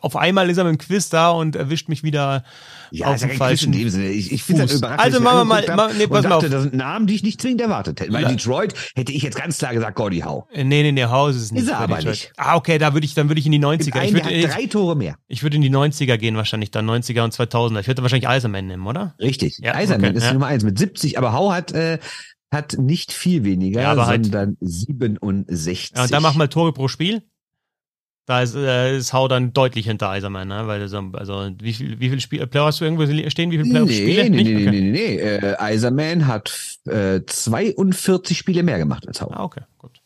Auf 0.01 0.15
einmal 0.15 0.49
ist 0.49 0.57
er 0.57 0.63
mit 0.63 0.73
dem 0.73 0.77
Quiz 0.77 1.09
da 1.09 1.31
und 1.31 1.55
erwischt 1.55 1.89
mich 1.89 2.03
wieder 2.03 2.43
ja, 2.91 3.07
auf 3.07 3.19
dem 3.19 3.31
falschen 3.31 3.73
in 3.73 3.79
dem 3.79 3.89
Sinne. 3.89 4.09
Ich, 4.09 4.31
ich 4.31 4.43
finde 4.43 4.63
das 4.63 4.73
überraschend. 4.73 5.03
Also 5.03 5.19
machen 5.19 5.37
wir 5.39 5.45
mal, 5.45 5.75
mal 5.75 5.93
nee, 5.93 6.07
pass 6.07 6.23
mal 6.23 6.33
auf. 6.33 6.47
Das 6.47 6.63
sind 6.63 6.73
Namen, 6.73 7.07
die 7.07 7.15
ich 7.15 7.23
nicht 7.23 7.41
zwingend 7.41 7.61
erwartet 7.61 7.99
hätte. 7.99 8.11
Bei 8.11 8.21
ja. 8.21 8.29
Detroit 8.29 8.73
hätte 8.95 9.11
ich 9.11 9.23
jetzt 9.23 9.37
ganz 9.37 9.57
klar 9.57 9.73
gesagt 9.73 9.95
Gordie 9.95 10.23
Howe. 10.23 10.45
Äh, 10.51 10.63
nee, 10.63 10.83
nee, 10.83 10.91
nee, 10.91 11.05
Howe 11.05 11.29
ist 11.29 11.37
es 11.37 11.51
nicht. 11.51 11.63
Ist 11.63 11.69
er 11.69 11.79
aber 11.79 11.97
Detroit. 11.97 12.13
nicht. 12.13 12.33
Ah, 12.37 12.55
okay, 12.55 12.77
da 12.77 12.93
würde 12.93 13.05
ich, 13.05 13.13
dann 13.13 13.29
würde 13.29 13.39
ich 13.39 13.45
in 13.45 13.51
die 13.51 13.59
90er. 13.59 13.99
Einen, 13.99 14.15
ich 14.17 14.23
würde, 14.25 14.47
drei 14.47 14.65
Tore 14.65 14.95
mehr. 14.95 15.15
Ich 15.27 15.43
würde 15.43 15.55
in 15.55 15.61
die 15.61 15.71
90er 15.71 16.17
gehen 16.17 16.35
wahrscheinlich, 16.35 16.71
dann 16.71 16.89
90er 16.89 17.23
und 17.23 17.33
2000er. 17.33 17.81
Ich 17.81 17.87
würde 17.87 18.01
wahrscheinlich 18.01 18.27
Eiserman 18.27 18.67
nehmen, 18.67 18.85
oder? 18.87 19.15
Richtig. 19.19 19.59
Ja, 19.59 19.75
Eiserman 19.75 20.09
okay, 20.09 20.17
ist 20.17 20.25
ja. 20.25 20.33
Nummer 20.33 20.47
eins 20.47 20.63
mit 20.63 20.77
70, 20.77 21.17
aber 21.17 21.33
Howe 21.33 21.53
hat, 21.53 21.71
äh, 21.71 21.99
hat 22.51 22.77
nicht 22.77 23.11
viel 23.11 23.43
weniger, 23.43 23.81
ja, 23.81 23.95
sondern 23.95 24.33
halt, 24.33 24.57
67. 24.61 25.91
Ja, 25.95 26.03
und 26.03 26.13
dann 26.13 26.23
mach 26.23 26.35
mal 26.35 26.47
Tore 26.47 26.73
pro 26.73 26.87
Spiel. 26.87 27.21
Da 28.30 28.43
ist, 28.43 28.53
äh, 28.53 28.95
ist 28.95 29.11
Hau 29.11 29.27
dann 29.27 29.53
deutlich 29.53 29.88
hinter 29.88 30.11
Eiserman, 30.11 30.47
ne? 30.47 30.67
Weil 30.67 30.88
so, 30.88 30.99
also 31.13 31.49
wie 31.63 31.73
viel, 31.73 31.99
wie 31.99 32.09
viel 32.11 32.19
Spiel, 32.19 32.45
Player 32.45 32.65
hast 32.65 32.80
du 32.80 32.86
irgendwo 32.86 33.07
stehen? 33.27 33.49
Wie 33.49 33.57
viele 33.57 33.71
Playoff-Spiele? 33.71 34.30
Nee, 34.30 34.43
nee, 34.43 34.43
nee, 34.43 34.65
nee, 34.65 34.82
nee, 34.82 34.91
nee. 34.91 35.15
Äh, 35.15 35.55
Eiserman 35.57 36.27
hat 36.27 36.77
äh, 36.86 37.21
42 37.25 38.38
Spiele 38.38 38.61
mehr 38.61 38.77
gemacht 38.77 39.07
als 39.07 39.19
Hau. 39.19 39.32
Ah, 39.32 39.43
okay, 39.43 39.61
gut. 39.80 39.99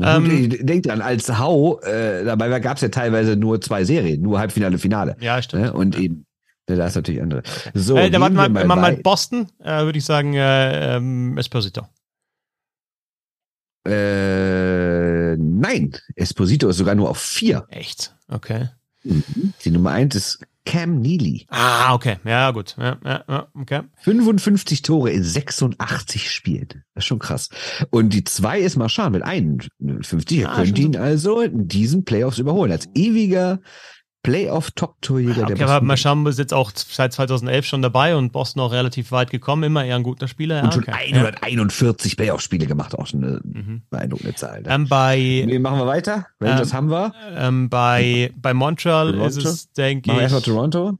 Ähm, 0.00 0.48
Denkt 0.64 0.86
dran, 0.86 1.02
als 1.02 1.28
Hau, 1.38 1.78
äh, 1.80 2.24
dabei 2.24 2.58
gab 2.58 2.76
es 2.76 2.80
ja 2.80 2.88
teilweise 2.88 3.36
nur 3.36 3.60
zwei 3.60 3.84
Serien, 3.84 4.22
nur 4.22 4.38
Halbfinale, 4.38 4.78
Finale. 4.78 5.14
Ja, 5.20 5.42
stimmt. 5.42 5.64
Ne? 5.64 5.72
Und 5.74 5.94
ja. 5.94 6.04
eben, 6.04 6.24
da 6.64 6.86
ist 6.86 6.94
natürlich 6.94 7.20
andere. 7.20 7.42
So, 7.74 7.98
äh, 7.98 8.08
da 8.08 8.18
warten 8.18 8.36
wir 8.36 8.48
mal, 8.48 8.64
mal, 8.64 8.76
mal 8.76 8.96
Boston, 8.96 9.46
äh, 9.62 9.82
würde 9.82 9.98
ich 9.98 10.06
sagen, 10.06 10.32
äh, 10.32 10.96
ähm, 10.96 11.36
Esposito. 11.36 11.82
Äh, 13.86 14.85
nein, 15.38 15.96
Esposito 16.14 16.68
ist 16.68 16.76
sogar 16.78 16.94
nur 16.94 17.10
auf 17.10 17.18
vier. 17.18 17.66
Echt? 17.68 18.14
Okay. 18.28 18.68
Die 19.04 19.70
Nummer 19.70 19.92
eins 19.92 20.14
ist 20.16 20.40
Cam 20.64 21.00
Neely. 21.00 21.46
Ah, 21.48 21.94
okay. 21.94 22.16
Ja, 22.24 22.50
gut. 22.50 22.74
Ja, 22.76 22.98
ja, 23.04 23.46
okay. 23.54 23.82
55 23.98 24.82
Tore 24.82 25.10
in 25.12 25.22
86 25.22 26.28
Spielen. 26.30 26.66
Das 26.94 27.02
ist 27.02 27.06
schon 27.06 27.20
krass. 27.20 27.50
Und 27.90 28.12
die 28.12 28.24
zwei 28.24 28.58
ist 28.58 28.76
Marchand 28.76 29.12
mit 29.12 29.22
51. 29.22 30.40
Er 30.40 30.50
Ah, 30.50 30.56
könnte 30.56 30.82
ihn 30.82 30.96
also 30.96 31.40
in 31.40 31.68
diesen 31.68 32.04
Playoffs 32.04 32.38
überholen. 32.38 32.72
Als 32.72 32.88
ewiger 32.96 33.60
Playoff-Top-Torjäger 34.26 35.42
Okay, 35.44 35.54
der 35.54 35.66
aber 35.66 35.74
Boston 35.74 35.86
Marchand 35.86 36.28
ist 36.28 36.38
jetzt 36.38 36.52
auch 36.54 36.70
seit 36.74 37.12
2011 37.12 37.64
schon 37.66 37.82
dabei 37.82 38.16
und 38.16 38.32
Boston 38.32 38.60
auch 38.62 38.72
relativ 38.72 39.12
weit 39.12 39.30
gekommen. 39.30 39.62
Immer 39.62 39.84
eher 39.84 39.96
ein 39.96 40.02
guter 40.02 40.28
Spieler. 40.28 40.56
Ja, 40.56 40.64
Und 40.64 40.74
schon 40.74 40.82
okay. 40.82 40.92
141 41.14 42.16
Playoff-Spiele 42.16 42.66
gemacht. 42.66 42.96
Auch 42.98 43.06
schon 43.06 43.24
eine 43.24 43.40
Mhm. 43.42 43.82
beeindruckende 43.90 44.34
Zahl. 44.34 44.62
Ja. 44.64 44.74
Ähm, 44.74 44.88
bei 44.88 45.16
Nee, 45.46 45.58
machen 45.58 45.78
wir 45.78 45.86
weiter. 45.86 46.26
Rangers 46.40 46.70
Ähm, 46.70 46.76
haben 46.76 46.90
wir. 46.90 47.12
ähm, 47.36 47.68
bei, 47.70 48.32
bei 48.36 48.54
Montreal 48.54 49.12
Toronto? 49.12 49.26
ist 49.26 49.36
es, 49.44 49.72
denke 49.72 50.08
Machen 50.10 50.20
wir 50.20 50.26
ich. 50.26 50.32
erstmal 50.32 50.42
Toronto. 50.42 50.98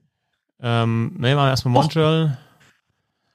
Ähm, 0.61 1.13
nee, 1.19 1.35
machen 1.35 1.47
wir 1.47 1.51
erstmal 1.51 1.73
Montreal. 1.73 2.39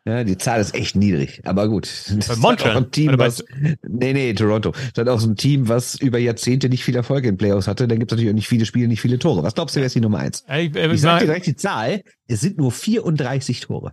Ja, 0.04 0.24
die 0.24 0.36
Zahl 0.38 0.60
ist 0.60 0.74
echt 0.74 0.96
niedrig, 0.96 1.42
aber 1.46 1.68
gut. 1.68 1.86
Das 1.86 2.28
Bei 2.28 2.34
ist 2.34 2.40
Montreal? 2.40 2.72
Auch 2.72 2.82
ein 2.82 2.92
Team, 2.92 3.20
was, 3.20 3.44
nee, 3.88 4.14
nee, 4.14 4.34
Toronto. 4.34 4.72
Das 4.72 5.02
hat 5.02 5.10
auch 5.10 5.20
so 5.20 5.28
ein 5.30 5.36
Team, 5.36 5.68
was 5.68 5.94
über 5.96 6.18
Jahrzehnte 6.18 6.70
nicht 6.70 6.84
viel 6.84 6.96
Erfolg 6.96 7.24
in 7.26 7.38
Playoffs 7.38 7.68
hatte. 7.68 7.88
Dann 7.88 8.00
gibt 8.00 8.12
es 8.12 8.16
natürlich 8.16 8.32
auch 8.32 8.36
nicht 8.36 8.48
viele 8.48 8.66
Spiele, 8.66 8.88
nicht 8.88 9.02
viele 9.02 9.20
Tore. 9.20 9.44
Was 9.44 9.54
glaubst 9.54 9.76
du, 9.76 9.80
wer 9.80 9.86
ist 9.86 9.94
die 9.96 10.02
Nummer 10.02 10.18
eins? 10.18 10.44
Äh, 10.50 10.64
ich, 10.66 10.76
äh, 10.76 10.92
Ich 10.92 11.02
sag 11.02 11.20
dir 11.20 11.28
direkt 11.28 11.46
die 11.46 11.56
Zahl. 11.56 12.02
Es 12.28 12.42
sind 12.42 12.58
nur 12.58 12.72
34 12.72 13.60
Tore. 13.60 13.92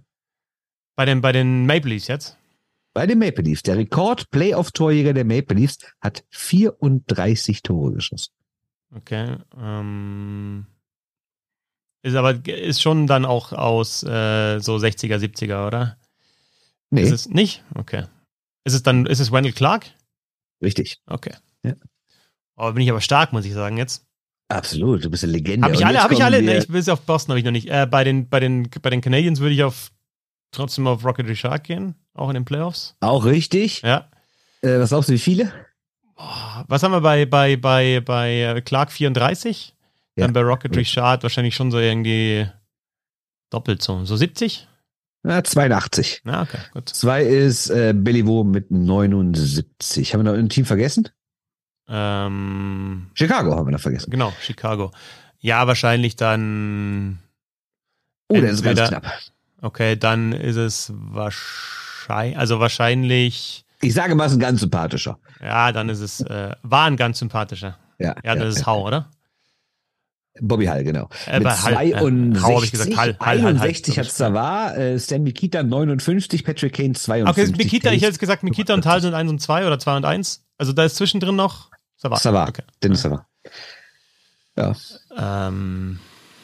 bei, 0.96 1.04
den, 1.04 1.20
bei 1.20 1.32
den 1.32 1.66
Maple 1.66 1.90
Leafs 1.90 2.06
jetzt. 2.06 2.38
Bei 2.94 3.06
den 3.06 3.18
Maple 3.18 3.44
Leafs. 3.44 3.62
Der 3.64 3.76
Rekord-Playoff-Torjäger 3.76 5.12
der 5.12 5.26
Maple 5.26 5.58
Leafs 5.58 5.76
hat 6.00 6.24
34 6.30 7.62
Tore 7.62 7.92
geschossen. 7.92 8.32
Okay. 8.96 9.36
Ähm, 9.60 10.66
ist 12.02 12.14
aber 12.14 12.46
ist 12.46 12.80
schon 12.82 13.06
dann 13.06 13.24
auch 13.24 13.52
aus 13.52 14.02
äh, 14.02 14.58
so 14.60 14.76
60er, 14.76 15.16
70er, 15.16 15.66
oder? 15.66 15.96
Nee, 16.90 17.02
Ist 17.02 17.12
es 17.12 17.28
nicht? 17.28 17.62
Okay. 17.74 18.04
Ist 18.64 18.74
es 18.74 18.82
dann, 18.82 19.06
ist 19.06 19.20
es 19.20 19.32
Wendell 19.32 19.52
Clark? 19.52 19.86
richtig. 20.62 20.98
Okay. 21.06 21.32
Ja. 21.62 21.74
Oh, 22.56 22.72
bin 22.72 22.82
ich 22.82 22.90
aber 22.90 23.00
stark, 23.00 23.32
muss 23.32 23.44
ich 23.44 23.52
sagen 23.52 23.76
jetzt. 23.76 24.04
Absolut. 24.48 25.04
Du 25.04 25.10
bist 25.10 25.22
eine 25.22 25.34
Legende. 25.34 25.64
Habe 25.66 25.74
ich 25.74 25.86
alle, 25.86 26.02
habe 26.02 26.14
ich 26.14 26.24
alle? 26.24 26.42
Nee, 26.42 26.58
ich 26.58 26.68
bis 26.68 26.88
auf 26.88 27.02
Boston 27.02 27.32
habe 27.32 27.38
ich 27.38 27.44
noch 27.44 27.52
nicht. 27.52 27.68
Äh, 27.68 27.86
bei 27.86 28.02
den, 28.02 28.28
bei 28.28 28.40
den, 28.40 28.68
bei 28.82 28.90
den 28.90 29.00
Canadiens 29.00 29.40
würde 29.40 29.54
ich 29.54 29.62
auf 29.62 29.90
trotzdem 30.50 30.86
auf 30.86 31.04
Rocket 31.04 31.28
Richard 31.28 31.64
gehen, 31.64 31.94
auch 32.14 32.28
in 32.28 32.34
den 32.34 32.44
Playoffs. 32.44 32.96
Auch 33.00 33.24
richtig. 33.24 33.82
Ja. 33.82 34.08
Äh, 34.62 34.78
was 34.80 34.88
glaubst 34.88 35.10
du, 35.10 35.12
wie 35.12 35.18
viele? 35.18 35.52
Oh, 36.16 36.64
was 36.66 36.82
haben 36.82 36.92
wir 36.92 37.00
bei, 37.00 37.26
bei, 37.26 37.56
bei, 37.56 38.00
bei 38.00 38.40
äh, 38.40 38.60
Clark 38.62 38.90
34? 38.90 39.76
Ja. 40.18 40.24
Dann 40.26 40.32
bei 40.34 40.40
Rocket 40.42 40.74
Ja. 40.74 40.78
Richard 40.80 41.22
wahrscheinlich 41.22 41.54
schon 41.54 41.70
so 41.70 41.78
irgendwie 41.78 42.48
doppelt 43.50 43.82
so. 43.82 44.04
So 44.04 44.16
70? 44.16 44.66
Na, 45.22 45.42
82. 45.42 46.22
Na, 46.24 46.42
okay, 46.42 46.58
gut. 46.72 46.88
Zwei 46.90 47.22
ist 47.24 47.70
äh, 47.70 47.92
Beliveau 47.96 48.44
mit 48.44 48.70
79. 48.70 50.12
Haben 50.14 50.24
wir 50.24 50.32
noch 50.32 50.38
ein 50.38 50.48
Team 50.48 50.64
vergessen? 50.64 51.08
Ähm, 51.88 53.10
Chicago 53.14 53.56
haben 53.56 53.66
wir 53.66 53.72
noch 53.72 53.80
vergessen. 53.80 54.10
genau, 54.10 54.32
Chicago. 54.40 54.90
Ja, 55.40 55.66
wahrscheinlich 55.66 56.16
dann. 56.16 57.18
Oh, 58.28 58.34
der 58.34 58.50
ist 58.50 58.62
ganz 58.62 58.78
Entweder- 58.78 59.00
knapp. 59.00 59.12
Okay, 59.60 59.96
dann 59.96 60.32
ist 60.32 60.56
es 60.56 60.92
wahrscheinlich, 60.94 62.38
also 62.38 62.60
wahrscheinlich, 62.60 63.64
Ich 63.80 63.92
sage 63.94 64.14
mal, 64.14 64.26
es 64.26 64.32
ist 64.32 64.38
ein 64.38 64.40
ganz 64.40 64.60
sympathischer. 64.60 65.18
ja, 65.42 65.72
dann 65.72 65.88
ist 65.88 66.00
es, 66.00 66.20
äh, 66.20 66.54
war 66.62 66.84
ein 66.86 66.96
ganz 66.96 67.18
sympathischer. 67.18 67.76
Ja, 67.98 68.14
Ja, 68.22 68.36
das 68.36 68.56
ist 68.56 68.66
Hau, 68.66 68.86
oder? 68.86 69.10
Bobby 70.40 70.66
Hall, 70.66 70.84
genau. 70.84 71.08
Äh, 71.26 71.40
Mit 71.40 71.48
Hall, 71.48 71.86
äh, 71.86 71.98
62, 71.98 72.42
Hau 72.42 72.56
hab 72.56 72.64
ich 72.64 72.70
gesagt, 72.70 72.96
Hall, 72.96 73.16
Hall, 73.20 73.42
Hall, 73.42 73.42
Hall. 73.42 73.56
61 73.60 73.98
hat 73.98 74.10
Savar, 74.10 74.76
äh, 74.76 74.98
Stan 74.98 75.22
Mikita 75.22 75.62
59, 75.62 76.44
Patrick 76.44 76.74
Kane 76.74 76.94
52. 76.94 77.44
Okay, 77.44 77.56
Mikita, 77.56 77.92
ich 77.92 78.02
hätte 78.02 78.18
gesagt, 78.18 78.42
Mikita 78.42 78.74
und 78.74 78.82
Tal 78.82 79.00
sind 79.00 79.14
1 79.14 79.30
und 79.30 79.40
2 79.40 79.66
oder 79.66 79.78
2 79.78 79.96
und 79.98 80.04
1. 80.04 80.44
Also 80.58 80.72
da 80.72 80.84
ist 80.84 80.96
zwischendrin 80.96 81.36
noch 81.36 81.70
Savar. 81.96 82.18
Savar, 82.18 82.48
Okay. 82.48 82.62
Dennis 82.82 83.02
Savar. 83.02 83.28
Ja. 84.56 84.74
Ähm, 85.16 85.98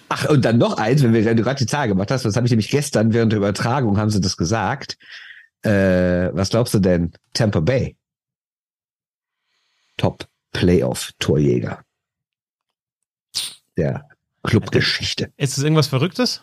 Ach, 0.09 0.29
und 0.29 0.45
dann 0.45 0.59
noch 0.59 0.77
eins, 0.77 1.03
wenn 1.03 1.13
wir 1.13 1.25
wenn 1.25 1.37
du 1.37 1.43
gerade 1.43 1.59
die 1.59 1.67
Zahl 1.67 1.89
gemacht 1.89 2.11
hast, 2.11 2.25
das 2.25 2.37
habe 2.37 2.47
ich 2.47 2.51
nämlich 2.53 2.71
gestern 2.71 3.13
während 3.13 3.33
der 3.33 3.39
Übertragung, 3.39 3.99
haben 3.99 4.11
sie 4.11 4.21
das 4.21 4.37
gesagt. 4.37 4.97
Äh, 5.63 6.31
was 6.33 6.51
glaubst 6.51 6.75
du 6.75 6.79
denn? 6.79 7.13
Tampa 7.33 7.61
Bay. 7.61 7.97
Top 9.97 10.27
Playoff-Torjäger. 10.53 11.84
Der 13.77 14.09
Clubgeschichte. 14.43 15.31
ist 15.37 15.57
es 15.57 15.65
irgendwas 15.65 15.87
Verrücktes? 15.87 16.43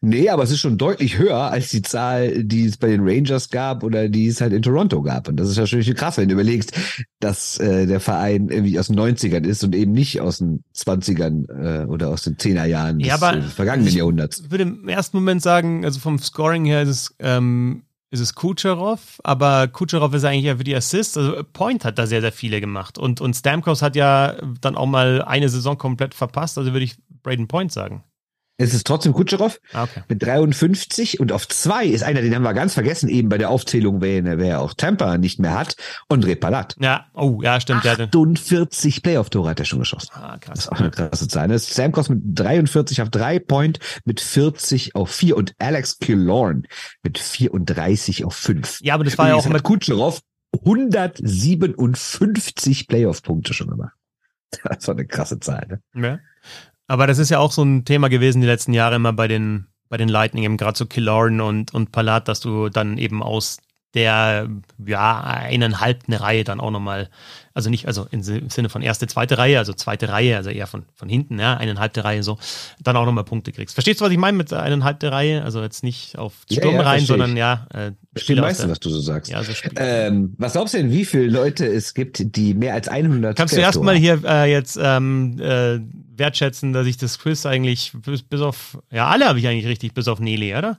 Nee, 0.00 0.28
aber 0.28 0.44
es 0.44 0.52
ist 0.52 0.60
schon 0.60 0.78
deutlich 0.78 1.18
höher 1.18 1.50
als 1.50 1.70
die 1.70 1.82
Zahl, 1.82 2.44
die 2.44 2.66
es 2.66 2.76
bei 2.76 2.88
den 2.88 3.00
Rangers 3.02 3.50
gab 3.50 3.82
oder 3.82 4.08
die 4.08 4.28
es 4.28 4.40
halt 4.40 4.52
in 4.52 4.62
Toronto 4.62 5.02
gab. 5.02 5.26
Und 5.26 5.36
das 5.38 5.48
ist 5.48 5.56
natürlich 5.56 5.92
krass, 5.96 6.18
wenn 6.18 6.28
du 6.28 6.34
überlegst, 6.34 6.72
dass 7.18 7.58
äh, 7.58 7.86
der 7.86 7.98
Verein 7.98 8.48
irgendwie 8.48 8.78
aus 8.78 8.86
den 8.86 8.98
90ern 8.98 9.44
ist 9.44 9.64
und 9.64 9.74
eben 9.74 9.90
nicht 9.92 10.20
aus 10.20 10.38
den 10.38 10.62
20ern 10.76 11.82
äh, 11.82 11.86
oder 11.86 12.10
aus 12.10 12.22
den 12.22 12.36
10er 12.36 12.64
Jahren 12.64 13.00
des 13.00 13.08
Ja, 13.08 13.14
aber 13.14 13.38
äh, 13.38 13.42
vergangenen 13.42 13.92
Jahrhunderts. 13.92 14.40
Ich 14.40 14.50
würde 14.52 14.62
im 14.62 14.88
ersten 14.88 15.16
Moment 15.16 15.42
sagen, 15.42 15.84
also 15.84 15.98
vom 15.98 16.18
Scoring 16.18 16.64
her 16.64 16.82
ist 16.82 16.88
es, 16.88 17.14
ähm, 17.18 17.82
ist 18.16 18.22
es 18.22 18.34
Kucherov, 18.34 19.20
aber 19.22 19.68
Kucherov 19.68 20.12
ist 20.14 20.24
eigentlich 20.24 20.44
ja 20.44 20.56
für 20.56 20.64
die 20.64 20.74
Assists. 20.74 21.16
Also 21.16 21.42
Point 21.52 21.84
hat 21.84 21.98
da 21.98 22.06
sehr, 22.06 22.20
sehr 22.20 22.32
viele 22.32 22.60
gemacht. 22.60 22.98
Und, 22.98 23.20
und 23.20 23.34
Stamkos 23.34 23.82
hat 23.82 23.94
ja 23.96 24.34
dann 24.60 24.76
auch 24.76 24.86
mal 24.86 25.22
eine 25.22 25.48
Saison 25.48 25.78
komplett 25.78 26.14
verpasst. 26.14 26.58
Also 26.58 26.72
würde 26.72 26.84
ich 26.84 26.96
Braden 27.22 27.48
Point 27.48 27.72
sagen. 27.72 28.02
Es 28.58 28.72
ist 28.72 28.86
trotzdem 28.86 29.12
Kutscherow 29.12 29.60
Ah, 29.74 29.82
okay. 29.84 30.02
mit 30.08 30.22
53 30.22 31.20
und 31.20 31.30
auf 31.30 31.46
zwei 31.46 31.84
ist 31.84 32.02
einer, 32.02 32.22
den 32.22 32.34
haben 32.34 32.42
wir 32.42 32.54
ganz 32.54 32.72
vergessen, 32.74 33.08
eben 33.10 33.28
bei 33.28 33.36
der 33.36 33.50
Aufzählung, 33.50 34.00
wer, 34.00 34.38
wer 34.38 34.62
auch 34.62 34.72
Tampa 34.72 35.18
nicht 35.18 35.38
mehr 35.38 35.52
hat, 35.58 35.76
André 36.08 36.36
Palat. 36.36 36.74
Ja, 36.80 37.06
oh, 37.12 37.40
ja, 37.42 37.60
stimmt. 37.60 37.84
Der 37.84 37.92
hatte, 37.92 38.04
48 38.04 39.02
Playoff-Tore 39.02 39.50
hat 39.50 39.58
er 39.60 39.66
schon 39.66 39.80
geschossen. 39.80 40.08
ah, 40.14 40.38
Das 40.38 40.40
krass. 40.40 40.58
ist 40.60 40.72
auch 40.72 40.80
eine 40.80 40.90
krasse 40.90 41.28
Zahl. 41.28 41.48
ne? 41.48 41.58
Samkos 41.58 42.08
mit 42.08 42.20
43 42.24 43.02
auf 43.02 43.10
3, 43.10 43.40
Point 43.40 43.78
mit 44.04 44.20
40 44.20 44.94
auf 44.94 45.10
4 45.10 45.36
und 45.36 45.52
Alex 45.58 45.98
Killorn 45.98 46.66
mit 47.02 47.18
34 47.18 48.24
auf 48.24 48.34
5. 48.34 48.78
Ja, 48.80 48.94
aber 48.94 49.04
das 49.04 49.18
war 49.18 49.28
ja 49.28 49.34
auch 49.34 49.46
mit, 49.46 49.62
Kutscherow 49.64 50.18
157 50.58 52.88
Playoff-Punkte 52.88 53.52
schon 53.54 53.68
gemacht. 53.68 53.92
Das 54.64 54.86
war 54.88 54.94
eine 54.94 55.06
krasse 55.06 55.38
Zahl. 55.40 55.80
Ne? 55.92 56.02
Ja. 56.02 56.18
Aber 56.86 57.06
das 57.06 57.18
ist 57.18 57.30
ja 57.30 57.38
auch 57.38 57.52
so 57.52 57.62
ein 57.62 57.84
Thema 57.84 58.08
gewesen 58.08 58.40
die 58.40 58.46
letzten 58.46 58.72
Jahre 58.72 58.96
immer 58.96 59.12
bei 59.12 59.28
den, 59.28 59.66
bei 59.88 59.96
den 59.96 60.08
Lightning, 60.08 60.44
eben 60.44 60.56
gerade 60.56 60.78
so 60.78 60.86
Killorn 60.86 61.40
und, 61.40 61.74
und 61.74 61.92
Palat, 61.92 62.28
dass 62.28 62.40
du 62.40 62.68
dann 62.68 62.98
eben 62.98 63.22
aus 63.22 63.58
der, 63.96 64.48
ja, 64.86 65.20
eineinhalbten 65.24 66.14
Reihe 66.14 66.44
dann 66.44 66.60
auch 66.60 66.70
nochmal, 66.70 67.08
also 67.54 67.70
nicht, 67.70 67.86
also 67.88 68.06
im 68.10 68.22
Sinne 68.22 68.68
von 68.68 68.82
erste, 68.82 69.06
zweite 69.08 69.38
Reihe, 69.38 69.58
also 69.58 69.72
zweite 69.72 70.10
Reihe, 70.10 70.36
also 70.36 70.50
eher 70.50 70.66
von, 70.66 70.84
von 70.94 71.08
hinten, 71.08 71.40
ja, 71.40 71.56
eineinhalbte 71.56 72.04
Reihe 72.04 72.22
so, 72.22 72.38
dann 72.80 72.94
auch 72.96 73.06
nochmal 73.06 73.24
Punkte 73.24 73.50
kriegst. 73.50 73.74
Verstehst 73.74 74.00
du, 74.00 74.04
was 74.04 74.12
ich 74.12 74.18
meine 74.18 74.36
mit 74.36 74.52
eineinhalbte 74.52 75.10
Reihe? 75.10 75.42
Also 75.42 75.62
jetzt 75.62 75.82
nicht 75.82 76.16
auf 76.18 76.34
Ja, 76.48 76.58
Sturm 76.60 76.74
ja, 76.76 76.80
rein, 76.82 76.98
versteh 76.98 77.06
sondern 77.06 77.36
ja, 77.36 77.66
äh, 77.74 77.92
Spieler 78.16 78.42
meistens, 78.42 78.64
der- 78.66 78.70
was 78.72 78.80
du 78.80 78.90
so 78.90 79.00
sagst. 79.00 79.32
ja, 79.32 79.42
so. 79.42 79.52
Ähm, 79.76 80.34
was 80.38 80.52
glaubst 80.52 80.74
du 80.74 80.78
denn, 80.78 80.92
wie 80.92 81.04
viele 81.04 81.26
Leute 81.28 81.66
es 81.66 81.94
gibt, 81.94 82.36
die 82.36 82.54
mehr 82.54 82.74
als 82.74 82.88
100 82.88 83.36
Kannst 83.36 83.56
du 83.56 83.60
erstmal 83.60 83.96
hier 83.96 84.22
äh, 84.24 84.50
jetzt 84.52 84.78
ähm, 84.80 85.38
äh, 85.40 85.80
wertschätzen, 86.16 86.72
dass 86.72 86.86
ich 86.86 86.98
das 86.98 87.18
Quiz 87.18 87.46
eigentlich 87.46 87.92
bis, 88.04 88.22
bis 88.22 88.40
auf, 88.42 88.78
ja, 88.92 89.06
alle 89.08 89.26
habe 89.26 89.38
ich 89.38 89.48
eigentlich 89.48 89.66
richtig, 89.66 89.94
bis 89.94 90.08
auf 90.08 90.20
Nelly, 90.20 90.54
oder? 90.54 90.78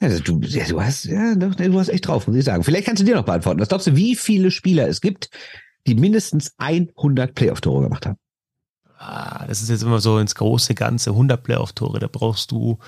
Also 0.00 0.22
du, 0.22 0.40
ja, 0.40 0.66
du 0.66 0.82
hast, 0.82 1.04
ja, 1.04 1.34
doch, 1.34 1.54
du 1.54 1.78
hast 1.78 1.88
echt 1.88 2.06
drauf, 2.06 2.26
muss 2.26 2.36
ich 2.36 2.44
sagen. 2.44 2.64
Vielleicht 2.64 2.86
kannst 2.86 3.02
du 3.02 3.06
dir 3.06 3.14
noch 3.16 3.24
beantworten. 3.24 3.60
Was 3.60 3.68
glaubst 3.68 3.86
du, 3.86 3.96
wie 3.96 4.16
viele 4.16 4.50
Spieler 4.50 4.88
es 4.88 5.00
gibt, 5.00 5.28
die 5.86 5.94
mindestens 5.94 6.54
100 6.58 7.34
Playoff-Tore 7.34 7.84
gemacht 7.84 8.06
haben? 8.06 8.16
Ah, 8.98 9.46
das 9.46 9.62
ist 9.62 9.68
jetzt 9.68 9.82
immer 9.82 10.00
so 10.00 10.18
ins 10.18 10.34
große 10.34 10.74
Ganze, 10.74 11.10
100 11.10 11.42
Playoff-Tore, 11.42 12.00
da 12.00 12.08
brauchst 12.10 12.50
du, 12.50 12.78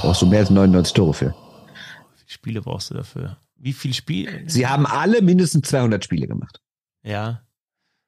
Brauchst 0.00 0.22
du 0.22 0.26
mehr 0.26 0.40
als 0.40 0.50
99 0.50 0.94
Tore 0.94 1.14
für. 1.14 1.30
wie 1.30 2.18
viele 2.18 2.30
Spiele 2.30 2.62
brauchst 2.62 2.90
du 2.90 2.94
dafür? 2.94 3.36
Wie 3.56 3.72
viele 3.72 3.94
Spiele? 3.94 4.44
Sie 4.46 4.66
haben 4.66 4.86
alle 4.86 5.22
mindestens 5.22 5.68
200 5.68 6.04
Spiele 6.04 6.26
gemacht. 6.26 6.60
Ja. 7.02 7.42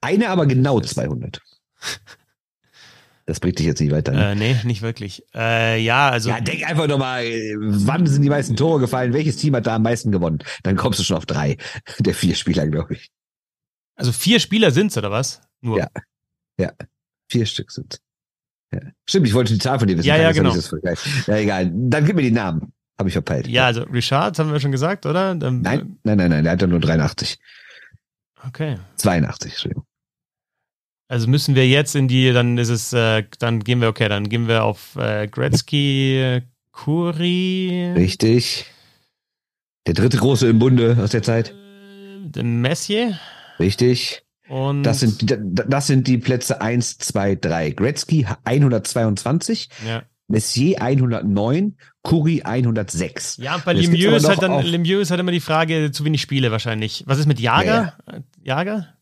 Eine 0.00 0.28
aber 0.28 0.46
genau 0.46 0.80
200. 0.80 1.40
Das 3.26 3.40
bringt 3.40 3.58
dich 3.58 3.66
jetzt 3.66 3.80
nicht 3.80 3.90
weiter. 3.92 4.12
Ne? 4.12 4.32
Äh, 4.32 4.34
nee, 4.34 4.56
nicht 4.64 4.82
wirklich. 4.82 5.24
Äh, 5.34 5.80
ja, 5.82 6.10
also. 6.10 6.28
Ja, 6.28 6.40
denk 6.40 6.68
einfach 6.68 6.86
doch 6.86 6.98
mal, 6.98 7.24
wann 7.56 8.06
sind 8.06 8.22
die 8.22 8.28
meisten 8.28 8.54
Tore 8.54 8.80
gefallen? 8.80 9.14
Welches 9.14 9.36
Team 9.36 9.56
hat 9.56 9.66
da 9.66 9.76
am 9.76 9.82
meisten 9.82 10.12
gewonnen? 10.12 10.40
Dann 10.62 10.76
kommst 10.76 10.98
du 10.98 11.04
schon 11.04 11.16
auf 11.16 11.24
drei 11.24 11.56
der 11.98 12.14
vier 12.14 12.34
Spieler, 12.34 12.66
glaube 12.68 12.94
ich. 12.94 13.10
Also 13.96 14.12
vier 14.12 14.40
Spieler 14.40 14.70
sind's, 14.70 14.98
oder 14.98 15.10
was? 15.10 15.40
Nur. 15.60 15.78
Ja. 15.78 15.88
Ja. 16.58 16.72
Vier 17.28 17.46
Stück 17.46 17.70
sind. 17.70 17.98
Ja. 18.72 18.80
Stimmt, 19.08 19.26
ich 19.26 19.34
wollte 19.34 19.52
die 19.54 19.58
Zahl 19.58 19.78
von 19.78 19.88
dir 19.88 19.96
wissen. 19.96 20.08
Ja, 20.08 20.16
ja, 20.16 20.32
genau. 20.32 20.54
Ja, 21.26 21.36
egal. 21.36 21.70
Dann 21.72 22.04
gib 22.04 22.16
mir 22.16 22.22
die 22.22 22.30
Namen. 22.30 22.72
Habe 22.98 23.08
ich 23.08 23.14
verpeilt. 23.14 23.48
Ja, 23.48 23.66
also 23.66 23.82
Richard 23.84 24.38
haben 24.38 24.52
wir 24.52 24.60
schon 24.60 24.70
gesagt, 24.70 25.04
oder? 25.04 25.34
Dann, 25.34 25.62
nein, 25.62 25.98
nein, 26.04 26.16
nein, 26.16 26.30
nein, 26.30 26.44
der 26.44 26.52
hat 26.52 26.62
doch 26.62 26.68
nur 26.68 26.78
83. 26.78 27.38
Okay. 28.46 28.78
82, 28.96 29.52
Entschuldigung. 29.52 29.84
Also 31.08 31.28
müssen 31.28 31.54
wir 31.54 31.68
jetzt 31.68 31.94
in 31.94 32.08
die, 32.08 32.32
dann 32.32 32.56
ist 32.56 32.70
es, 32.70 32.92
äh, 32.92 33.24
dann 33.38 33.60
gehen 33.60 33.80
wir, 33.80 33.88
okay, 33.88 34.08
dann 34.08 34.28
gehen 34.28 34.48
wir 34.48 34.64
auf 34.64 34.96
äh, 34.96 35.26
Gretzky, 35.28 36.40
Kuri. 36.72 37.92
Richtig. 37.94 38.66
Der 39.86 39.94
dritte 39.94 40.16
große 40.16 40.48
im 40.48 40.58
Bunde 40.58 40.96
aus 41.00 41.10
der 41.10 41.22
Zeit. 41.22 41.54
Äh, 42.34 42.42
Messier. 42.42 43.18
Richtig. 43.58 44.22
Und 44.48 44.82
das 44.82 45.00
sind, 45.00 45.36
das 45.48 45.86
sind 45.86 46.06
die 46.06 46.18
Plätze 46.18 46.60
1, 46.60 46.98
2, 46.98 47.36
3. 47.36 47.70
Gretzky 47.70 48.26
122. 48.44 49.68
Ja. 49.86 50.02
Messier 50.26 50.80
109, 50.80 51.76
Kuri 52.02 52.42
106. 52.42 53.38
Ja, 53.38 53.58
bei 53.58 53.74
Lemieux 53.74 54.16
ist, 54.16 54.28
halt 54.28 54.42
dann, 54.42 54.64
Lemieux 54.64 55.02
ist 55.02 55.10
halt 55.10 55.20
immer 55.20 55.32
die 55.32 55.40
Frage, 55.40 55.90
zu 55.92 56.04
wenig 56.04 56.22
Spiele 56.22 56.50
wahrscheinlich. 56.50 57.04
Was 57.06 57.18
ist 57.18 57.26
mit 57.26 57.40
Jager? 57.40 57.94
Ja, 58.06 58.12
ja. 58.12 58.22
Jager? 58.42 58.93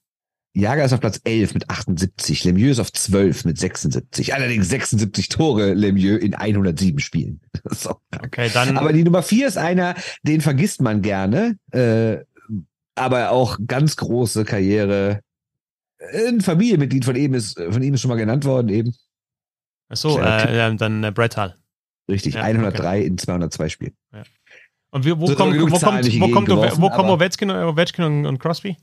Jager 0.54 0.84
ist 0.84 0.92
auf 0.92 1.00
Platz 1.00 1.20
11 1.24 1.54
mit 1.54 1.70
78, 1.70 2.44
Lemieux 2.44 2.72
ist 2.72 2.80
auf 2.80 2.92
12 2.92 3.46
mit 3.46 3.58
76. 3.58 4.34
Allerdings 4.34 4.68
76 4.68 5.28
Tore 5.30 5.72
Lemieux 5.72 6.18
in 6.18 6.34
107 6.34 6.98
Spielen. 6.98 7.40
so. 7.70 8.00
Okay, 8.22 8.50
dann. 8.52 8.76
Aber 8.76 8.92
die 8.92 9.04
Nummer 9.04 9.22
4 9.22 9.48
ist 9.48 9.56
einer, 9.56 9.94
den 10.22 10.40
vergisst 10.42 10.82
man 10.82 11.00
gerne, 11.00 11.56
äh, 11.70 12.18
aber 12.94 13.30
auch 13.30 13.58
ganz 13.66 13.96
große 13.96 14.44
Karriere. 14.44 15.20
Ein 16.26 16.40
Familienmitglied 16.40 17.04
von 17.04 17.16
ihm 17.16 17.32
ist, 17.32 17.58
von 17.58 17.82
ihm 17.82 17.94
ist 17.94 18.02
schon 18.02 18.10
mal 18.10 18.16
genannt 18.16 18.44
worden 18.44 18.68
eben. 18.68 18.94
Ach 19.88 19.96
so, 19.96 20.18
äh, 20.18 20.76
dann 20.76 21.04
äh, 21.04 21.12
Brett 21.12 21.36
Hall. 21.36 21.56
Richtig, 22.10 22.34
ja, 22.34 22.42
103 22.42 22.98
okay. 22.98 23.06
in 23.06 23.16
202 23.16 23.68
Spielen. 23.68 23.96
Ja. 24.12 24.24
Und 24.90 25.06
wie, 25.06 25.18
wo, 25.18 25.26
so 25.26 25.34
kommt, 25.34 25.54
wo, 25.54 25.66
kommt, 25.66 25.72
wo, 25.72 25.78
kommt, 26.28 26.50
wo, 26.50 26.56
kommt, 26.56 26.80
wo 26.80 26.90
kommen 26.90 27.10
Ovechkin, 27.10 27.50
Ovechkin 27.50 28.04
und, 28.04 28.26
und 28.26 28.38
Crosby? 28.38 28.76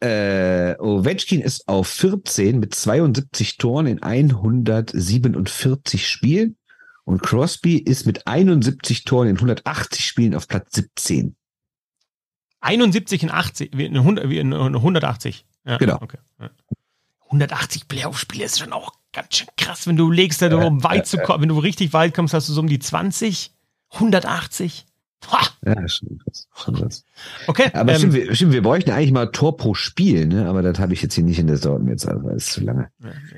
Äh, 0.00 0.76
Ovechkin 0.78 1.40
ist 1.40 1.66
auf 1.66 1.88
14 1.88 2.60
mit 2.60 2.74
72 2.74 3.56
Toren 3.56 3.86
in 3.86 4.02
147 4.02 6.08
Spielen 6.08 6.56
und 7.04 7.22
Crosby 7.22 7.78
ist 7.78 8.06
mit 8.06 8.26
71 8.26 9.04
Toren 9.04 9.28
in 9.28 9.36
180 9.36 10.04
Spielen 10.04 10.34
auf 10.34 10.46
Platz 10.46 10.74
17. 10.74 11.34
71 12.60 13.22
in 13.22 13.30
80, 13.30 13.74
in 13.74 13.96
180. 13.96 15.46
Ja, 15.64 15.78
genau. 15.78 15.98
Okay. 16.00 16.18
180 17.24 17.88
Playoff-Spiele 17.88 18.44
ist 18.44 18.58
schon 18.58 18.72
auch 18.72 18.92
ganz 19.12 19.36
schön 19.36 19.48
krass, 19.56 19.86
wenn 19.86 19.96
du 19.96 20.10
legst, 20.10 20.42
da, 20.42 20.54
um 20.56 20.82
weit 20.84 21.06
zu 21.06 21.18
kommen, 21.18 21.42
wenn 21.42 21.48
du 21.48 21.58
richtig 21.58 21.92
weit 21.92 22.14
kommst, 22.14 22.34
hast 22.34 22.48
du 22.48 22.52
so 22.52 22.60
um 22.60 22.68
die 22.68 22.78
20, 22.78 23.52
180. 23.90 24.86
Ha! 25.30 25.48
Ja, 25.66 25.88
schon 25.88 26.18
krass. 26.18 26.48
Schon 26.54 26.74
krass. 26.76 27.04
Okay. 27.46 27.70
Aber 27.72 27.92
ähm, 27.92 27.98
stimmt, 27.98 28.14
wir, 28.14 28.34
stimmt, 28.34 28.52
wir 28.52 28.62
bräuchten 28.62 28.90
eigentlich 28.90 29.12
mal 29.12 29.26
Tor 29.26 29.56
pro 29.56 29.74
Spiel, 29.74 30.26
ne? 30.26 30.48
Aber 30.48 30.62
das 30.62 30.78
habe 30.78 30.92
ich 30.92 31.02
jetzt 31.02 31.14
hier 31.14 31.24
nicht 31.24 31.38
in 31.38 31.46
der 31.46 31.56
Sorten 31.56 31.88
jetzt, 31.88 32.06
also 32.06 32.28
ist 32.30 32.52
zu 32.52 32.62
lange. 32.62 32.90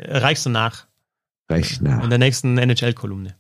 Reichst 0.07 0.47
du 0.47 0.51
nach? 0.51 0.87
Reicht 1.49 1.83
nach. 1.83 2.05
In 2.05 2.11
der 2.11 2.19
nächsten 2.19 2.59
NHL-Kolumne. 2.59 3.35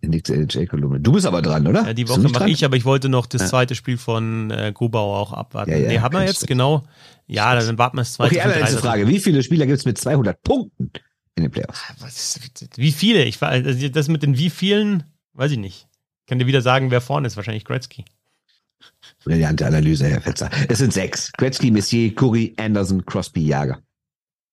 In 0.00 0.12
der 0.12 0.22
NHL-Kolumne. 0.28 1.00
Du 1.00 1.12
bist 1.12 1.26
aber 1.26 1.42
dran, 1.42 1.66
oder? 1.66 1.86
Ja, 1.86 1.92
die 1.92 2.08
Woche 2.08 2.20
mache 2.20 2.48
ich, 2.48 2.64
aber 2.64 2.76
ich 2.76 2.84
wollte 2.84 3.08
noch 3.08 3.26
das 3.26 3.48
zweite 3.48 3.74
Spiel 3.74 3.98
von 3.98 4.50
äh, 4.50 4.72
Grubauer 4.72 5.18
auch 5.18 5.32
abwarten. 5.32 5.70
Ja, 5.70 5.76
ja, 5.78 5.88
nee, 5.88 5.98
haben 5.98 6.14
wir 6.14 6.24
jetzt, 6.24 6.46
genau. 6.46 6.84
Ja, 7.26 7.54
dann 7.54 7.78
warten 7.78 7.96
wir 7.96 8.02
das 8.02 8.14
zweite. 8.14 8.36
Okay, 8.36 8.42
allerletzte 8.42 8.78
Frage. 8.78 9.08
Wie 9.08 9.18
viele 9.18 9.42
Spieler 9.42 9.66
gibt 9.66 9.78
es 9.78 9.84
mit 9.84 9.98
200 9.98 10.42
Punkten 10.42 10.90
in 11.34 11.42
den 11.42 11.50
Playoffs? 11.50 11.82
Ah, 11.88 11.94
was, 12.00 12.40
wie 12.76 12.92
viele? 12.92 13.24
Ich, 13.24 13.42
also 13.42 13.88
das 13.88 14.08
mit 14.08 14.22
den 14.22 14.38
wie 14.38 14.50
vielen, 14.50 15.04
weiß 15.34 15.52
ich 15.52 15.58
nicht. 15.58 15.88
Kann 16.26 16.38
dir 16.38 16.46
wieder 16.46 16.62
sagen, 16.62 16.90
wer 16.90 17.00
vorne 17.00 17.26
ist. 17.26 17.36
Wahrscheinlich 17.36 17.64
Gretzky. 17.64 18.04
Brillante 19.24 19.66
Analyse, 19.66 20.08
Herr 20.08 20.20
Fetzer. 20.20 20.50
Es 20.68 20.78
sind 20.78 20.92
sechs. 20.92 21.32
Gretzky, 21.32 21.70
Messier, 21.70 22.14
Curry, 22.14 22.54
Anderson, 22.58 23.04
Crosby, 23.06 23.46
Jager. 23.46 23.78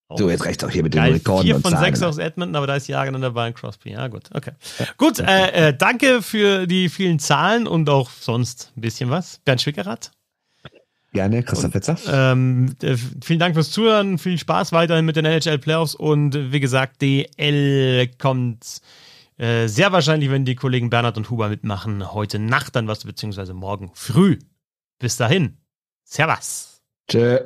Oh. 0.10 0.18
So, 0.18 0.30
jetzt 0.30 0.46
reicht 0.46 0.64
auch 0.64 0.70
hier 0.70 0.82
mit 0.82 0.96
den 0.96 1.04
Rekorden. 1.04 1.46
Vier 1.46 1.60
von 1.60 1.78
sechs 1.78 2.02
aus 2.02 2.18
Edmonton, 2.18 2.56
aber 2.56 2.66
da 2.66 2.76
ist 2.76 2.88
Jager 2.88 3.12
dann 3.12 3.22
dabei 3.22 3.48
und 3.48 3.56
Crosby. 3.56 3.92
Ja, 3.92 4.08
gut, 4.08 4.30
okay. 4.34 4.52
Ja. 4.80 4.86
Gut, 4.98 5.20
äh, 5.20 5.70
äh, 5.70 5.74
danke 5.76 6.24
für 6.24 6.66
die 6.66 6.90
vielen 6.90 7.20
Zahlen 7.20 7.68
und 7.68 7.90
auch 7.90 8.10
sonst 8.10 8.72
ein 8.76 8.82
bisschen 8.82 9.12
was. 9.12 9.40
Bernd 9.46 9.62
Schwickerath. 9.62 10.12
Gerne, 11.12 11.42
Christoph 11.42 11.72
Fetzer. 11.72 11.98
Ähm, 12.08 12.76
äh, 12.84 12.96
vielen 13.24 13.40
Dank 13.40 13.56
fürs 13.56 13.72
Zuhören. 13.72 14.20
Viel 14.20 14.38
Spaß 14.38 14.72
weiterhin 14.72 15.06
mit 15.06 15.16
den 15.16 15.26
NHL 15.26 15.58
Playoffs 15.58 15.96
und 15.96 16.52
wie 16.52 16.60
gesagt, 16.60 17.02
DL 17.02 18.08
kommt 18.20 18.82
äh, 19.40 19.68
sehr 19.68 19.92
wahrscheinlich, 19.92 20.30
wenn 20.30 20.46
die 20.46 20.56
Kollegen 20.56 20.90
Bernhard 20.90 21.18
und 21.18 21.30
Huber 21.30 21.50
mitmachen, 21.50 22.14
heute 22.14 22.40
Nacht 22.40 22.76
dann 22.76 22.88
was, 22.88 23.06
beziehungsweise 23.06 23.54
morgen 23.54 23.92
früh. 23.94 24.38
Bis 25.00 25.18
dahin. 25.18 25.58
Servus. 26.04 26.82
Tschö. 27.10 27.40